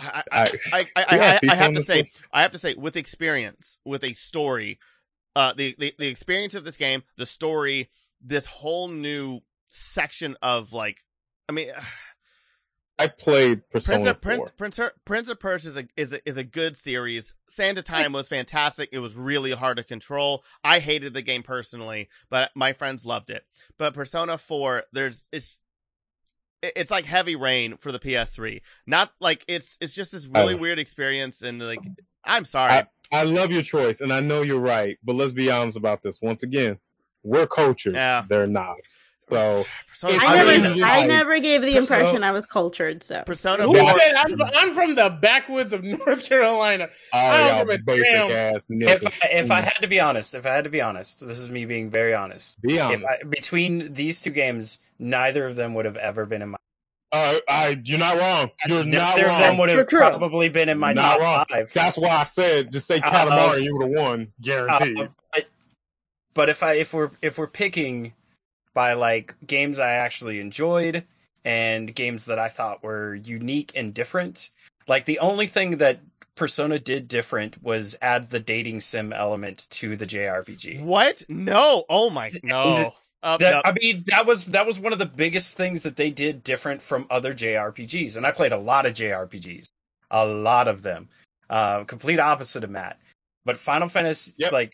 I 0.00 0.22
I, 0.32 0.40
I, 0.42 0.46
I, 0.74 0.86
I, 0.96 1.04
I, 1.44 1.50
I 1.50 1.54
have 1.54 1.74
to 1.74 1.82
say, 1.84 1.98
list. 2.00 2.16
I 2.32 2.42
have 2.42 2.52
to 2.52 2.58
say, 2.58 2.74
with 2.74 2.96
experience, 2.96 3.78
with 3.84 4.02
a 4.02 4.12
story, 4.12 4.78
uh, 5.38 5.52
the, 5.52 5.76
the, 5.78 5.94
the 6.00 6.08
experience 6.08 6.56
of 6.56 6.64
this 6.64 6.76
game, 6.76 7.04
the 7.16 7.24
story, 7.24 7.90
this 8.20 8.46
whole 8.46 8.88
new 8.88 9.38
section 9.68 10.36
of 10.42 10.72
like, 10.72 11.04
I 11.48 11.52
mean, 11.52 11.68
I 13.00 13.06
played 13.06 13.62
Persona 13.70 14.00
Prince 14.00 14.06
of 14.08 14.22
4. 14.22 14.48
Prince, 14.56 14.76
Prince, 14.76 14.90
Prince 15.04 15.28
of 15.28 15.38
Persia 15.38 15.68
is 15.68 15.76
a, 15.76 15.88
is 15.96 16.12
a 16.12 16.28
is 16.28 16.36
a 16.36 16.42
good 16.42 16.76
series. 16.76 17.32
Sand 17.48 17.78
of 17.78 17.84
Time 17.84 18.12
was 18.12 18.26
fantastic. 18.26 18.88
It 18.90 18.98
was 18.98 19.14
really 19.14 19.52
hard 19.52 19.76
to 19.76 19.84
control. 19.84 20.42
I 20.64 20.80
hated 20.80 21.14
the 21.14 21.22
game 21.22 21.44
personally, 21.44 22.08
but 22.28 22.50
my 22.56 22.72
friends 22.72 23.06
loved 23.06 23.30
it. 23.30 23.44
But 23.78 23.94
Persona 23.94 24.36
Four, 24.36 24.82
there's 24.92 25.28
it's 25.30 25.60
it's 26.60 26.90
like 26.90 27.04
heavy 27.04 27.36
rain 27.36 27.76
for 27.76 27.92
the 27.92 28.00
PS3. 28.00 28.62
Not 28.84 29.12
like 29.20 29.44
it's 29.46 29.78
it's 29.80 29.94
just 29.94 30.10
this 30.10 30.26
really 30.26 30.54
I- 30.54 30.58
weird 30.58 30.80
experience 30.80 31.40
and 31.40 31.62
like 31.62 31.78
I'm 32.24 32.44
sorry. 32.44 32.72
I, 32.72 32.86
I 33.12 33.24
love 33.24 33.50
your 33.50 33.62
choice, 33.62 34.00
and 34.00 34.12
I 34.12 34.20
know 34.20 34.42
you're 34.42 34.60
right, 34.60 34.98
but 35.02 35.16
let's 35.16 35.32
be 35.32 35.50
honest 35.50 35.76
about 35.76 36.02
this. 36.02 36.20
Once 36.20 36.42
again, 36.42 36.78
we're 37.22 37.46
cultured. 37.46 37.94
Yeah. 37.94 38.24
They're 38.28 38.46
not. 38.46 38.76
So, 39.30 39.66
Persona, 39.90 40.14
I 40.22 40.26
I 40.26 40.36
never, 40.36 40.74
mean, 40.74 40.82
I 40.84 40.98
like- 41.00 41.08
never 41.08 41.38
gave 41.38 41.60
the 41.62 41.74
So- 41.74 41.80
impression 41.80 42.24
I 42.24 42.32
was 42.32 42.46
cultured. 42.46 43.02
So 43.02 43.22
Persona 43.26 43.64
Who 43.64 43.76
said 43.76 44.14
I'm, 44.14 44.30
mm-hmm. 44.30 44.56
I'm 44.56 44.74
from 44.74 44.94
the 44.94 45.10
backwoods 45.10 45.72
of 45.74 45.84
North 45.84 46.24
Carolina? 46.24 46.88
Oh, 47.12 47.18
all 47.18 47.36
don't 47.36 47.66
give 47.66 47.80
a 47.80 47.82
basic 47.84 48.04
damn. 48.04 48.30
ass 48.30 48.66
If. 48.70 49.06
I, 49.06 49.28
if 49.28 49.50
I 49.50 49.60
mm. 49.60 49.64
had 49.64 49.82
to 49.82 49.86
be 49.86 50.00
honest, 50.00 50.34
if 50.34 50.46
I 50.46 50.54
had 50.54 50.64
to 50.64 50.70
be 50.70 50.80
honest, 50.80 51.26
this 51.26 51.38
is 51.38 51.50
me 51.50 51.66
being 51.66 51.90
very 51.90 52.14
honest. 52.14 52.60
be 52.62 52.80
honest, 52.80 53.04
If 53.04 53.08
I, 53.08 53.28
between 53.28 53.92
these 53.92 54.22
two 54.22 54.30
games, 54.30 54.78
neither 54.98 55.44
of 55.44 55.56
them 55.56 55.74
would 55.74 55.84
have 55.84 55.96
ever 55.98 56.24
been 56.24 56.40
in 56.42 56.50
my. 56.50 56.58
Uh, 57.12 57.38
I, 57.48 57.80
you're 57.84 57.98
not 57.98 58.18
wrong. 58.18 58.50
You're 58.66 58.84
not 58.84 59.16
neither 59.16 59.30
of 59.30 59.38
them 59.38 59.58
would 59.58 59.68
have 59.70 59.88
True, 59.88 60.00
true. 60.00 60.08
probably 60.08 60.48
been 60.48 60.68
in 60.68 60.78
my 60.78 60.92
Not 60.92 61.02
top 61.18 61.20
wrong. 61.20 61.44
five. 61.48 61.72
That's 61.72 61.96
why 61.96 62.08
I 62.10 62.24
said 62.24 62.72
just 62.72 62.86
say 62.86 63.00
Uh, 63.00 63.10
Katamari, 63.10 63.62
you 63.62 63.76
would 63.76 63.88
have 63.88 63.96
won, 64.04 64.32
guaranteed. 64.40 64.98
Uh, 64.98 65.06
but, 65.32 65.46
but 66.34 66.48
if 66.48 66.62
I 66.62 66.74
if 66.74 66.92
we're 66.92 67.10
if 67.22 67.38
we're 67.38 67.46
picking 67.46 68.12
by 68.74 68.92
like 68.92 69.34
games 69.46 69.78
I 69.78 69.92
actually 69.92 70.38
enjoyed 70.40 71.04
and 71.44 71.92
games 71.94 72.26
that 72.26 72.38
I 72.38 72.48
thought 72.48 72.82
were 72.82 73.14
unique 73.14 73.72
and 73.74 73.94
different, 73.94 74.50
like 74.86 75.04
the 75.06 75.18
only 75.20 75.46
thing 75.46 75.78
that 75.78 76.00
Persona 76.34 76.78
did 76.78 77.08
different 77.08 77.60
was 77.62 77.96
add 78.00 78.30
the 78.30 78.38
dating 78.38 78.80
sim 78.80 79.12
element 79.12 79.66
to 79.70 79.96
the 79.96 80.06
JRPG. 80.06 80.82
What? 80.82 81.24
No. 81.28 81.84
Oh 81.88 82.10
my 82.10 82.30
no. 82.42 82.92
Uh, 83.22 83.36
That, 83.38 83.50
no. 83.50 83.62
I 83.64 83.72
mean, 83.80 84.04
that 84.06 84.26
was 84.26 84.44
that 84.46 84.66
was 84.66 84.78
one 84.78 84.92
of 84.92 84.98
the 84.98 85.06
biggest 85.06 85.56
things 85.56 85.82
that 85.82 85.96
they 85.96 86.10
did 86.10 86.44
different 86.44 86.82
from 86.82 87.06
other 87.10 87.32
JRPGs, 87.32 88.16
and 88.16 88.24
I 88.26 88.30
played 88.30 88.52
a 88.52 88.58
lot 88.58 88.86
of 88.86 88.92
JRPGs, 88.94 89.66
a 90.10 90.24
lot 90.24 90.68
of 90.68 90.82
them. 90.82 91.08
Uh, 91.50 91.84
complete 91.84 92.20
opposite 92.20 92.62
of 92.62 92.70
Matt, 92.70 92.98
but 93.44 93.56
Final 93.56 93.88
Fantasy, 93.88 94.32
Yep. 94.38 94.52
like, 94.52 94.72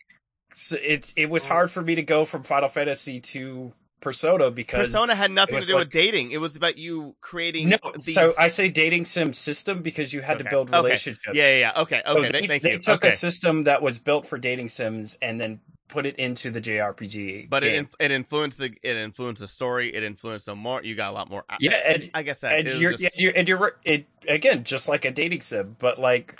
s- 0.51 0.73
it 0.73 1.11
it 1.15 1.29
was 1.29 1.47
hard 1.47 1.71
for 1.71 1.81
me 1.81 1.95
to 1.95 2.03
go 2.03 2.25
from 2.25 2.43
Final 2.43 2.67
Fantasy 2.69 3.19
to 3.21 3.73
Persona 4.01 4.51
because 4.51 4.89
Persona 4.89 5.15
had 5.15 5.31
nothing 5.31 5.59
to 5.59 5.65
do 5.65 5.73
like- 5.75 5.85
with 5.85 5.91
dating. 5.93 6.31
It 6.31 6.37
was 6.37 6.55
about 6.55 6.77
you 6.77 7.15
creating. 7.21 7.69
no. 7.69 7.77
these... 7.95 8.13
So 8.13 8.33
I 8.37 8.49
say 8.49 8.69
dating 8.69 9.05
sim 9.05 9.33
system 9.33 9.81
because 9.81 10.13
you 10.13 10.21
had 10.21 10.37
to 10.37 10.43
Okay. 10.43 10.49
build 10.51 10.69
Okay. 10.69 10.77
relationships. 10.77 11.33
Yeah, 11.33 11.49
yeah, 11.53 11.57
yeah. 11.73 11.81
Okay, 11.81 12.01
So 12.05 12.17
okay. 12.19 12.31
they, 12.31 12.47
thank 12.47 12.61
they 12.61 12.71
you. 12.73 12.77
took 12.79 12.97
okay. 13.03 13.07
a 13.07 13.11
system 13.11 13.63
that 13.63 13.81
was 13.81 13.97
built 13.97 14.27
for 14.27 14.37
dating 14.37 14.69
sims 14.69 15.17
and 15.21 15.39
then 15.41 15.61
put 15.87 16.05
it 16.05 16.15
into 16.17 16.49
the 16.51 16.59
JRPG. 16.61 17.49
but 17.49 17.63
it 17.63 17.69
game. 17.69 17.79
inf- 17.81 17.95
it 17.99 18.11
influenced 18.11 18.57
the 18.57 18.73
it 18.83 18.97
influenced 18.97 19.39
the 19.41 19.47
story. 19.47 19.93
It 19.95 20.03
influenced 20.03 20.45
them 20.47 20.57
more. 20.59 20.83
You 20.83 20.95
got 20.95 21.11
a 21.11 21.13
lot 21.13 21.29
more. 21.29 21.45
I- 21.49 21.57
Yeah, 21.59 21.75
and- 21.85 22.09
I 22.13 22.23
guess 22.23 22.39
that. 22.41 22.53
and 22.59 22.79
you're, 22.81 22.91
just- 22.91 23.03
yeah, 23.03 23.09
you're 23.15 23.33
and 23.35 23.47
you're 23.47 23.77
it 23.83 24.07
again 24.27 24.63
just 24.63 24.89
like 24.89 25.05
a 25.05 25.11
dating 25.11 25.41
sim, 25.41 25.75
but 25.79 25.97
like 25.99 26.37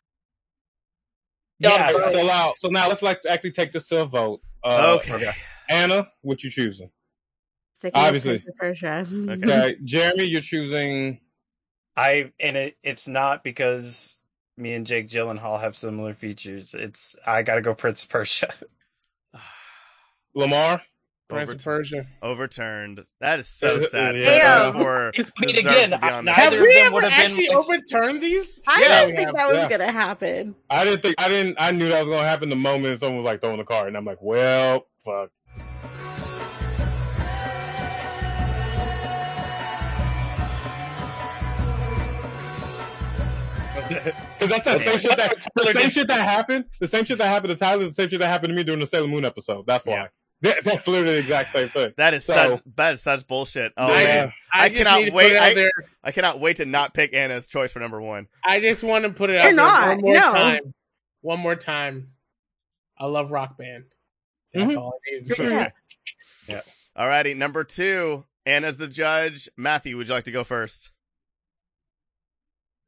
Yeah, 1.60 1.92
yeah, 1.92 1.98
Okay, 1.98 2.12
so 2.12 2.26
now, 2.26 2.54
so 2.58 2.68
now 2.70 2.88
let's 2.90 3.02
like 3.02 3.22
actually 3.30 3.52
take 3.52 3.72
this 3.72 3.88
to 3.90 4.02
a 4.02 4.06
vote. 4.06 4.42
Uh, 4.64 4.98
okay. 5.00 5.32
Anna, 5.70 6.08
what 6.22 6.44
you 6.44 6.50
choosing? 6.50 6.90
Sticking 7.74 8.00
with 8.02 8.08
Obviously. 8.08 8.40
Prince 8.40 8.50
of 8.50 8.58
Persia. 8.58 9.08
Okay, 9.32 9.78
Jeremy, 9.84 10.24
you're 10.26 10.42
choosing. 10.42 11.20
I 11.96 12.32
and 12.40 12.58
it 12.58 12.78
it's 12.84 13.08
not 13.08 13.44
because 13.44 14.22
me 14.58 14.74
and 14.74 14.86
Jake 14.86 15.08
Gyllenhaal 15.08 15.60
have 15.62 15.76
similar 15.76 16.14
features. 16.14 16.74
It's 16.74 17.16
I 17.26 17.42
gotta 17.44 17.62
go 17.62 17.74
Prince 17.76 18.04
of 18.04 18.10
Persia. 18.10 18.54
Lamar. 20.36 20.82
Prince 21.28 21.50
of 21.50 21.56
Overturned. 21.56 21.64
Persia. 21.64 22.08
Overturned. 22.22 23.04
That 23.20 23.40
is 23.40 23.48
so 23.48 23.82
sad. 23.92 24.20
yeah. 24.20 24.68
Ew. 24.68 24.74
For 24.74 25.12
I 25.18 25.46
mean, 25.46 25.58
again, 25.58 25.90
to 25.90 25.98
be 25.98 26.04
I- 26.04 26.12
on 26.20 26.26
neither 26.26 26.36
that. 26.36 26.54
Have 26.54 26.62
we 26.62 26.74
ever 26.76 26.94
would 26.94 27.04
have 27.04 27.14
been 27.14 27.22
actually 27.32 27.50
overturned 27.50 28.22
these? 28.22 28.62
I 28.68 28.82
Yeah, 28.84 29.00
didn't 29.06 29.16
think 29.16 29.28
have. 29.30 29.36
that 29.38 29.48
was 29.48 29.58
Yeah. 29.58 29.70
gonna 29.70 29.92
happen. 29.92 30.56
I 30.70 30.86
didn't 30.86 31.02
think 31.02 31.16
I 31.20 31.28
didn't. 31.28 31.56
I 31.60 31.72
knew 31.72 31.90
that 31.90 32.02
was 32.02 32.10
gonna 32.10 32.28
happen 32.28 32.50
the 32.50 32.56
moment 32.56 33.00
someone 33.00 33.18
was 33.18 33.26
like 33.26 33.42
throwing 33.42 33.58
the 33.58 33.64
card, 33.64 33.88
and 33.88 33.98
I'm 33.98 34.06
like, 34.06 34.20
well, 34.22 34.86
fuck. 35.04 35.32
Because 43.88 44.50
that's 44.50 44.64
that 44.66 44.80
same 44.80 45.00
shit 45.00 45.18
that 45.18 45.48
the 45.56 45.74
same 45.74 45.90
shit 45.90 46.08
that 46.08 46.28
happened. 46.28 46.66
The 46.80 46.88
same 46.88 47.06
shit 47.06 47.18
that 47.18 47.28
happened 47.28 47.50
to 47.52 47.56
Tyler. 47.56 47.84
is 47.84 47.90
The 47.90 47.94
same 47.94 48.10
shit 48.10 48.20
that 48.20 48.28
happened 48.28 48.52
to 48.52 48.56
me 48.56 48.64
during 48.64 48.80
the 48.80 48.88
Sailor 48.88 49.08
Moon 49.08 49.26
episode. 49.26 49.66
That's 49.68 49.86
why. 49.86 49.94
Yeah. 49.94 50.08
That- 50.42 50.64
that's 50.64 50.88
literally 50.88 51.14
the 51.16 51.20
exact 51.20 51.52
same 51.52 51.70
thing. 51.70 51.94
That 51.98 52.14
is 52.14 52.26
So- 52.26 52.34
such 52.34 52.62
that 52.76 52.94
is 52.96 53.02
such 53.02 53.26
bullshit. 53.28 53.74
Oh 53.78 53.88
Yeah. 53.88 54.04
man, 54.04 54.34
I, 54.54 54.66
I 54.66 54.70
cannot 54.70 55.00
wait- 55.00 55.12
Put 55.12 55.26
it 55.32 55.38
out 55.38 55.44
I- 55.44 55.54
there. 55.54 55.72
I 56.04 56.12
cannot 56.12 56.40
wait 56.40 56.58
to 56.58 56.66
not 56.66 56.94
pick 56.94 57.14
Anna's 57.14 57.48
choice 57.48 57.72
for 57.72 57.80
number 57.80 58.00
one. 58.02 58.28
I 58.44 58.60
just 58.60 58.84
want 58.84 59.06
to 59.06 59.10
put 59.12 59.30
it 59.30 59.34
You're 59.34 59.42
out 59.42 59.46
there 59.46 59.54
not, 59.54 59.88
one 59.90 60.02
more 60.02 60.14
no. 60.14 60.32
time. 60.32 60.74
One 61.22 61.40
more 61.40 61.56
time. 61.56 62.12
I 62.98 63.06
love 63.08 63.32
Rock 63.32 63.58
Band. 63.58 63.86
That's 64.54 64.74
Mhm. 64.74 64.78
all 64.78 65.00
I 65.08 65.16
need 65.16 65.28
to 65.28 65.36
say. 65.36 65.68
Yeah. 66.48 66.62
Alrighty, 66.98 67.36
number 67.36 67.64
two. 67.64 68.26
Anna's 68.46 68.78
the 68.78 68.88
judge. 68.88 69.50
Matthew, 69.58 69.98
would 69.98 70.08
you 70.08 70.14
like 70.14 70.26
to 70.26 70.32
go 70.32 70.44
first? 70.44 70.92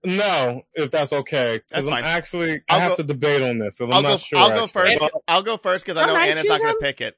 No, 0.05 0.61
if 0.75 0.91
that's 0.91 1.11
okay, 1.11 1.57
That's 1.57 1.63
because 1.69 1.87
I'm 1.87 1.93
fine. 1.93 2.03
actually 2.05 2.51
I 2.69 2.75
I'll 2.75 2.79
have 2.79 2.89
go- 2.91 2.95
to 2.97 3.03
debate 3.03 3.41
on 3.41 3.57
this. 3.57 3.79
'cause 3.79 3.89
I'm 3.89 3.93
I'll 3.95 4.01
not 4.03 4.09
go. 4.09 4.17
sure. 4.17 4.39
I'll 4.39 4.49
go 4.49 4.63
actually. 4.65 4.97
first. 4.99 5.13
I'll 5.27 5.43
go 5.43 5.57
first 5.57 5.85
because 5.85 5.97
I 5.97 6.05
know 6.05 6.15
Anna's 6.15 6.45
not 6.45 6.61
going 6.61 6.73
to 6.73 6.79
pick 6.79 7.01
it. 7.01 7.17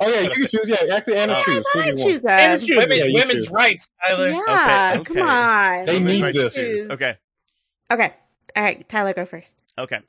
Oh 0.00 0.08
yeah, 0.08 0.20
you 0.22 0.30
can 0.30 0.46
choose. 0.46 0.66
Yeah, 0.68 0.94
actually, 0.96 1.16
Anna 1.18 1.34
Oh. 1.36 1.42
choose. 1.44 1.66
Who 1.72 1.80
do 1.80 1.84
I 1.84 1.88
you 1.90 1.96
want? 1.96 2.10
choose 2.10 2.20
that. 2.22 2.40
And 2.40 2.60
choose. 2.66 2.76
Women, 2.76 2.98
Yeah, 2.98 3.04
women's 3.12 3.44
choose. 3.46 3.50
rights, 3.54 3.90
Tyler. 4.04 4.28
Yeah, 4.30 4.92
Okay, 4.96 5.04
come 5.04 5.16
okay. 5.18 5.20
on. 5.20 5.86
They 5.86 5.94
Women's 5.94 6.12
need 6.14 6.22
rights 6.22 6.36
this. 6.38 6.54
choose. 6.54 6.90
Okay. 6.90 7.16
Okay. 7.92 8.14
All 8.56 8.62
right, 8.62 8.88
Tyler, 8.88 9.12
go 9.14 9.24
first. 9.24 9.56
Okay. 9.78 10.00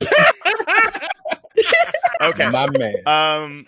Okay. 2.22 2.50
My 2.50 2.68
man. 2.70 2.94
Um, 3.06 3.66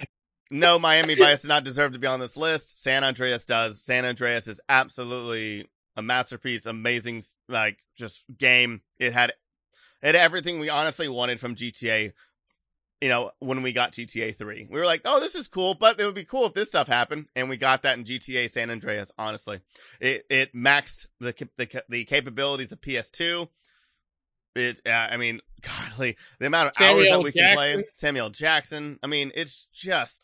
no, 0.51 0.79
Miami 0.79 1.15
Vice 1.15 1.41
does 1.41 1.49
not 1.49 1.65
deserve 1.65 1.93
to 1.93 1.99
be 1.99 2.07
on 2.07 2.21
this 2.21 2.37
list. 2.37 2.83
San 2.83 3.03
Andreas 3.03 3.47
does. 3.47 3.83
San 3.83 4.05
Andreas 4.05 4.47
is 4.47 4.61
absolutely 4.69 5.67
a 5.97 6.03
masterpiece, 6.03 6.67
amazing, 6.67 7.23
like 7.49 7.79
just 7.97 8.23
game. 8.37 8.83
It 8.99 9.15
had, 9.15 9.31
it 10.03 10.07
had 10.09 10.17
everything 10.17 10.61
we 10.61 10.69
honestly 10.69 11.09
wanted 11.09 11.41
from 11.41 11.55
GTA. 11.57 12.13
You 13.03 13.09
know, 13.09 13.33
when 13.41 13.63
we 13.63 13.73
got 13.73 13.91
GTA 13.91 14.39
3, 14.39 14.69
we 14.71 14.79
were 14.79 14.87
like, 14.87 15.01
oh, 15.05 15.19
this 15.19 15.35
is 15.35 15.49
cool, 15.49 15.75
but 15.75 15.99
it 15.99 16.05
would 16.05 16.15
be 16.15 16.25
cool 16.25 16.47
if 16.47 16.55
this 16.55 16.69
stuff 16.69 16.87
happened. 16.87 17.27
And 17.35 17.49
we 17.49 17.57
got 17.57 17.83
that 17.83 17.99
in 17.99 18.05
GTA 18.05 18.49
San 18.49 18.71
Andreas, 18.71 19.11
honestly. 19.19 19.59
It, 20.01 20.25
it 20.31 20.55
maxed 20.55 21.07
the, 21.19 21.35
the, 21.57 21.83
the 21.89 22.05
capabilities 22.05 22.71
of 22.71 22.81
PS2. 22.81 23.49
It, 24.55 24.81
uh, 24.87 24.91
I 24.91 25.17
mean, 25.17 25.41
godly, 25.63 26.17
the 26.39 26.47
amount 26.47 26.69
of 26.69 26.81
hours 26.81 26.97
that 26.97 27.09
Samuel 27.09 27.23
we 27.25 27.33
can 27.33 27.57
play. 27.57 27.85
Samuel 27.93 28.31
Jackson. 28.31 29.01
I 29.03 29.09
mean, 29.09 29.33
it's 29.35 29.67
just 29.75 30.23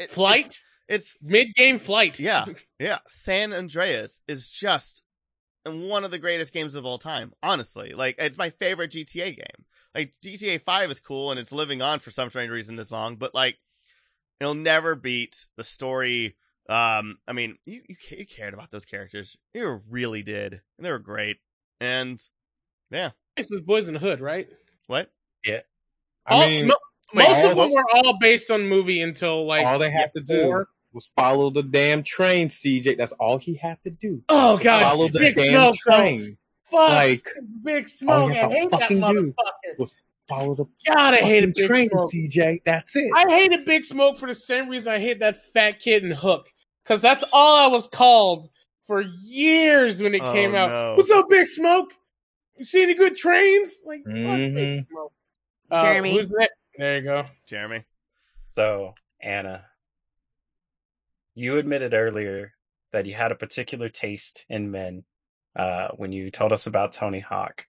it- 0.00 0.10
Flight? 0.10 0.58
It's, 0.88 1.16
Mid 1.22 1.54
game 1.54 1.78
flight. 1.78 2.18
yeah, 2.18 2.46
yeah. 2.80 2.98
San 3.06 3.52
Andreas 3.52 4.20
is 4.26 4.48
just 4.48 5.04
one 5.64 6.04
of 6.04 6.10
the 6.10 6.18
greatest 6.18 6.52
games 6.52 6.74
of 6.74 6.84
all 6.84 6.98
time. 6.98 7.32
Honestly, 7.44 7.92
like 7.92 8.16
it's 8.18 8.38
my 8.38 8.50
favorite 8.50 8.92
GTA 8.92 9.36
game. 9.36 9.64
Like 9.96 10.12
GTA 10.24 10.62
Five 10.62 10.90
is 10.90 11.00
cool 11.00 11.30
and 11.30 11.40
it's 11.40 11.52
living 11.52 11.82
on 11.82 11.98
for 12.00 12.10
some 12.10 12.28
strange 12.30 12.50
reason 12.50 12.76
this 12.76 12.90
long, 12.92 13.16
but 13.16 13.34
like 13.34 13.56
it'll 14.40 14.54
never 14.54 14.94
beat 14.94 15.48
the 15.56 15.64
story. 15.64 16.36
Um, 16.68 17.18
I 17.26 17.32
mean, 17.32 17.56
you 17.64 17.80
you, 17.88 17.96
you 18.10 18.26
cared 18.26 18.54
about 18.54 18.70
those 18.70 18.84
characters. 18.84 19.36
You 19.54 19.80
really 19.88 20.22
did, 20.22 20.52
and 20.52 20.84
they 20.84 20.90
were 20.90 20.98
great. 20.98 21.38
And 21.80 22.20
yeah, 22.90 23.10
This 23.36 23.48
was 23.50 23.60
Boyz 23.62 23.86
n 23.88 23.94
the 23.94 24.00
Hood, 24.00 24.20
right? 24.20 24.48
what? 24.86 25.10
I 25.46 25.62
All- 26.28 26.40
mean, 26.40 26.66
mo- 26.68 26.76
Wait, 27.14 27.28
most 27.28 27.44
of 27.44 27.56
them 27.56 27.70
were 27.72 27.84
all 27.94 28.18
based 28.18 28.50
on 28.50 28.66
movie 28.68 29.00
until 29.00 29.46
like 29.46 29.64
all 29.64 29.78
they 29.78 29.90
have 29.92 30.10
to 30.12 30.20
do 30.20 30.42
four. 30.42 30.68
was 30.92 31.08
follow 31.14 31.50
the 31.50 31.62
damn 31.62 32.02
train, 32.02 32.48
CJ. 32.48 32.96
That's 32.98 33.12
all 33.12 33.38
he 33.38 33.54
had 33.54 33.78
to 33.84 33.90
do. 33.90 34.22
Oh 34.28 34.56
god, 34.58 34.82
follow 34.82 35.08
the 35.08 35.20
Big 35.20 35.36
damn 35.36 35.52
Smoke, 35.52 35.76
though. 35.86 35.96
train. 35.98 36.38
Fuck, 36.66 36.90
Like, 36.90 37.20
Big 37.62 37.88
Smoke. 37.88 38.30
I 38.32 38.48
hate 38.48 38.70
that 38.70 38.80
fucking 38.80 39.00
do 39.00 39.34
motherfucker. 39.76 39.92
Follow 40.28 40.54
the 40.56 40.64
God, 40.86 41.14
I 41.14 41.18
hated 41.18 41.50
fucking 41.50 41.62
Big 41.62 41.68
train, 41.68 41.90
Smoke. 41.90 42.12
CJ. 42.12 42.62
That's 42.64 42.96
it. 42.96 43.12
I 43.16 43.28
hated 43.30 43.64
Big 43.64 43.84
Smoke 43.84 44.18
for 44.18 44.26
the 44.26 44.34
same 44.34 44.68
reason 44.68 44.92
I 44.92 44.98
hate 44.98 45.20
that 45.20 45.36
fat 45.52 45.78
kid 45.78 46.04
in 46.04 46.10
Hook. 46.10 46.48
Because 46.82 47.00
that's 47.00 47.22
all 47.32 47.56
I 47.64 47.68
was 47.72 47.86
called 47.86 48.48
for 48.86 49.00
years 49.00 50.02
when 50.02 50.14
it 50.14 50.20
Oh, 50.22 50.32
came 50.32 50.54
out. 50.56 50.70
no. 50.70 50.94
What's 50.96 51.10
up, 51.10 51.26
Big 51.30 51.46
Smoke? 51.46 51.92
You 52.56 52.64
see 52.64 52.82
any 52.82 52.94
good 52.94 53.16
trains? 53.16 53.74
Like, 53.84 54.02
fuck 54.04 54.12
Mhm. 54.14 54.54
Big 54.54 54.86
Smoke. 54.88 55.12
Uh, 55.70 55.82
Jeremy. 55.82 56.16
Who's 56.16 56.28
that? 56.30 56.50
There 56.76 56.96
you 56.98 57.02
go. 57.04 57.26
Jeremy. 57.46 57.84
So, 58.46 58.94
Anna, 59.20 59.64
you 61.34 61.58
admitted 61.58 61.94
earlier 61.94 62.54
that 62.92 63.06
you 63.06 63.14
had 63.14 63.30
a 63.32 63.36
particular 63.36 63.88
taste 63.88 64.44
in 64.48 64.70
men 64.70 65.04
uh, 65.56 65.88
when 65.96 66.12
you 66.12 66.30
told 66.30 66.52
us 66.52 66.66
about 66.66 66.92
Tony 66.92 67.20
Hawk. 67.20 67.66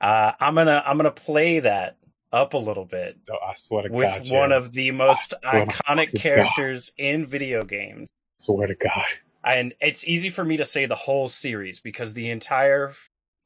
Uh, 0.00 0.32
I'm 0.40 0.54
gonna 0.54 0.82
I'm 0.86 0.96
gonna 0.96 1.10
play 1.10 1.60
that 1.60 1.96
up 2.32 2.54
a 2.54 2.58
little 2.58 2.84
bit 2.84 3.18
Oh, 3.30 3.36
I 3.46 3.54
swear 3.54 3.82
to 3.84 3.92
with 3.92 4.08
God, 4.08 4.18
one 4.18 4.24
Jeremy. 4.50 4.54
of 4.54 4.72
the 4.72 4.90
most 4.90 5.34
iconic 5.44 5.72
fucking 5.72 5.96
God. 6.14 6.14
characters 6.20 6.92
in 6.98 7.26
video 7.26 7.62
games. 7.62 8.08
swear 8.38 8.66
to 8.66 8.74
God. 8.74 9.04
And 9.44 9.74
it's 9.80 10.06
easy 10.06 10.30
for 10.30 10.44
me 10.44 10.56
to 10.56 10.64
say 10.64 10.86
the 10.86 10.94
whole 10.94 11.28
series 11.28 11.80
because 11.80 12.14
the 12.14 12.30
entire 12.30 12.92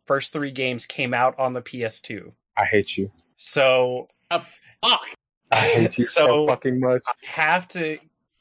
first 0.07 0.33
three 0.33 0.51
games 0.51 0.87
came 0.87 1.13
out 1.15 1.39
on 1.39 1.53
the 1.53 1.63
PS2. 1.63 2.33
I 2.57 2.65
hate 2.65 2.97
you. 2.97 3.11
So 3.39 4.09
Fuck. 4.31 5.07
I 5.51 5.57
hate 5.57 5.99
you 5.99 6.05
so, 6.05 6.27
So- 6.27 6.47
fucking 6.49 6.79
much. 6.81 7.03
I 7.07 7.27
have 7.29 7.67
to 7.69 7.99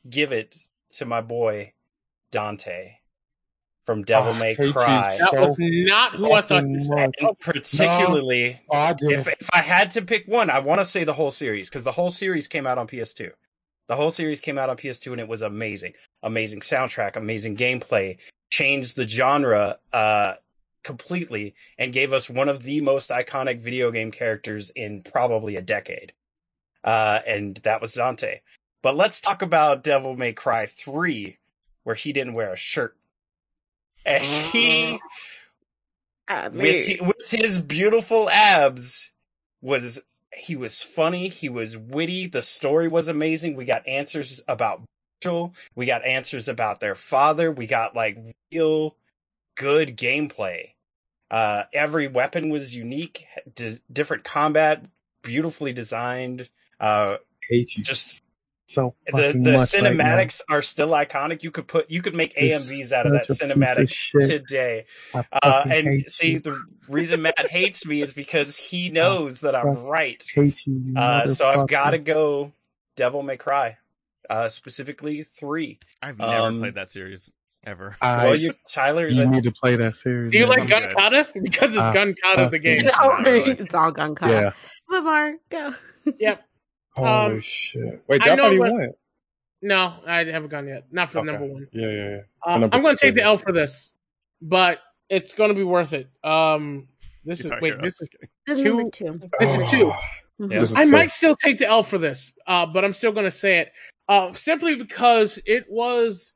give 0.10 0.32
it 0.32 0.56
to 0.98 1.06
my 1.06 1.22
boy 1.22 1.74
Dante 2.32 2.94
from 3.86 4.04
Devil 4.04 4.34
I 4.34 4.40
May 4.40 4.56
Cry. 4.56 5.18
That 5.20 5.30
So 5.32 5.48
was 5.48 5.56
not 5.60 6.16
who 6.16 6.32
I 6.32 6.42
thought 6.42 6.68
you 6.68 6.82
said. 6.82 7.12
Particularly, 7.40 8.60
Oh, 8.70 8.78
I 8.78 8.96
if 9.00 9.28
if 9.28 9.50
I 9.54 9.62
had 9.62 9.92
to 9.92 10.02
pick 10.02 10.28
one, 10.28 10.50
I 10.50 10.60
want 10.60 10.80
to 10.82 10.86
say 10.86 11.04
the 11.04 11.14
whole 11.14 11.32
series 11.32 11.70
because 11.70 11.84
the 11.84 11.92
whole 11.92 12.10
series 12.10 12.48
came 12.48 12.68
out 12.68 12.78
on 12.78 12.88
PS2. 12.88 13.32
The 13.88 13.96
whole 13.96 14.10
series 14.10 14.42
came 14.42 14.58
out 14.58 14.70
on 14.70 14.78
PS2 14.78 15.12
and 15.12 15.22
it 15.22 15.28
was 15.28 15.44
amazing. 15.44 15.94
Amazing 16.24 16.62
soundtrack, 16.62 17.16
amazing 17.16 17.56
gameplay, 17.56 18.18
changed 18.50 18.96
the 18.96 19.08
genre 19.08 19.78
uh, 19.94 20.34
completely 20.84 21.54
and 21.78 21.94
gave 21.94 22.12
us 22.12 22.30
one 22.30 22.50
of 22.50 22.64
the 22.64 22.82
most 22.82 23.12
iconic 23.12 23.60
video 23.60 23.92
game 23.92 24.12
characters 24.12 24.72
in 24.72 25.04
probably 25.04 25.56
a 25.56 25.62
decade. 25.62 26.14
Uh, 26.84 27.20
and 27.28 27.58
that 27.58 27.82
was 27.82 27.94
Dante. 27.94 28.40
But 28.82 28.96
let's 28.96 29.20
talk 29.22 29.42
about 29.42 29.84
Devil 29.84 30.16
May 30.16 30.34
Cry 30.34 30.68
3, 30.68 31.38
where 31.84 31.96
he 31.96 32.14
didn't 32.14 32.36
wear 32.36 32.54
a 32.54 32.58
shirt. 32.58 32.96
And 34.06 34.24
he 34.52 35.00
Uh, 36.28 36.50
with 36.52 37.02
with 37.02 37.30
his 37.30 37.62
beautiful 37.62 38.30
abs 38.30 39.12
was 39.62 40.02
he 40.34 40.56
was 40.56 40.82
funny 40.82 41.28
he 41.28 41.50
was 41.50 41.78
witty 41.78 42.28
the 42.28 42.42
story 42.42 42.88
was 42.88 43.08
amazing 43.08 43.56
we 43.56 43.64
got 43.64 43.88
answers 43.88 44.42
about 44.48 44.82
Rachel. 45.24 45.54
we 45.76 45.86
got 45.86 46.04
answers 46.04 46.48
about 46.48 46.80
their 46.80 46.96
father 46.96 47.52
we 47.52 47.68
got 47.68 47.96
like 47.96 48.18
real 48.52 48.98
good 49.56 49.96
gameplay 49.96 50.72
uh 51.32 51.64
every 51.74 52.08
weapon 52.08 52.50
was 52.50 52.76
unique 52.76 53.26
d- 53.56 53.78
different 53.94 54.24
combat 54.24 54.84
beautifully 55.24 55.74
designed 55.74 56.50
uh 56.80 57.18
hate 57.50 57.76
you 57.78 57.84
just 57.84 58.22
so 58.68 58.96
the 59.14 59.32
the 59.34 59.52
much 59.52 59.74
right 59.76 59.84
now. 59.84 59.90
cinematics 59.92 60.42
are 60.50 60.62
still 60.62 60.90
iconic 60.90 61.44
you 61.44 61.52
could 61.52 61.68
put 61.68 61.90
you 61.90 62.02
could 62.02 62.16
make 62.16 62.34
You're 62.36 62.58
amvs 62.60 62.92
out 62.92 63.06
of 63.06 63.14
that 63.14 63.28
such 63.28 63.50
of 63.52 63.58
cinematic 63.58 64.28
today 64.28 64.86
uh, 65.14 65.64
and 65.70 66.06
see, 66.08 66.32
you. 66.34 66.40
the 66.40 66.60
reason 66.90 67.22
Matt 67.22 67.48
hates 67.50 67.86
me 67.86 68.02
is 68.02 68.12
because 68.14 68.58
he 68.58 68.90
knows 69.00 69.42
that 69.42 69.56
I'm 69.56 69.84
right. 69.84 70.24
hate 70.34 70.66
you. 70.66 70.74
you 70.86 70.98
Uh, 70.98 71.28
so 71.28 71.48
I've 71.48 71.68
got 71.68 71.92
to 71.92 71.98
go 72.00 72.52
Devil 72.96 73.22
May 73.24 73.38
Cry, 73.38 73.78
uh, 74.30 74.50
specifically 74.50 75.24
three. 75.24 75.80
I've 76.02 76.18
never 76.18 76.32
Um, 76.34 76.60
played 76.60 76.76
that 76.76 76.90
series 76.90 77.30
ever. 77.66 77.96
I, 78.02 78.26
well, 78.26 78.36
you 78.36 78.54
Tyler, 78.72 79.08
you 79.08 79.26
need 79.28 79.44
to 79.44 79.52
play 79.52 79.76
that 79.76 79.96
series. 79.96 80.32
Do 80.32 80.38
you 80.40 80.48
man. 80.48 80.50
like 80.60 80.62
I'm 80.62 80.68
Gun. 80.68 80.92
Kata? 80.92 81.28
Because 81.42 81.72
it's 81.72 81.80
Uh, 81.80 81.94
Gun 81.94 82.16
Kata 82.22 82.42
uh, 82.44 82.50
the 82.50 82.60
game. 82.60 82.86
no, 82.86 82.92
it's 83.26 83.74
all 83.74 83.92
gun 83.92 84.16
cut. 84.16 84.30
Yeah. 84.32 84.52
Lamar, 84.90 85.34
go. 85.50 85.74
Yep. 86.20 86.44
Holy 86.96 87.10
Um, 87.36 87.40
shit! 87.42 88.02
Wait, 88.08 88.22
I 88.22 88.30
that's 88.30 88.38
know 88.38 88.44
what 88.46 88.54
he 88.54 88.60
went. 88.60 88.96
No, 89.62 89.96
I 90.06 90.24
haven't 90.26 90.50
gone 90.50 90.68
yet. 90.68 90.86
Not 90.92 91.10
for 91.10 91.20
Okay. 91.20 91.32
number 91.32 91.46
one. 91.46 91.68
Yeah, 91.72 91.88
yeah, 91.90 92.10
yeah. 92.10 92.20
Uh, 92.46 92.58
number 92.60 92.76
I'm 92.76 92.82
going 92.84 92.96
to 92.96 93.02
take 93.06 93.16
the. 93.16 93.24
L 93.24 93.38
for 93.38 93.52
this, 93.52 93.96
but 94.42 94.80
it's 95.10 95.34
going 95.34 95.50
to 95.50 95.56
be 95.56 95.64
worth 95.64 95.94
it. 95.94 96.08
Um, 96.24 96.88
this 97.24 97.40
is 97.42 97.52
wait, 97.62 97.82
this 97.82 98.00
is 98.02 98.10
This 98.46 98.60
is 98.60 98.64
Two- 98.64 98.90
two. 98.94 99.30
this 99.40 99.58
is 99.62 99.70
two. 99.72 99.94
Mhm. 100.40 100.52
Yeah. 100.52 100.60
This 100.60 100.72
is 100.72 100.78
I 100.78 100.86
two. 100.86 100.92
might 100.92 101.12
still 101.12 101.36
take 101.36 101.58
the 101.58 101.68
L 101.68 101.82
for 101.84 101.98
this, 101.98 102.34
uh, 102.48 102.66
but 102.66 102.86
I'm 102.86 102.94
still 102.94 103.12
going 103.12 103.26
to 103.26 103.32
say 103.32 103.60
it 103.60 103.72
uh, 104.08 104.32
simply 104.34 104.76
because 104.76 105.40
it 105.46 105.66
was 105.70 106.34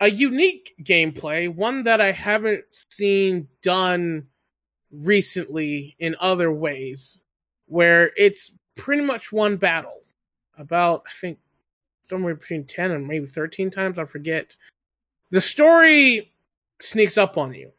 a 0.00 0.08
unique 0.08 0.72
gameplay, 0.82 1.52
one 1.52 1.82
that 1.84 2.00
I 2.00 2.12
haven't 2.12 2.64
seen 2.70 3.48
done 3.62 4.26
recently 4.92 5.96
in 5.98 6.16
other 6.20 6.52
ways, 6.52 7.24
where 7.66 8.12
it's 8.16 8.52
pretty 8.80 9.02
much 9.02 9.32
one 9.32 9.56
battle. 9.56 10.02
About, 10.58 11.04
I 11.06 11.12
think, 11.18 11.38
somewhere 12.02 12.34
between 12.34 12.64
10 12.64 12.90
and 12.90 13.06
maybe 13.06 13.26
13 13.26 13.70
times, 13.70 13.98
I 13.98 14.04
forget. 14.04 14.56
The 15.30 15.40
story 15.40 16.32
sneaks 16.80 17.16
up 17.16 17.38
on 17.38 17.54
you. 17.54 17.72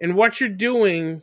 And 0.00 0.14
what 0.14 0.40
you're 0.40 0.48
doing 0.48 1.22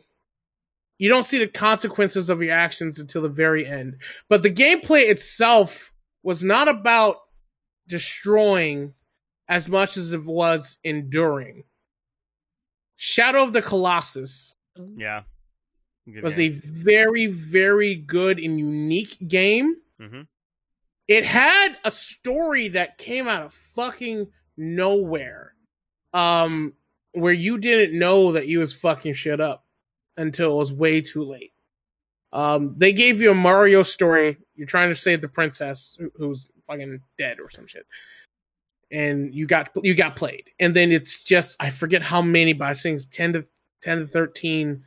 you 0.98 1.08
don't 1.08 1.24
see 1.24 1.38
the 1.38 1.46
consequences 1.46 2.28
of 2.28 2.42
your 2.42 2.54
actions 2.54 2.98
until 2.98 3.22
the 3.22 3.28
very 3.28 3.64
end. 3.64 3.98
But 4.28 4.42
the 4.42 4.50
gameplay 4.50 5.08
itself 5.08 5.92
was 6.22 6.42
not 6.42 6.68
about 6.68 7.18
destroying 7.86 8.94
as 9.48 9.68
much 9.68 9.96
as 9.96 10.12
it 10.12 10.24
was 10.24 10.76
enduring. 10.84 11.64
Shadow 12.96 13.44
of 13.44 13.52
the 13.52 13.62
Colossus 13.62 14.56
Yeah. 14.96 15.22
Good 16.12 16.22
was 16.22 16.38
a 16.38 16.48
very, 16.48 17.26
very 17.26 17.94
good 17.94 18.38
and 18.38 18.58
unique 18.58 19.16
game. 19.26 19.76
Mhm. 20.00 20.26
It 21.06 21.24
had 21.24 21.76
a 21.84 21.90
story 21.90 22.68
that 22.68 22.98
came 22.98 23.28
out 23.28 23.42
of 23.42 23.54
fucking 23.74 24.30
nowhere. 24.56 25.54
Um, 26.14 26.74
where 27.12 27.32
you 27.32 27.58
didn't 27.58 27.98
know 27.98 28.32
that 28.32 28.46
you 28.48 28.58
was 28.60 28.72
fucking 28.72 29.14
shit 29.14 29.40
up 29.40 29.64
until 30.16 30.52
it 30.52 30.56
was 30.56 30.72
way 30.72 31.00
too 31.00 31.22
late. 31.22 31.52
Um, 32.32 32.74
they 32.76 32.92
gave 32.92 33.20
you 33.20 33.30
a 33.30 33.34
Mario 33.34 33.82
story. 33.82 34.36
You're 34.54 34.66
trying 34.66 34.90
to 34.90 34.96
save 34.96 35.20
the 35.20 35.28
princess 35.28 35.96
who- 35.98 36.12
who's 36.16 36.48
fucking 36.64 37.00
dead 37.18 37.40
or 37.40 37.50
some 37.50 37.66
shit. 37.66 37.86
And 38.90 39.34
you 39.34 39.46
got 39.46 39.70
you 39.82 39.94
got 39.94 40.16
played. 40.16 40.50
And 40.58 40.74
then 40.74 40.92
it's 40.92 41.22
just 41.22 41.56
I 41.60 41.70
forget 41.70 42.02
how 42.02 42.22
many, 42.22 42.52
but 42.52 42.68
I 42.68 42.74
think 42.74 42.96
it's 42.96 43.06
ten 43.06 43.32
to 43.34 43.46
ten 43.82 43.98
to 43.98 44.06
thirteen 44.06 44.84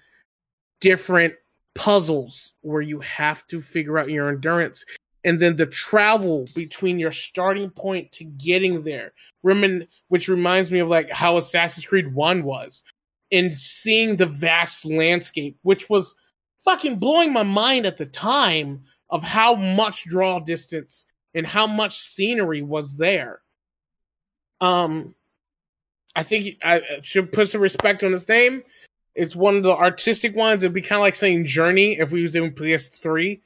different 0.81 1.35
puzzles 1.73 2.53
where 2.61 2.81
you 2.81 2.99
have 2.99 3.47
to 3.47 3.61
figure 3.61 3.97
out 3.97 4.09
your 4.09 4.29
endurance. 4.29 4.83
And 5.23 5.39
then 5.39 5.55
the 5.55 5.67
travel 5.67 6.47
between 6.53 6.99
your 6.99 7.11
starting 7.11 7.69
point 7.69 8.11
to 8.13 8.25
getting 8.25 8.83
there. 8.83 9.13
Remin- 9.45 9.87
which 10.09 10.27
reminds 10.27 10.71
me 10.71 10.79
of 10.79 10.89
like 10.89 11.09
how 11.09 11.37
assassin's 11.37 11.85
creed 11.85 12.13
1 12.13 12.43
was. 12.43 12.83
And 13.31 13.53
seeing 13.53 14.17
the 14.17 14.25
vast 14.25 14.85
landscape 14.85 15.57
which 15.61 15.89
was 15.89 16.13
fucking 16.65 16.97
blowing 16.99 17.31
my 17.31 17.43
mind 17.43 17.85
at 17.85 17.97
the 17.97 18.05
time 18.05 18.83
of 19.09 19.23
how 19.23 19.55
much 19.55 20.03
draw 20.03 20.39
distance 20.39 21.05
and 21.33 21.47
how 21.47 21.65
much 21.65 21.99
scenery 21.99 22.61
was 22.61 22.97
there. 22.97 23.41
Um 24.59 25.15
i 26.13 26.23
think 26.23 26.57
i 26.61 26.75
I 26.75 26.81
should 27.03 27.31
put 27.31 27.49
some 27.49 27.61
respect 27.61 28.03
on 28.03 28.11
his 28.11 28.27
name 28.27 28.63
it's 29.15 29.35
one 29.35 29.57
of 29.57 29.63
the 29.63 29.71
artistic 29.71 30.35
ones. 30.35 30.63
It'd 30.63 30.73
be 30.73 30.81
kind 30.81 30.99
of 30.99 31.01
like 31.01 31.15
saying 31.15 31.45
Journey 31.45 31.99
if 31.99 32.11
we 32.11 32.21
was 32.21 32.31
doing 32.31 32.53
PS3. 32.53 33.39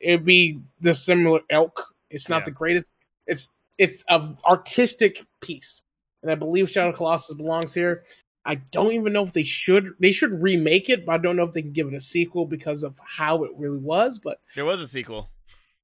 It'd 0.00 0.24
be 0.24 0.60
the 0.80 0.94
similar 0.94 1.40
elk. 1.50 1.94
It's 2.10 2.28
not 2.28 2.40
Yeah. 2.42 2.44
the 2.46 2.50
greatest. 2.52 2.90
It's 3.26 3.50
it's 3.78 4.04
a 4.08 4.26
artistic 4.44 5.22
piece, 5.40 5.82
and 6.22 6.30
I 6.30 6.34
believe 6.34 6.70
Shadow 6.70 6.92
Colossus 6.92 7.34
belongs 7.36 7.74
here. 7.74 8.02
I 8.44 8.54
don't 8.56 8.92
even 8.92 9.12
know 9.12 9.24
if 9.24 9.32
they 9.32 9.42
should 9.42 9.94
they 10.00 10.12
should 10.12 10.42
remake 10.42 10.88
it, 10.88 11.04
but 11.04 11.12
I 11.12 11.18
don't 11.18 11.36
know 11.36 11.44
if 11.44 11.52
they 11.52 11.62
can 11.62 11.72
give 11.72 11.88
it 11.88 11.94
a 11.94 12.00
sequel 12.00 12.46
because 12.46 12.84
of 12.84 12.98
how 13.04 13.44
it 13.44 13.50
really 13.56 13.78
was. 13.78 14.18
But 14.18 14.38
There 14.54 14.64
was 14.64 14.80
a 14.80 14.88
sequel. 14.88 15.30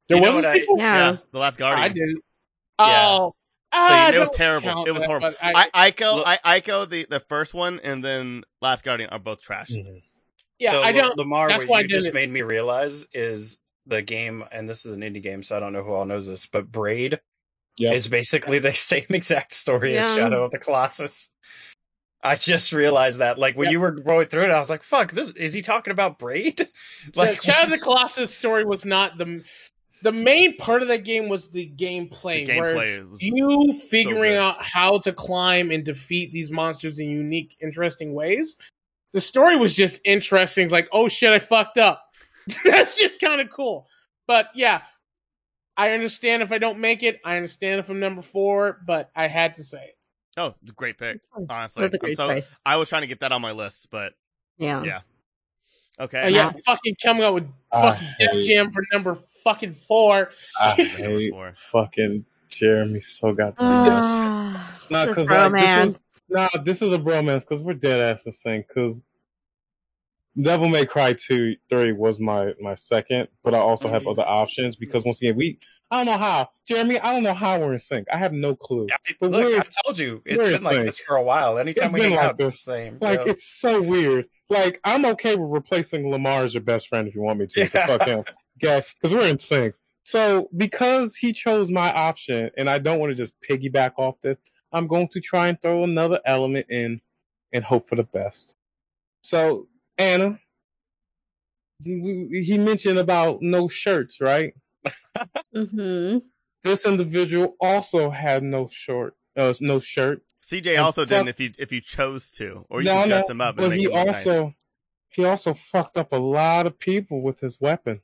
there 0.09 0.19
You 0.19 0.23
was 0.23 0.35
a 0.35 0.37
what 0.39 0.47
I- 0.47 0.59
sequel. 0.61 0.77
Yeah. 0.79 1.17
The 1.33 1.39
Last 1.39 1.59
Guardian. 1.59 1.85
I 1.85 1.89
Guardian. 1.89 2.07
didn't. 2.07 2.25
Yeah. 2.79 3.09
Oh, 3.19 3.35
So 3.75 3.79
ah, 3.81 4.11
it 4.11 4.19
was 4.19 4.31
terrible. 4.33 4.85
It 4.85 4.91
was 4.93 5.05
horrible. 5.05 5.31
but 5.31 5.39
I- 5.43 5.69
I, 5.73 5.91
Ico, 5.93 6.17
Look- 6.17 6.27
I, 6.45 6.61
Ico, 6.61 6.89
the, 6.89 7.07
the 7.09 7.21
first 7.21 7.55
one, 7.55 7.81
and 7.83 8.05
then 8.05 8.45
Last 8.61 8.85
Guardian 8.85 9.09
are 9.11 9.19
both 9.19 9.41
trash. 9.41 9.71
yeah, 10.59 10.71
so 10.73 10.83
I 10.83 10.89
L- 10.89 10.95
don't. 10.95 11.19
Lamar, 11.19 11.49
that's 11.49 11.61
what 11.61 11.69
why 11.69 11.81
you 11.81 11.89
just 11.89 12.05
didn't- 12.05 12.15
made 12.15 12.31
me 12.31 12.43
realize 12.43 13.09
is 13.15 13.59
the 13.87 14.03
game, 14.03 14.45
and 14.53 14.69
this 14.69 14.85
is 14.85 14.95
an 14.95 15.01
indie 15.01 15.23
game, 15.23 15.43
so 15.43 15.57
I 15.57 15.61
don't 15.61 15.73
know 15.73 15.83
who 15.83 15.93
all 15.95 16.05
knows 16.05 16.27
this, 16.27 16.45
but 16.47 16.71
Braid 16.71 17.19
Yep. 17.79 17.95
is 17.95 18.09
basically 18.09 18.59
the 18.59 18.73
same 18.75 19.07
exact 19.09 19.53
story 19.55 19.97
as 19.97 20.05
Shadow 20.15 20.45
of 20.45 20.51
the 20.51 20.59
Colossus. 20.59 21.31
I 22.25 22.37
just 22.37 22.73
realized 22.73 23.19
that, 23.19 23.37
like 23.39 23.57
when 23.57 23.65
Yep. 23.67 23.73
you 23.73 23.81
were 23.81 23.91
going 23.91 24.27
through 24.27 24.45
it, 24.45 24.51
I 24.51 24.59
was 24.61 24.71
like, 24.71 24.85
"Fuck, 24.85 25.11
this 25.11 25.31
is 25.31 25.53
he 25.55 25.63
talking 25.63 25.91
about 25.91 26.19
Braid?" 26.19 26.61
Like 27.17 27.29
like, 27.31 27.43
Shadow 27.43 27.65
of 27.65 27.71
the 27.71 27.79
Colossus 27.83 28.33
story 28.35 28.65
was 28.65 28.85
not 28.85 29.19
the 29.19 29.43
the 30.03 30.13
main 30.13 30.57
part 30.57 30.83
of 30.83 30.89
that 30.89 31.05
game 31.05 31.29
was 31.29 31.49
the 31.49 31.69
gameplay, 31.77 32.47
The 32.47 32.59
where 32.59 32.75
gameplay 32.77 33.13
it's 33.15 33.23
you 33.23 33.73
figuring 33.89 34.33
good. 34.33 34.39
out 34.39 34.63
how 34.63 34.99
to 35.01 35.13
climb 35.13 35.71
and 35.71 35.85
defeat 35.85 36.33
these 36.33 36.51
monsters 36.51 36.99
in 36.99 37.09
unique, 37.09 37.57
interesting 37.63 38.13
ways. 38.15 38.57
The 39.13 39.21
story 39.21 39.57
was 39.57 39.75
just 39.75 40.01
interesting. 40.05 40.65
It's 40.65 40.73
like, 40.73 40.89
oh 40.93 41.09
shit, 41.09 41.31
I 41.31 41.39
fucked 41.39 41.79
up. 41.79 42.05
That's 42.65 42.97
just 42.97 43.21
kind 43.21 43.41
of 43.41 43.51
cool. 43.51 43.87
But 44.27 44.49
yeah, 44.55 44.83
I 45.77 45.91
understand 45.91 46.43
if 46.43 46.51
I 46.53 46.59
don't 46.59 46.79
make 46.81 47.03
it. 47.03 47.21
I 47.25 47.37
understand 47.37 47.79
if 47.81 47.89
I'm 47.89 48.01
number 48.01 48.23
four, 48.23 48.81
but 48.87 49.11
I 49.15 49.29
had 49.29 49.55
to 49.55 49.65
say 49.65 49.83
it. 49.85 49.99
Oh, 50.37 50.55
great 50.77 50.99
pick. 50.99 51.21
Honestly, 51.51 51.83
That's 51.83 51.95
a 51.95 51.99
I'm 51.99 52.01
great 52.01 52.17
so- 52.17 52.29
choice. 52.29 52.49
I 52.65 52.77
was 52.77 52.89
trying 52.89 53.03
to 53.03 53.07
get 53.07 53.21
that 53.21 53.33
on 53.33 53.43
my 53.43 53.53
list, 53.53 53.89
but 53.91 54.15
Yeah. 54.59 54.83
Yeah. 54.83 55.01
okay. 56.01 56.23
Uh, 56.23 56.29
yeah, 56.29 56.53
fucking 56.65 56.97
coming 57.03 57.23
out 57.23 57.35
with 57.35 57.49
fucking 57.73 58.09
Def 58.19 58.47
Jam 58.47 58.73
for 58.73 58.83
number 58.93 59.17
fucking 59.43 59.75
four. 59.75 60.31
I 60.61 60.71
hate 60.73 61.31
four. 61.31 61.55
fucking 61.71 62.25
Jeremy 62.49 63.01
so 63.01 63.33
goddamn 63.33 63.69
much. 63.83 64.05
Ah, 64.05 64.79
Nah, 64.91 65.07
cause 65.15 65.29
like 65.31 65.53
this 65.53 65.89
is 65.89 65.97
nah, 66.29 66.49
this 66.65 66.83
is 66.83 66.93
a 66.93 66.99
bromance 66.99 67.41
because 67.49 67.63
we're 67.63 67.75
dead 67.75 68.01
ass 68.01 68.23
the 68.25 68.33
same. 68.33 68.63
Cause 68.73 69.09
Devil 70.41 70.69
May 70.69 70.87
Cry 70.87 71.13
two 71.15 71.57
three 71.69 71.93
was 71.93 72.19
my 72.19 72.53
my 72.61 72.75
second, 72.75 73.29
but 73.45 73.55
I 73.55 73.59
also 73.59 73.89
have 73.89 74.07
other 74.07 74.23
options 74.27 74.77
because 74.77 75.05
once 75.05 75.21
again 75.21 75.37
we 75.37 75.59
I 75.91 75.99
don't 75.99 76.07
know 76.07 76.19
how 76.19 76.49
Jeremy 76.67 76.99
I 77.01 77.13
don't 77.13 77.23
know 77.23 77.35
how 77.35 77.59
we're 77.61 77.75
in 77.75 77.79
sync. 77.79 78.07
I 78.13 78.17
have 78.17 78.33
no 78.33 78.55
clue. 78.57 78.87
I, 78.91 79.13
But 79.21 79.31
look, 79.31 79.45
we're- 79.45 79.59
I 79.61 79.65
told 79.85 79.99
you 79.99 80.23
it's 80.25 80.39
we're 80.39 80.53
been 80.53 80.63
like 80.65 80.73
insane. 80.73 80.87
this 80.87 80.99
for 81.01 81.17
a 81.17 81.23
while. 81.23 81.59
Anytime 81.59 81.85
It's 81.85 81.93
we 81.93 82.01
been 82.01 82.11
hang 82.13 82.17
like 82.19 82.25
out, 82.29 82.35
it's 82.41 82.45
this. 82.45 82.65
the 82.65 82.73
same. 82.73 82.99
Like 83.01 83.21
yeah. 83.27 83.33
it's 83.33 83.47
so 83.47 83.83
weird. 83.83 84.27
Like 84.49 84.81
I'm 84.85 85.05
okay 85.07 85.37
with 85.37 85.51
replacing 85.51 86.11
Lamar 86.11 86.45
as 86.45 86.55
your 86.55 86.63
best 86.63 86.89
friend 86.89 87.07
if 87.09 87.15
you 87.15 87.21
want 87.21 87.39
me 87.39 87.47
to. 87.49 87.69
'cause 87.69 87.83
fuck 87.87 88.07
him. 88.09 88.25
Okay, 88.63 88.87
because 89.01 89.15
we're 89.15 89.29
in 89.29 89.39
sync. 89.39 89.75
So 90.05 90.49
because 90.57 91.17
he 91.17 91.33
chose 91.33 91.71
my 91.71 91.93
option, 91.93 92.51
and 92.57 92.69
I 92.69 92.79
don't 92.79 92.99
want 92.99 93.11
to 93.11 93.17
just 93.17 93.35
piggyback 93.41 93.93
off 93.97 94.17
this, 94.23 94.39
I'm 94.73 94.87
going 94.87 95.09
to 95.09 95.21
try 95.21 95.49
and 95.49 95.61
throw 95.61 95.85
another 95.85 96.21
element 96.25 96.67
in 96.69 97.01
and 97.53 97.65
hope 97.65 97.89
for 97.89 97.97
the 97.97 98.05
best. 98.05 98.55
So 99.25 99.69
Anna, 99.99 100.39
he 101.85 102.43
he 102.47 102.59
mentioned 102.59 102.99
about 102.99 103.43
no 103.43 103.69
shirts, 103.69 104.21
right? 104.21 104.55
mm-hmm. 105.55 106.19
This 106.63 106.87
individual 106.87 107.57
also 107.61 108.11
had 108.11 108.43
no 108.43 108.69
short, 108.71 109.15
uh, 109.37 109.53
no 109.61 109.81
shirt. 109.81 110.23
CJ 110.45 110.83
also 110.83 111.05
didn't 111.05 111.29
if 111.29 111.41
you 111.41 111.53
if 111.59 111.73
you 111.73 111.81
chose 111.81 112.31
to, 112.33 112.65
or 112.69 112.81
you 112.81 112.87
No, 112.87 113.01
can 113.01 113.09
dress 113.09 113.29
no, 113.29 113.33
him 113.33 113.41
up. 113.41 113.59
And 113.59 113.65
But 113.65 113.71
make 113.71 113.81
he 113.81 113.87
him 113.87 113.93
look 113.93 114.09
also 114.09 114.55
he 115.11 115.25
also 115.25 115.55
fucked 115.55 115.97
up 115.97 116.13
a 116.13 116.17
lot 116.17 116.67
of 116.67 116.79
people 116.79 117.23
with 117.23 117.41
his 117.41 117.61
weapon. 117.61 118.01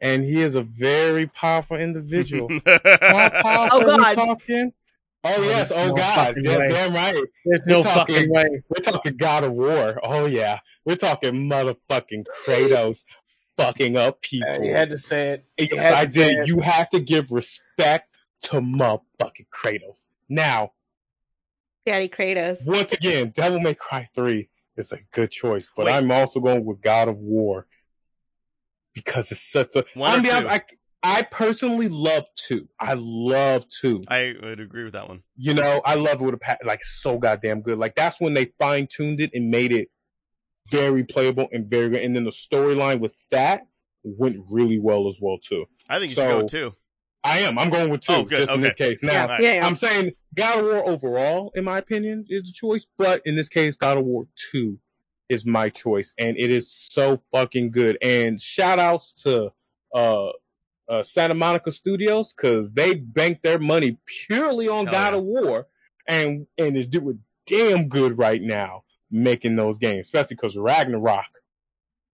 And 0.00 0.22
he 0.24 0.40
is 0.40 0.54
a 0.54 0.62
very 0.62 1.26
powerful 1.26 1.76
individual. 1.76 2.48
How 2.66 2.78
powerful 3.30 3.90
Oh, 3.90 3.92
are 3.94 3.98
God. 3.98 4.14
talking? 4.14 4.72
Oh 5.22 5.42
yes, 5.42 5.70
oh 5.70 5.88
No 5.88 5.94
God. 5.94 6.14
fucking 6.28 6.44
Yes, 6.44 6.58
way. 6.58 6.68
damn 6.68 6.94
right. 6.94 7.14
There's 7.44 7.60
We're 7.66 7.82
talking- 7.82 8.14
fucking 8.16 8.30
way. 8.32 8.62
We're 8.70 8.82
talking 8.82 9.16
God 9.18 9.44
of 9.44 9.52
War. 9.52 10.00
Oh 10.02 10.24
yeah. 10.24 10.60
We're 10.86 10.96
talking 10.96 11.32
motherfucking 11.50 12.24
Kratos 12.46 13.04
fucking 13.58 13.98
up 13.98 14.22
people. 14.22 14.48
Uh, 14.48 14.62
you 14.62 14.72
had 14.72 14.88
to 14.88 14.96
say 14.96 15.32
it. 15.32 15.44
You 15.58 15.68
yes, 15.76 15.92
I 15.94 16.06
did. 16.06 16.38
it. 16.38 16.46
You 16.48 16.60
have 16.60 16.88
to 16.90 17.00
give 17.00 17.30
respect 17.30 18.08
to 18.44 18.62
motherfucking 18.62 19.48
Kratos. 19.54 20.08
Now, 20.30 20.72
Daddy 21.84 22.08
Kratos. 22.08 22.58
once 22.66 22.92
again, 22.94 23.32
Devil 23.36 23.60
May 23.60 23.74
Cry 23.74 24.08
3 24.14 24.48
is 24.78 24.92
a 24.92 24.98
good 25.12 25.30
choice, 25.30 25.68
but 25.76 25.84
Wait. 25.86 25.92
I'm 25.92 26.10
also 26.10 26.40
going 26.40 26.64
with 26.64 26.80
God 26.80 27.08
of 27.08 27.18
War 27.18 27.66
because 28.94 29.30
it's 29.32 29.50
such 29.50 29.76
a. 29.76 29.84
One 29.94 30.10
I'll 30.10 30.18
or 30.18 30.22
be 30.22 30.30
honest. 30.30 30.50
I, 30.50 30.60
I 31.02 31.22
personally 31.22 31.88
love 31.88 32.24
two. 32.36 32.68
I 32.78 32.94
love 32.96 33.64
two. 33.68 34.04
I 34.08 34.34
would 34.42 34.60
agree 34.60 34.84
with 34.84 34.92
that 34.92 35.08
one. 35.08 35.22
You 35.36 35.54
know, 35.54 35.80
I 35.84 35.94
love 35.94 36.20
it 36.20 36.24
with 36.24 36.34
a 36.34 36.38
pa- 36.38 36.58
like 36.64 36.84
so 36.84 37.18
goddamn 37.18 37.62
good. 37.62 37.78
Like 37.78 37.94
that's 37.94 38.20
when 38.20 38.34
they 38.34 38.52
fine 38.58 38.86
tuned 38.86 39.20
it 39.20 39.30
and 39.32 39.50
made 39.50 39.72
it 39.72 39.88
very 40.70 41.04
playable 41.04 41.48
and 41.52 41.70
very 41.70 41.88
good. 41.90 42.02
And 42.02 42.14
then 42.14 42.24
the 42.24 42.30
storyline 42.30 43.00
with 43.00 43.16
that 43.30 43.62
went 44.02 44.36
really 44.50 44.78
well 44.78 45.08
as 45.08 45.18
well 45.20 45.38
too. 45.38 45.64
I 45.88 45.98
think 45.98 46.10
you 46.10 46.16
So, 46.16 46.22
should 46.22 46.40
go 46.42 46.46
too. 46.48 46.74
I 47.22 47.40
am. 47.40 47.58
I'm 47.58 47.68
going 47.70 47.90
with 47.90 48.00
two, 48.02 48.12
Oh, 48.14 48.22
good. 48.24 48.38
just 48.38 48.52
in 48.52 48.60
this 48.62 48.74
case. 48.74 49.02
Now, 49.02 49.22
All 49.22 49.28
right. 49.28 49.42
Yeah, 49.42 49.52
yeah. 49.54 49.66
I'm 49.66 49.76
saying 49.76 50.12
God 50.34 50.58
of 50.60 50.64
War 50.64 50.88
overall, 50.88 51.50
in 51.54 51.64
my 51.64 51.78
opinion, 51.78 52.24
is 52.28 52.44
the 52.44 52.52
choice, 52.54 52.86
but 52.96 53.20
in 53.26 53.36
this 53.36 53.48
case, 53.48 53.76
God 53.76 53.98
of 53.98 54.04
War 54.04 54.26
2 54.52 54.78
is 55.30 55.46
my 55.46 55.68
choice, 55.68 56.12
and 56.18 56.36
it 56.36 56.50
is 56.50 56.70
so 56.70 57.20
fucking 57.32 57.70
good. 57.70 57.96
And 58.02 58.40
shout 58.40 58.78
outs 58.78 59.12
to 59.24 59.52
uh, 59.94 60.30
uh, 60.88 61.02
Santa 61.02 61.34
Monica 61.34 61.72
Studios 61.72 62.32
because 62.32 62.72
they 62.72 62.94
banked 62.94 63.42
their 63.42 63.58
money 63.58 63.96
purely 64.26 64.68
on 64.68 64.86
Hell 64.86 64.94
God 64.94 65.12
yeah. 65.12 65.18
of 65.18 65.24
War 65.24 65.66
and 66.06 66.46
and 66.58 66.76
is 66.76 66.88
doing 66.88 67.20
damn 67.46 67.88
good 67.88 68.18
right 68.18 68.42
now 68.42 68.84
making 69.10 69.56
those 69.56 69.78
games, 69.78 70.06
especially 70.06 70.36
because 70.36 70.56
Ragnarok 70.56 71.40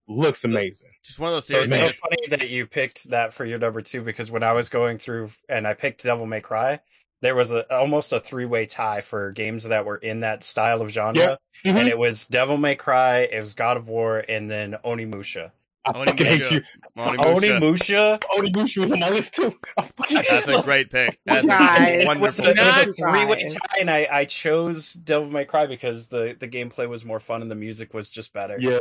looks 0.07 0.43
amazing. 0.43 0.89
Just 1.03 1.19
one 1.19 1.29
of 1.29 1.35
those 1.35 1.47
So 1.47 1.61
it's 1.61 1.71
so 1.71 2.07
funny 2.07 2.27
that 2.29 2.49
you 2.49 2.65
picked 2.65 3.09
that 3.09 3.33
for 3.33 3.45
your 3.45 3.59
number 3.59 3.81
two 3.81 4.01
because 4.01 4.31
when 4.31 4.43
I 4.43 4.53
was 4.53 4.69
going 4.69 4.97
through 4.97 5.29
and 5.49 5.67
I 5.67 5.73
picked 5.73 6.03
Devil 6.03 6.25
May 6.25 6.41
Cry, 6.41 6.79
there 7.21 7.35
was 7.35 7.51
a 7.51 7.71
almost 7.75 8.13
a 8.13 8.19
three 8.19 8.45
way 8.45 8.65
tie 8.65 9.01
for 9.01 9.31
games 9.31 9.63
that 9.65 9.85
were 9.85 9.97
in 9.97 10.19
that 10.21 10.43
style 10.43 10.81
of 10.81 10.89
genre, 10.89 11.37
Mhm. 11.65 11.75
and 11.75 11.87
it 11.87 11.97
was 11.97 12.27
Devil 12.27 12.57
May 12.57 12.75
Cry, 12.75 13.19
it 13.21 13.39
was 13.39 13.53
God 13.55 13.77
of 13.77 13.87
War, 13.87 14.23
and 14.27 14.49
then 14.49 14.75
Onimusha. 14.85 15.51
I 15.85 15.91
Onimusha. 15.93 16.05
fucking 16.05 16.25
hate 16.25 16.51
you. 16.51 16.61
Onimusha. 16.97 18.19
Onimusha. 18.19 18.19
Onimusha 18.19 18.77
was 18.81 18.91
on 18.91 18.99
my 18.99 19.09
list 19.09 19.33
too. 19.35 19.57
I 19.77 19.81
fucking 19.83 20.17
hate 20.17 20.25
That's 20.29 20.47
a 20.47 20.61
great 20.63 20.89
pick. 20.91 21.19
That's 21.25 21.47
Guys. 21.47 21.79
a 21.79 21.93
It 21.93 21.97
was 22.19 22.39
wonderful 22.39 22.45
a, 22.45 22.49
it 22.51 22.65
was 22.65 22.77
a 22.77 22.93
three 22.93 23.25
way 23.25 23.47
tie, 23.47 23.79
and 23.79 23.89
I, 23.91 24.07
I 24.11 24.25
chose 24.25 24.93
Devil 24.93 25.31
May 25.31 25.45
Cry 25.45 25.65
because 25.67 26.07
the, 26.09 26.35
the 26.37 26.47
gameplay 26.47 26.89
was 26.89 27.05
more 27.05 27.19
fun 27.19 27.41
and 27.41 27.49
the 27.49 27.55
music 27.55 27.93
was 27.93 28.11
just 28.11 28.33
better. 28.33 28.57
Yeah. 28.59 28.79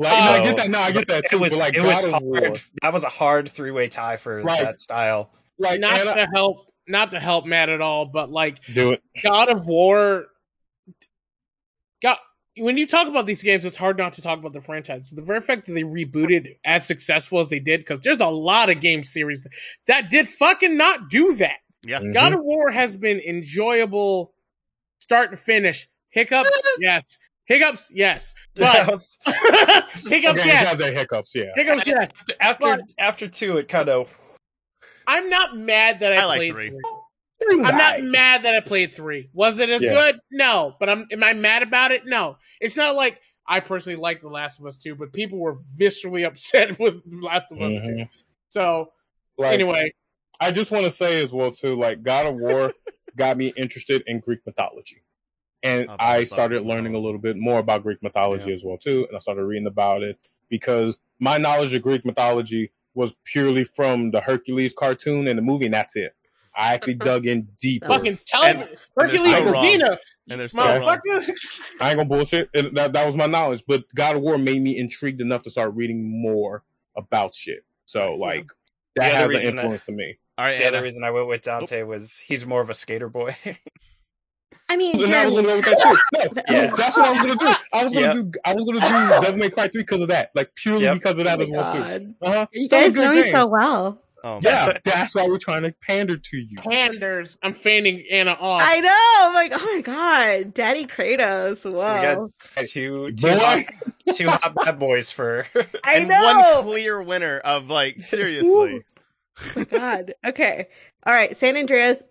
Like, 0.00 0.12
no, 0.16 0.30
I 0.30 0.42
get 0.42 0.56
that. 0.58 0.70
No, 0.70 0.78
I 0.78 0.92
get 0.92 1.08
that 1.08 1.24
It 1.24 1.30
too. 1.30 1.38
was 1.38 1.58
like 1.58 1.74
it 1.74 1.82
was 1.82 2.06
God 2.06 2.22
War, 2.22 2.40
hard. 2.40 2.60
That 2.82 2.92
was 2.92 3.04
a 3.04 3.08
hard 3.08 3.48
three 3.50 3.72
way 3.72 3.88
tie 3.88 4.16
for 4.16 4.40
Right. 4.42 4.62
that 4.62 4.80
style. 4.80 5.30
like 5.58 5.80
not 5.80 6.00
and 6.00 6.08
I- 6.08 6.14
to 6.14 6.26
help, 6.32 6.66
not 6.88 7.10
to 7.12 7.20
help 7.20 7.46
Matt 7.46 7.68
at 7.68 7.80
all, 7.80 8.06
but 8.06 8.30
like 8.30 8.58
do 8.72 8.92
it. 8.92 9.02
God 9.22 9.48
of 9.48 9.66
War. 9.66 10.26
God, 12.02 12.16
when 12.56 12.76
you 12.78 12.86
talk 12.86 13.08
about 13.08 13.26
these 13.26 13.42
games, 13.42 13.64
it's 13.64 13.76
hard 13.76 13.98
not 13.98 14.12
to 14.14 14.22
talk 14.22 14.38
about 14.38 14.52
the 14.52 14.60
franchise. 14.60 15.10
The 15.10 15.22
very 15.22 15.40
fact 15.40 15.66
that 15.66 15.72
they 15.72 15.82
rebooted 15.82 16.56
as 16.64 16.86
successful 16.86 17.40
as 17.40 17.48
they 17.48 17.60
did, 17.60 17.80
because 17.80 18.00
there's 18.00 18.20
a 18.20 18.26
lot 18.26 18.70
of 18.70 18.80
game 18.80 19.02
series 19.02 19.46
that 19.86 20.10
did 20.10 20.30
fucking 20.30 20.76
not 20.76 21.08
do 21.10 21.34
that. 21.36 21.56
Yeah. 21.86 22.00
Mhm. 22.00 22.12
God 22.14 22.32
of 22.34 22.40
War 22.42 22.70
has 22.70 22.96
been 22.96 23.20
enjoyable, 23.20 24.32
start 25.00 25.30
to 25.30 25.36
finish. 25.36 25.88
Hiccups, 26.10 26.50
yes. 26.80 27.18
Hiccups, 27.46 27.90
yes. 27.94 28.34
That 28.56 28.86
But 28.86 28.92
was- 28.92 29.18
hiccups, 29.26 30.40
Okay, 30.40 30.48
yes. 30.48 30.68
have 30.68 30.78
their 30.78 30.92
hiccups. 30.92 31.32
Yeah. 31.34 31.50
Hiccups, 31.54 31.86
yes. 31.86 32.08
after 32.40 32.76
But- 32.76 32.80
after 32.98 33.28
two, 33.28 33.56
it 33.58 33.68
kind 33.68 33.88
of 33.88 34.16
I'm 35.08 35.28
not 35.30 35.56
mad 35.56 36.00
that 36.00 36.12
I, 36.12 36.16
I 36.16 36.24
like 36.26 36.38
played 36.38 36.52
three. 36.54 36.70
three. 36.70 37.64
I'm 37.64 37.76
not 37.76 38.00
mad 38.02 38.42
that 38.44 38.54
I 38.54 38.60
played 38.60 38.92
three. 38.92 39.30
Was 39.32 39.58
it 39.58 39.70
as 39.70 39.82
Yeah. 39.82 39.94
good? 39.94 40.20
No. 40.30 40.76
But 40.78 40.88
I'm 40.90 41.06
am 41.10 41.24
I 41.24 41.32
mad 41.32 41.62
about 41.62 41.90
it? 41.92 42.02
No. 42.06 42.36
It's 42.60 42.76
not 42.76 42.94
like 42.94 43.18
I 43.46 43.60
personally 43.60 43.96
like 43.96 44.20
The 44.20 44.28
Last 44.28 44.60
of 44.60 44.66
Us 44.66 44.76
2, 44.76 44.94
but 44.96 45.12
people 45.12 45.38
were 45.38 45.58
viscerally 45.80 46.26
upset 46.26 46.78
with 46.78 47.02
The 47.04 47.26
Last 47.26 47.50
of 47.50 47.60
Us 47.62 47.74
2. 47.74 47.80
Mhm. 47.92 48.08
So 48.50 48.92
Like, 49.38 49.54
anyway, 49.54 49.92
I 50.40 50.52
just 50.52 50.70
want 50.70 50.84
to 50.84 50.90
say 50.90 51.22
as 51.22 51.32
well 51.32 51.50
too, 51.50 51.74
like 51.76 52.02
God 52.02 52.26
of 52.26 52.34
War 52.36 52.72
got 53.16 53.36
me 53.36 53.52
interested 53.56 54.02
in 54.06 54.20
Greek 54.20 54.40
mythology, 54.46 55.02
and 55.62 55.88
I've 55.90 55.98
I 56.00 56.24
started 56.24 56.64
learning 56.66 56.94
a 56.94 56.98
little 56.98 57.18
bit 57.18 57.36
more 57.36 57.58
about 57.58 57.82
Greek 57.82 58.02
mythology 58.02 58.48
Yeah. 58.48 58.54
as 58.54 58.64
well 58.64 58.76
too, 58.78 59.06
and 59.08 59.16
I 59.16 59.20
started 59.20 59.44
reading 59.44 59.66
about 59.66 60.02
it 60.02 60.18
because 60.48 60.98
my 61.18 61.38
knowledge 61.38 61.72
of 61.74 61.82
Greek 61.82 62.04
mythology 62.04 62.70
was 62.98 63.14
purely 63.24 63.64
from 63.64 64.10
the 64.10 64.20
Hercules 64.20 64.74
cartoon 64.76 65.26
and 65.28 65.38
the 65.38 65.42
movie, 65.42 65.64
and 65.66 65.74
that's 65.74 65.96
it. 65.96 66.12
I 66.54 66.74
actually 66.74 66.94
dug 67.10 67.24
in 67.26 67.48
deeper. 67.60 67.86
fucking 67.86 68.18
tell 68.26 68.42
And- 68.42 68.58
me. 68.60 68.66
Hercules 68.96 69.32
and 69.34 69.46
wrong. 69.50 69.64
Xena, 69.64 69.96
And 70.28 70.40
they're 70.40 70.48
so 70.48 70.58
wrong. 70.58 70.80
motherfucker. 70.98 71.30
I 71.80 71.88
ain't 71.90 71.96
gonna 71.98 72.04
bullshit. 72.04 72.50
And 72.52 72.76
that 72.76 72.92
that 72.94 73.06
was 73.06 73.14
my 73.14 73.26
knowledge, 73.26 73.62
but 73.66 73.84
God 73.94 74.16
of 74.16 74.22
War 74.22 74.36
made 74.36 74.60
me 74.60 74.76
intrigued 74.76 75.20
enough 75.20 75.44
to 75.44 75.50
start 75.50 75.74
reading 75.74 76.20
more 76.20 76.64
about 76.96 77.34
shit. 77.34 77.64
So 77.84 78.12
like 78.14 78.48
The 78.96 79.02
that 79.02 79.12
other 79.14 79.16
has 79.22 79.30
an 79.30 79.36
reason 79.36 79.58
I- 79.58 79.62
influence 79.62 79.86
to 79.86 79.92
me. 79.92 80.18
All 80.36 80.44
right, 80.44 80.58
the 80.58 80.66
other 80.66 80.82
reason 80.82 81.02
I 81.04 81.10
went 81.10 81.26
with 81.28 81.42
Dante 81.42 81.82
oh. 81.82 81.86
was 81.86 82.18
he's 82.18 82.44
more 82.46 82.60
of 82.60 82.70
a 82.70 82.74
skater 82.74 83.08
boy. 83.08 83.36
I 84.70 84.76
mean, 84.76 85.02
And 85.02 85.14
I 85.14 85.24
was 85.24 85.34
Jeremy, 85.34 85.48
gonna 85.48 85.62
go 85.62 85.70
with 85.70 85.78
that 85.78 85.98
too. 86.14 86.28
No, 86.48 86.54
Yeah. 86.62 86.74
that's 86.76 86.96
what 86.96 87.06
I 87.06 87.12
was 87.12 87.20
gonna 87.20 87.36
do. 87.36 87.54
I 87.72 87.84
was 87.84 87.92
gonna 87.92 88.06
Yeah. 88.06 88.12
do. 88.12 88.32
I 88.44 88.54
was 88.54 88.64
gonna 88.64 88.80
do 88.80 89.20
Devil 89.26 89.36
May 89.38 89.50
Cry 89.50 89.68
three 89.68 89.82
because 89.82 90.00
of 90.02 90.08
that, 90.08 90.30
like 90.34 90.54
purely 90.54 90.82
Yep. 90.84 90.94
because 90.98 91.18
of 91.18 91.24
that 91.24 91.38
oh 91.38 91.42
as 91.42 91.48
my 91.48 91.56
well 91.56 91.72
too. 91.72 91.78
God. 91.80 92.14
Uh-huh. 92.22 92.46
You 92.52 92.64
Still 92.64 92.78
a 92.78 92.82
guys 92.82 92.94
good 92.94 93.04
know 93.04 93.14
me 93.14 93.30
so 93.30 93.46
well. 93.46 94.02
Oh, 94.24 94.40
Yeah, 94.42 94.76
that's 94.84 95.14
why 95.14 95.28
we're 95.28 95.38
trying 95.38 95.62
to 95.62 95.72
pander 95.80 96.16
to 96.16 96.36
you. 96.36 96.58
Panders. 96.58 97.38
I'm 97.42 97.54
fanning 97.54 98.04
Anna 98.10 98.32
off. 98.32 98.60
I 98.64 98.80
know. 98.80 99.28
I'm 99.28 99.32
like, 99.34 99.52
oh 99.54 99.74
my 99.76 99.80
god, 99.80 100.52
Daddy 100.54 100.86
Kratos. 100.86 101.64
Whoa. 101.64 102.30
two 102.66 103.12
two 103.12 103.28
Boy, 103.28 103.38
hot, 103.38 103.64
two 104.14 104.28
hot 104.28 104.54
bad 104.56 104.78
boys 104.80 105.12
for 105.12 105.46
I 105.84 105.94
and 105.98 106.08
know. 106.08 106.22
one 106.24 106.64
clear 106.64 107.00
winner 107.00 107.38
of 107.38 107.68
like 107.70 108.00
seriously. 108.00 108.82
Oh 109.40 109.52
my 109.54 109.64
god. 109.64 110.14
Okay. 110.26 110.66
All 111.06 111.14
right. 111.14 111.36
San 111.36 111.56
Andreas, 111.56 112.02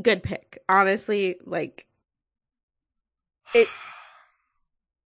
good 0.00 0.22
pick. 0.22 0.58
Honestly, 0.68 1.34
like, 1.44 1.84
it. 3.54 3.68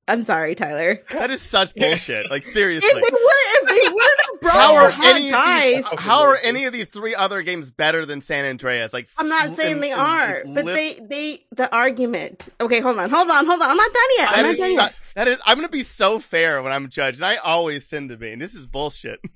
I'm 0.09 0.25
sorry, 0.25 0.57
Tyler. 0.57 1.03
That 1.13 1.31
is 1.31 1.41
such 1.41 1.73
bullshit. 1.77 2.31
Like 2.31 2.45
If 2.45 2.53
seriously. 2.53 2.89
they 2.93 2.95
wouldn't, 3.01 3.13
if 3.13 3.69
they 3.69 3.93
wouldn't 3.95 4.21
have 4.33 4.41
brought 4.41 4.55
How 4.55 4.75
are 4.77 4.93
any 5.05 5.29
of 5.29 5.33
guys, 5.35 5.75
these, 5.77 5.87
how 6.01 6.23
are 6.23 6.37
any 6.43 6.65
of 6.65 6.73
these 6.73 6.89
three 6.89 7.15
other 7.15 7.43
games 7.43 7.71
better 7.71 8.05
than 8.05 8.21
San 8.21 8.45
Andreas? 8.45 8.93
Like 8.93 9.07
I'm 9.19 9.29
not 9.29 9.51
saying 9.51 9.75
and- 9.75 9.83
they 9.83 9.93
and 9.93 10.01
are, 10.01 10.43
but 10.47 10.65
lift- 10.65 10.77
they, 10.77 11.07
they, 11.07 11.45
the 11.53 11.73
argument. 11.73 12.49
Okay, 12.61 12.81
hold 12.81 12.99
on, 12.99 13.09
hold 13.09 13.31
on, 13.31 13.47
hold 13.47 13.63
on. 13.63 13.71
I'm 13.71 13.77
not 13.77 13.93
done 13.93 14.03
yet. 14.19 14.29
I'm 14.31 14.47
not 14.47 14.57
done 14.57 14.73
yet. 14.73 14.95
that 15.15 15.29
is, 15.29 15.39
I'm 15.47 15.57
gonna 15.59 15.69
be 15.69 15.85
so 15.85 16.19
fair 16.19 16.61
when 16.61 16.73
I'm 16.73 16.89
judged, 16.89 17.19
and 17.19 17.27
I 17.27 17.37
always 17.37 17.87
tend 17.89 18.09
to 18.09 18.17
be. 18.17 18.33
And 18.33 18.43
this 18.43 18.55
is 18.57 18.67
bullshit. 18.67 19.21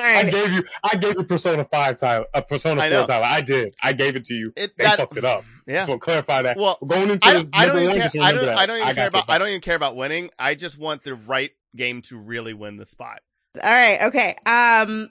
All 0.00 0.06
I 0.06 0.30
gave 0.30 0.52
you. 0.52 0.64
I 0.84 0.96
gave 0.96 1.14
you 1.16 1.24
Persona 1.24 1.64
five 1.64 1.96
Tyler. 1.96 2.26
Uh, 2.34 2.40
Persona 2.40 2.80
I 2.80 2.88
four 2.90 3.00
know. 3.00 3.06
Tyler. 3.06 3.24
I 3.26 3.40
did. 3.40 3.74
I 3.82 3.92
gave 3.92 4.16
it 4.16 4.24
to 4.26 4.34
you. 4.34 4.52
it, 4.56 4.72
They 4.78 4.84
that, 4.84 4.98
fucked 4.98 5.16
it 5.16 5.24
up. 5.24 5.44
Yeah. 5.66 5.86
So 5.86 5.98
clarify 5.98 6.42
that. 6.42 6.56
Well, 6.56 6.78
going 6.86 7.10
into 7.10 7.26
I 7.26 7.34
the 7.34 7.38
don't, 7.44 7.50
I 7.54 7.66
don't 7.66 7.76
number 7.76 7.80
even 7.80 7.88
one. 7.90 7.96
care. 7.98 8.04
Just 8.08 8.16
I 8.18 8.32
don't. 8.32 8.46
that. 8.46 8.58
I 8.58 8.66
don't 8.66 8.76
even 8.76 8.88
got 8.88 8.96
care 8.96 9.08
about. 9.08 9.24
I 9.30 9.38
don't 9.38 9.48
even 9.48 9.60
care 9.60 9.76
about 9.76 9.96
winning. 9.96 10.30
I 10.38 10.54
just 10.54 10.78
want 10.78 11.04
the 11.04 11.14
right 11.14 11.50
game 11.76 12.02
to 12.02 12.16
really 12.18 12.54
win 12.54 12.76
the 12.76 12.86
spot. 12.86 13.20
All 13.62 13.70
right. 13.70 14.02
Okay. 14.02 14.36
Um, 14.46 15.10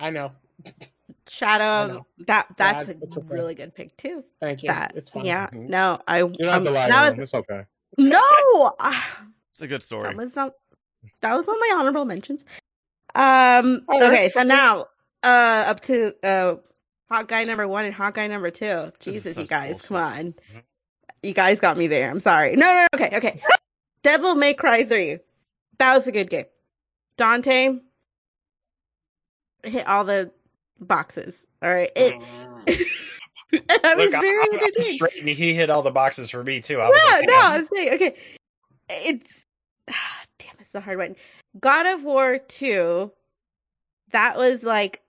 I 0.00 0.10
know. 0.10 0.32
I 0.66 0.70
Shadow. 1.28 1.92
know. 1.94 2.06
That 2.26 2.46
that's 2.56 2.88
Yeah, 2.88 2.94
it's 3.02 3.16
a 3.16 3.20
okay. 3.20 3.28
really 3.30 3.54
good 3.54 3.74
pick 3.74 3.96
too. 3.96 4.24
Thank 4.40 4.62
you. 4.62 4.68
That. 4.68 4.92
it's 4.96 5.10
fine. 5.10 5.24
Yeah. 5.24 5.48
Mhm. 5.48 5.68
No, 5.68 6.00
I. 6.06 6.18
You 6.18 6.28
don't 6.38 6.48
have 6.48 6.56
um, 6.58 6.64
to 6.64 6.70
lie. 6.70 7.10
to. 7.14 7.22
It's 7.22 7.34
okay. 7.34 7.62
no. 7.98 8.20
ah, 8.80 9.24
It's 9.50 9.62
a 9.62 9.66
good 9.68 9.82
story. 9.82 10.08
That 10.08 10.16
was 10.16 10.34
not. 10.36 10.52
That 11.20 11.34
was 11.34 11.46
on 11.48 11.58
my 11.58 11.76
honorable 11.78 12.04
mentions. 12.04 12.44
Um. 13.14 13.82
Okay. 13.92 14.28
So 14.30 14.42
now, 14.42 14.86
uh, 15.22 15.64
up 15.68 15.80
to 15.82 16.14
uh, 16.24 16.56
hot 17.10 17.28
guy 17.28 17.44
number 17.44 17.66
one 17.68 17.84
and 17.84 17.94
hot 17.94 18.14
guy 18.14 18.26
number 18.26 18.50
two. 18.50 18.88
Jesus, 19.00 19.36
you 19.36 19.44
guys, 19.46 19.72
bullshit. 19.72 19.86
come 19.88 19.96
on. 19.96 20.24
Mhm. 20.32 20.62
You 21.22 21.34
guys 21.34 21.60
got 21.60 21.76
me 21.78 21.86
there. 21.86 22.10
I'm 22.10 22.20
sorry. 22.20 22.56
No, 22.56 22.66
no. 22.66 22.80
no, 22.80 22.86
Okay. 22.94 23.16
Okay. 23.16 23.40
Devil 24.02 24.34
May 24.34 24.54
Cry 24.54 24.84
three. 24.84 25.18
That 25.78 25.94
was 25.94 26.06
a 26.06 26.12
good 26.12 26.28
game. 26.30 26.46
Dante 27.16 27.78
hit 29.62 29.86
all 29.86 30.04
the 30.04 30.30
boxes. 30.80 31.44
All 31.62 31.70
right. 31.72 31.90
It. 31.94 32.14
I 33.84 33.94
was 33.94 34.10
Look, 34.10 34.20
very 34.22 34.38
I, 34.38 34.72
I'm 34.76 34.82
straight, 34.82 35.28
he 35.36 35.52
hit 35.54 35.68
all 35.68 35.82
the 35.82 35.90
boxes 35.90 36.30
for 36.30 36.42
me 36.42 36.60
too. 36.60 36.80
I 36.80 36.88
was 36.88 36.98
No, 37.04 37.16
like, 37.18 37.28
no, 37.28 37.34
I'm 37.38 37.66
saying 37.74 37.94
okay. 37.94 38.16
It's 38.88 39.44
damn, 39.86 40.54
it's 40.60 40.74
a 40.74 40.80
hard 40.80 40.98
one. 40.98 41.16
God 41.58 41.86
of 41.86 42.04
War 42.04 42.38
two. 42.38 43.12
That 44.10 44.36
was 44.36 44.62
like 44.62 45.02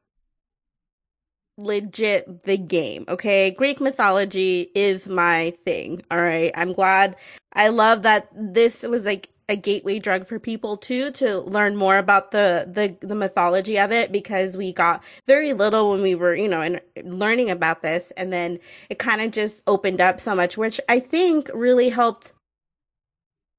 legit 1.57 2.43
the 2.43 2.57
game. 2.57 3.05
Okay, 3.07 3.51
Greek 3.51 3.79
mythology 3.79 4.71
is 4.73 5.07
my 5.07 5.53
thing. 5.65 6.01
All 6.09 6.21
right, 6.21 6.51
I'm 6.55 6.73
glad. 6.73 7.15
I 7.53 7.69
love 7.69 8.03
that 8.03 8.29
this 8.33 8.81
was 8.81 9.05
like 9.05 9.29
a 9.49 9.55
gateway 9.55 9.99
drug 9.99 10.25
for 10.25 10.39
people 10.39 10.77
too 10.77 11.11
to 11.11 11.39
learn 11.39 11.75
more 11.75 11.97
about 11.97 12.31
the 12.31 12.67
the 12.71 12.95
the 13.05 13.15
mythology 13.15 13.77
of 13.77 13.91
it 13.91 14.11
because 14.11 14.55
we 14.55 14.71
got 14.71 15.03
very 15.27 15.53
little 15.53 15.91
when 15.91 16.01
we 16.01 16.15
were 16.15 16.33
you 16.33 16.47
know 16.47 16.61
in, 16.61 16.79
learning 17.03 17.49
about 17.49 17.81
this 17.81 18.11
and 18.15 18.31
then 18.31 18.57
it 18.89 18.99
kind 18.99 19.21
of 19.21 19.31
just 19.31 19.61
opened 19.67 19.99
up 19.99 20.21
so 20.21 20.33
much 20.33 20.57
which 20.57 20.79
i 20.87 20.97
think 20.97 21.49
really 21.53 21.89
helped 21.89 22.31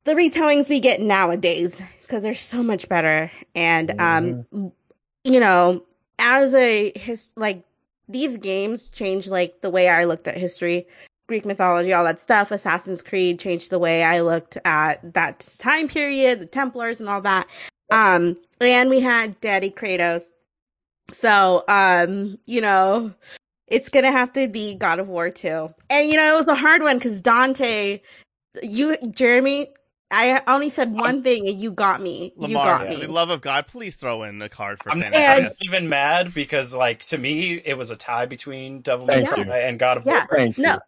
the 0.05 0.14
retellings 0.14 0.68
we 0.68 0.81
get 0.81 1.01
nowadays 1.01 1.82
because 2.02 2.22
they're 2.22 2.35
so 2.35 2.62
much 2.62 2.89
better. 2.89 3.31
And 3.55 3.98
um 4.01 4.72
you 5.24 5.40
know 5.40 5.82
as 6.18 6.55
a 6.55 6.93
his 6.97 7.31
like 7.36 7.64
these 8.09 8.36
games 8.36 8.89
changed 8.89 9.28
like 9.28 9.62
the 9.62 9.70
way 9.70 9.89
i 9.89 10.05
looked 10.05 10.28
at 10.28 10.36
history 10.36 10.86
greek 11.26 11.47
mythology 11.47 11.93
all 11.93 12.05
that 12.05 12.18
stuff. 12.18 12.51
Assassin's 12.51 13.01
creed 13.02 13.39
changed 13.39 13.70
the 13.70 13.78
way 13.78 14.05
i 14.05 14.20
looked 14.20 14.59
at 14.64 15.14
that 15.14 15.40
time 15.59 15.89
period 15.89 16.40
the 16.40 16.47
templars 16.47 17.01
and 17.01 17.09
all 17.09 17.22
that. 17.22 17.47
Um 17.90 18.36
and 18.60 18.90
we 18.90 19.01
had 19.01 19.40
daddy 19.40 19.70
kratos. 19.70 20.24
So 21.10 21.64
um 21.68 22.39
you 22.44 22.60
know 22.60 23.12
it's 23.66 23.89
gonna 23.89 24.12
have 24.12 24.32
to 24.35 24.47
be 24.48 24.74
god 24.74 24.98
of 24.98 25.09
war 25.09 25.31
too. 25.31 25.72
And 25.89 26.09
you 26.10 26.16
know 26.16 26.35
it 26.35 26.36
was 26.36 26.48
a 26.48 26.55
hard 26.55 26.82
one 26.82 26.98
because 26.98 27.22
dante 27.22 28.01
you 28.62 28.97
jeremy 29.10 29.72
i 30.10 30.40
only 30.47 30.70
said 30.70 30.89
um, 30.89 30.94
one 30.94 31.22
thing 31.22 31.48
and 31.48 31.60
you 31.60 31.70
got 31.70 32.01
me 32.01 32.32
you 32.39 32.56
got 32.56 32.82
for 32.82 32.89
me 32.89 32.97
the 33.06 33.12
love 33.12 33.31
of 33.31 33.40
God, 33.40 33.66
please 33.68 33.94
throw 33.97 34.22
in 34.24 34.40
a 34.43 34.48
card 34.48 34.78
for 34.81 34.90
I'm, 34.90 34.98
San 34.98 35.14
I'm 35.14 35.39
Andreas. 35.39 35.56
even 35.62 35.89
mad 35.89 36.35
because, 36.35 36.74
like, 36.74 37.05
to 37.06 37.18
me, 37.18 37.55
it 37.55 37.78
was 37.78 37.90
a 37.90 37.97
tie 37.97 38.26
between 38.26 38.81
Devil 38.81 39.06
May 39.06 39.24
Thank 39.24 39.28
Cry 39.28 39.59
and 39.60 39.78
God 39.78 39.98
of 39.98 40.06
Yeah. 40.06 40.26
War. 40.26 40.36
Thank 40.36 40.59
you. 40.59 40.64
no 40.64 40.78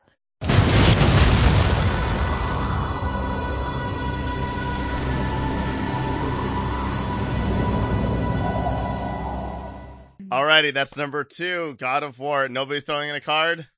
Alrighty, 10.32 10.74
that's 10.74 10.97
number 10.97 11.22
two. 11.24 11.76
God 11.78 12.02
of 12.02 12.18
War. 12.18 12.48
Nobody's 12.48 12.84
throwing 12.84 13.09
in 13.10 13.14
a 13.16 13.20
card. 13.20 13.68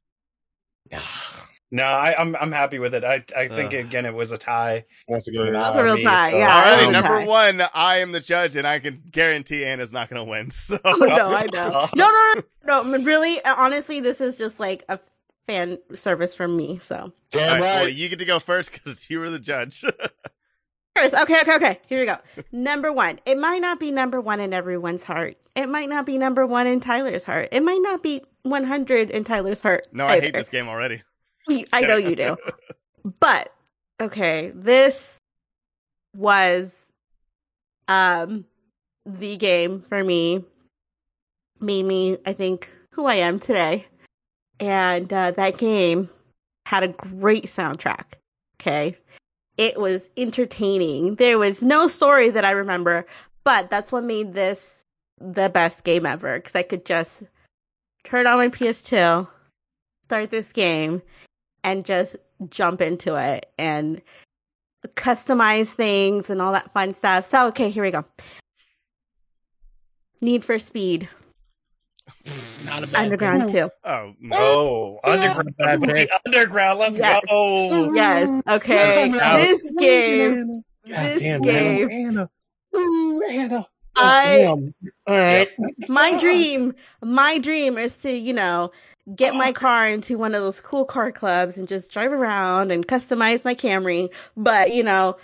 No, 1.71 1.85
I, 1.85 2.15
I'm 2.19 2.35
I'm 2.37 2.51
happy 2.53 2.79
with 2.79 2.95
it. 2.95 3.05
I 3.05 3.23
I 3.37 3.49
think 3.49 3.75
Ugh. 3.75 3.81
again 3.81 4.07
it 4.07 4.15
was 4.15 4.33
a 4.33 4.39
tie. 4.39 4.87
Once 5.07 5.29
again, 5.29 5.53
That 5.53 5.67
was 5.69 5.77
a 5.77 5.85
real 5.85 5.97
me, 5.97 6.03
tie, 6.05 6.31
so- 6.31 6.37
yeah. 6.39 6.47
that 6.47 6.79
Alrighty, 6.79 6.87
was 6.87 6.89
a 6.89 6.93
number 6.93 7.09
tie. 7.09 7.25
one. 7.27 7.63
I 7.75 7.97
am 7.99 8.13
the 8.13 8.21
judge, 8.21 8.57
and 8.57 8.67
I 8.67 8.79
can 8.79 9.03
guarantee 9.11 9.65
Anna's 9.67 9.93
not 9.93 10.09
going 10.09 10.25
to 10.25 10.31
win. 10.31 10.51
So 10.53 10.79
Oh, 10.85 10.95
no, 10.97 11.35
I 11.35 11.47
know. 11.53 11.89
No, 11.95 12.11
no, 12.11 12.43
no, 12.65 12.83
no. 12.97 13.05
Really, 13.05 13.41
uh, 13.43 13.55
honestly, 13.59 14.01
this 14.01 14.21
is 14.23 14.39
just 14.39 14.59
like 14.59 14.83
a 14.89 14.99
fan 15.47 15.79
service 15.95 16.35
from 16.35 16.57
me. 16.57 16.79
So 16.79 17.13
Damn 17.33 17.43
All 17.43 17.49
right, 17.53 17.61
right. 17.61 17.61
well, 17.81 17.89
you 17.91 18.09
get 18.09 18.19
to 18.21 18.25
go 18.25 18.39
first 18.39 18.73
because 18.73 19.11
you 19.11 19.19
were 19.19 19.29
the 19.29 19.39
judge. 19.39 19.85
first, 20.97 21.15
okay, 21.15 21.41
okay, 21.43 21.55
okay. 21.57 21.81
Here 21.87 22.01
we 22.01 22.07
go. 22.07 22.17
Number 22.51 22.91
one. 22.93 23.21
It 23.27 23.39
might 23.39 23.61
not 23.61 23.79
be 23.79 23.91
number 23.91 24.21
one 24.21 24.41
in 24.41 24.53
everyone's 24.55 25.03
heart. 25.05 25.37
It 25.55 25.69
might 25.69 25.89
not 25.89 26.07
be 26.07 26.19
number 26.19 26.47
one 26.47 26.67
in 26.67 26.81
Tyler's 26.81 27.25
heart. 27.25 27.49
It 27.53 27.63
might 27.63 27.81
not 27.83 28.03
be 28.03 28.23
100 28.43 29.11
in 29.11 29.25
Tyler's 29.25 29.61
heart. 29.61 29.87
no, 29.93 30.07
I 30.07 30.21
hate 30.21 30.33
this 30.35 30.49
game 30.49 30.69
already. 30.69 31.03
I 31.73 31.83
know 31.83 31.97
you 31.97 32.17
do. 32.17 32.37
But 33.21 33.55
okay, 34.03 34.53
this 34.55 35.17
was 36.15 36.75
um 37.87 38.45
the 39.07 39.37
game 39.37 39.81
for 39.81 40.05
me. 40.05 40.45
Made 41.61 41.85
me, 41.85 42.19
I 42.27 42.35
think, 42.35 42.69
who 42.91 43.07
I 43.07 43.15
am 43.15 43.41
today. 43.41 43.87
And 44.61 45.11
uh, 45.13 45.31
that 45.33 45.59
game 45.59 46.11
had 46.67 46.83
a 46.83 46.89
great 46.89 47.45
soundtrack. 47.45 48.05
Okay. 48.61 48.97
It 49.57 49.81
was 49.81 50.11
entertaining. 50.17 51.15
There 51.15 51.39
was 51.39 51.63
no 51.63 51.89
story 51.89 52.31
that 52.31 52.45
I 52.45 52.51
remember, 52.51 53.07
but 53.43 53.71
that's 53.71 53.91
what 53.91 54.05
made 54.05 54.35
this 54.35 54.85
the 55.21 55.49
best 55.49 55.85
game 55.85 56.07
ever 56.07 56.39
because 56.39 56.55
I 56.55 56.63
could 56.63 56.85
just 56.85 57.25
turn 58.05 58.27
on 58.27 58.39
my 58.39 58.49
PS2, 58.49 59.27
start 60.05 60.31
this 60.31 60.53
game, 60.53 61.03
and 61.65 61.85
just 61.85 62.17
jump 62.51 62.81
into 62.81 63.17
it 63.17 63.51
and 63.59 64.01
customize 64.95 65.69
things 65.69 66.31
and 66.31 66.41
all 66.41 66.53
that 66.53 66.73
fun 66.73 66.95
stuff. 66.95 67.25
So, 67.25 67.49
okay, 67.49 67.71
here 67.71 67.83
we 67.83 67.91
go. 67.91 68.05
Need 70.21 70.45
for 70.45 70.59
Speed 70.59 71.09
Not 72.65 72.83
a 72.83 72.87
bad 72.87 73.05
Underground 73.05 73.49
2. 73.49 73.71
Oh, 73.85 74.15
no. 74.21 74.37
Oh, 74.39 75.01
underground, 75.05 75.55
Bad 75.57 76.09
underground. 76.27 76.79
Let's 76.79 76.99
Yes. 76.99 77.23
go. 77.29 77.93
Yes, 77.95 78.43
okay. 78.49 79.09
Yeah. 79.09 79.35
This 79.35 79.73
game, 79.79 80.65
God 80.89 80.95
this 80.95 81.21
damn, 81.21 81.41
game, 81.41 81.89
Anna. 81.91 82.31
Ooh, 82.77 83.23
Anna. 83.29 83.67
Oh, 83.97 84.03
I 84.03 84.25
damn. 84.25 84.75
All 85.07 85.19
right. 85.19 85.49
my 85.89 86.19
dream, 86.19 86.75
my 87.03 87.39
dream 87.39 87.79
is 87.79 87.97
to, 87.99 88.13
you 88.13 88.33
know, 88.33 88.71
get 89.17 89.35
my 89.35 89.53
car 89.53 89.89
into 89.89 90.19
one 90.19 90.35
of 90.35 90.43
those 90.43 90.61
cool 90.61 90.85
car 90.85 91.13
clubs 91.13 91.57
and 91.57 91.67
just 91.69 91.91
drive 91.93 92.13
around 92.13 92.71
and 92.73 92.87
customize 92.87 93.45
my 93.45 93.55
Camry. 93.55 94.09
But, 94.37 94.73
you 94.75 94.83
know, 94.83 95.17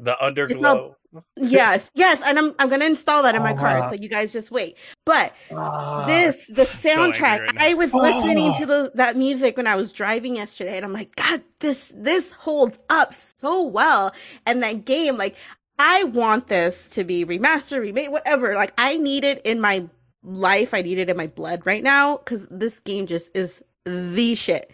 The 0.00 0.16
underglow. 0.22 0.94
yes, 1.36 1.90
yes, 1.94 2.22
and 2.24 2.38
I'm 2.38 2.54
I'm 2.58 2.70
gonna 2.70 2.86
install 2.86 3.22
that 3.24 3.34
in 3.34 3.42
my 3.42 3.52
car, 3.52 3.78
Uh-huh. 3.78 3.90
so 3.90 3.94
you 3.96 4.08
guys 4.08 4.32
just 4.32 4.50
wait. 4.50 4.78
But 5.04 5.34
Ah. 5.54 6.06
this 6.06 6.46
the 6.46 6.62
soundtrack 6.84 7.40
right 7.40 7.56
i 7.60 7.74
was 7.74 7.92
listening 7.92 8.50
Oh. 8.50 8.58
to 8.58 8.66
the 8.66 8.92
that 8.94 9.16
music 9.16 9.58
when 9.58 9.66
i 9.66 9.74
was 9.76 9.92
driving 9.92 10.36
yesterday 10.36 10.76
and 10.76 10.84
i'm 10.86 10.92
like 10.94 11.14
god 11.16 11.42
this 11.60 11.92
this 11.94 12.32
holds 12.32 12.78
up 12.88 13.12
so 13.12 13.62
well 13.62 14.12
and 14.46 14.62
that 14.62 14.84
game 14.86 15.18
like 15.18 15.36
i 15.78 16.04
want 16.04 16.48
this 16.48 16.88
to 16.90 17.04
be 17.04 17.24
remastered 17.26 17.80
remade 17.80 18.10
whatever 18.10 18.54
like 18.54 18.72
i 18.78 18.96
need 18.96 19.22
it 19.24 19.42
in 19.44 19.60
my 19.60 19.86
life 20.24 20.72
i 20.74 20.82
need 20.82 20.98
it 20.98 21.08
in 21.10 21.16
my 21.16 21.26
blood 21.26 21.64
right 21.66 21.82
now 21.82 22.16
because 22.16 22.46
this 22.50 22.78
game 22.80 23.06
just 23.06 23.30
is 23.36 23.62
the 23.84 24.34
shit 24.34 24.70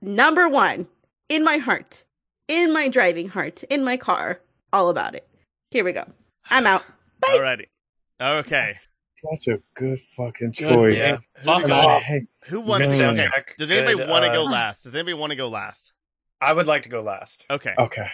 number 0.00 0.48
one 0.48 0.86
in 1.28 1.42
my 1.44 1.56
heart 1.56 2.04
in 2.48 2.72
my 2.72 2.88
driving 2.88 3.28
heart 3.28 3.62
in 3.64 3.82
my 3.84 3.96
car 3.96 4.40
all 4.72 4.90
about 4.90 5.14
it 5.14 5.26
here 5.70 5.84
we 5.84 5.92
go 5.92 6.04
i'm 6.50 6.66
out 6.66 6.82
Bye. 7.20 7.38
Alrighty. 7.38 7.66
Okay. 8.20 8.74
Such 9.14 9.46
a 9.46 9.60
good 9.76 10.00
fucking 10.00 10.54
Good, 10.58 10.68
choice. 10.68 10.98
yeah. 10.98 11.18
Who, 11.36 11.44
Fuck 11.44 11.58
to 11.58 11.62
And 11.62 11.68
go- 11.68 11.76
off. 11.76 12.02
Who 12.46 12.60
wants 12.60 12.86
Good 12.96 12.98
to? 13.16 13.26
Okay. 13.26 13.28
Does 13.58 13.70
anybody 13.70 13.96
good, 13.96 14.08
want 14.08 14.24
to 14.24 14.30
uh, 14.30 14.34
go 14.34 14.42
last? 14.42 14.82
Does 14.82 14.94
anybody 14.96 15.14
want 15.14 15.30
to 15.30 15.36
go 15.36 15.48
last? 15.48 15.92
I 16.40 16.52
would 16.52 16.66
like 16.66 16.82
to 16.82 16.88
go 16.88 17.00
last. 17.02 17.46
Okay. 17.48 17.74
Okay. 17.78 18.06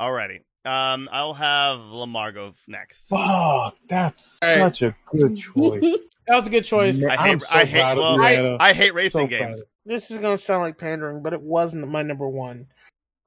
Alrighty. 0.00 0.40
Um, 0.64 1.08
I'll 1.12 1.34
have 1.34 1.78
Lamar 1.78 2.32
go 2.32 2.54
next. 2.66 3.06
Fuck, 3.06 3.76
that's 3.88 4.38
All 4.42 4.48
right. 4.48 4.58
such 4.58 4.82
a 4.82 4.96
good 5.06 5.36
choice. 5.54 5.96
That 6.26 6.36
was 6.36 6.46
a 6.46 6.50
good 6.50 6.64
choice. 6.64 7.02
I 7.04 7.16
hate. 7.16 7.42
So 7.42 7.56
I 7.58 7.64
hate. 7.64 7.96
Well, 7.96 8.20
I, 8.20 8.56
I 8.60 8.72
hate 8.72 8.94
racing 8.94 9.22
So 9.22 9.26
games. 9.26 9.62
this 9.84 10.10
is 10.10 10.20
gonna 10.20 10.38
sound 10.38 10.62
like 10.62 10.78
pandering, 10.78 11.22
but 11.22 11.32
it 11.32 11.40
wasn't 11.40 11.86
my 11.88 12.02
number 12.02 12.28
one. 12.28 12.66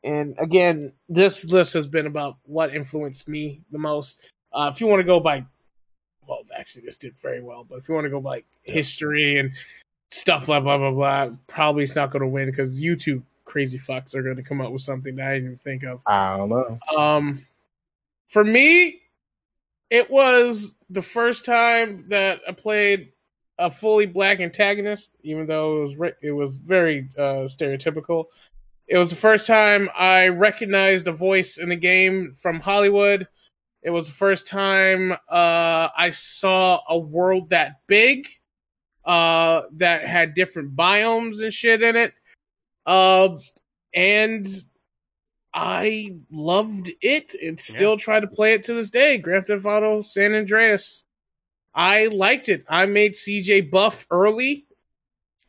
And 0.03 0.35
again, 0.39 0.93
this 1.07 1.45
list 1.45 1.73
has 1.73 1.87
been 1.87 2.07
about 2.07 2.37
what 2.43 2.73
influenced 2.73 3.27
me 3.27 3.61
the 3.71 3.77
most. 3.79 4.17
Uh, 4.53 4.69
if 4.73 4.79
you 4.81 4.87
want 4.87 5.01
to 5.01 5.05
go 5.05 5.19
by, 5.19 5.45
well, 6.27 6.39
actually, 6.57 6.83
this 6.85 6.97
did 6.97 7.17
very 7.19 7.41
well. 7.41 7.65
But 7.69 7.79
if 7.79 7.89
you 7.89 7.95
want 7.95 8.05
to 8.05 8.09
go 8.09 8.21
by 8.21 8.43
history 8.63 9.39
and 9.39 9.51
stuff 10.11 10.47
like 10.47 10.63
blah 10.63 10.77
blah 10.77 10.91
blah, 10.91 11.35
probably 11.47 11.83
it's 11.83 11.95
not 11.95 12.11
going 12.11 12.21
to 12.21 12.27
win 12.27 12.47
because 12.49 12.81
you 12.81 12.95
two 12.95 13.23
crazy 13.45 13.79
fucks 13.79 14.13
are 14.15 14.23
going 14.23 14.35
to 14.37 14.43
come 14.43 14.61
up 14.61 14.71
with 14.71 14.81
something 14.81 15.15
that 15.15 15.27
I 15.27 15.33
didn't 15.33 15.45
even 15.45 15.57
think 15.57 15.83
of. 15.83 16.01
I 16.05 16.37
don't 16.37 16.49
know. 16.49 16.77
Um, 16.97 17.45
for 18.27 18.43
me, 18.43 19.01
it 19.89 20.09
was 20.09 20.75
the 20.89 21.01
first 21.01 21.45
time 21.45 22.05
that 22.09 22.41
I 22.47 22.51
played 22.51 23.11
a 23.57 23.69
fully 23.69 24.05
black 24.05 24.39
antagonist, 24.39 25.11
even 25.21 25.45
though 25.45 25.77
it 25.77 25.81
was 25.81 25.95
re- 25.95 26.13
it 26.21 26.31
was 26.31 26.57
very 26.57 27.09
uh, 27.17 27.47
stereotypical. 27.47 28.25
It 28.87 28.97
was 28.97 29.09
the 29.09 29.15
first 29.15 29.45
time 29.45 29.89
I 29.97 30.29
recognized 30.29 31.07
a 31.07 31.11
voice 31.11 31.57
in 31.57 31.69
the 31.69 31.75
game 31.75 32.33
from 32.39 32.59
Hollywood. 32.59 33.27
It 33.83 33.91
was 33.91 34.07
the 34.07 34.13
first 34.13 34.47
time 34.47 35.11
uh, 35.11 35.89
I 35.95 36.09
saw 36.11 36.81
a 36.89 36.97
world 36.97 37.51
that 37.51 37.81
big, 37.87 38.27
uh, 39.05 39.63
that 39.73 40.05
had 40.05 40.33
different 40.33 40.75
biomes 40.75 41.41
and 41.43 41.53
shit 41.53 41.83
in 41.83 41.95
it. 41.95 42.13
Uh, 42.85 43.37
and 43.93 44.47
I 45.53 46.15
loved 46.31 46.91
it 47.01 47.33
and 47.41 47.59
still 47.59 47.97
try 47.97 48.19
to 48.19 48.27
play 48.27 48.53
it 48.53 48.65
to 48.65 48.73
this 48.73 48.91
day. 48.91 49.17
Grand 49.17 49.47
Theft 49.47 49.65
Auto 49.65 50.01
San 50.01 50.33
Andreas. 50.33 51.03
I 51.73 52.07
liked 52.07 52.49
it. 52.49 52.65
I 52.69 52.85
made 52.85 53.13
CJ 53.13 53.71
buff 53.71 54.05
early. 54.11 54.65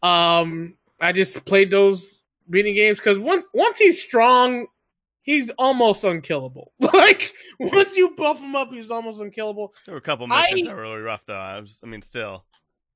Um, 0.02 0.74
I 1.00 1.12
just 1.12 1.44
played 1.44 1.70
those 1.70 2.18
mini 2.48 2.74
games 2.74 2.98
because 2.98 3.18
once 3.18 3.44
once 3.52 3.78
he's 3.78 4.02
strong, 4.02 4.66
he's 5.22 5.50
almost 5.50 6.04
unkillable. 6.04 6.72
like 6.80 7.32
once 7.58 7.96
you 7.96 8.14
buff 8.16 8.40
him 8.40 8.56
up, 8.56 8.70
he's 8.72 8.90
almost 8.90 9.20
unkillable. 9.20 9.72
There 9.86 9.94
were 9.94 9.98
a 9.98 10.02
couple 10.02 10.26
I- 10.30 10.42
missions 10.50 10.68
that 10.68 10.76
were 10.76 10.82
really 10.82 11.00
rough, 11.00 11.24
though. 11.26 11.34
I 11.34 11.60
was. 11.60 11.78
I 11.82 11.86
mean, 11.86 12.02
still. 12.02 12.44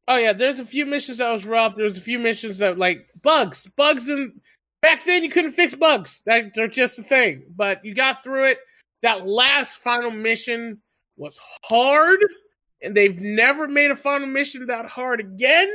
Oh 0.06 0.16
yeah, 0.16 0.34
there's 0.34 0.58
a 0.58 0.66
few 0.66 0.84
missions 0.84 1.18
that 1.18 1.32
was 1.32 1.46
rough. 1.46 1.74
There's 1.76 1.96
a 1.96 2.02
few 2.02 2.18
missions 2.18 2.58
that 2.58 2.76
like 2.78 3.06
bugs, 3.22 3.66
bugs, 3.76 4.06
and 4.08 4.40
back 4.84 5.04
then 5.06 5.22
you 5.22 5.30
couldn't 5.30 5.52
fix 5.52 5.74
bugs. 5.74 6.22
That 6.26 6.52
they're 6.54 6.68
just 6.68 6.98
a 6.98 7.02
thing. 7.02 7.44
But 7.56 7.84
you 7.84 7.94
got 7.94 8.22
through 8.22 8.44
it. 8.44 8.58
That 9.02 9.26
last 9.26 9.78
final 9.78 10.10
mission 10.10 10.80
was 11.16 11.40
hard, 11.64 12.20
and 12.82 12.94
they've 12.94 13.18
never 13.18 13.66
made 13.66 13.90
a 13.90 13.96
final 13.96 14.28
mission 14.28 14.66
that 14.66 14.86
hard 14.86 15.20
again. 15.20 15.68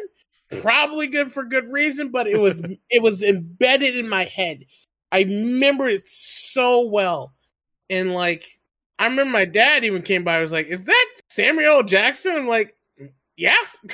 Probably 0.61 1.07
good 1.07 1.31
for 1.31 1.43
good 1.43 1.71
reason, 1.71 2.09
but 2.09 2.27
it 2.27 2.39
was 2.39 2.61
it 2.89 3.01
was 3.01 3.23
embedded 3.23 3.97
in 3.97 4.07
my 4.07 4.25
head. 4.25 4.65
I 5.11 5.21
remember 5.21 5.89
it 5.89 6.07
so 6.07 6.81
well, 6.87 7.33
and 7.89 8.13
like 8.13 8.45
I 8.99 9.05
remember 9.05 9.31
my 9.31 9.45
dad 9.45 9.83
even 9.83 10.03
came 10.03 10.23
by. 10.23 10.37
I 10.37 10.41
was 10.41 10.51
like, 10.51 10.67
"Is 10.67 10.85
that 10.85 11.05
Samuel 11.29 11.83
Jackson?" 11.83 12.35
I'm 12.35 12.47
like, 12.47 12.75
"Yeah." 13.35 13.57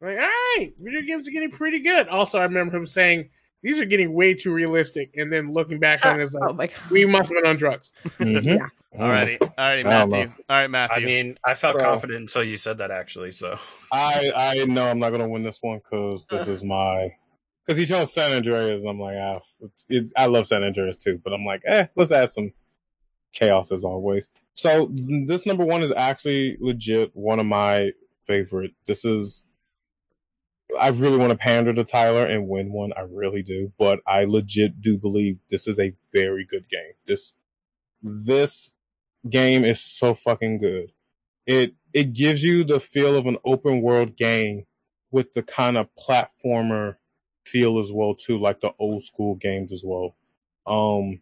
I'm 0.00 0.06
Like, 0.06 0.18
all 0.18 0.28
right, 0.56 0.72
video 0.78 1.00
games 1.02 1.26
are 1.26 1.32
getting 1.32 1.50
pretty 1.50 1.80
good. 1.80 2.06
Also, 2.06 2.38
I 2.38 2.44
remember 2.44 2.76
him 2.76 2.86
saying 2.86 3.30
these 3.62 3.78
are 3.78 3.84
getting 3.84 4.12
way 4.12 4.34
too 4.34 4.52
realistic, 4.52 5.12
and 5.16 5.32
then 5.32 5.52
looking 5.52 5.78
back 5.78 6.04
on 6.06 6.20
it, 6.20 6.24
it's 6.24 6.34
oh 6.34 6.46
like 6.46 6.54
my 6.56 6.66
god 6.68 6.90
we 6.90 7.04
must 7.04 7.30
have 7.30 7.42
been 7.42 7.50
on 7.50 7.56
drugs. 7.56 7.92
Mhm. 8.20 8.70
Alrighty. 8.94 9.38
Alrighty, 9.38 9.50
I 9.58 9.82
don't 9.82 10.10
Matthew. 10.10 10.32
All 10.48 10.56
right, 10.56 10.66
Matthew. 10.70 11.02
I 11.04 11.06
mean, 11.06 11.38
I 11.44 11.54
felt 11.54 11.76
Bro. 11.76 11.84
confident 11.84 12.20
until 12.20 12.42
you 12.42 12.56
said 12.56 12.78
that 12.78 12.90
actually. 12.90 13.32
So 13.32 13.58
I 13.92 14.32
I 14.34 14.64
know 14.64 14.88
I'm 14.88 14.98
not 14.98 15.10
gonna 15.10 15.28
win 15.28 15.42
this 15.42 15.58
one 15.60 15.78
because 15.78 16.24
this 16.26 16.48
is 16.48 16.62
my 16.64 17.10
because 17.66 17.78
he 17.78 17.84
chose 17.86 18.12
San 18.14 18.32
Andreas. 18.32 18.82
I'm 18.84 18.98
like, 18.98 19.16
ah, 19.20 19.40
it's, 19.60 19.84
it's 19.88 20.12
I 20.16 20.26
love 20.26 20.46
San 20.46 20.62
Andreas 20.64 20.96
too, 20.96 21.20
but 21.22 21.32
I'm 21.34 21.44
like, 21.44 21.62
eh, 21.66 21.86
let's 21.96 22.10
add 22.12 22.30
some 22.30 22.52
chaos 23.34 23.70
as 23.70 23.84
always. 23.84 24.30
So 24.54 24.90
this 25.26 25.44
number 25.46 25.64
one 25.64 25.82
is 25.82 25.92
actually 25.94 26.56
legit 26.58 27.10
one 27.14 27.38
of 27.40 27.46
my 27.46 27.90
favorite. 28.26 28.72
This 28.86 29.04
is 29.04 29.44
I 30.78 30.88
really 30.88 31.16
want 31.16 31.30
to 31.30 31.38
pander 31.38 31.72
to 31.72 31.84
Tyler 31.84 32.26
and 32.26 32.48
win 32.48 32.72
one. 32.72 32.92
I 32.96 33.02
really 33.02 33.42
do, 33.42 33.72
but 33.78 34.00
I 34.06 34.24
legit 34.24 34.80
do 34.80 34.98
believe 34.98 35.38
this 35.50 35.66
is 35.66 35.78
a 35.78 35.94
very 36.12 36.44
good 36.44 36.68
game. 36.68 36.92
This 37.06 37.34
this 38.02 38.72
game 39.28 39.64
is 39.64 39.80
so 39.80 40.14
fucking 40.14 40.58
good. 40.58 40.92
It 41.46 41.74
it 41.92 42.12
gives 42.12 42.42
you 42.42 42.64
the 42.64 42.80
feel 42.80 43.16
of 43.16 43.26
an 43.26 43.38
open 43.44 43.80
world 43.80 44.16
game 44.16 44.66
with 45.10 45.32
the 45.34 45.42
kind 45.42 45.78
of 45.78 45.88
platformer 45.98 46.96
feel 47.44 47.78
as 47.78 47.90
well 47.90 48.14
too, 48.14 48.38
like 48.38 48.60
the 48.60 48.74
old 48.78 49.02
school 49.02 49.36
games 49.36 49.72
as 49.72 49.82
well. 49.84 50.14
Um, 50.66 51.20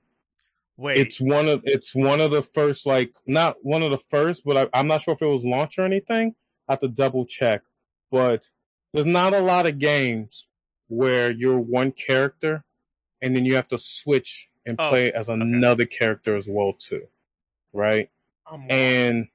Wait, 0.78 0.98
it's 0.98 1.20
one 1.20 1.48
of 1.48 1.62
it's 1.64 1.94
one 1.94 2.20
of 2.20 2.30
the 2.30 2.42
first 2.42 2.86
like 2.86 3.14
not 3.26 3.56
one 3.62 3.82
of 3.82 3.90
the 3.90 3.98
first, 3.98 4.44
but 4.44 4.56
I, 4.56 4.78
I'm 4.78 4.86
not 4.86 5.02
sure 5.02 5.14
if 5.14 5.22
it 5.22 5.26
was 5.26 5.42
launch 5.42 5.78
or 5.78 5.84
anything. 5.84 6.34
I 6.68 6.72
have 6.72 6.80
to 6.80 6.88
double 6.88 7.24
check, 7.24 7.62
but 8.10 8.50
there's 8.92 9.06
not 9.06 9.34
a 9.34 9.40
lot 9.40 9.66
of 9.66 9.78
games 9.78 10.46
where 10.88 11.30
you're 11.30 11.58
one 11.58 11.92
character 11.92 12.64
and 13.22 13.34
then 13.34 13.44
you 13.44 13.56
have 13.56 13.68
to 13.68 13.78
switch 13.78 14.48
and 14.64 14.78
Oh, 14.78 14.88
play 14.88 15.12
as 15.12 15.28
another 15.28 15.86
character 15.86 16.34
as 16.36 16.48
well 16.48 16.72
too, 16.72 17.06
right? 17.72 18.10
Um, 18.50 18.66
and 18.68 19.28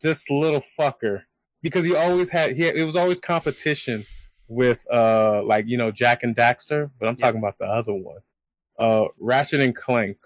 this 0.00 0.28
little 0.30 0.62
fucker 0.78 1.22
because 1.62 1.84
he 1.84 1.94
always 1.94 2.28
had 2.30 2.54
he 2.56 2.64
it 2.64 2.84
was 2.84 2.96
always 2.96 3.18
competition 3.18 4.06
with 4.48 4.86
uh 4.92 5.42
like 5.42 5.66
you 5.66 5.76
know 5.78 5.90
Jak 5.90 6.22
and 6.22 6.36
Daxter, 6.36 6.90
but 6.98 7.08
I'm 7.08 7.16
Yeah. 7.18 7.26
talking 7.26 7.38
about 7.40 7.58
the 7.58 7.64
other 7.66 7.94
one. 7.94 8.20
Uh 8.78 9.06
Ratchet 9.18 9.60
and 9.60 9.74
Clank 9.74 10.18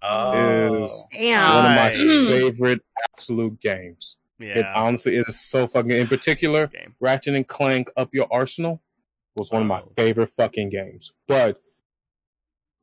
Oh, 0.00 0.30
is 0.32 1.06
Damn. 1.12 1.54
one 1.54 1.64
of 1.66 1.72
my 1.72 1.90
favorite 1.90 2.82
absolute 3.12 3.60
games. 3.60 4.16
It 4.40 4.66
honestly 4.66 5.16
is 5.16 5.40
so 5.40 5.66
fucking 5.66 5.90
in 5.90 6.06
particular 6.06 6.66
game. 6.68 6.94
Ratchet 7.00 7.34
and 7.34 7.46
Clank 7.46 7.90
Up 7.96 8.14
Your 8.14 8.28
Arsenal 8.32 8.80
was 9.36 9.50
one 9.50 9.62
of 9.62 9.68
my 9.68 9.80
Oh. 9.80 9.92
favorite 9.96 10.30
fucking 10.36 10.70
games. 10.70 11.12
But 11.26 11.60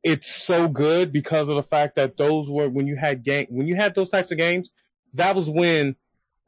it's 0.02 0.28
so 0.32 0.68
good 0.68 1.12
because 1.12 1.48
of 1.48 1.56
the 1.56 1.62
fact 1.62 1.96
that 1.96 2.16
those 2.16 2.50
were 2.50 2.68
when 2.68 2.86
you 2.86 2.96
had 2.96 3.22
game 3.24 3.46
when 3.50 3.66
you 3.66 3.74
had 3.76 3.94
those 3.94 4.10
types 4.10 4.30
of 4.30 4.38
games, 4.38 4.70
that 5.14 5.34
was 5.34 5.48
when 5.50 5.96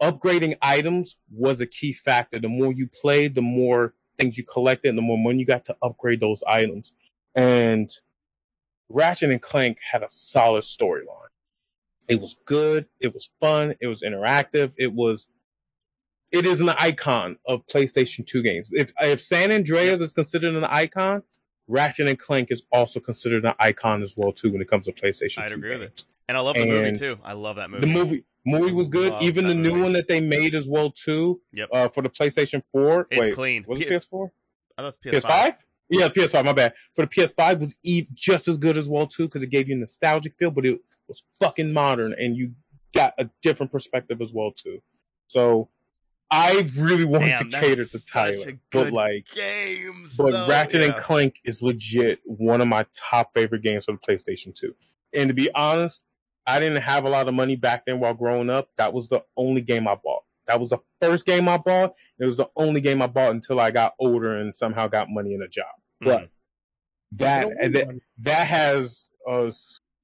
upgrading 0.00 0.56
items 0.62 1.16
was 1.30 1.60
a 1.60 1.66
key 1.66 1.92
factor. 1.92 2.38
The 2.38 2.48
more 2.48 2.72
you 2.72 2.88
played, 2.88 3.34
the 3.34 3.42
more 3.42 3.94
things 4.18 4.36
you 4.38 4.44
collected, 4.44 4.90
and 4.90 4.98
the 4.98 5.02
more 5.02 5.18
money 5.18 5.38
you 5.40 5.44
got 5.46 5.64
to 5.64 5.76
upgrade 5.82 6.20
those 6.20 6.42
items. 6.46 6.92
And 7.34 7.90
Ratchet 8.88 9.30
and 9.30 9.42
Clank 9.42 9.78
had 9.92 10.02
a 10.02 10.10
solid 10.10 10.62
storyline. 10.64 11.28
It 12.08 12.20
was 12.20 12.36
good. 12.44 12.86
It 13.00 13.12
was 13.14 13.30
fun. 13.40 13.74
It 13.80 13.86
was 13.86 14.02
interactive. 14.02 14.72
It 14.76 14.92
was. 14.94 15.26
It 16.30 16.44
is 16.44 16.60
an 16.60 16.68
icon 16.70 17.36
of 17.46 17.66
PlayStation 17.68 18.26
2 18.26 18.42
games. 18.42 18.68
If 18.72 18.92
if 19.00 19.20
San 19.20 19.50
Andreas 19.50 20.00
is 20.00 20.12
considered 20.12 20.54
an 20.54 20.64
icon, 20.64 21.22
Ratchet 21.68 22.06
and 22.06 22.18
Clank 22.18 22.50
is 22.50 22.62
also 22.72 23.00
considered 23.00 23.44
an 23.44 23.54
icon 23.58 24.02
as 24.02 24.14
well 24.16 24.32
too 24.32 24.52
when 24.52 24.60
it 24.60 24.68
comes 24.68 24.86
to 24.86 24.92
PlayStation 24.92 25.38
I'd 25.42 25.48
2 25.48 25.54
agree 25.54 25.70
with 25.70 25.82
it. 25.82 26.04
And 26.28 26.36
I 26.36 26.40
love 26.40 26.56
the 26.56 26.66
movie 26.66 26.98
too. 26.98 27.18
I 27.24 27.32
love 27.32 27.56
that 27.56 27.70
movie. 27.70 27.86
The 27.86 27.92
movie 27.92 28.24
movie 28.44 28.72
was 28.72 28.88
good. 28.88 29.12
Love 29.12 29.22
Even 29.22 29.46
the 29.46 29.54
new 29.54 29.70
movie. 29.70 29.82
one 29.82 29.92
that 29.94 30.08
they 30.08 30.20
made 30.20 30.54
as 30.54 30.68
well 30.68 30.90
too. 30.90 31.40
Yep. 31.52 31.68
Uh, 31.72 31.88
for 31.88 32.02
the 32.02 32.10
PlayStation 32.10 32.62
4. 32.72 33.06
It's 33.10 33.18
Wait, 33.20 33.34
clean. 33.34 33.64
was 33.66 33.80
it 33.80 33.88
PS 33.88 34.06
PS4? 34.06 34.30
I 34.76 34.82
thought 34.82 34.96
it 35.04 35.12
was 35.14 35.22
PS5. 35.22 35.30
PS5? 35.30 35.56
Yeah, 35.90 36.08
PS5. 36.08 36.44
My 36.44 36.52
bad. 36.52 36.74
For 36.94 37.06
the 37.06 37.08
PS5 37.10 37.60
was 37.60 37.74
e- 37.82 38.06
just 38.14 38.48
as 38.48 38.56
good 38.56 38.76
as 38.76 38.88
well 38.88 39.06
too 39.06 39.26
because 39.26 39.42
it 39.42 39.50
gave 39.50 39.68
you 39.68 39.74
a 39.74 39.78
nostalgic 39.78 40.34
feel, 40.38 40.50
but 40.50 40.66
it 40.66 40.78
was 41.06 41.22
fucking 41.40 41.72
modern 41.72 42.14
and 42.18 42.36
you 42.36 42.52
got 42.94 43.14
a 43.18 43.28
different 43.42 43.72
perspective 43.72 44.20
as 44.20 44.32
well 44.32 44.52
too. 44.52 44.80
So 45.28 45.68
I 46.30 46.68
really 46.76 47.04
want 47.04 47.24
Damn, 47.24 47.50
to 47.50 47.60
cater 47.60 47.86
to 47.86 48.06
Tyler, 48.06 48.58
but 48.70 48.92
like, 48.92 49.26
Games, 49.34 50.14
but 50.16 50.32
though. 50.32 50.46
Ratchet 50.46 50.82
and 50.82 50.92
Yeah. 50.94 51.00
Clank 51.00 51.36
is 51.44 51.62
legit 51.62 52.20
one 52.24 52.60
of 52.60 52.68
my 52.68 52.84
top 52.94 53.32
favorite 53.32 53.62
games 53.62 53.86
for 53.86 53.92
the 53.92 53.98
PlayStation 53.98 54.54
2. 54.54 54.74
And 55.14 55.28
to 55.28 55.34
be 55.34 55.50
honest, 55.54 56.02
I 56.46 56.60
didn't 56.60 56.82
have 56.82 57.04
a 57.06 57.08
lot 57.08 57.28
of 57.28 57.34
money 57.34 57.56
back 57.56 57.86
then 57.86 58.00
while 58.00 58.12
growing 58.14 58.50
up. 58.50 58.68
That 58.76 58.92
was 58.92 59.08
the 59.08 59.22
only 59.36 59.62
game 59.62 59.88
I 59.88 59.94
bought. 59.94 60.22
That 60.48 60.58
was 60.58 60.70
the 60.70 60.78
first 61.00 61.24
game 61.26 61.48
I 61.48 61.58
bought. 61.58 61.94
It 62.18 62.24
was 62.24 62.36
the 62.38 62.48
only 62.56 62.80
game 62.80 63.00
I 63.02 63.06
bought 63.06 63.30
until 63.30 63.60
I 63.60 63.70
got 63.70 63.94
older 64.00 64.36
and 64.38 64.54
somehow 64.56 64.88
got 64.88 65.08
money 65.10 65.34
and 65.34 65.42
a 65.44 65.48
job. 65.48 65.66
But 66.00 66.22
Mhm. 66.22 66.28
that 67.12 67.48
that, 67.72 67.88
that 68.18 68.46
has 68.48 69.04
a 69.26 69.52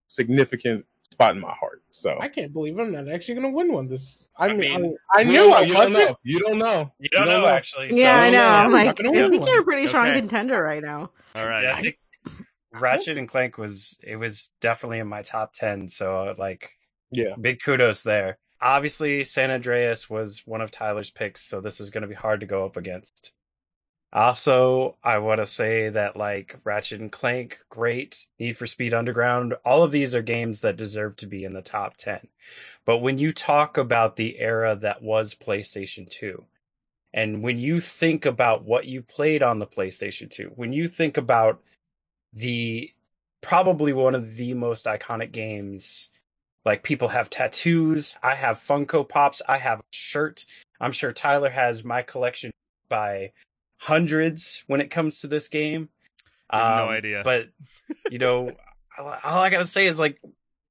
significant 0.08 0.84
spot 1.10 1.34
in 1.34 1.40
my 1.40 1.52
heart. 1.52 1.82
So 1.92 2.18
I 2.20 2.28
can't 2.28 2.52
believe 2.52 2.78
I'm 2.78 2.92
not 2.92 3.08
actually 3.08 3.34
going 3.34 3.46
to 3.46 3.56
win 3.56 3.72
one. 3.72 3.88
This, 3.88 4.28
I, 4.36 4.46
I 4.46 4.54
mean, 4.54 4.82
mean, 4.82 4.96
I, 5.14 5.18
I 5.18 5.20
You 5.22 5.26
knew 5.28 5.34
don't 5.38 5.50
know. 5.50 5.56
I 5.56 5.60
You 5.62 5.72
don't 5.74 5.92
wasn't. 5.92 6.10
know. 6.10 6.16
You 6.24 6.40
don't 6.40 6.58
know. 6.58 6.92
you 6.98 7.08
don't 7.10 7.26
know, 7.26 7.46
actually. 7.46 7.90
so- 7.92 7.98
yeah, 7.98 8.20
I 8.20 8.30
know. 8.30 8.44
I'm 8.44 8.66
I'm 8.66 8.72
like, 8.72 8.86
not 8.86 8.96
gonna 8.96 9.10
I 9.10 9.28
think 9.30 9.40
one. 9.42 9.50
you're 9.50 9.60
a 9.60 9.64
pretty 9.64 9.86
strong 9.86 10.08
Okay. 10.08 10.20
contender 10.20 10.62
right 10.62 10.82
now. 10.82 11.10
All 11.34 11.44
right. 11.46 11.62
Yeah, 11.62 11.76
I 11.76 11.80
think 11.80 11.98
Ratchet 12.72 13.16
and 13.16 13.28
Clank 13.28 13.56
was 13.56 13.96
it 14.02 14.16
was 14.16 14.50
definitely 14.60 14.98
in 14.98 15.06
my 15.06 15.22
top 15.22 15.52
ten. 15.52 15.88
So 15.88 16.34
like 16.36 16.70
Yeah. 17.12 17.34
big 17.40 17.62
kudos 17.62 18.02
there. 18.02 18.38
Obviously, 18.64 19.24
San 19.24 19.50
Andreas 19.50 20.08
was 20.08 20.42
one 20.46 20.62
of 20.62 20.70
Tyler's 20.70 21.10
picks, 21.10 21.42
so 21.42 21.60
this 21.60 21.80
is 21.80 21.90
going 21.90 22.00
to 22.00 22.08
be 22.08 22.14
hard 22.14 22.40
to 22.40 22.46
go 22.46 22.64
up 22.64 22.78
against. 22.78 23.30
Also, 24.10 24.96
I 25.04 25.18
want 25.18 25.40
to 25.40 25.46
say 25.46 25.90
that 25.90 26.16
like 26.16 26.58
Ratchet 26.64 27.00
and 27.00 27.12
Clank, 27.12 27.58
great. 27.68 28.26
Need 28.38 28.56
for 28.56 28.66
Speed 28.66 28.94
Underground, 28.94 29.52
all 29.66 29.82
of 29.82 29.92
these 29.92 30.14
are 30.14 30.22
games 30.22 30.62
that 30.62 30.78
deserve 30.78 31.16
to 31.16 31.26
be 31.26 31.44
in 31.44 31.52
the 31.52 31.60
top 31.60 31.98
10. 31.98 32.20
But 32.86 32.98
when 32.98 33.18
you 33.18 33.32
talk 33.32 33.76
about 33.76 34.16
the 34.16 34.38
era 34.38 34.74
that 34.76 35.02
was 35.02 35.34
PlayStation 35.34 36.08
2, 36.08 36.42
and 37.12 37.42
when 37.42 37.58
you 37.58 37.80
think 37.80 38.24
about 38.24 38.64
what 38.64 38.86
you 38.86 39.02
played 39.02 39.42
on 39.42 39.58
the 39.58 39.66
PlayStation 39.66 40.30
2, 40.30 40.52
when 40.56 40.72
you 40.72 40.88
think 40.88 41.18
about 41.18 41.62
the 42.32 42.90
probably 43.42 43.92
one 43.92 44.14
of 44.14 44.36
the 44.36 44.54
most 44.54 44.86
iconic 44.86 45.32
games 45.32 46.08
like 46.64 46.82
people 46.82 47.08
have 47.08 47.30
tattoos. 47.30 48.16
I 48.22 48.34
have 48.34 48.56
Funko 48.58 49.08
Pops. 49.08 49.42
I 49.48 49.58
have 49.58 49.80
a 49.80 49.84
shirt. 49.92 50.46
I'm 50.80 50.92
sure 50.92 51.12
Tyler 51.12 51.50
has 51.50 51.84
my 51.84 52.02
collection 52.02 52.50
by 52.88 53.32
hundreds 53.78 54.64
when 54.66 54.80
it 54.80 54.90
comes 54.90 55.20
to 55.20 55.26
this 55.26 55.48
game. 55.48 55.88
I 56.50 56.58
have 56.58 56.76
no 56.78 56.84
Um, 56.84 56.88
idea. 56.90 57.22
But 57.24 57.48
you 58.10 58.18
know, 58.18 58.52
all 58.98 59.06
all 59.24 59.42
I 59.42 59.50
gotta 59.50 59.64
say 59.66 59.86
is 59.86 59.98
like, 60.00 60.20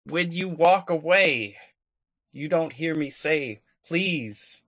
when 0.05 0.31
you 0.31 0.49
walk 0.49 0.89
away, 0.89 1.57
you 2.31 2.47
don't 2.47 2.73
hear 2.73 2.95
me 2.95 3.09
say, 3.09 3.61
"Please, 3.85 4.61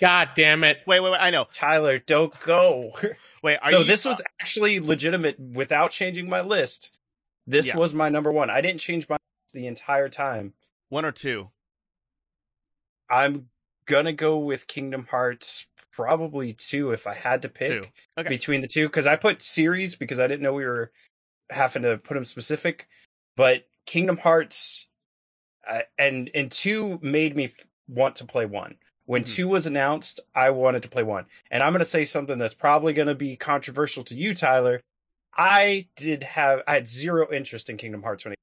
God 0.00 0.30
damn 0.36 0.64
it. 0.64 0.78
Wait, 0.86 1.00
wait, 1.00 1.12
wait. 1.12 1.20
I 1.20 1.30
know. 1.30 1.46
Tyler, 1.52 1.98
don't 1.98 2.38
go." 2.40 2.92
Wait, 3.42 3.56
are 3.62 3.70
so 3.70 3.78
you, 3.78 3.84
this 3.84 4.04
was 4.04 4.20
actually 4.40 4.80
legitimate 4.80 5.38
without 5.38 5.92
changing 5.92 6.28
my 6.28 6.40
list. 6.40 6.98
This 7.46 7.68
Yeah. 7.68 7.76
was 7.76 7.94
my 7.94 8.08
number 8.08 8.32
one. 8.32 8.50
I 8.50 8.60
didn't 8.60 8.80
change 8.80 9.08
my 9.08 9.14
list 9.14 9.54
the 9.54 9.68
entire 9.68 10.08
time. 10.08 10.54
One 10.88 11.04
or 11.04 11.12
two. 11.12 11.50
I'm 13.10 13.48
gonna 13.86 14.12
go 14.12 14.38
with 14.38 14.66
Kingdom 14.66 15.06
Hearts, 15.10 15.66
probably 15.92 16.52
two 16.52 16.92
if 16.92 17.06
I 17.06 17.14
had 17.14 17.42
to 17.42 17.48
pick 17.48 17.92
Okay. 18.18 18.28
between 18.28 18.60
the 18.60 18.66
two. 18.66 18.88
Because 18.88 19.06
I 19.06 19.16
put 19.16 19.42
series 19.42 19.96
because 19.96 20.20
I 20.20 20.26
didn't 20.26 20.42
know 20.42 20.52
we 20.52 20.66
were 20.66 20.92
having 21.50 21.82
to 21.82 21.98
put 21.98 22.14
them 22.14 22.24
specific. 22.24 22.88
But 23.36 23.66
Kingdom 23.86 24.18
Hearts 24.18 24.86
uh, 25.66 25.82
and 25.98 26.30
and 26.34 26.50
two 26.50 26.98
made 27.02 27.36
me 27.36 27.52
want 27.88 28.16
to 28.16 28.24
play 28.24 28.46
one. 28.46 28.76
When 29.04 29.22
Mhm. 29.22 29.34
two 29.34 29.48
was 29.48 29.66
announced, 29.66 30.20
I 30.34 30.50
wanted 30.50 30.82
to 30.82 30.88
play 30.88 31.02
one. 31.02 31.26
And 31.50 31.62
I'm 31.62 31.72
gonna 31.72 31.84
say 31.84 32.04
something 32.04 32.38
that's 32.38 32.54
probably 32.54 32.92
gonna 32.92 33.14
be 33.14 33.36
controversial 33.36 34.04
to 34.04 34.14
you, 34.14 34.34
Tyler. 34.34 34.80
I 35.34 35.88
did 35.96 36.22
have 36.22 36.62
I 36.66 36.74
had 36.74 36.88
zero 36.88 37.32
interest 37.32 37.70
in 37.70 37.76
Kingdom 37.76 38.02
Hearts 38.02 38.24
when 38.24 38.32
it 38.32 38.38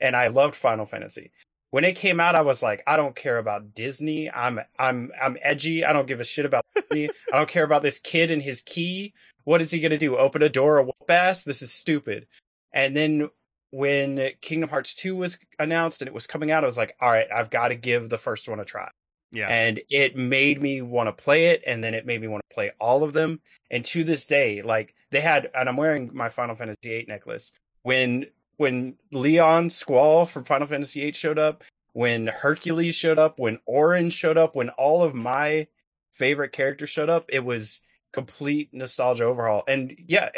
and 0.00 0.16
I 0.16 0.28
loved 0.28 0.54
Final 0.54 0.86
Fantasy 0.86 1.30
when 1.74 1.82
it 1.82 1.96
came 1.96 2.20
out, 2.20 2.36
I 2.36 2.42
was 2.42 2.62
like, 2.62 2.84
I 2.86 2.96
don't 2.96 3.16
care 3.16 3.36
about 3.36 3.74
Disney. 3.74 4.30
I'm 4.30 4.60
I'm 4.78 5.10
I'm 5.20 5.36
edgy. 5.42 5.84
I 5.84 5.92
don't 5.92 6.06
give 6.06 6.20
a 6.20 6.24
shit 6.24 6.46
about 6.46 6.64
Disney. 6.76 7.10
I 7.32 7.36
don't 7.36 7.48
care 7.48 7.64
about 7.64 7.82
this 7.82 7.98
kid 7.98 8.30
and 8.30 8.40
his 8.40 8.60
key. 8.60 9.12
What 9.42 9.60
is 9.60 9.72
he 9.72 9.80
gonna 9.80 9.98
do? 9.98 10.16
Open 10.16 10.40
a 10.44 10.48
door 10.48 10.78
or 10.78 10.84
whoop 10.84 11.10
ass? 11.10 11.42
This 11.42 11.62
is 11.62 11.72
stupid. 11.72 12.28
And 12.72 12.96
then 12.96 13.28
when 13.72 14.30
Kingdom 14.40 14.70
Hearts 14.70 14.94
2 14.94 15.16
was 15.16 15.36
announced 15.58 16.00
and 16.00 16.06
it 16.06 16.14
was 16.14 16.28
coming 16.28 16.52
out, 16.52 16.62
I 16.62 16.66
was 16.66 16.78
like, 16.78 16.94
all 17.00 17.10
right, 17.10 17.26
I've 17.34 17.50
got 17.50 17.68
to 17.68 17.74
give 17.74 18.08
the 18.08 18.18
first 18.18 18.48
one 18.48 18.60
a 18.60 18.64
try. 18.64 18.88
Yeah. 19.32 19.48
And 19.48 19.80
it 19.90 20.16
made 20.16 20.60
me 20.60 20.80
want 20.80 21.08
to 21.08 21.24
play 21.24 21.46
it, 21.46 21.64
and 21.66 21.82
then 21.82 21.92
it 21.92 22.06
made 22.06 22.20
me 22.20 22.28
want 22.28 22.44
to 22.48 22.54
play 22.54 22.70
all 22.80 23.02
of 23.02 23.12
them. 23.12 23.40
And 23.68 23.84
to 23.86 24.04
this 24.04 24.28
day, 24.28 24.62
like 24.62 24.94
they 25.10 25.20
had, 25.20 25.50
and 25.52 25.68
I'm 25.68 25.76
wearing 25.76 26.12
my 26.14 26.28
Final 26.28 26.54
Fantasy 26.54 26.78
VIII 26.84 27.06
necklace. 27.08 27.50
When 27.82 28.26
when 28.56 28.96
Leon 29.12 29.70
Squall 29.70 30.26
from 30.26 30.44
Final 30.44 30.66
Fantasy 30.66 31.00
VIII 31.00 31.12
showed 31.12 31.38
up, 31.38 31.64
when 31.92 32.26
Hercules 32.26 32.94
showed 32.94 33.18
up, 33.18 33.38
when 33.38 33.58
Auron 33.66 34.10
showed 34.10 34.36
up, 34.36 34.56
when 34.56 34.70
all 34.70 35.02
of 35.02 35.14
my 35.14 35.68
favorite 36.12 36.52
characters 36.52 36.90
showed 36.90 37.08
up, 37.08 37.26
it 37.28 37.44
was 37.44 37.82
complete 38.12 38.70
nostalgia 38.72 39.24
overhaul. 39.24 39.62
And 39.68 39.96
yeah, 40.06 40.30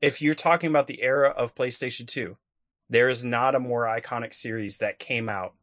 if 0.00 0.22
you're 0.22 0.34
talking 0.34 0.70
about 0.70 0.86
the 0.86 1.02
era 1.02 1.28
of 1.28 1.54
PlayStation 1.54 2.06
2, 2.06 2.36
there 2.90 3.08
is 3.08 3.24
not 3.24 3.54
a 3.54 3.60
more 3.60 3.84
iconic 3.84 4.34
series 4.34 4.78
that 4.78 4.98
came 4.98 5.28
out 5.28 5.54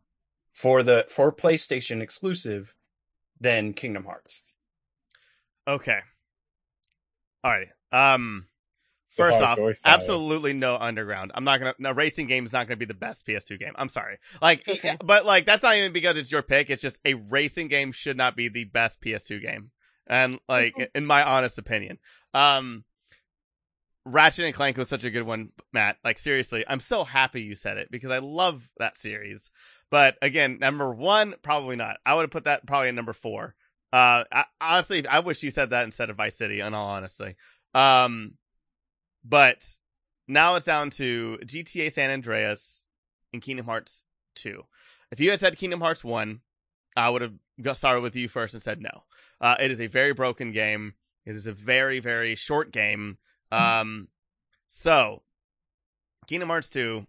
for 0.52 0.84
the 0.84 1.06
for 1.10 1.32
PlayStation 1.32 2.02
exclusive 2.02 2.74
than 3.40 3.74
Kingdom 3.74 4.06
Hearts. 4.06 4.42
Okay. 5.68 6.00
All 7.44 7.52
right. 7.52 7.68
Um, 7.92 8.48
First 9.16 9.42
off, 9.42 9.58
absolutely 9.86 10.54
no 10.54 10.76
underground. 10.78 11.32
I'm 11.36 11.44
not 11.44 11.60
gonna. 11.60 11.74
No 11.80 11.92
racing 11.92 12.28
game 12.28 12.46
is 12.46 12.54
not 12.54 12.68
gonna 12.68 12.78
be 12.78 12.86
the 12.86 12.94
best 12.94 13.26
PS2 13.26 13.60
game. 13.60 13.74
I'm 13.76 13.90
sorry. 13.90 14.18
Like, 14.42 14.68
Okay. 14.68 14.98
but 15.04 15.26
like 15.26 15.46
that's 15.46 15.64
not 15.64 15.76
even 15.76 15.94
because 15.94 16.18
it's 16.18 16.32
your 16.32 16.42
pick. 16.42 16.70
It's 16.70 16.82
just 16.82 17.00
a 17.06 17.14
racing 17.14 17.68
game 17.70 17.92
should 17.92 18.18
not 18.18 18.36
be 18.36 18.48
the 18.50 18.66
best 18.66 19.02
PS2 19.02 19.42
game, 19.42 19.72
and 20.08 20.40
like 20.50 20.74
Okay. 20.76 20.90
in 20.94 21.06
my 21.06 21.24
honest 21.24 21.58
opinion, 21.58 21.98
um, 22.34 22.84
Ratchet 24.06 24.46
and 24.46 24.54
Clank 24.54 24.78
was 24.78 24.90
such 24.90 25.04
a 25.04 25.10
good 25.10 25.24
one, 25.24 25.50
Matt. 25.74 25.98
Like 26.04 26.20
seriously, 26.20 26.64
I'm 26.68 26.80
so 26.80 27.04
happy 27.04 27.42
you 27.42 27.56
said 27.56 27.78
it 27.78 27.90
because 27.90 28.12
I 28.12 28.20
love 28.20 28.70
that 28.78 28.98
series. 28.98 29.50
But 29.90 30.18
again, 30.22 30.58
number 30.60 30.92
one, 30.94 31.36
probably 31.42 31.76
not. 31.76 31.98
I 32.06 32.16
would 32.16 32.22
have 32.24 32.32
put 32.32 32.46
that 32.46 32.66
probably 32.68 32.90
at 32.90 32.96
number 32.96 33.14
four. 33.14 33.56
Uh, 33.94 34.26
I, 34.32 34.46
honestly, 34.60 35.08
I 35.08 35.20
wish 35.20 35.42
you 35.42 35.52
said 35.52 35.70
that 35.70 35.86
instead 35.86 36.10
of 36.10 36.18
Vice 36.18 36.36
City. 36.36 36.60
In 36.60 36.74
all 36.74 36.88
honesty, 36.90 37.36
um, 37.74 38.34
but 39.28 39.66
now 40.28 40.56
it's 40.56 40.66
down 40.66 40.92
to 40.92 41.40
GTA 41.44 41.92
San 41.92 42.12
Andreas 42.12 42.86
and 43.34 43.42
Kingdom 43.42 43.66
Hearts 43.66 44.04
2. 44.36 44.64
If 45.12 45.20
you 45.20 45.32
had 45.32 45.40
said 45.40 45.58
Kingdom 45.58 45.82
Hearts 45.82 46.04
1, 46.04 46.42
I 46.96 47.10
would 47.10 47.22
have 47.22 47.34
got 47.62 47.78
started 47.78 48.02
with 48.02 48.16
you 48.16 48.28
first 48.28 48.54
and 48.54 48.64
said 48.64 48.82
no. 48.82 49.04
Uh, 49.42 49.56
it 49.60 49.72
is 49.72 49.82
a 49.82 49.88
very 49.88 50.14
broken 50.14 50.52
game. 50.52 50.94
It 51.26 51.36
is 51.36 51.48
a 51.48 51.54
very, 51.54 52.00
very 52.00 52.36
short 52.36 52.72
game. 52.72 53.18
Um, 53.52 54.08
so, 54.68 55.24
Kingdom 56.28 56.50
Hearts 56.50 56.70
2, 56.70 57.06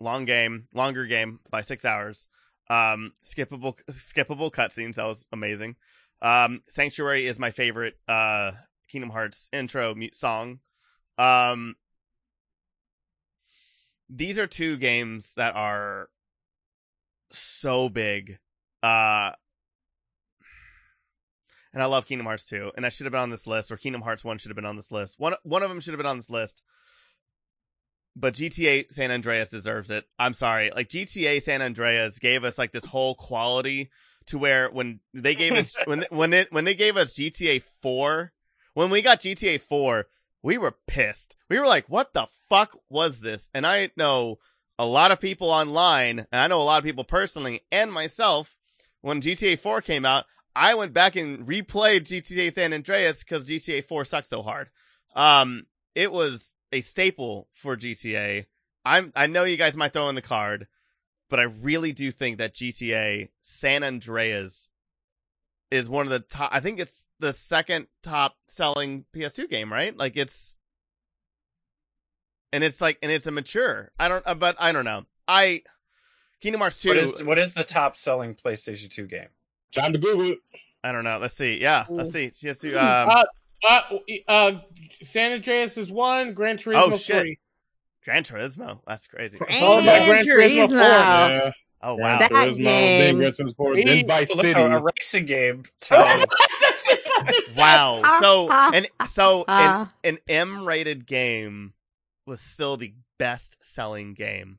long 0.00 0.24
game, 0.24 0.68
longer 0.74 1.06
game 1.06 1.40
by 1.50 1.62
six 1.62 1.84
hours. 1.84 2.28
Um, 2.70 3.12
skippable, 3.24 3.78
skippable 3.90 4.52
cutscenes. 4.52 4.96
That 4.96 5.06
was 5.06 5.24
amazing. 5.32 5.76
Um, 6.20 6.62
Sanctuary 6.68 7.26
is 7.26 7.38
my 7.38 7.50
favorite, 7.50 7.94
uh, 8.06 8.52
Kingdom 8.88 9.10
Hearts 9.10 9.48
intro 9.52 9.94
mu- 9.94 10.10
song. 10.12 10.60
Um, 11.18 11.76
these 14.08 14.38
are 14.38 14.46
two 14.46 14.76
games 14.76 15.34
that 15.36 15.54
are 15.54 16.08
so 17.30 17.88
big. 17.88 18.38
Uh, 18.82 19.32
and 21.72 21.82
I 21.82 21.86
love 21.86 22.06
Kingdom 22.06 22.26
Hearts 22.26 22.44
2, 22.46 22.72
and 22.76 22.84
that 22.84 22.92
should 22.92 23.04
have 23.04 23.12
been 23.12 23.20
on 23.20 23.30
this 23.30 23.46
list, 23.46 23.70
or 23.70 23.76
Kingdom 23.76 24.02
Hearts 24.02 24.24
1 24.24 24.38
should 24.38 24.50
have 24.50 24.56
been 24.56 24.64
on 24.64 24.76
this 24.76 24.90
list. 24.90 25.16
One 25.18 25.34
one 25.42 25.62
of 25.62 25.68
them 25.68 25.80
should 25.80 25.92
have 25.92 25.98
been 25.98 26.06
on 26.06 26.16
this 26.16 26.30
list. 26.30 26.62
But 28.16 28.34
GTA 28.34 28.92
San 28.92 29.10
Andreas 29.10 29.50
deserves 29.50 29.90
it. 29.90 30.04
I'm 30.18 30.34
sorry. 30.34 30.72
Like 30.74 30.88
GTA 30.88 31.42
San 31.42 31.62
Andreas 31.62 32.18
gave 32.18 32.42
us 32.42 32.58
like 32.58 32.72
this 32.72 32.86
whole 32.86 33.14
quality 33.14 33.90
to 34.26 34.38
where 34.38 34.70
when 34.70 35.00
they 35.14 35.34
gave 35.34 35.52
us 35.52 35.76
when 35.84 36.04
when 36.10 36.32
it 36.32 36.52
when 36.52 36.64
they 36.64 36.74
gave 36.74 36.96
us 36.96 37.14
GTA 37.14 37.62
4, 37.82 38.32
when 38.74 38.90
we 38.90 39.02
got 39.02 39.20
GTA 39.20 39.60
4, 39.60 40.06
we 40.42 40.58
were 40.58 40.76
pissed. 40.86 41.36
We 41.48 41.58
were 41.58 41.66
like, 41.66 41.88
"What 41.88 42.14
the 42.14 42.28
fuck 42.48 42.78
was 42.88 43.20
this?" 43.20 43.48
And 43.54 43.66
I 43.66 43.90
know 43.96 44.38
a 44.78 44.86
lot 44.86 45.10
of 45.10 45.20
people 45.20 45.50
online, 45.50 46.20
and 46.30 46.40
I 46.40 46.46
know 46.46 46.60
a 46.60 46.64
lot 46.64 46.78
of 46.78 46.84
people 46.84 47.04
personally, 47.04 47.62
and 47.72 47.92
myself. 47.92 48.54
When 49.00 49.20
GTA 49.22 49.60
4 49.60 49.80
came 49.80 50.04
out, 50.04 50.26
I 50.56 50.74
went 50.74 50.92
back 50.92 51.14
and 51.14 51.46
replayed 51.46 52.08
GTA 52.08 52.52
San 52.52 52.72
Andreas 52.72 53.20
because 53.20 53.48
GTA 53.48 53.86
4 53.86 54.04
sucked 54.04 54.26
so 54.26 54.42
hard. 54.42 54.70
Um, 55.14 55.66
it 55.94 56.12
was 56.12 56.54
a 56.72 56.80
staple 56.80 57.48
for 57.52 57.76
GTA. 57.76 58.46
I'm 58.84 59.12
I 59.14 59.26
know 59.26 59.44
you 59.44 59.56
guys 59.56 59.76
might 59.76 59.92
throw 59.92 60.08
in 60.08 60.14
the 60.14 60.22
card, 60.22 60.66
but 61.28 61.38
I 61.38 61.44
really 61.44 61.92
do 61.92 62.10
think 62.10 62.38
that 62.38 62.54
GTA 62.54 63.28
San 63.42 63.84
Andreas 63.84 64.68
is 65.70 65.88
one 65.88 66.06
of 66.06 66.10
the 66.10 66.20
top. 66.20 66.50
I 66.52 66.60
think 66.60 66.78
it's 66.78 67.06
the 67.18 67.32
second 67.32 67.88
top 68.02 68.36
selling 68.48 69.04
PS2 69.14 69.48
game, 69.50 69.72
right? 69.72 69.96
Like 69.96 70.16
it's, 70.16 70.54
and 72.52 72.64
it's 72.64 72.80
like, 72.80 72.98
and 73.02 73.12
it's 73.12 73.26
a 73.26 73.30
mature. 73.30 73.90
I 73.98 74.08
don't, 74.08 74.26
uh, 74.26 74.34
but 74.34 74.56
I 74.58 74.72
don't 74.72 74.84
know. 74.84 75.04
I 75.26 75.62
Kingdom 76.40 76.60
Hearts 76.60 76.80
two. 76.80 76.88
What 76.90 76.96
is 76.96 77.24
what 77.24 77.38
is 77.38 77.54
the 77.54 77.64
top 77.64 77.96
selling 77.96 78.34
PlayStation 78.34 78.90
2 78.90 79.06
game? 79.06 79.28
Time 79.72 79.92
to 79.92 79.98
Google 79.98 80.32
it. 80.32 80.38
I 80.82 80.92
don't 80.92 81.04
know. 81.04 81.18
Let's 81.18 81.34
see. 81.36 81.60
Yeah, 81.60 81.84
let's 81.90 82.12
see. 82.12 82.32
She 82.34 82.46
has 82.48 82.58
to. 82.60 82.74
Um, 82.74 83.08
uh, 83.10 83.24
uh, 83.68 83.80
uh, 84.28 84.52
San 85.02 85.32
Andreas 85.32 85.76
is 85.76 85.90
one. 85.90 86.32
Gran 86.32 86.56
Turismo 86.56 86.92
Oh, 86.92 86.96
shit. 86.96 87.20
three. 87.20 87.38
Gran 88.04 88.22
Turismo. 88.22 88.80
That's 88.86 89.06
crazy. 89.08 89.36
Followed 89.38 89.84
by 89.84 90.06
Gran 90.06 90.24
Turismo 90.24 90.68
four. 90.68 90.76
Turismo. 90.78 90.80
Yeah. 90.80 91.50
Oh 91.82 91.94
wow. 91.94 92.18
That 92.18 92.30
Turismo, 92.30 92.64
then 92.64 93.16
game. 93.16 93.18
Gran 93.18 93.32
Turismo 93.32 93.56
4, 93.56 93.76
then 93.76 94.06
Vice 94.06 94.30
Look, 94.34 94.46
City. 94.46 94.60
a, 94.60 94.78
a 94.78 94.82
racing 94.82 95.26
game. 95.26 95.62
Time. 95.80 96.26
Wow. 97.56 98.02
Ah, 98.04 98.18
So 98.22 98.48
ah, 98.50 98.70
and 98.74 98.88
so 99.10 99.44
ah. 99.48 99.88
an, 100.02 100.14
an 100.14 100.18
M-rated 100.28 101.06
game 101.06 101.74
was 102.26 102.40
still 102.40 102.76
the 102.76 102.94
best-selling 103.18 104.14
game. 104.14 104.58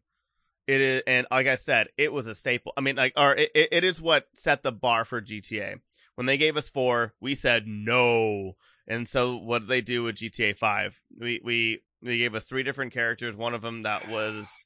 It 0.67 0.81
is, 0.81 1.03
and 1.07 1.25
like 1.31 1.47
I 1.47 1.55
said, 1.55 1.87
it 1.97 2.13
was 2.13 2.27
a 2.27 2.35
staple. 2.35 2.73
I 2.77 2.81
mean, 2.81 2.95
like, 2.95 3.13
or 3.17 3.35
it, 3.35 3.49
it, 3.55 3.69
it 3.71 3.83
is 3.83 3.99
what 3.99 4.27
set 4.33 4.61
the 4.61 4.71
bar 4.71 5.03
for 5.03 5.21
GTA. 5.21 5.79
When 6.15 6.27
they 6.27 6.37
gave 6.37 6.57
us 6.57 6.69
four, 6.69 7.13
we 7.19 7.33
said 7.33 7.65
no. 7.65 8.55
And 8.87 9.07
so, 9.07 9.37
what 9.37 9.59
did 9.59 9.69
they 9.69 9.81
do 9.81 10.03
with 10.03 10.17
GTA 10.17 10.57
Five? 10.57 10.99
We 11.19 11.41
we 11.43 11.81
they 12.03 12.17
gave 12.19 12.35
us 12.35 12.45
three 12.45 12.63
different 12.63 12.93
characters. 12.93 13.35
One 13.35 13.55
of 13.55 13.61
them 13.61 13.83
that 13.83 14.09
was 14.09 14.65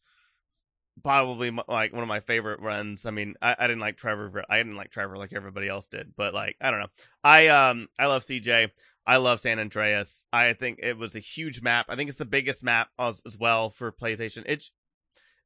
probably 1.01 1.51
like 1.67 1.93
one 1.93 2.03
of 2.03 2.07
my 2.07 2.19
favorite 2.19 2.59
runs. 2.59 3.05
I 3.05 3.11
mean, 3.11 3.35
I, 3.41 3.55
I 3.57 3.67
didn't 3.67 3.81
like 3.81 3.97
Trevor. 3.97 4.43
I 4.49 4.57
didn't 4.57 4.75
like 4.75 4.91
Trevor 4.91 5.17
like 5.17 5.33
everybody 5.33 5.67
else 5.67 5.87
did, 5.87 6.13
but 6.15 6.33
like 6.33 6.55
I 6.61 6.71
don't 6.71 6.81
know. 6.81 6.87
I 7.23 7.47
um 7.47 7.87
I 7.97 8.07
love 8.07 8.23
CJ. 8.23 8.69
I 9.05 9.17
love 9.17 9.39
San 9.39 9.59
Andreas. 9.59 10.25
I 10.31 10.53
think 10.53 10.79
it 10.81 10.97
was 10.97 11.15
a 11.15 11.19
huge 11.19 11.61
map. 11.61 11.87
I 11.89 11.95
think 11.95 12.09
it's 12.09 12.17
the 12.17 12.25
biggest 12.25 12.63
map 12.63 12.89
as, 12.97 13.21
as 13.25 13.37
well 13.37 13.69
for 13.69 13.91
PlayStation. 13.91 14.43
It 14.45 14.63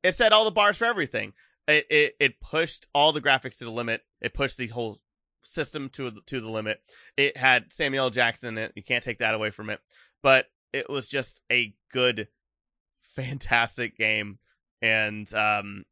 it 0.04 0.16
set 0.16 0.34
all 0.34 0.46
the 0.46 0.52
bars 0.52 0.78
for 0.78 0.86
everything. 0.86 1.34
It, 1.68 1.86
it 1.90 2.14
it 2.20 2.40
pushed 2.40 2.88
all 2.94 3.12
the 3.12 3.22
graphics 3.22 3.58
to 3.58 3.66
the 3.66 3.72
limit. 3.72 4.02
It 4.22 4.34
pushed 4.34 4.58
the 4.58 4.68
whole 4.68 5.00
system 5.44 5.90
to 5.90 6.12
to 6.26 6.42
the 6.42 6.50
limit. 6.50 6.82
It 7.16 7.38
had 7.38 7.74
Samuel. 7.74 8.10
Jackson 8.10 8.58
in 8.58 8.64
it. 8.66 8.74
You 8.76 8.84
can't 8.84 9.04
take 9.04 9.20
that 9.20 9.34
away 9.34 9.50
from 9.50 9.70
it. 9.70 9.80
But 10.22 10.46
it 10.74 10.90
was 10.90 11.08
just 11.08 11.42
a 11.52 11.74
good, 11.92 12.28
fantastic 13.16 13.98
game, 13.98 14.40
and 14.82 15.32
um, 15.34 15.84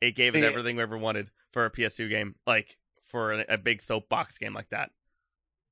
it 0.00 0.14
gave 0.14 0.34
us 0.34 0.42
everything 0.42 0.76
we 0.76 0.82
ever 0.82 0.98
wanted 0.98 1.30
for 1.52 1.64
a 1.64 1.70
PS2 1.70 2.08
game, 2.08 2.34
like 2.46 2.76
for 3.08 3.32
a, 3.32 3.44
a 3.50 3.58
big 3.58 3.80
soapbox 3.82 4.38
game 4.38 4.54
like 4.54 4.68
that. 4.70 4.90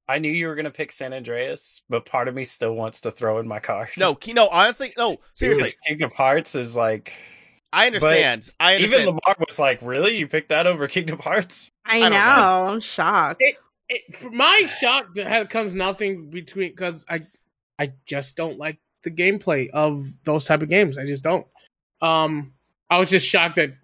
I 0.08 0.18
knew 0.18 0.30
you 0.30 0.46
were 0.46 0.54
gonna 0.54 0.70
pick 0.70 0.92
San 0.92 1.12
Andreas, 1.12 1.82
but 1.88 2.06
part 2.06 2.28
of 2.28 2.34
me 2.34 2.44
still 2.44 2.74
wants 2.74 3.00
to 3.02 3.10
throw 3.10 3.38
in 3.38 3.48
my 3.48 3.58
card. 3.58 3.88
No, 3.96 4.16
no, 4.34 4.48
honestly, 4.48 4.94
no, 4.96 5.16
seriously, 5.34 5.62
Because 5.64 5.76
Kingdom 5.86 6.10
Hearts 6.12 6.54
is 6.54 6.76
like 6.76 7.12
I 7.72 7.86
understand. 7.86 8.48
I 8.60 8.76
understand. 8.76 9.02
even 9.02 9.06
Lamar 9.06 9.36
was 9.46 9.58
like, 9.58 9.80
"Really? 9.82 10.16
You 10.16 10.28
picked 10.28 10.50
that 10.50 10.66
over 10.66 10.86
Kingdom 10.86 11.18
Hearts?" 11.18 11.72
I, 11.84 11.98
don't 12.00 12.12
know. 12.12 12.18
know. 12.18 12.66
I'm 12.72 12.80
shocked. 12.80 13.42
It- 13.42 13.56
It, 13.88 14.16
for 14.16 14.30
my 14.30 14.68
shock 14.80 15.14
comes 15.48 15.72
nothing 15.72 16.28
between 16.30 16.70
because 16.70 17.04
I 17.08 17.24
I 17.78 17.92
just 18.04 18.34
don't 18.36 18.58
like 18.58 18.78
the 19.04 19.12
gameplay 19.12 19.68
of 19.70 20.04
those 20.24 20.44
type 20.44 20.62
of 20.62 20.68
games. 20.68 20.98
I 20.98 21.06
just 21.06 21.22
don't. 21.22 21.46
Um, 22.01 22.52
I 22.90 22.98
was 22.98 23.10
just 23.10 23.27
shocked 23.27 23.56
that 23.56 23.74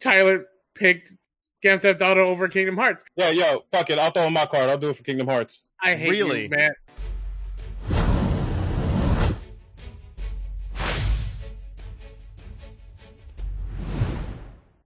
Tyler 0.00 0.46
picked 0.74 1.12
Grand 1.62 1.82
Theft 1.82 2.02
Auto 2.02 2.26
over 2.26 2.48
Kingdom 2.48 2.76
Hearts. 2.76 3.04
Yeah, 3.16 3.30
yo, 3.30 3.64
fuck 3.70 3.90
it. 3.90 3.98
I'll 3.98 4.10
throw 4.10 4.24
in 4.24 4.32
my 4.32 4.46
card. 4.46 4.68
I'll 4.68 4.78
do 4.78 4.90
it 4.90 4.96
for 4.96 5.02
Kingdom 5.04 5.28
Hearts. 5.28 5.62
I 5.82 5.94
hate 5.94 6.10
Really? 6.10 6.42
you, 6.44 6.48
man. 6.50 6.72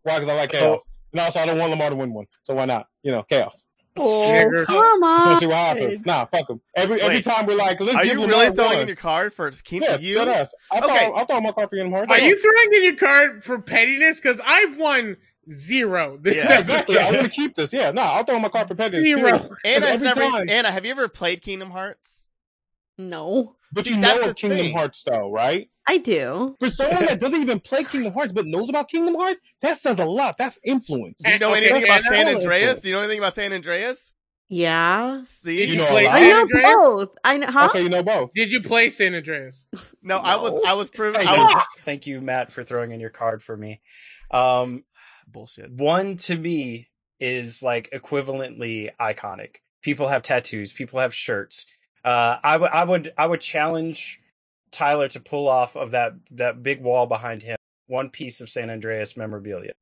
Why? 0.02 0.18
Because 0.20 0.28
I 0.28 0.34
like 0.36 0.52
chaos. 0.52 0.84
And 1.12 1.20
also, 1.20 1.40
I 1.40 1.46
don't 1.46 1.58
want 1.58 1.70
Lamar 1.70 1.90
to 1.90 1.96
win 1.96 2.12
one. 2.12 2.26
So 2.42 2.54
why 2.54 2.64
not? 2.66 2.86
You 3.02 3.12
know, 3.12 3.22
chaos. 3.22 3.66
Oh, 3.98 4.64
come 4.66 5.02
on. 5.02 5.28
let's 5.28 5.40
see 5.40 5.46
what 5.46 5.56
happens. 5.56 6.04
Nah, 6.06 6.24
fuck 6.26 6.48
him. 6.50 6.60
Every 6.76 7.00
every 7.00 7.22
time 7.22 7.46
we're 7.46 7.56
like, 7.56 7.80
let's 7.80 7.94
Are 7.96 8.04
give 8.04 8.18
you 8.18 8.26
really 8.26 8.54
throwing 8.54 8.72
one. 8.72 8.80
in 8.82 8.86
your 8.88 8.96
card 8.96 9.32
for 9.32 9.50
Kingdom? 9.50 9.88
Yeah, 9.92 9.98
you? 9.98 10.14
dead 10.16 10.28
ass. 10.28 10.54
I'll, 10.70 10.84
Okay. 10.84 11.06
throw, 11.06 11.14
I'll 11.14 11.26
throw 11.26 11.40
my 11.40 11.52
card 11.52 11.70
for 11.70 11.76
Kingdom 11.76 11.92
Hearts. 11.92 12.12
Are 12.12 12.18
you 12.20 12.40
throwing 12.40 12.74
in 12.74 12.84
your 12.84 12.96
card 12.96 13.44
for 13.44 13.58
pettiness? 13.60 14.20
Because 14.20 14.40
I've 14.44 14.76
won 14.76 15.16
zero. 15.50 16.18
This 16.22 16.36
Yeah, 16.36 16.48
Yeah, 16.50 16.58
exactly. 16.60 16.98
I 16.98 17.10
want 17.12 17.24
to 17.24 17.28
keep 17.40 17.54
this. 17.54 17.72
Yeah, 17.72 17.90
no, 17.92 18.02
I'll 18.02 18.24
throw 18.24 18.38
my 18.38 18.48
card 18.48 18.68
for 18.68 18.74
pettiness. 18.74 19.04
Zero. 19.04 19.20
period. 19.38 19.50
Anna 19.64 19.86
has 19.86 19.94
Every 20.02 20.08
never. 20.08 20.20
time. 20.20 20.48
Anna, 20.50 20.70
have 20.70 20.84
you 20.84 20.90
ever 20.90 21.08
played 21.08 21.42
Kingdom 21.42 21.70
Hearts? 21.70 22.25
No, 22.98 23.56
But 23.72 23.84
See, 23.84 23.90
you 23.90 23.96
know 23.98 24.20
of 24.22 24.36
Kingdom 24.36 24.58
thing. 24.58 24.74
Hearts, 24.74 25.02
though, 25.06 25.30
right? 25.30 25.68
I 25.86 25.98
do. 25.98 26.56
For 26.58 26.70
someone 26.70 27.06
that 27.06 27.20
doesn't 27.20 27.40
even 27.40 27.60
play 27.60 27.84
Kingdom 27.84 28.12
Hearts 28.14 28.32
but 28.32 28.46
knows 28.46 28.68
about 28.68 28.88
Kingdom 28.88 29.14
Hearts, 29.14 29.40
that 29.62 29.78
says 29.78 29.98
a 29.98 30.04
lot. 30.04 30.36
That's 30.38 30.58
influence. 30.64 31.22
Do 31.22 31.30
you 31.32 31.38
know 31.38 31.52
anything 31.52 31.76
okay, 31.76 31.84
about 31.84 32.00
Anna, 32.06 32.08
San 32.08 32.24
hold 32.24 32.28
on. 32.36 32.42
Andreas? 32.42 32.80
Do 32.80 32.88
you 32.88 32.94
know 32.94 33.00
anything 33.00 33.18
about 33.18 33.34
San 33.34 33.52
Andreas? 33.52 34.12
Yeah. 34.48 35.22
See, 35.24 35.56
Did 35.58 35.68
You 35.68 35.74
you, 35.74 35.80
know 35.80 35.86
a 35.86 35.90
play 35.90 36.04
lot. 36.06 36.14
I 36.14 36.20
know 36.28 36.40
Andreas? 36.40 36.74
both. 36.74 37.08
I 37.24 37.36
know, 37.36 37.46
huh? 37.50 37.66
Okay, 37.70 37.82
you 37.82 37.88
know 37.88 38.02
both. 38.02 38.32
Did 38.34 38.50
you 38.50 38.62
play 38.62 38.90
San 38.90 39.14
Andreas? 39.14 39.68
no, 40.02 40.16
I 40.18 40.36
was, 40.36 40.58
I 40.66 40.74
was 40.74 40.88
proving. 40.88 41.20
Hey, 41.20 41.26
I 41.28 41.36
was, 41.36 41.64
Thank 41.84 42.06
you, 42.06 42.20
Matt, 42.20 42.52
for 42.52 42.64
throwing 42.64 42.92
in 42.92 43.00
your 43.00 43.10
card 43.10 43.42
for 43.42 43.56
me. 43.56 43.80
Um, 44.30 44.84
bullshit. 45.28 45.70
one 45.70 46.16
to 46.18 46.36
me 46.36 46.88
is 47.20 47.62
like 47.62 47.90
equivalently 47.92 48.90
iconic. 49.00 49.56
People 49.82 50.08
have 50.08 50.22
tattoos. 50.22 50.72
People 50.72 51.00
have 51.00 51.14
shirts. 51.14 51.66
Uh, 52.06 52.38
I 52.42 52.56
would, 52.56 52.70
I 52.70 52.84
would, 52.84 53.12
I 53.18 53.26
would 53.26 53.40
challenge 53.40 54.20
Tyler 54.70 55.08
to 55.08 55.20
pull 55.20 55.48
off 55.48 55.76
of 55.76 55.90
that 55.90 56.14
that 56.32 56.62
big 56.62 56.80
wall 56.80 57.06
behind 57.06 57.42
him 57.42 57.56
one 57.88 58.10
piece 58.10 58.40
of 58.40 58.48
San 58.48 58.70
Andreas 58.70 59.16
memorabilia 59.16 59.72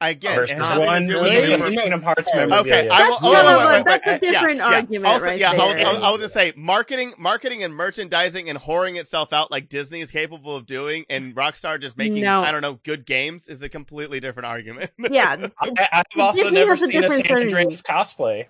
Again, 0.00 0.36
versus 0.36 0.56
it 0.56 0.62
has 0.62 0.78
one 0.78 1.06
to 1.06 1.22
piece 1.22 1.48
the 1.48 1.54
of 1.54 1.70
Kingdom 1.70 2.02
Hearts 2.02 2.28
Okay, 2.28 2.38
memorabilia. 2.38 2.74
Okay, 2.74 2.88
I 2.88 3.08
will. 3.08 3.20
That's 3.20 3.22
oh, 3.24 3.32
kind 3.32 3.46
wait, 3.46 3.54
of 3.54 3.66
wait, 3.66 3.80
a- 3.80 3.84
that's 3.84 4.06
a 4.06 4.10
wait, 4.12 4.22
yeah, 4.22 4.30
different 4.30 4.58
yeah. 4.58 4.64
argument 4.66 5.06
Also, 5.06 5.24
right 5.24 5.38
yeah, 5.38 5.50
I 5.50 5.54
was, 5.54 5.60
I 5.62 5.74
there. 5.74 5.92
was- 5.92 6.02
I 6.04 6.10
was 6.10 6.20
just 6.20 6.34
say 6.34 6.52
marketing, 6.56 7.14
marketing 7.16 7.62
and 7.62 7.74
merchandising 7.74 8.50
and 8.50 8.58
whoring 8.58 8.96
itself 8.98 9.32
out 9.32 9.50
like 9.50 9.68
Disney 9.68 10.00
is 10.00 10.10
capable 10.10 10.56
of 10.56 10.66
doing, 10.66 11.04
and 11.08 11.34
Rockstar 11.34 11.80
just 11.80 11.96
making 11.96 12.22
No. 12.22 12.42
I 12.42 12.52
don't 12.52 12.60
know 12.62 12.80
good 12.84 13.06
games 13.06 13.48
is 13.48 13.62
a 13.62 13.68
completely 13.68 14.20
different 14.20 14.46
argument. 14.46 14.90
Yeah, 14.98 15.48
I, 15.60 15.88
I've 15.92 16.20
also 16.20 16.42
Disney 16.42 16.58
never 16.58 16.72
has 16.74 16.82
a 16.82 16.86
seen 16.86 17.04
a 17.04 17.08
San. 17.08 17.32
Andreas 17.32 17.82
cosplay. 17.82 18.46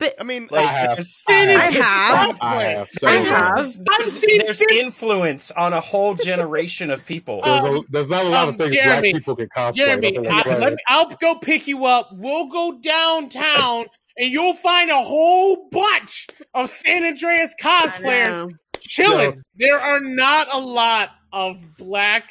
I 0.00 0.22
mean, 0.24 0.48
Like, 0.50 0.66
I 0.66 0.72
have. 0.72 0.96
there's- 0.96 1.24
I 1.28 1.32
have. 1.32 1.56
I 1.58 1.70
have. 1.70 2.38
I 2.40 2.62
have. 2.64 2.88
So 2.98 3.06
I 3.08 3.12
there's- 3.12 3.30
have. 3.30 3.54
There's, 3.56 3.80
I've 3.88 4.06
seen 4.08 4.38
there's 4.38 4.62
influence 4.62 5.50
on 5.52 5.72
a 5.72 5.80
whole 5.80 6.14
generation 6.14 6.90
of 6.90 7.04
people. 7.06 7.40
There's, 7.42 7.64
a, 7.64 7.80
there's 7.88 8.08
not 8.08 8.26
a 8.26 8.28
lot 8.28 8.48
um, 8.48 8.54
of 8.54 8.58
things 8.60 8.76
Jeromy, 8.76 8.84
black 8.84 9.02
people 9.02 9.36
can 9.36 9.48
cosplay. 9.48 9.72
Jeromy, 10.00 10.28
I, 10.28 10.58
let 10.58 10.72
me, 10.74 10.78
I'll 10.88 11.16
go 11.16 11.36
pick 11.36 11.66
you 11.66 11.86
up. 11.86 12.10
We'll 12.12 12.48
go 12.48 12.78
downtown, 12.78 13.86
and 14.18 14.30
you'll 14.32 14.54
find 14.54 14.90
a 14.90 15.00
whole 15.02 15.68
bunch 15.70 16.26
of 16.52 16.68
San 16.68 17.04
Andreas 17.04 17.54
cosplayers 17.60 18.48
know. 18.48 18.50
chilling. 18.80 19.42
There 19.56 19.78
are 19.80 20.00
not 20.00 20.48
a 20.52 20.58
lot 20.60 21.10
of 21.32 21.62
black 21.78 22.30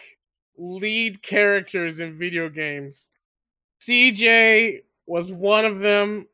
lead 0.57 1.21
characters 1.23 1.99
in 1.99 2.17
video 2.19 2.49
games. 2.49 3.09
CJ 3.81 4.81
was 5.05 5.31
one 5.31 5.65
of 5.65 5.79
them. 5.79 6.27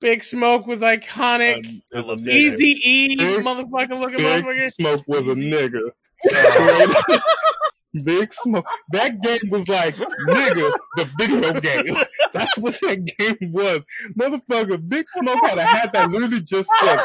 Big 0.00 0.22
Smoke 0.22 0.66
was 0.66 0.80
iconic. 0.80 1.66
Um, 1.66 1.82
there's 1.90 2.04
a 2.04 2.08
love 2.08 2.20
nigga. 2.20 2.28
Easy 2.28 2.80
E, 2.84 3.16
Big- 3.16 3.44
motherfucking 3.44 4.00
looking 4.00 4.18
Big 4.18 4.44
motherfucker. 4.44 4.70
Smoke 4.72 5.04
was 5.06 5.28
a 5.28 5.34
nigga. 5.34 5.90
Uh, 6.34 7.18
Big 8.04 8.32
Smoke. 8.32 8.66
That 8.92 9.20
game 9.20 9.50
was 9.50 9.66
like 9.66 9.96
nigga, 9.96 10.72
the 10.96 11.08
video 11.18 11.60
game. 11.60 11.96
That's 12.32 12.56
what 12.58 12.78
that 12.82 13.04
game 13.18 13.52
was. 13.52 13.84
Motherfucker, 14.18 14.86
Big 14.88 15.08
Smoke 15.08 15.38
had 15.42 15.58
a 15.58 15.64
hat 15.64 15.92
that 15.94 16.10
literally 16.10 16.40
just 16.42 16.68
said 16.80 17.00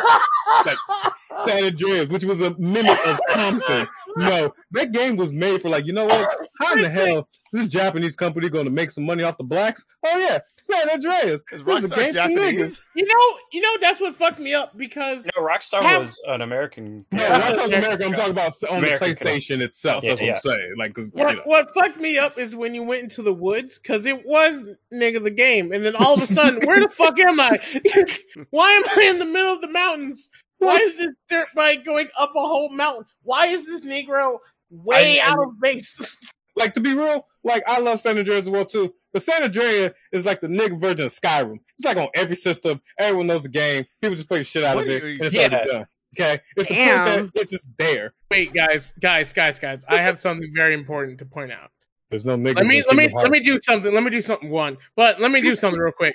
San 1.45 1.63
Andreas, 1.65 2.09
which 2.09 2.25
was 2.25 2.41
a 2.41 2.55
mimic 2.59 2.97
of 3.07 3.19
Compton. 3.29 3.87
No, 4.17 4.53
that 4.71 4.91
game 4.91 5.15
was 5.15 5.33
made 5.33 5.61
for 5.61 5.69
like, 5.69 5.85
you 5.85 5.93
know 5.93 6.05
what? 6.05 6.37
How 6.59 6.73
in 6.73 6.81
the 6.81 6.89
hell 6.89 7.27
this 7.53 7.67
Japanese 7.67 8.15
company 8.15 8.49
going 8.49 8.65
to 8.65 8.71
make 8.71 8.91
some 8.91 9.05
money 9.05 9.23
off 9.23 9.37
the 9.37 9.43
blacks? 9.43 9.85
Oh 10.05 10.17
yeah, 10.17 10.39
San 10.57 10.89
Andreas. 10.89 11.43
is 11.51 11.63
This 11.63 11.83
is 11.83 11.85
a 11.85 11.87
Rockstar 11.87 11.95
game 11.95 12.13
Japanese? 12.13 12.39
niggas. 12.53 12.81
You 12.95 13.05
know, 13.05 13.37
you 13.53 13.61
know 13.61 13.77
that's 13.79 14.01
what 14.01 14.15
fucked 14.15 14.39
me 14.39 14.53
up 14.53 14.75
because 14.77 15.25
no, 15.37 15.43
Rockstar 15.43 15.81
Have- 15.81 16.01
was 16.01 16.21
an 16.27 16.41
American. 16.41 17.05
No, 17.11 17.23
Yeah. 17.23 17.35
I'm 17.35 17.55
talking 17.55 17.75
I'm 17.75 18.13
talking 18.13 18.31
about 18.31 18.51
on 18.69 18.77
American 18.79 19.09
the 19.09 19.15
PlayStation 19.15 19.61
itself. 19.61 20.03
Yeah, 20.03 20.09
That's 20.15 20.21
what 20.21 20.27
yeah. 20.27 20.33
I'm 20.33 20.39
saying. 20.39 20.73
Like, 20.77 20.93
'cause, 20.93 21.09
What, 21.13 21.29
you 21.29 21.35
know. 21.37 21.41
what 21.45 21.73
fucked 21.73 21.99
me 21.99 22.17
up 22.17 22.37
is 22.37 22.55
when 22.55 22.73
you 22.75 22.83
went 22.83 23.03
into 23.03 23.21
the 23.21 23.33
woods 23.33 23.79
because 23.79 24.05
it 24.05 24.25
was 24.25 24.63
nigga 24.93 25.23
the 25.23 25.31
game, 25.31 25.71
and 25.71 25.85
then 25.85 25.95
all 25.95 26.15
of 26.15 26.23
a 26.23 26.27
sudden, 26.27 26.65
where 26.67 26.79
the 26.81 26.89
fuck 26.89 27.17
am 27.19 27.39
I? 27.39 27.59
Why 28.49 28.71
am 28.71 28.83
I 28.97 29.09
in 29.09 29.19
the 29.19 29.25
middle 29.25 29.53
of 29.53 29.61
the 29.61 29.69
mountains? 29.69 30.29
Why 30.57 30.77
is 30.77 30.97
this 30.97 31.15
dirt 31.29 31.47
bike 31.55 31.83
going 31.85 32.07
up 32.17 32.29
a 32.35 32.39
whole 32.39 32.69
mountain? 32.69 33.05
Why 33.23 33.47
is 33.47 33.65
this 33.65 33.83
Negro 33.83 34.37
way 34.69 35.19
I- 35.19 35.25
I- 35.25 35.31
out 35.31 35.39
of 35.43 35.59
base? 35.59 36.17
like 36.55 36.73
to 36.75 36.79
be 36.79 36.93
real, 36.93 37.25
like 37.43 37.63
I 37.67 37.79
love 37.79 38.01
San 38.01 38.17
Andreas 38.17 38.45
as 38.45 38.49
well 38.49 38.65
too. 38.65 38.93
But 39.11 39.21
San 39.23 39.43
Andreas 39.43 39.93
is 40.11 40.25
like 40.25 40.41
the 40.41 40.47
nigga 40.47 40.79
version 40.79 41.05
of 41.05 41.11
Skyrim. 41.11 41.59
It's 41.77 41.85
like 41.85 41.97
on 41.97 42.07
every 42.15 42.35
system. 42.35 42.81
Everyone 42.99 43.27
knows 43.27 43.43
the 43.43 43.49
game. 43.49 43.85
People 44.01 44.15
just 44.15 44.27
play 44.27 44.39
the 44.39 44.43
shit 44.43 44.63
out 44.63 44.75
What 44.75 44.85
of 44.85 44.89
it. 44.91 45.03
are 45.03 45.07
you- 45.09 45.15
and 45.17 45.25
it's 45.25 45.35
yeah. 45.35 45.47
already 45.49 45.71
done. 45.71 45.85
Okay, 46.15 46.39
it's 46.55 46.67
the 46.69 46.75
point 46.75 47.33
that 47.33 47.41
it's 47.41 47.49
just 47.49 47.67
there. 47.79 48.13
Wait, 48.29 48.53
guys, 48.53 48.93
guys, 49.01 49.33
guys, 49.33 49.57
guys! 49.57 49.83
I 49.89 49.97
have 49.97 50.19
something 50.19 50.51
very 50.55 50.75
important 50.75 51.17
to 51.19 51.25
point 51.25 51.51
out. 51.51 51.71
There's 52.11 52.23
no 52.23 52.37
niggas. 52.37 52.55
Let 52.57 52.67
me 52.67 52.77
in 52.77 52.83
let 52.87 52.95
me 52.95 53.03
Kingdom 53.07 53.23
let 53.23 53.31
me 53.31 53.39
do 53.39 53.59
something. 53.59 53.91
Let 53.91 54.03
me 54.03 54.11
do 54.11 54.21
something. 54.21 54.49
One, 54.51 54.77
but 54.95 55.19
let 55.19 55.31
me 55.31 55.41
do 55.41 55.55
something 55.55 55.79
real 55.79 55.91
quick. 55.91 56.13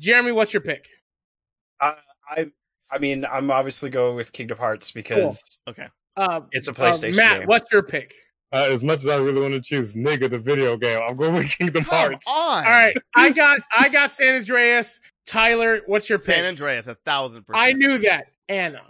Jeromy, 0.00 0.34
what's 0.34 0.54
your 0.54 0.62
pick? 0.62 0.88
I, 1.82 1.96
I, 2.28 2.46
I 2.90 2.98
mean, 2.98 3.26
I'm 3.30 3.50
obviously 3.50 3.90
going 3.90 4.16
with 4.16 4.32
Kingdom 4.32 4.56
Hearts 4.56 4.90
because 4.90 5.60
Uh, 6.16 6.40
it's 6.52 6.68
a 6.68 6.70
uh, 6.70 6.74
PlayStation 6.74 7.16
Matt, 7.16 7.38
game. 7.40 7.46
what's 7.46 7.70
your 7.70 7.82
pick? 7.82 8.14
Uh, 8.54 8.68
as 8.70 8.84
much 8.84 9.00
as 9.00 9.08
I 9.08 9.16
really 9.16 9.40
want 9.40 9.54
to 9.54 9.60
choose 9.60 9.94
nigga 9.96 10.30
the 10.30 10.38
video 10.38 10.76
game, 10.76 11.00
I'm 11.02 11.16
going 11.16 11.34
with 11.34 11.48
Kingdom 11.58 11.82
Come 11.84 11.96
Hearts. 11.98 12.24
on, 12.28 12.34
All 12.64 12.70
right, 12.70 12.94
I 13.16 13.30
got 13.32 13.58
I 13.76 13.88
got 13.88 14.12
San 14.12 14.36
Andreas. 14.36 15.00
Tyler, 15.26 15.80
what's 15.86 16.08
your 16.08 16.18
pick? 16.18 16.36
San 16.36 16.44
Andreas, 16.44 16.86
a 16.86 16.94
thousand 16.94 17.44
percent. 17.46 17.64
I 17.66 17.72
knew 17.72 17.98
that. 17.98 18.26
Anna, 18.48 18.82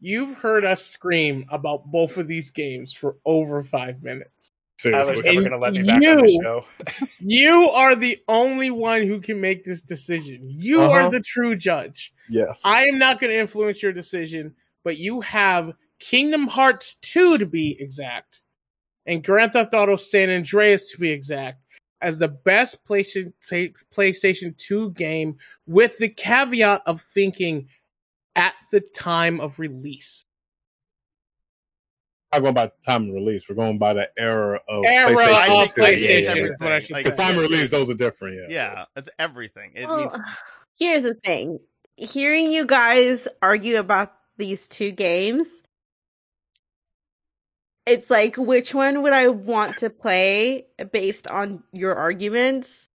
you've 0.00 0.38
heard 0.38 0.64
us 0.64 0.84
scream 0.86 1.44
about 1.50 1.90
both 1.90 2.16
of 2.16 2.26
these 2.28 2.50
games 2.52 2.92
for 2.92 3.16
over 3.26 3.62
five 3.62 4.02
minutes. 4.02 4.48
Tyler's 4.82 5.06
Seriously. 5.08 5.34
never 5.34 5.48
going 5.48 5.52
to 5.52 5.58
let 5.58 5.72
me 5.72 5.82
back 5.82 5.94
on 5.96 6.24
the 6.24 6.30
you- 6.32 6.40
show. 6.42 6.64
You 7.18 7.70
are 7.70 7.96
the 7.96 8.18
only 8.28 8.70
one 8.70 9.06
who 9.06 9.20
can 9.20 9.40
make 9.40 9.64
this 9.64 9.82
decision. 9.82 10.40
You 10.42 10.82
Uh-huh. 10.82 10.92
are 10.92 11.10
the 11.10 11.20
true 11.20 11.56
judge. 11.56 12.12
Yes. 12.30 12.60
I 12.64 12.86
am 12.86 12.98
not 12.98 13.18
going 13.20 13.32
to 13.32 13.38
influence 13.38 13.82
your 13.82 13.92
decision, 13.92 14.54
but 14.84 14.96
you 14.98 15.20
have 15.22 15.72
Kingdom 15.98 16.46
Hearts 16.46 16.96
2 17.02 17.38
to 17.38 17.46
be 17.46 17.76
exact, 17.80 18.42
and 19.06 19.22
Grand 19.24 19.52
Theft 19.52 19.74
Auto 19.74 19.96
San 19.96 20.30
Andreas 20.30 20.90
to 20.92 20.98
be 20.98 21.10
exact, 21.10 21.62
as 22.00 22.18
the 22.18 22.28
best 22.28 22.84
PlayStation, 22.84 23.32
PlayStation 23.94 24.56
2 24.56 24.90
game, 24.92 25.36
with 25.66 25.98
the 25.98 26.08
caveat 26.08 26.82
of 26.86 27.00
thinking 27.00 27.68
at 28.34 28.54
the 28.70 28.80
time 28.80 29.40
of 29.40 29.58
release. 29.58 30.22
I'm 32.32 32.42
going 32.42 32.54
by 32.54 32.66
the 32.66 32.72
time 32.84 33.08
of 33.08 33.14
release. 33.14 33.48
We're 33.48 33.54
going 33.54 33.78
by 33.78 33.94
the 33.94 34.10
era 34.18 34.60
of 34.68 34.84
Era 34.84 35.10
PlayStation. 35.12 35.62
Of 35.62 35.74
two. 35.74 35.80
that 35.80 35.88
PlayStation 35.88 36.00
is 36.00 36.08
is 36.24 36.28
everything. 36.28 36.56
what 36.58 36.72
I 36.72 36.78
should 36.80 36.90
Like, 36.92 37.04
The 37.06 37.12
time 37.12 37.38
of 37.38 37.42
release, 37.42 37.70
those 37.70 37.88
are 37.88 37.94
different. 37.94 38.50
Yeah. 38.50 38.54
Yeah, 38.54 38.84
it's 38.96 39.08
everything. 39.18 39.72
It 39.74 39.86
Well, 39.86 39.98
means 39.98 40.12
here's 40.78 41.04
the 41.04 41.14
thing. 41.14 41.60
Hearing 41.96 42.50
you 42.50 42.66
guys 42.66 43.26
argue 43.40 43.78
about 43.78 44.12
these 44.36 44.68
two 44.68 44.90
games, 44.90 45.46
it's 47.86 48.10
like 48.10 48.36
which 48.36 48.74
one 48.74 49.02
would 49.02 49.12
I 49.12 49.28
want 49.28 49.78
to 49.78 49.90
play 49.90 50.66
based 50.92 51.26
on 51.26 51.62
your 51.72 51.94
arguments? 51.94 52.88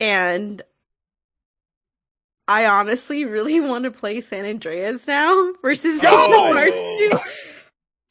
And 0.00 0.60
I 2.48 2.66
honestly 2.66 3.24
really 3.24 3.60
want 3.68 3.84
to 3.84 3.90
play 3.90 4.20
San 4.20 4.44
Andreas 4.44 5.06
now 5.06 5.52
versus 5.64 6.00
Go! 6.00 6.10
Kingdom 6.10 6.56
Hearts 6.56 6.76
2. 6.76 7.18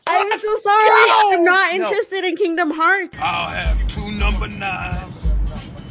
I'm 0.07 0.41
so 0.41 0.57
sorry. 0.59 0.87
Go! 0.89 1.31
I'm 1.33 1.43
not 1.45 1.75
No. 1.75 1.85
interested 1.85 2.25
in 2.25 2.35
Kingdom 2.35 2.71
Hearts. 2.71 3.15
I'll 3.19 3.49
have 3.49 3.87
two 3.87 4.11
number 4.13 4.47
nines, 4.47 5.29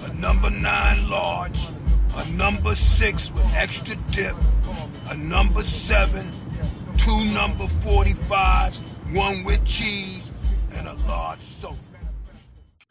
a 0.04 0.12
number 0.14 0.50
nine 0.50 1.08
large, 1.08 1.58
a 2.14 2.28
number 2.30 2.74
six 2.74 3.30
with 3.32 3.44
extra 3.54 3.96
dip, 4.10 4.36
a 5.08 5.16
number 5.16 5.62
seven, 5.62 6.30
two 6.98 7.24
number 7.26 7.64
45s, 7.64 8.82
one 9.12 9.44
with 9.44 9.64
cheese, 9.64 10.32
and 10.74 10.88
a 10.88 10.94
large 11.06 11.40
soda. 11.40 11.76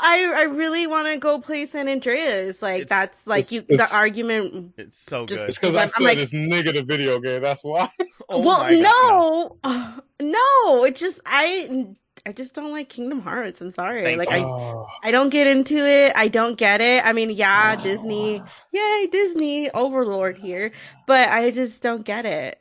I 0.03 0.33
I 0.35 0.41
really 0.43 0.87
want 0.87 1.07
to 1.09 1.17
go 1.17 1.39
play 1.39 1.65
San 1.67 1.87
Andreas. 1.87 2.61
Like 2.61 2.81
It's- 2.83 2.89
that's 2.89 3.27
like 3.27 3.41
it's- 3.45 3.51
you 3.51 3.59
it's- 3.69 3.89
the 3.89 3.95
argument. 3.95 4.73
it's 4.77 4.97
so 4.97 5.25
Just- 5.27 5.39
good. 5.39 5.49
It's 5.49 5.59
because 5.59 5.75
I 5.75 5.83
I'm 5.83 5.89
said 5.89 6.03
like- 6.03 6.17
it's 6.17 6.33
nigga 6.33 6.73
the 6.73 6.83
video 6.83 7.19
game. 7.19 7.41
That's 7.41 7.63
why. 7.63 7.89
Oh 8.33 8.39
well, 8.39 8.59
my 8.63 8.81
God, 8.81 9.51
no, 9.65 10.01
no. 10.77 10.83
It 10.85 10.95
just 10.95 11.19
I 11.25 11.85
I 12.25 12.31
just 12.31 12.55
don't 12.55 12.71
like 12.71 12.87
Kingdom 12.87 13.19
Hearts. 13.21 13.59
I'm 13.59 13.71
sorry. 13.71 14.03
Thank 14.03 14.19
like 14.19 14.29
you. 14.29 14.37
I 14.37 14.43
Oh. 14.43 14.87
I 15.03 15.11
don't 15.11 15.31
get 15.31 15.47
into 15.47 15.75
it. 15.85 16.13
I 16.15 16.29
don't 16.29 16.57
get 16.57 16.79
it. 16.79 17.05
I 17.05 17.11
mean, 17.11 17.29
yeah, 17.31 17.75
oh. 17.77 17.83
Disney, 17.83 18.41
yay, 18.71 19.07
Disney 19.11 19.69
overlord 19.71 20.37
here, 20.37 20.71
but 21.07 21.27
I 21.29 21.51
just 21.51 21.81
don't 21.83 22.05
get 22.05 22.25
it. 22.25 22.57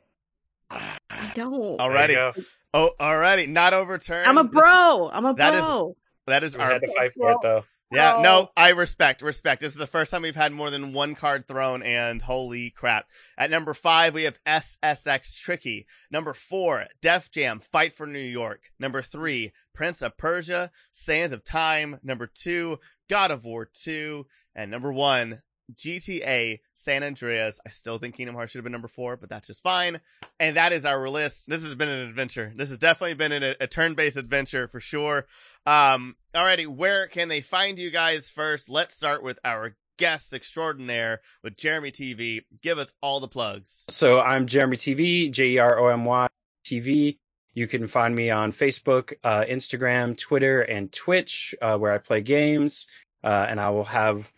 I 0.71 0.97
don't. 1.37 1.79
Alrighty. 1.79 2.45
There 2.73 2.83
you 2.83 2.89
go. 2.91 2.95
Oh, 2.99 3.05
alrighty. 3.05 3.49
Not 3.49 3.73
overturned. 3.75 4.27
I'm 4.29 4.39
a 4.39 4.45
bro. 4.45 5.11
I'm 5.13 5.25
a 5.27 5.35
that 5.35 5.55
is- 5.55 5.61
bro. 5.65 5.97
that 6.27 6.45
is 6.45 6.57
We 6.57 6.63
our 6.63 6.73
had 6.73 6.83
to 6.83 6.93
fight 6.95 7.13
for 7.13 7.33
it 7.33 7.39
though. 7.43 7.65
Yeah, 7.93 8.15
Oh. 8.19 8.23
no, 8.23 8.51
I 8.57 8.69
respect, 8.69 9.21
respect. 9.21 9.61
This 9.61 9.73
is 9.73 9.79
the 9.79 9.85
first 9.85 10.13
time 10.13 10.23
we've 10.23 10.37
had 10.37 10.53
more 10.53 10.71
than 10.71 10.93
one 10.93 11.17
card 11.17 11.49
thrown, 11.49 11.83
and 11.83 12.23
holy 12.23 12.71
crap. 12.71 13.07
At 13.37 13.51
number 13.51 13.75
five, 13.75 14.15
we 14.15 14.23
have 14.23 14.39
SSX 14.47 15.35
Tricky. 15.37 15.89
Number 16.09 16.33
four, 16.33 16.87
Def 17.03 17.33
Jam 17.33 17.59
Fight 17.59 17.93
for 17.93 18.07
New 18.07 18.21
York. 18.21 18.71
Number 18.79 19.03
three, 19.03 19.51
Prince 19.75 20.03
of 20.03 20.17
Persia, 20.17 20.71
Sands 20.93 21.33
of 21.33 21.43
Time. 21.43 21.99
Number 22.05 22.29
two, 22.29 22.79
God 23.09 23.33
of 23.33 23.45
War 23.45 23.65
2. 23.65 24.25
And 24.55 24.71
number 24.71 24.93
one, 24.93 25.43
GTA 25.77 26.61
San 26.75 27.03
Andreas. 27.03 27.61
I 27.67 27.71
still 27.71 27.99
think 27.99 28.17
Kingdom 28.17 28.35
Hearts 28.35 28.53
should 28.53 28.59
have 28.59 28.65
been 28.65 28.73
number 28.73 28.89
four, 28.89 29.17
but 29.17 29.29
that's 29.29 29.47
just 29.47 29.63
fine. 29.63 30.01
And 30.39 30.57
that 30.57 30.73
is 30.73 30.85
our 30.85 31.09
list. 31.09 31.49
This 31.49 31.63
has 31.63 31.75
been 31.75 31.89
an 31.89 32.09
adventure. 32.09 32.53
This 32.55 32.69
has 32.71 32.79
definitely 32.79 33.15
been 33.15 33.33
a, 33.33 33.55
a 33.61 33.67
turn-based 33.67 34.17
adventure 34.17 34.69
for 34.69 34.81
sure. 34.81 35.27
Um, 35.67 36.17
alrighty, 36.35 36.67
where 36.67 37.07
can 37.07 37.29
they 37.29 37.41
find 37.41 37.79
you 37.79 37.91
guys 37.91 38.29
first? 38.29 38.69
Let's 38.69 38.95
start 38.95 39.23
with 39.23 39.39
our 39.45 39.77
guest 40.01 40.33
extraordinaire 40.33 41.21
with 41.45 41.57
Jeromy 41.57 41.93
TV. 41.93 42.45
Give 42.63 42.79
us 42.79 42.93
all 43.03 43.21
the 43.21 43.29
plugs. 43.29 43.85
So 43.89 44.21
I'm 44.21 44.47
Jeromy 44.47 44.77
TV, 44.77 45.31
J 45.31 45.51
E 45.51 45.59
R 45.59 45.79
O 45.79 45.89
M 45.89 46.05
Y 46.05 46.27
TV. 46.65 47.19
You 47.53 47.67
can 47.67 47.87
find 47.87 48.15
me 48.15 48.31
on 48.31 48.53
Facebook, 48.53 49.13
uh, 49.23 49.45
Instagram, 49.49 50.17
Twitter, 50.17 50.63
and 50.63 50.91
Twitch, 50.91 51.55
uh, 51.61 51.77
where 51.77 51.93
I 51.93 51.99
play 51.99 52.23
games. 52.23 52.87
Uh, 53.23 53.47
and 53.49 53.61
I 53.61 53.69
will 53.71 53.85
have 53.85 54.33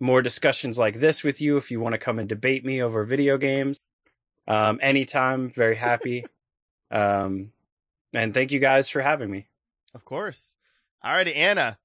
more 0.00 0.22
discussions 0.22 0.78
like 0.78 1.00
this 1.00 1.22
with 1.24 1.40
you 1.40 1.56
if 1.56 1.70
you 1.70 1.80
want 1.80 1.92
to 1.92 1.98
come 1.98 2.18
and 2.18 2.28
debate 2.28 2.64
me 2.64 2.82
over 2.82 3.04
video 3.04 3.38
games. 3.38 3.78
Um, 4.48 4.78
anytime, 4.82 5.50
very 5.50 5.76
happy. 5.76 6.24
um, 6.90 7.50
and 8.14 8.34
thank 8.34 8.52
you 8.52 8.58
guys 8.60 8.88
for 8.90 9.00
having 9.00 9.30
me. 9.30 9.46
Of 9.94 10.04
course. 10.04 10.54
Alrighty, 11.04 11.34
Anna. 11.36 11.78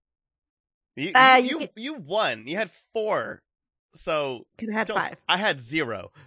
You, 0.96 1.12
Uh, 1.16 1.40
you, 1.42 1.44
you 1.44 1.50
you, 1.50 1.58
can- 1.60 1.70
you 1.84 1.94
won. 1.96 2.48
You 2.48 2.58
had 2.58 2.72
four. 2.94 3.42
So 3.96 4.46
Could 4.58 4.70
have 4.70 4.88
had 4.90 4.96
five. 4.96 5.16
I 5.28 5.38
had 5.38 5.60
zero. 5.60 6.12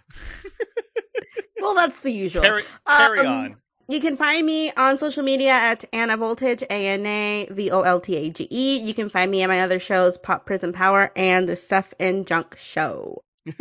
Well, 1.60 1.74
that's 1.76 2.00
the 2.00 2.10
usual. 2.10 2.42
Carry, 2.42 2.64
carry 2.88 3.20
Um, 3.20 3.26
on. 3.26 3.56
You 3.92 4.00
can 4.00 4.16
find 4.16 4.46
me 4.46 4.72
on 4.72 4.96
social 4.96 5.22
media 5.22 5.50
at 5.50 5.84
Anna 5.92 6.16
Voltage, 6.16 6.62
A 6.62 6.86
N 6.86 7.04
A 7.04 7.46
V 7.50 7.70
O 7.70 7.82
L 7.82 8.00
T 8.00 8.16
A 8.16 8.30
G 8.30 8.48
E. 8.50 8.78
You 8.78 8.94
can 8.94 9.10
find 9.10 9.30
me 9.30 9.42
at 9.42 9.50
my 9.50 9.60
other 9.60 9.78
shows, 9.78 10.16
Pop 10.16 10.46
Prison 10.46 10.72
Power 10.72 11.12
and 11.14 11.46
the 11.46 11.56
Stuff 11.56 11.92
and 12.00 12.26
Junk 12.26 12.56
Show. 12.56 13.22
Don't 13.44 13.58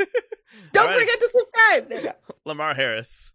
Alright. 0.78 1.00
forget 1.00 1.20
to 1.20 1.30
subscribe. 1.38 1.90
There 1.90 2.00
you 2.00 2.06
go. 2.06 2.34
Lamar 2.46 2.74
Harris. 2.74 3.34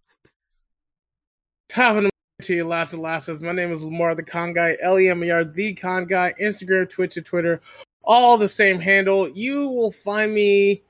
Top 1.69 1.97
of 1.97 2.05
the 2.05 2.11
to 2.41 2.55
you, 2.55 2.65
lots 2.65 2.95
of 2.95 3.01
lasses. 3.01 3.43
My 3.43 3.53
name 3.53 3.73
is 3.73 3.83
Lamar 3.83 4.15
the 4.15 4.23
Con 4.23 4.55
Guy, 4.55 4.79
L 4.81 4.99
E 4.99 5.11
M 5.11 5.23
E 5.23 5.31
R 5.31 5.45
the 5.45 5.75
Con 5.75 6.07
Guy, 6.07 6.33
Instagram, 6.41 6.89
Twitch, 6.89 7.19
and 7.19 7.27
Twitter, 7.27 7.61
all 8.05 8.39
the 8.39 8.49
same 8.49 8.81
handle. 8.81 9.29
You 9.29 9.69
will 9.69 9.93
find 9.93 10.33
me. 10.33 10.83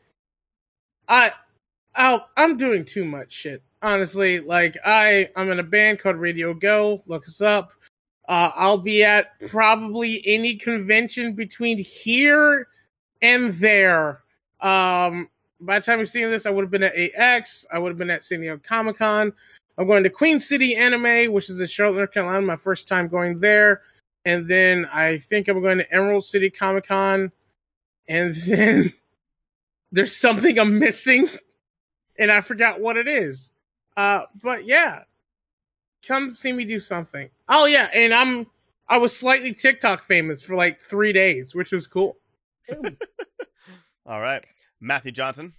I, 1.09 1.33
I, 1.97 2.21
I'm 2.37 2.57
doing 2.57 2.85
too 2.85 3.05
much 3.05 3.33
shit. 3.33 3.63
Honestly, 3.83 4.41
like 4.41 4.77
I, 4.85 5.29
I'm 5.37 5.51
in 5.51 5.61
a 5.61 5.65
band 5.65 5.99
called 5.99 6.17
Radio 6.17 6.55
Go. 6.55 7.03
Look 7.07 7.27
us 7.27 7.41
up. 7.41 7.73
Uh, 8.29 8.51
I'll 8.55 8.79
be 8.79 9.05
at 9.05 9.39
probably 9.49 10.23
any 10.27 10.57
convention 10.57 11.35
between 11.35 11.79
here 11.79 12.69
and 13.23 13.53
there. 13.55 14.23
Um, 14.61 15.29
by 15.61 15.79
the 15.79 15.85
time 15.85 15.99
you're 15.99 16.07
seeing 16.07 16.31
this, 16.31 16.47
I 16.47 16.51
would 16.51 16.63
have 16.63 16.71
been 16.71 16.83
at 16.83 16.95
AX. 16.97 17.65
I 17.73 17.79
would 17.79 17.91
have 17.91 17.99
been 17.99 18.11
at 18.11 18.23
San 18.23 18.41
Diego 18.41 18.61
Comic 18.67 18.99
Con. 18.99 19.33
I'm 19.79 19.87
going 19.87 20.03
to 20.03 20.11
Queen 20.11 20.41
City 20.41 20.75
Anime, 20.75 21.33
which 21.33 21.51
is 21.51 21.61
in 21.61 21.67
Charlotte, 21.67 21.97
North 21.97 22.13
Carolina. 22.13 22.43
My 22.43 22.57
first 22.57 22.89
time 22.89 23.09
going 23.09 23.41
there, 23.41 23.83
and 24.25 24.49
then 24.49 24.87
I 24.87 25.19
think 25.19 25.49
I'm 25.49 25.61
going 25.61 25.79
to 25.79 25.93
Emerald 25.95 26.25
City 26.25 26.51
Comic 26.51 26.87
Con, 26.87 27.31
and 28.09 28.35
then 28.47 28.93
there's 29.93 30.17
something 30.17 30.59
I'm 30.59 30.79
missing, 30.79 31.29
and 32.19 32.31
I 32.31 32.41
forgot 32.41 32.81
what 32.81 32.97
it 32.97 33.09
is. 33.09 33.51
Uh, 33.97 34.23
but 34.43 34.65
yeah, 34.65 35.03
come 36.07 36.33
see 36.33 36.53
me 36.53 36.65
do 36.65 36.81
something. 36.81 37.29
Oh 37.49 37.67
yeah, 37.67 37.89
and 37.93 38.13
I'm 38.13 38.47
I 38.89 38.99
was 38.99 39.17
slightly 39.17 39.53
TikTok 39.53 40.03
famous 40.03 40.43
for 40.43 40.55
like 40.55 40.81
three 40.81 41.13
days, 41.13 41.55
which 41.55 41.73
was 41.73 41.87
cool. 41.87 42.17
All 44.07 44.21
right. 44.21 44.45
Matthew 44.81 45.13
Johnson. 45.13 45.53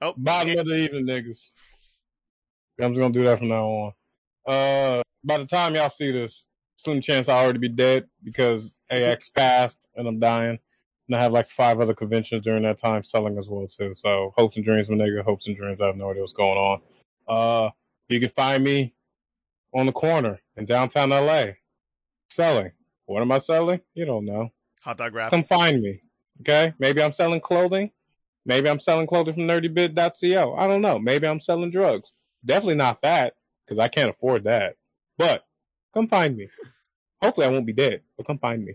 Oh, 0.00 0.14
Bottom 0.16 0.52
yeah. 0.52 0.60
of 0.60 0.66
the 0.66 0.76
evening, 0.76 1.06
niggas. 1.06 1.50
I'm 2.80 2.92
just 2.92 3.00
gonna 3.00 3.12
do 3.12 3.24
that 3.24 3.38
from 3.38 3.48
now 3.48 3.64
on. 3.64 3.92
Uh, 4.46 5.02
by 5.24 5.38
the 5.38 5.46
time 5.46 5.74
y'all 5.74 5.90
see 5.90 6.12
this, 6.12 6.46
slim 6.76 7.00
chance 7.00 7.28
I 7.28 7.42
already 7.42 7.58
be 7.58 7.68
dead 7.68 8.06
because 8.22 8.70
AX 8.90 9.30
passed 9.30 9.88
and 9.96 10.06
I'm 10.06 10.18
dying, 10.18 10.58
and 11.08 11.16
I 11.16 11.22
have 11.22 11.32
like 11.32 11.48
five 11.48 11.80
other 11.80 11.94
conventions 11.94 12.44
during 12.44 12.62
that 12.64 12.78
time 12.78 13.02
selling 13.02 13.38
as 13.38 13.48
well 13.48 13.66
too. 13.66 13.94
So 13.94 14.34
hopes 14.36 14.56
and 14.56 14.64
dreams, 14.64 14.90
my 14.90 14.96
nigga. 14.96 15.24
Hopes 15.24 15.46
and 15.46 15.56
dreams. 15.56 15.80
I 15.80 15.86
have 15.86 15.96
no 15.96 16.10
idea 16.10 16.22
what's 16.22 16.32
going 16.32 16.58
on. 16.58 16.80
Uh, 17.26 17.70
you 18.08 18.20
can 18.20 18.28
find 18.28 18.62
me 18.62 18.94
on 19.74 19.86
the 19.86 19.92
corner 19.92 20.40
in 20.56 20.66
downtown 20.66 21.10
LA 21.10 21.52
selling. 22.28 22.72
What 23.06 23.22
am 23.22 23.32
I 23.32 23.38
selling? 23.38 23.80
You 23.94 24.04
don't 24.04 24.26
know. 24.26 24.52
hot 24.82 24.98
dog 24.98 25.14
wraps. 25.14 25.30
Come 25.30 25.42
find 25.42 25.80
me. 25.82 26.02
Okay? 26.42 26.74
Maybe 26.78 27.02
I'm 27.02 27.12
selling 27.12 27.40
clothing. 27.40 27.90
Maybe 28.44 28.68
I'm 28.68 28.80
selling 28.80 29.06
clothing 29.06 29.34
from 29.34 29.44
nerdybit.co. 29.44 30.54
I 30.54 30.66
don't 30.66 30.82
know. 30.82 30.98
Maybe 30.98 31.26
I'm 31.26 31.40
selling 31.40 31.70
drugs. 31.70 32.12
Definitely 32.44 32.76
not 32.76 33.02
that, 33.02 33.34
because 33.66 33.78
I 33.78 33.88
can't 33.88 34.10
afford 34.10 34.44
that. 34.44 34.76
But 35.16 35.44
come 35.92 36.06
find 36.06 36.36
me. 36.36 36.48
Hopefully 37.20 37.46
I 37.46 37.50
won't 37.50 37.66
be 37.66 37.72
dead, 37.72 38.02
but 38.16 38.26
come 38.26 38.38
find 38.38 38.64
me. 38.64 38.74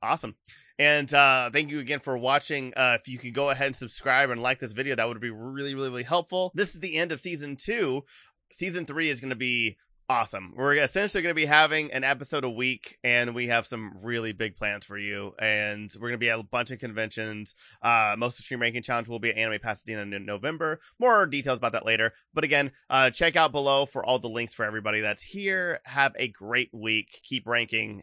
Awesome. 0.00 0.36
And 0.78 1.12
uh, 1.12 1.50
thank 1.52 1.70
you 1.70 1.78
again 1.78 2.00
for 2.00 2.16
watching. 2.16 2.72
Uh, 2.76 2.96
if 3.00 3.08
you 3.08 3.18
could 3.18 3.34
go 3.34 3.50
ahead 3.50 3.66
and 3.68 3.76
subscribe 3.76 4.30
and 4.30 4.42
like 4.42 4.58
this 4.58 4.72
video, 4.72 4.96
that 4.96 5.06
would 5.06 5.20
be 5.20 5.30
really, 5.30 5.74
really, 5.74 5.90
really 5.90 6.02
helpful. 6.02 6.52
This 6.54 6.74
is 6.74 6.80
the 6.80 6.96
end 6.96 7.12
of 7.12 7.20
season 7.20 7.56
two. 7.56 8.04
Season 8.52 8.84
three 8.84 9.08
is 9.08 9.20
going 9.20 9.30
to 9.30 9.36
be 9.36 9.76
awesome. 10.08 10.52
We're 10.56 10.74
essentially 10.74 11.22
going 11.22 11.34
to 11.34 11.40
be 11.40 11.46
having 11.46 11.90
an 11.92 12.04
episode 12.04 12.44
a 12.44 12.50
week, 12.50 12.98
and 13.02 13.34
we 13.34 13.46
have 13.46 13.66
some 13.66 13.92
really 14.02 14.32
big 14.32 14.56
plans 14.56 14.84
for 14.84 14.98
you. 14.98 15.32
And 15.38 15.90
we're 15.94 16.08
going 16.08 16.12
to 16.12 16.18
be 16.18 16.30
at 16.30 16.38
a 16.38 16.42
bunch 16.42 16.70
of 16.70 16.78
conventions. 16.78 17.54
Uh, 17.80 18.14
most 18.18 18.34
of 18.34 18.38
the 18.38 18.42
Stream 18.42 18.60
Ranking 18.60 18.82
Challenge 18.82 19.08
will 19.08 19.20
be 19.20 19.30
at 19.30 19.38
Anime 19.38 19.60
Pasadena 19.60 20.02
in 20.02 20.26
November. 20.26 20.80
More 20.98 21.26
details 21.26 21.58
about 21.58 21.72
that 21.72 21.86
later. 21.86 22.12
But 22.34 22.44
again, 22.44 22.72
uh, 22.90 23.10
check 23.10 23.36
out 23.36 23.52
below 23.52 23.86
for 23.86 24.04
all 24.04 24.18
the 24.18 24.28
links 24.28 24.52
for 24.52 24.64
everybody 24.64 25.00
that's 25.00 25.22
here. 25.22 25.80
Have 25.84 26.12
a 26.18 26.28
great 26.28 26.70
week. 26.72 27.20
Keep 27.22 27.46
ranking, 27.46 28.02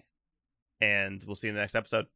and 0.81 1.23
we'll 1.25 1.35
see 1.35 1.47
you 1.47 1.51
in 1.51 1.55
the 1.55 1.61
next 1.61 1.75
episode. 1.75 2.07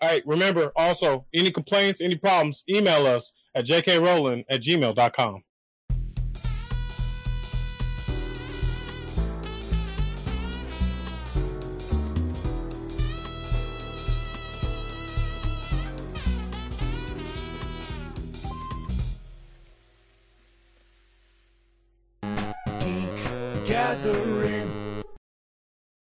All 0.00 0.08
right, 0.08 0.22
remember 0.26 0.72
also, 0.76 1.26
any 1.34 1.50
complaints, 1.50 2.00
any 2.00 2.16
problems, 2.16 2.62
email 2.68 3.06
us 3.06 3.32
at 3.54 3.66
jkrowland 3.66 4.44
at 4.48 4.62
gmail.com. 4.62 5.42